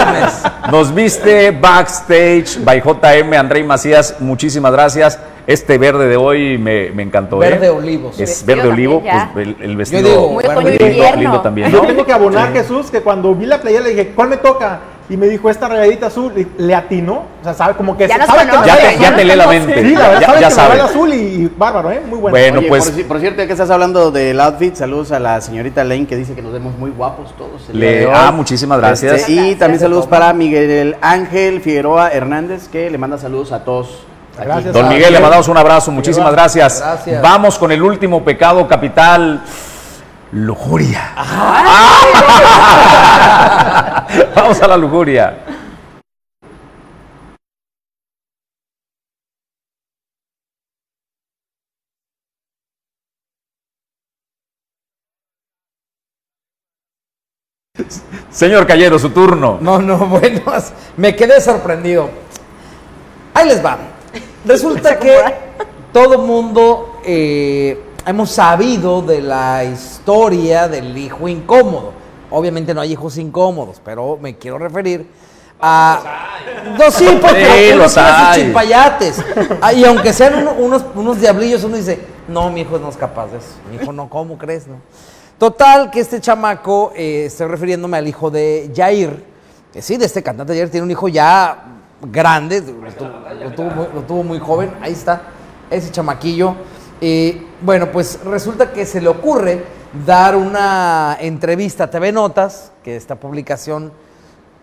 Nos 0.71 0.95
viste 0.95 1.51
backstage 1.51 2.59
by 2.65 2.81
JM, 2.81 3.35
Andrei 3.35 3.63
Macías, 3.65 4.17
muchísimas 4.21 4.73
gracias. 4.73 5.19
Este 5.47 5.79
verde 5.79 6.09
de 6.09 6.17
hoy 6.17 6.59
me, 6.59 6.91
me 6.91 7.03
encantó. 7.05 7.43
¿eh? 7.43 7.51
Verde 7.51 7.69
olivo, 7.71 8.11
sí. 8.13 8.23
Es 8.25 8.45
Vestido 8.45 8.57
verde 8.57 8.69
olivo, 8.71 9.03
pues 9.33 9.47
el, 9.47 9.57
el 9.61 9.71
Yo 9.73 9.77
vestido 9.79 10.09
digo, 10.09 10.31
Muy 10.61 10.71
lindo, 10.79 11.17
lindo 11.17 11.41
también, 11.41 11.71
Yo 11.71 11.83
¿no? 11.83 11.87
tengo 11.89 12.05
que 12.05 12.13
abonar, 12.13 12.53
Jesús, 12.53 12.91
que 12.91 13.01
cuando 13.01 13.35
vi 13.35 13.47
la 13.47 13.61
playera 13.61 13.85
le 13.85 13.91
dije, 13.91 14.13
¿cuál 14.15 14.29
me 14.29 14.39
toca? 14.39 14.81
Y 15.09 15.17
me 15.17 15.27
dijo 15.29 15.49
esta 15.49 15.69
rayadita 15.69 16.07
azul, 16.09 16.33
y 16.37 16.47
le 16.61 16.75
atinó. 16.75 17.23
O 17.41 17.45
sea, 17.45 17.55
sabe 17.55 17.75
como 17.75 17.97
que 17.97 18.09
Ya 18.09 18.27
sabe 18.27 18.41
que 18.51 18.59
me. 18.59 18.67
Ya 18.67 18.77
te, 18.77 18.87
azul. 18.89 19.01
ya 19.03 19.17
te 19.17 19.25
lee 19.25 19.37
la 19.37 19.47
mente. 19.47 19.81
Sí, 19.83 19.95
la 19.95 20.09
verdad 20.09 20.21
ya, 20.21 20.27
sabe 20.27 20.41
ya 20.41 20.49
que 20.49 20.55
me 20.55 20.61
sabe. 20.63 20.81
azul 20.81 21.15
y, 21.15 21.17
y 21.17 21.53
bárbaro, 21.57 21.91
¿eh? 21.93 22.01
Muy 22.07 22.19
bueno. 22.19 22.31
Bueno, 22.37 22.59
Oye, 22.59 22.69
pues 22.69 22.91
por, 22.91 22.99
ci- 23.01 23.05
por 23.05 23.21
cierto, 23.21 23.39
ya 23.41 23.47
que 23.47 23.53
estás 23.53 23.71
hablando 23.71 24.11
del 24.11 24.41
outfit, 24.41 24.75
saludos 24.75 25.13
a 25.13 25.21
la 25.21 25.41
señorita 25.41 25.85
Lane 25.85 26.07
que 26.07 26.17
dice 26.17 26.35
que 26.35 26.43
nos 26.43 26.53
vemos 26.53 26.77
muy 26.77 26.91
guapos 26.91 27.33
todos. 27.39 27.69
Le- 27.73 28.11
ah, 28.13 28.33
muchísimas 28.33 28.79
gracias. 28.79 29.21
Este, 29.21 29.33
y 29.33 29.37
Gracias. 29.37 29.59
también 29.61 29.81
saludos 29.81 30.07
para 30.09 30.33
Miguel 30.33 30.97
Ángel 31.01 31.61
Figueroa 31.61 32.11
Hernández 32.11 32.67
que 32.69 32.91
le 32.91 32.99
manda 32.99 33.17
saludos 33.17 33.53
a 33.53 33.65
todos. 33.65 34.01
Gracias. 34.39 34.75
Don 34.75 34.89
Miguel, 34.89 35.13
le 35.15 35.21
mandamos 35.21 35.49
un 35.49 35.57
abrazo, 35.57 35.91
muchísimas 35.93 36.33
gracias. 36.33 36.81
Gracias. 36.81 37.23
Vamos 37.23 37.59
con 37.59 37.71
el 37.73 37.81
último 37.83 38.23
pecado 38.25 38.67
capital, 38.69 39.41
lujuria. 40.37 41.15
Vamos 44.35 44.61
a 44.61 44.69
la 44.69 44.77
lujuria. 44.77 45.39
Señor 58.31 58.67
Callero, 58.67 58.99
su 58.99 59.11
turno. 59.11 59.59
No, 59.61 59.81
no, 59.81 59.99
bueno, 60.07 60.43
me 60.99 61.17
quedé 61.17 61.41
sorprendido. 61.41 62.11
Ahí 63.33 63.49
les 63.49 63.65
va. 63.65 63.79
Resulta 64.45 64.99
que 64.99 65.17
todo 65.93 66.19
mundo 66.19 67.01
eh, 67.05 67.86
hemos 68.07 68.31
sabido 68.31 69.03
de 69.03 69.21
la 69.21 69.65
historia 69.65 70.69
del 70.69 70.97
hijo 70.97 71.29
incómodo. 71.29 71.93
Obviamente 72.31 72.73
no 72.75 72.81
hay 72.81 72.93
hijos 72.93 73.19
incómodos, 73.19 73.81
pero 73.85 74.19
me 74.21 74.37
quiero 74.37 74.59
referir 74.59 75.07
a... 75.61 76.01
No, 76.79 76.91
sí, 76.91 77.07
porque 77.21 77.71
Sí, 77.73 77.77
los 77.77 77.97
hay. 77.97 78.43
chimpayates. 78.43 79.23
Ah, 79.61 79.73
Y 79.73 79.85
aunque 79.85 80.13
sean 80.13 80.35
uno- 80.37 80.53
unos, 80.59 80.85
unos 80.95 81.21
diablillos, 81.21 81.63
uno 81.65 81.77
dice, 81.77 82.01
no, 82.29 82.51
mi 82.51 82.63
hijo 82.63 82.79
no 82.79 82.89
es 82.89 82.97
capaz 82.97 83.29
de 83.29 83.39
eso. 83.39 83.49
Mi 83.71 83.77
hijo 83.77 83.93
no, 83.93 84.09
¿cómo 84.09 84.37
crees? 84.39 84.67
No? 84.67 84.77
Total, 85.39 85.91
que 85.91 86.01
este 86.01 86.21
chamaco, 86.21 86.93
eh, 86.97 87.25
estoy 87.27 87.47
refiriéndome 87.47 87.97
al 87.99 88.09
hijo 88.09 88.31
de 88.31 88.73
Jair, 88.75 89.23
que 89.73 89.83
sí, 89.83 89.97
de 89.97 90.07
este 90.07 90.23
cantante 90.23 90.55
Jair, 90.55 90.71
tiene 90.71 90.85
un 90.85 90.91
hijo 90.91 91.09
ya 91.09 91.65
grande, 92.03 92.61
lo 92.63 93.45
lo 93.45 93.53
tuvo 93.53 93.89
lo 93.95 94.01
tuvo 94.03 94.23
muy 94.23 94.39
joven, 94.39 94.73
ahí 94.81 94.93
está, 94.93 95.23
ese 95.71 95.91
chamaquillo. 95.91 96.55
Eh, 97.01 97.43
bueno, 97.61 97.91
pues 97.93 98.21
resulta 98.25 98.73
que 98.73 98.87
se 98.87 99.01
le 99.01 99.09
ocurre 99.09 99.63
dar 100.07 100.35
una 100.37 101.17
entrevista 101.21 101.85
a 101.85 101.91
TV 101.91 102.13
Notas, 102.13 102.73
que 102.83 102.97
esta 102.97 103.17
publicación 103.17 103.93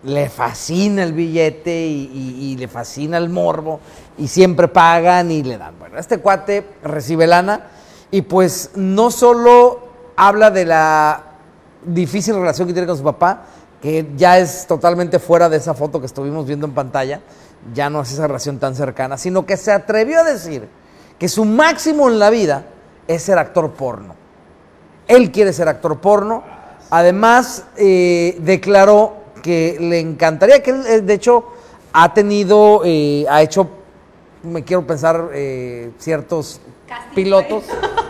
le 0.02 0.28
fascina 0.28 1.02
el 1.02 1.12
billete 1.12 1.86
y, 1.86 2.10
y- 2.52 2.56
le 2.56 2.68
fascina 2.68 3.16
el 3.16 3.30
morbo 3.30 3.80
y 4.18 4.28
siempre 4.28 4.68
pagan 4.68 5.30
y 5.30 5.42
le 5.42 5.56
dan. 5.56 5.78
Bueno, 5.78 5.98
este 5.98 6.18
cuate 6.18 6.66
recibe 6.82 7.26
lana 7.26 7.68
y 8.10 8.22
pues 8.22 8.72
no 8.74 9.10
solo 9.10 9.80
habla 10.16 10.50
de 10.50 10.66
la 10.66 11.22
difícil 11.84 12.34
relación 12.34 12.68
que 12.68 12.74
tiene 12.74 12.86
con 12.86 12.98
su 12.98 13.02
papá, 13.04 13.44
que 13.80 14.10
ya 14.16 14.38
es 14.38 14.66
totalmente 14.66 15.18
fuera 15.18 15.48
de 15.48 15.56
esa 15.56 15.72
foto 15.74 16.00
que 16.00 16.06
estuvimos 16.06 16.46
viendo 16.46 16.66
en 16.66 16.72
pantalla, 16.74 17.20
ya 17.72 17.88
no 17.88 18.02
es 18.02 18.12
esa 18.12 18.26
relación 18.26 18.58
tan 18.58 18.74
cercana, 18.74 19.16
sino 19.16 19.46
que 19.46 19.56
se 19.56 19.72
atrevió 19.72 20.20
a 20.20 20.24
decir 20.24 20.68
que 21.24 21.28
su 21.30 21.46
máximo 21.46 22.10
en 22.10 22.18
la 22.18 22.28
vida 22.28 22.66
es 23.08 23.22
ser 23.22 23.38
actor 23.38 23.70
porno. 23.70 24.14
Él 25.08 25.32
quiere 25.32 25.54
ser 25.54 25.68
actor 25.68 25.98
porno. 25.98 26.44
Además, 26.90 27.64
eh, 27.78 28.36
declaró 28.40 29.14
que 29.42 29.78
le 29.80 30.00
encantaría, 30.00 30.62
que 30.62 30.72
él, 30.72 30.86
eh, 30.86 31.00
de 31.00 31.14
hecho, 31.14 31.46
ha 31.94 32.12
tenido, 32.12 32.82
eh, 32.84 33.24
ha 33.30 33.40
hecho, 33.40 33.70
me 34.42 34.64
quiero 34.64 34.86
pensar, 34.86 35.30
eh, 35.32 35.92
ciertos 35.96 36.60
pilotos, 37.14 37.64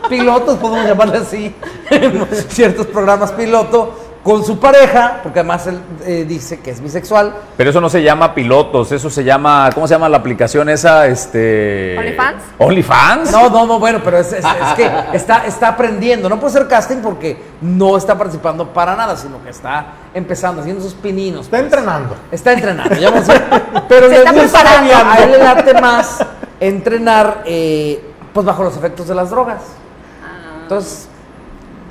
pilotos, 0.08 0.58
podemos 0.58 0.84
llamarle 0.84 1.18
así, 1.18 1.54
ciertos 2.48 2.88
programas 2.88 3.30
piloto 3.30 3.94
con 4.24 4.42
su 4.42 4.58
pareja, 4.58 5.20
porque 5.22 5.40
además 5.40 5.66
él 5.66 5.78
eh, 6.06 6.24
dice 6.26 6.58
que 6.60 6.70
es 6.70 6.80
bisexual. 6.80 7.34
Pero 7.58 7.68
eso 7.68 7.80
no 7.82 7.90
se 7.90 8.02
llama 8.02 8.34
pilotos, 8.34 8.90
eso 8.90 9.10
se 9.10 9.22
llama, 9.22 9.68
¿cómo 9.74 9.86
se 9.86 9.92
llama 9.94 10.08
la 10.08 10.16
aplicación 10.16 10.70
esa? 10.70 11.06
Este... 11.06 11.94
¿OnlyFans? 11.98 12.42
¿OnlyFans? 12.56 13.30
No, 13.32 13.50
no, 13.50 13.66
no, 13.66 13.78
bueno, 13.78 14.00
pero 14.02 14.16
es, 14.16 14.32
es- 14.32 14.42
es 14.42 14.74
que 14.76 14.90
está, 15.12 15.44
está 15.46 15.68
aprendiendo. 15.68 16.30
No 16.30 16.40
puede 16.40 16.54
ser 16.54 16.66
casting 16.66 17.02
porque 17.02 17.36
no 17.60 17.98
está 17.98 18.16
participando 18.16 18.66
para 18.72 18.96
nada, 18.96 19.14
sino 19.18 19.42
que 19.44 19.50
está 19.50 19.88
empezando, 20.14 20.62
haciendo 20.62 20.82
sus 20.82 20.94
pininos. 20.94 21.42
Está 21.44 21.58
pues. 21.58 21.64
entrenando. 21.64 22.16
Está 22.32 22.52
entrenando, 22.54 22.94
ya 22.96 23.10
vamos 23.10 23.28
a 23.28 23.32
ver. 23.34 23.44
Pero 23.90 24.06
Se 24.08 24.12
le 24.12 24.18
está 24.20 24.32
gusta, 24.32 24.60
preparando. 24.60 25.10
a 25.10 25.16
él 25.18 25.30
le 25.32 25.38
late 25.38 25.74
más 25.82 26.24
entrenar 26.60 27.42
eh, 27.44 28.02
pues 28.32 28.46
bajo 28.46 28.62
los 28.64 28.74
efectos 28.74 29.06
de 29.06 29.14
las 29.14 29.28
drogas. 29.28 29.60
Ah. 30.24 30.60
Entonces, 30.62 31.08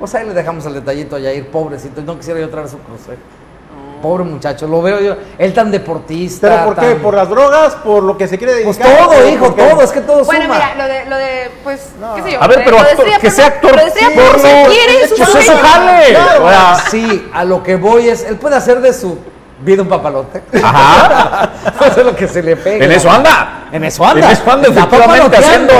pues 0.03 0.15
ahí 0.15 0.27
le 0.27 0.33
dejamos 0.33 0.65
el 0.65 0.73
detallito 0.73 1.15
a 1.15 1.19
Yair, 1.19 1.47
pobrecito. 1.47 2.01
No 2.01 2.17
quisiera 2.17 2.37
yo 2.37 2.49
traer 2.49 2.67
su 2.67 2.77
crucero. 2.79 3.19
Pobre 4.01 4.25
muchacho, 4.25 4.67
lo 4.67 4.81
veo 4.81 4.99
yo. 4.99 5.15
Él 5.37 5.53
tan 5.53 5.71
deportista. 5.71 6.49
¿Pero 6.49 6.65
por 6.65 6.75
qué? 6.75 6.91
tan- 6.95 7.01
¿Por 7.01 7.13
las 7.13 7.29
drogas? 7.29 7.75
¿por 7.75 8.03
lo 8.03 8.17
que 8.17 8.27
se 8.27 8.37
quiere 8.37 8.65
Pues 8.65 8.77
dedicar? 8.77 8.97
todo, 9.07 9.11
¿O 9.17 9.29
hijo, 9.29 9.53
todo, 9.53 9.81
es 9.81 9.91
que 9.93 10.01
todo 10.01 10.25
Bueno, 10.25 10.43
suma. 10.43 10.55
mira, 10.55 10.75
lo 10.75 10.93
de, 10.93 11.05
lo 11.05 11.15
de, 11.15 11.51
pues, 11.63 11.79
No. 12.01 12.15
qué 12.15 12.23
sé 12.23 12.31
yo. 12.33 12.43
A 12.43 12.47
ver, 12.49 12.63
pero 12.65 12.79
actor- 12.79 13.05
que 13.21 13.31
sea 13.31 13.47
actor 13.47 13.71
lo 13.71 13.77
de 13.81 13.87
estrella 13.87 14.09
porno, 14.13 14.41
quiere, 14.69 15.07
su 15.07 15.15
pues 15.15 15.35
eso 15.35 15.53
jale. 15.55 16.09
Claro. 16.09 16.79
Sí, 16.91 17.29
a 17.33 17.45
lo 17.45 17.63
que 17.63 17.77
voy 17.77 18.09
es, 18.09 18.25
él 18.25 18.35
puede 18.35 18.57
hacer 18.57 18.81
de 18.81 18.91
su 18.91 19.17
vida 19.61 19.81
un 19.81 19.87
papalote. 19.89 20.41
Ajá. 20.61 21.49
Eso 21.87 21.99
es 22.01 22.05
lo 22.05 22.15
que 22.15 22.27
se 22.27 22.41
le 22.43 22.55
pega. 22.55 22.85
En 22.85 22.91
eso 22.91 23.09
anda. 23.09 23.65
En 23.71 23.83
eso 23.83 24.05
anda. 24.05 24.25
En 24.27 24.31
eso 24.31 24.51
anda 24.51 24.67
efectivamente 24.69 25.37
haciendo 25.37 25.73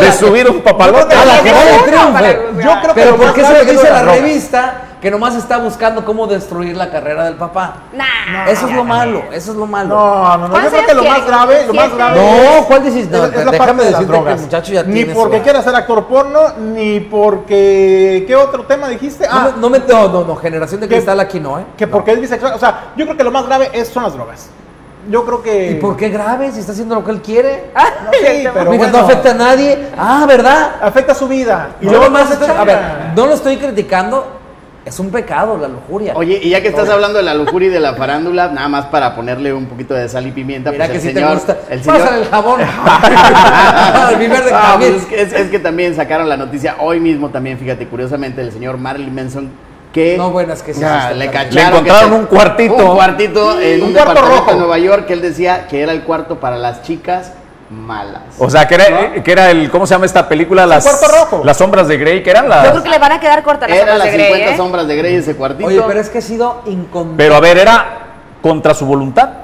de 0.00 0.06
la 0.06 0.12
su 0.12 0.26
que- 0.26 0.30
vida 0.32 0.50
un 0.50 0.60
papalote. 0.62 1.14
A 1.14 1.24
la 1.24 1.42
que 1.42 1.52
vaya 1.52 1.76
y 1.76 1.82
triunfe. 1.82 2.12
Para- 2.12 2.32
Yo 2.32 2.80
creo 2.80 2.80
que 2.82 2.88
Pero 2.94 3.10
lo 3.12 3.16
¿por 3.16 3.26
más 3.26 3.34
qué 3.34 3.44
se 3.44 3.52
lo 3.58 3.64
que 3.64 3.72
dice 3.72 3.90
la 3.90 4.02
revista 4.02 4.74
que 5.04 5.10
nomás 5.10 5.34
está 5.34 5.58
buscando 5.58 6.02
cómo 6.02 6.26
destruir 6.26 6.74
la 6.78 6.90
carrera 6.90 7.24
del 7.26 7.34
papá? 7.34 7.74
Nah. 7.92 8.48
Eso 8.48 8.66
es 8.66 8.74
lo 8.74 8.84
malo, 8.84 9.22
eso 9.32 9.50
es 9.50 9.56
lo 9.58 9.66
malo. 9.66 9.94
No, 9.94 10.38
no, 10.38 10.38
no. 10.38 10.46
Yo 10.46 10.50
¿Cuántos 10.52 10.72
creo 10.72 10.86
que 10.86 10.94
lo 10.94 11.04
más 11.04 11.26
grave, 11.26 11.66
lo 11.66 11.74
más 11.74 11.94
grave. 11.94 12.16
No, 12.16 12.42
es- 12.60 12.64
¿cuál 12.64 12.84
dices? 12.84 13.10
No, 13.10 13.18
es- 13.26 13.34
es 13.34 13.44
la 13.44 13.50
déjame 13.50 13.58
parte 13.58 13.84
de 13.84 13.90
las 13.90 14.00
que 14.06 14.30
el 14.32 14.40
muchacho 14.40 14.72
ya 14.72 14.82
Ni 14.84 14.94
tiene 14.94 15.14
porque 15.14 15.36
su- 15.36 15.42
quiera 15.42 15.62
ser 15.62 15.74
actor 15.76 16.06
porno, 16.06 16.40
ni 16.58 17.00
porque. 17.00 18.24
¿Qué 18.26 18.34
otro 18.34 18.62
tema 18.64 18.88
dijiste? 18.88 19.28
No, 19.28 19.30
Ah, 19.34 19.50
me- 19.54 19.60
no, 19.60 19.68
me- 19.68 19.78
no, 19.80 20.08
no, 20.08 20.24
no, 20.24 20.36
generación 20.36 20.80
de 20.80 20.88
cristal 20.88 21.20
aquí 21.20 21.38
no, 21.38 21.58
¿eh? 21.58 21.66
que 21.76 21.86
porque 21.86 22.12
es 22.12 22.20
bisexual. 22.22 22.54
O 22.54 22.58
sea, 22.58 22.92
yo 22.96 23.04
creo 23.04 23.16
que 23.18 23.24
lo 23.24 23.30
más 23.30 23.44
grave 23.44 23.68
es, 23.74 23.88
son 23.88 24.04
las 24.04 24.14
drogas. 24.14 24.48
Yo 25.10 25.22
creo 25.26 25.42
que. 25.42 25.72
¿Y 25.72 25.74
por 25.74 25.98
qué 25.98 26.08
grave 26.08 26.50
si 26.50 26.60
está 26.60 26.72
haciendo 26.72 26.94
lo 26.94 27.04
que 27.04 27.10
él 27.10 27.20
quiere? 27.20 27.64
Ah, 27.74 27.84
No, 28.06 28.10
sí, 28.10 28.48
pero 28.54 28.64
bueno, 28.72 28.86
no 28.90 28.98
afecta 29.04 29.32
a 29.32 29.34
nadie. 29.34 29.88
Ah, 29.98 30.24
¿verdad? 30.26 30.76
afecta 30.80 31.14
su 31.14 31.28
vida. 31.28 31.72
Y 31.82 31.84
luego 31.90 32.08
más, 32.08 32.30
changa. 32.40 32.62
a 32.62 32.64
ver, 32.64 32.78
no 33.14 33.26
lo 33.26 33.34
estoy 33.34 33.58
criticando, 33.58 34.40
es 34.84 34.98
un 35.00 35.10
pecado 35.10 35.56
la 35.56 35.68
lujuria. 35.68 36.12
Oye, 36.14 36.38
y 36.42 36.50
ya 36.50 36.60
que 36.60 36.68
estás 36.68 36.88
hablando 36.90 37.16
de 37.18 37.24
la 37.24 37.34
lujuria 37.34 37.68
y 37.68 37.72
de 37.72 37.80
la 37.80 37.94
farándula, 37.94 38.48
nada 38.48 38.68
más 38.68 38.86
para 38.86 39.14
ponerle 39.16 39.52
un 39.52 39.66
poquito 39.66 39.94
de 39.94 40.08
sal 40.08 40.26
y 40.26 40.30
pimienta, 40.32 40.70
Mira 40.70 40.86
pues 40.86 40.90
que 40.90 40.96
el 40.96 41.02
si 41.02 41.08
te 41.14 41.20
señor, 41.20 41.34
gusta. 41.34 41.56
el 41.70 41.82
señor, 41.82 41.98
Pásale 42.02 42.18
el 42.22 42.28
jabón. 42.28 42.60
el 42.60 44.18
de 44.18 44.50
Ah, 44.52 44.74
pues 44.78 44.90
es, 44.94 45.04
que, 45.06 45.22
es- 45.22 45.32
es 45.32 45.50
que 45.50 45.58
también 45.58 45.94
sacaron 45.94 46.28
la 46.28 46.36
noticia 46.36 46.76
hoy 46.80 47.00
mismo 47.00 47.30
también, 47.30 47.58
fíjate, 47.58 47.86
curiosamente, 47.88 48.40
el 48.42 48.52
señor 48.52 48.76
Marilyn 48.78 49.14
Manson 49.14 49.50
que 49.92 50.16
No, 50.18 50.30
bueno, 50.30 50.52
es 50.52 50.62
que 50.62 50.74
sí, 50.74 50.80
ya, 50.80 51.12
le 51.12 51.30
cacharon. 51.30 51.54
Le 51.54 51.62
encontraron 51.62 52.10
que 52.10 52.16
un 52.16 52.26
cuartito. 52.26 52.74
Un 52.74 52.94
cuartito 52.96 53.60
en 53.60 53.80
un, 53.82 53.88
Un 53.88 53.92
cuarto 53.94 54.10
departamento 54.10 54.40
rojo. 54.40 54.50
en 54.50 54.58
Nueva 54.58 54.78
York 54.78 55.06
que 55.06 55.12
él 55.12 55.22
decía 55.22 55.66
que 55.68 55.82
era 55.82 55.92
el 55.92 56.02
cuarto 56.02 56.40
para 56.40 56.56
las 56.56 56.82
chicas 56.82 57.32
malas. 57.74 58.22
O 58.38 58.48
sea, 58.48 58.66
que 58.66 58.74
era, 58.76 59.22
que 59.22 59.32
era 59.32 59.50
el, 59.50 59.70
¿cómo 59.70 59.86
se 59.86 59.94
llama 59.94 60.06
esta 60.06 60.28
película? 60.28 60.66
Las, 60.66 60.84
cuarto 60.84 61.06
rojo. 61.08 61.42
Las 61.44 61.56
sombras 61.56 61.88
de 61.88 61.98
Grey, 61.98 62.22
que 62.22 62.30
eran 62.30 62.48
las... 62.48 62.64
Yo 62.64 62.70
creo 62.70 62.82
que 62.82 62.90
le 62.90 62.98
van 62.98 63.12
a 63.12 63.20
quedar 63.20 63.42
cortas 63.42 63.68
las 63.68 63.78
era 63.78 63.92
sombras 63.92 63.98
las 63.98 64.06
de 64.06 64.18
Grey, 64.18 64.32
50 64.32 64.52
¿eh? 64.52 64.56
sombras 64.56 64.88
de 64.88 64.96
Grey 64.96 65.14
ese 65.16 65.36
cuartito. 65.36 65.68
Oye, 65.68 65.82
pero 65.86 66.00
es 66.00 66.08
que 66.08 66.18
ha 66.18 66.22
sido 66.22 66.62
incontrolable. 66.66 67.16
Pero 67.16 67.34
a 67.34 67.40
ver, 67.40 67.58
era 67.58 67.86
contra 68.40 68.74
su 68.74 68.86
voluntad. 68.86 69.43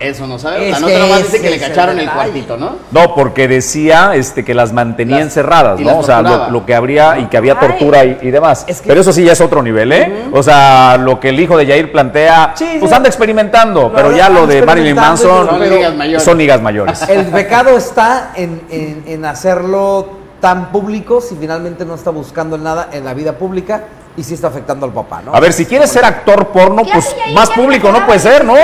Eso 0.00 0.26
no 0.26 0.38
sabemos. 0.38 0.66
Es 0.66 0.72
La 0.72 0.80
nota 0.88 0.98
nomás 0.98 1.18
dice 1.22 1.40
que 1.40 1.50
le 1.50 1.56
el 1.56 1.60
cacharon 1.62 1.98
el, 2.00 2.10
cuartito, 2.10 2.56
¿no? 2.56 2.72
No, 2.90 3.14
porque 3.14 3.46
decía 3.48 4.12
este, 4.14 4.44
que 4.44 4.52
las 4.52 4.72
mantenía 4.72 5.16
Las- 5.16 5.26
encerradas, 5.26 5.78
¿no? 5.80 5.98
O 5.98 6.02
sea, 6.02 6.20
lo, 6.50 6.66
que 6.66 6.74
habría 6.74 7.18
y 7.20 7.26
que 7.26 7.36
había 7.36 7.56
Ay. 7.60 7.68
tortura 7.68 8.04
y, 8.04 8.18
y 8.22 8.30
demás. 8.30 8.64
Es 8.66 8.80
que- 8.80 8.88
pero 8.88 9.00
eso 9.00 9.12
sí 9.12 9.24
ya 9.24 9.32
es 9.32 9.40
otro 9.40 9.62
nivel, 9.62 9.92
¿eh? 9.92 10.24
O 10.32 10.42
sea, 10.42 10.96
lo 10.98 11.20
que 11.20 11.28
el 11.28 11.38
hijo 11.40 11.56
de 11.56 11.66
Jair 11.66 11.92
plantea, 11.92 12.52
Sí, 12.56 12.76
pues 12.80 12.92
anda 12.92 13.08
experimentando, 13.08 13.92
pero 13.94 14.10
ya 14.16 14.28
lo 14.28 14.46
de 14.46 14.62
Marilyn 14.62 14.96
Manson 14.96 15.46
Son 15.48 15.60
ligas 15.60 15.94
mayores. 15.94 16.22
son 16.24 16.38
ligas 16.38 16.60
mayores. 16.60 17.08
El 17.08 17.26
pecado 17.26 17.76
está 17.76 18.32
en, 18.34 18.62
en- 18.70 19.04
en 19.06 19.24
hacerlo 19.24 20.08
tan 20.40 20.70
público 20.72 21.20
si 21.20 21.36
finalmente 21.36 21.84
no 21.86 21.94
está 21.94 22.10
buscando 22.10 22.58
nada 22.58 22.88
en 22.92 23.04
la 23.04 23.14
vida 23.14 23.32
pública 23.38 23.84
y 24.16 24.22
sí 24.24 24.34
está 24.34 24.48
afectando 24.48 24.84
al 24.86 24.92
papá, 24.92 25.22
¿no? 25.24 25.34
A 25.34 25.40
ver, 25.40 25.52
si 25.52 25.64
quieres 25.64 25.88
ser 25.90 26.04
actor 26.04 26.48
porno, 26.48 26.82
¿Qué 26.84 26.90
pues 26.92 27.16
más 27.32 27.48
público 27.50 27.90
no 27.90 28.04
puede 28.04 28.18
ser, 28.18 28.44
¿no? 28.44 28.54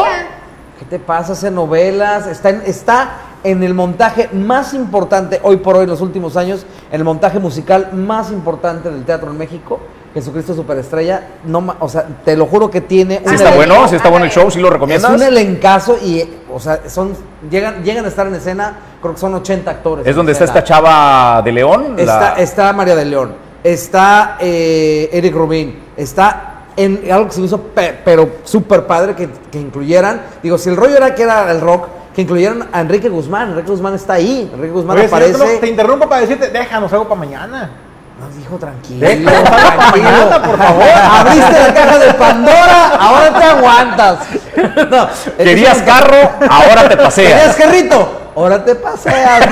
Que 0.90 0.96
decía. 0.98 0.98
¿Qué 0.98 0.98
te 0.98 0.98
pasa? 0.98 1.32
Hace 1.32 1.50
novelas, 1.50 2.26
está 2.26 2.50
en, 2.50 2.62
está 2.66 3.10
en 3.44 3.62
el 3.62 3.72
montaje 3.74 4.28
más 4.32 4.74
importante, 4.74 5.40
hoy 5.42 5.56
por 5.58 5.76
hoy, 5.76 5.84
en 5.84 5.90
los 5.90 6.00
últimos 6.00 6.36
años, 6.36 6.66
en 6.90 6.96
el 7.00 7.04
montaje 7.04 7.38
musical 7.38 7.90
más 7.92 8.30
importante 8.30 8.90
del 8.90 9.04
teatro 9.04 9.30
en 9.30 9.38
México, 9.38 9.78
Jesucristo 10.12 10.54
Superestrella. 10.54 11.28
No, 11.46 11.76
o 11.78 11.88
sea, 11.88 12.04
te 12.24 12.36
lo 12.36 12.46
juro 12.46 12.70
que 12.70 12.80
tiene 12.80 13.20
Si 13.22 13.28
un 13.28 13.34
está 13.34 13.50
elenco- 13.50 13.56
bueno, 13.56 13.88
si 13.88 13.94
está 13.96 14.10
bueno 14.10 14.24
el 14.26 14.30
show, 14.32 14.50
si 14.50 14.58
lo 14.58 14.66
Es 14.66 14.72
recomiendas. 14.74 15.10
un 15.12 15.22
elencazo 15.22 15.96
y, 16.04 16.28
o 16.52 16.58
sea, 16.58 16.80
son, 16.88 17.14
llegan, 17.50 17.82
llegan 17.84 18.04
a 18.04 18.08
estar 18.08 18.26
en 18.26 18.34
escena, 18.34 18.76
creo 19.00 19.14
que 19.14 19.20
son 19.20 19.34
80 19.34 19.70
actores. 19.70 20.04
Es 20.04 20.10
en 20.10 20.16
donde 20.16 20.32
está 20.32 20.44
esta 20.44 20.64
chava 20.64 21.40
de 21.42 21.52
León. 21.52 21.94
la- 21.96 22.02
Está, 22.02 22.34
está 22.40 22.72
María 22.72 22.96
de 22.96 23.04
León, 23.04 23.34
está 23.62 24.36
eh, 24.40 25.08
Eric 25.12 25.34
Rubin, 25.34 25.78
está 25.96 26.49
en 26.84 27.12
algo 27.12 27.26
que 27.28 27.32
se 27.34 27.40
me 27.40 27.46
hizo 27.46 27.58
pe- 27.60 27.98
pero 28.04 28.28
súper 28.44 28.86
padre 28.86 29.14
que, 29.14 29.28
que 29.50 29.58
incluyeran. 29.60 30.20
Digo, 30.42 30.56
si 30.58 30.68
el 30.70 30.76
rollo 30.76 30.96
era 30.96 31.14
que 31.14 31.22
era 31.22 31.50
el 31.50 31.60
rock, 31.60 31.86
que 32.14 32.22
incluyeran 32.22 32.68
a 32.72 32.80
Enrique 32.80 33.08
Guzmán. 33.08 33.50
Enrique 33.50 33.70
Guzmán 33.70 33.94
está 33.94 34.14
ahí. 34.14 34.50
Enrique 34.52 34.72
Guzmán 34.72 34.98
Oye, 34.98 35.08
señor, 35.08 35.24
aparece. 35.34 35.58
te 35.58 35.68
interrumpo 35.68 36.08
para 36.08 36.22
decirte, 36.22 36.48
déjanos 36.50 36.92
algo 36.92 37.06
para 37.08 37.20
mañana. 37.20 37.70
Nos 38.20 38.36
dijo 38.36 38.58
tranquilo. 38.58 39.00
Mañana, 39.00 40.42
por 40.42 40.58
favor. 40.58 40.84
Abriste 41.10 41.58
la 41.58 41.74
caja 41.74 41.98
de 41.98 42.14
Pandora, 42.14 42.88
ahora 43.00 43.38
te 43.38 43.44
aguantas. 43.44 44.18
No, 44.90 45.08
Querías 45.38 45.78
carro, 45.82 46.30
ahora 46.48 46.82
te 46.82 46.88
¿Querías 46.90 47.04
paseas. 47.04 47.56
carrito? 47.56 48.20
Ahora 48.36 48.64
te 48.64 48.74
paseas. 48.74 49.48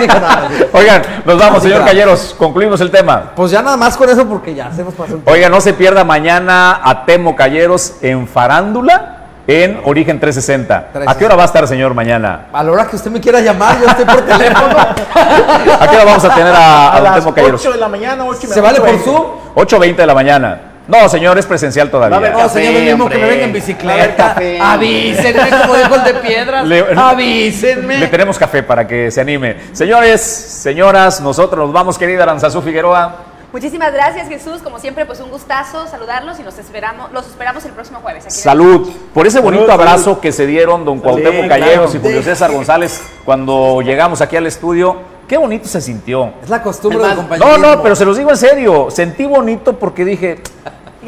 Oigan, 0.72 1.02
nos 1.24 1.38
vamos, 1.38 1.62
señor 1.62 1.78
claro. 1.78 1.90
Calleros. 1.90 2.34
Concluimos 2.38 2.80
el 2.80 2.90
tema. 2.90 3.32
Pues 3.34 3.50
ya 3.50 3.62
nada 3.62 3.76
más 3.76 3.96
con 3.96 4.08
eso 4.10 4.26
porque 4.26 4.54
ya 4.54 4.70
se 4.72 4.84
nos 4.84 4.94
pasó 4.94 5.14
el 5.14 5.22
Oiga, 5.24 5.48
no 5.48 5.60
se 5.60 5.72
pierda 5.72 6.04
mañana 6.04 6.80
a 6.82 7.04
Temo 7.06 7.34
Calleros 7.34 7.94
en 8.02 8.28
Farándula 8.28 9.17
en 9.48 9.80
Origen 9.84 10.20
360. 10.20 11.10
¿A 11.10 11.16
qué 11.16 11.24
hora 11.24 11.34
va 11.34 11.42
a 11.44 11.46
estar, 11.46 11.66
señor, 11.66 11.94
mañana? 11.94 12.48
A 12.52 12.62
la 12.62 12.70
hora 12.70 12.86
que 12.86 12.96
usted 12.96 13.10
me 13.10 13.18
quiera 13.18 13.40
llamar, 13.40 13.80
yo 13.80 13.86
estoy 13.86 14.04
por 14.04 14.20
teléfono. 14.20 14.76
¿A 15.80 15.88
qué 15.88 15.96
hora 15.96 16.04
vamos 16.04 16.24
a 16.24 16.34
tener 16.34 16.52
a, 16.54 16.88
a 16.90 16.96
A 16.96 17.00
don 17.00 17.04
las 17.04 17.14
Temo 17.20 17.34
Calleros? 17.34 17.60
8 17.62 17.72
de 17.72 17.78
la 17.78 17.88
mañana, 17.88 18.24
8 18.26 18.40
y 18.42 18.46
¿Se 18.46 18.60
vale 18.60 18.78
por 18.78 18.90
8:20. 18.90 19.04
Zoom? 19.04 19.24
8.20 19.54 19.96
de 19.96 20.06
la 20.06 20.14
mañana. 20.14 20.60
No, 20.86 21.08
señor, 21.08 21.36
es 21.38 21.46
presencial 21.46 21.90
todavía. 21.90 22.30
No, 22.30 22.48
señor, 22.48 22.74
lo 22.74 22.80
mismo 22.80 23.04
hombre. 23.04 23.18
que 23.18 23.24
me 23.24 23.30
venga 23.30 23.44
en 23.44 23.52
bicicleta. 23.54 24.16
café. 24.34 24.58
Avísenme, 24.60 25.50
como 25.62 25.76
dijo 25.76 25.94
el 25.94 26.04
de 26.04 26.14
piedras. 26.14 26.66
Le- 26.66 26.84
Avísenme. 26.96 27.98
Le 28.00 28.06
tenemos 28.08 28.38
café 28.38 28.62
para 28.62 28.86
que 28.86 29.10
se 29.10 29.20
anime. 29.22 29.56
Señores, 29.72 30.20
señoras, 30.22 31.20
nosotros 31.22 31.64
nos 31.64 31.72
vamos, 31.72 31.96
querida 31.98 32.22
Aranzazú 32.24 32.60
Figueroa. 32.62 33.16
Muchísimas 33.52 33.92
gracias, 33.92 34.28
Jesús. 34.28 34.60
Como 34.62 34.78
siempre, 34.78 35.06
pues 35.06 35.20
un 35.20 35.30
gustazo 35.30 35.86
saludarlos 35.86 36.38
y 36.38 36.42
los 36.42 36.58
esperamos, 36.58 37.10
los 37.12 37.26
esperamos 37.26 37.64
el 37.64 37.72
próximo 37.72 38.00
jueves. 38.00 38.26
aquí 38.26 38.34
Salud. 38.34 38.90
Por 39.14 39.26
ese 39.26 39.40
bonito 39.40 39.64
Salud, 39.66 39.80
abrazo 39.80 40.04
salud. 40.04 40.18
que 40.18 40.32
se 40.32 40.46
dieron 40.46 40.84
don 40.84 40.98
Cuauhtémoc 41.00 41.42
Sí, 41.44 41.48
Calleros 41.48 41.90
claro. 41.90 41.98
y 41.98 42.00
Julio 42.02 42.22
César 42.22 42.52
González 42.52 43.00
cuando 43.24 43.80
llegamos 43.80 44.20
aquí 44.20 44.36
al 44.36 44.46
estudio. 44.46 44.96
Qué 45.26 45.36
bonito 45.38 45.66
se 45.68 45.80
sintió. 45.80 46.32
Es 46.42 46.48
la 46.50 46.62
costumbre 46.62 46.98
del 46.98 47.08
más, 47.08 47.16
compañerismo. 47.16 47.58
No, 47.58 47.76
no, 47.76 47.82
pero 47.82 47.94
se 47.96 48.04
los 48.04 48.16
digo 48.18 48.30
en 48.30 48.36
serio. 48.36 48.88
Sentí 48.90 49.24
bonito 49.26 49.74
porque 49.78 50.04
dije, 50.04 50.40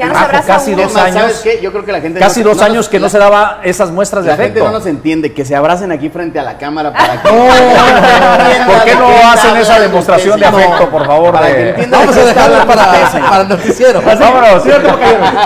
Ya 0.01 0.07
nos 0.07 0.15
Rajo, 0.15 0.27
abraza 0.29 0.47
casi 0.55 0.75
dos 0.75 0.87
Es 0.87 0.93
más, 0.95 1.03
¿sabes 1.13 1.17
años. 1.25 1.41
qué? 1.43 1.61
Yo 1.61 1.73
creo 1.73 1.85
que 1.85 1.93
la 1.93 2.01
gente 2.01 2.19
casi 2.21 2.41
no- 2.43 2.49
dos 2.49 2.57
no 2.59 2.63
años 2.65 2.77
nos- 2.77 2.89
que 2.89 2.99
no 2.99 3.09
se 3.11 3.19
daba 3.19 3.61
esas 3.63 3.91
muestras 3.91 4.25
de 4.25 4.31
La 4.31 4.37
gente 4.37 4.53
afecto. 4.61 4.65
no 4.73 4.79
nos 4.79 4.87
entiende, 4.87 5.35
que 5.35 5.45
se 5.45 5.55
abracen 5.55 5.93
aquí 5.93 6.09
frente 6.09 6.39
a 6.41 6.43
la 6.43 6.57
cámara 6.57 6.91
para 6.93 7.23
que... 7.23 7.29
¿Por 7.29 8.85
qué 8.85 8.95
no 8.95 9.09
hacen 9.31 9.57
esa 9.57 9.79
demostración 9.79 10.41
de 10.41 10.47
afecto, 10.47 10.89
por 10.89 11.07
favor? 11.07 11.33
Para 11.33 11.47
que 11.49 11.53
de- 11.55 11.69
entiendan 11.71 12.01
Vamos 12.01 12.17
a 12.17 12.45
hablando 12.45 12.67
para, 12.67 13.41
el 13.43 13.49
noticiero. 13.49 14.01
Vámonos. 14.07 14.65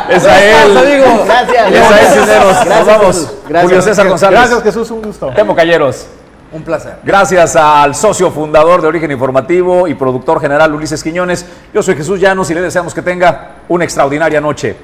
Esa 0.09 0.45
es. 0.45 0.65
amigo. 0.77 1.25
Gracias. 1.27 1.73
Esa 1.73 2.01
es, 2.01 2.15
Cisneros. 2.15 2.55
Nos 2.55 2.65
Gracias, 2.65 2.87
vamos. 2.87 3.29
Julio 3.63 3.83
César 3.83 4.09
González. 4.09 4.39
Gracias, 4.41 4.63
Jesús, 4.63 4.91
un 4.93 5.03
gusto. 5.03 5.33
Temo 5.35 5.55
Calleros. 5.57 6.07
Un 6.55 6.63
placer. 6.63 7.01
Gracias 7.03 7.57
al 7.57 7.97
socio 7.97 8.31
fundador 8.31 8.81
de 8.81 8.87
Origen 8.87 9.11
Informativo 9.11 9.89
y 9.89 9.95
productor 9.95 10.41
general 10.41 10.73
Ulises 10.73 11.03
Quiñones. 11.03 11.45
Yo 11.75 11.83
soy 11.83 11.97
Jesús 11.97 12.21
Llanos 12.21 12.49
y 12.49 12.55
le 12.55 12.61
deseamos 12.61 12.95
que 12.95 13.03
tenga 13.03 13.57
una 13.67 13.83
extraordinaria 13.83 14.41
noche. 14.41 14.77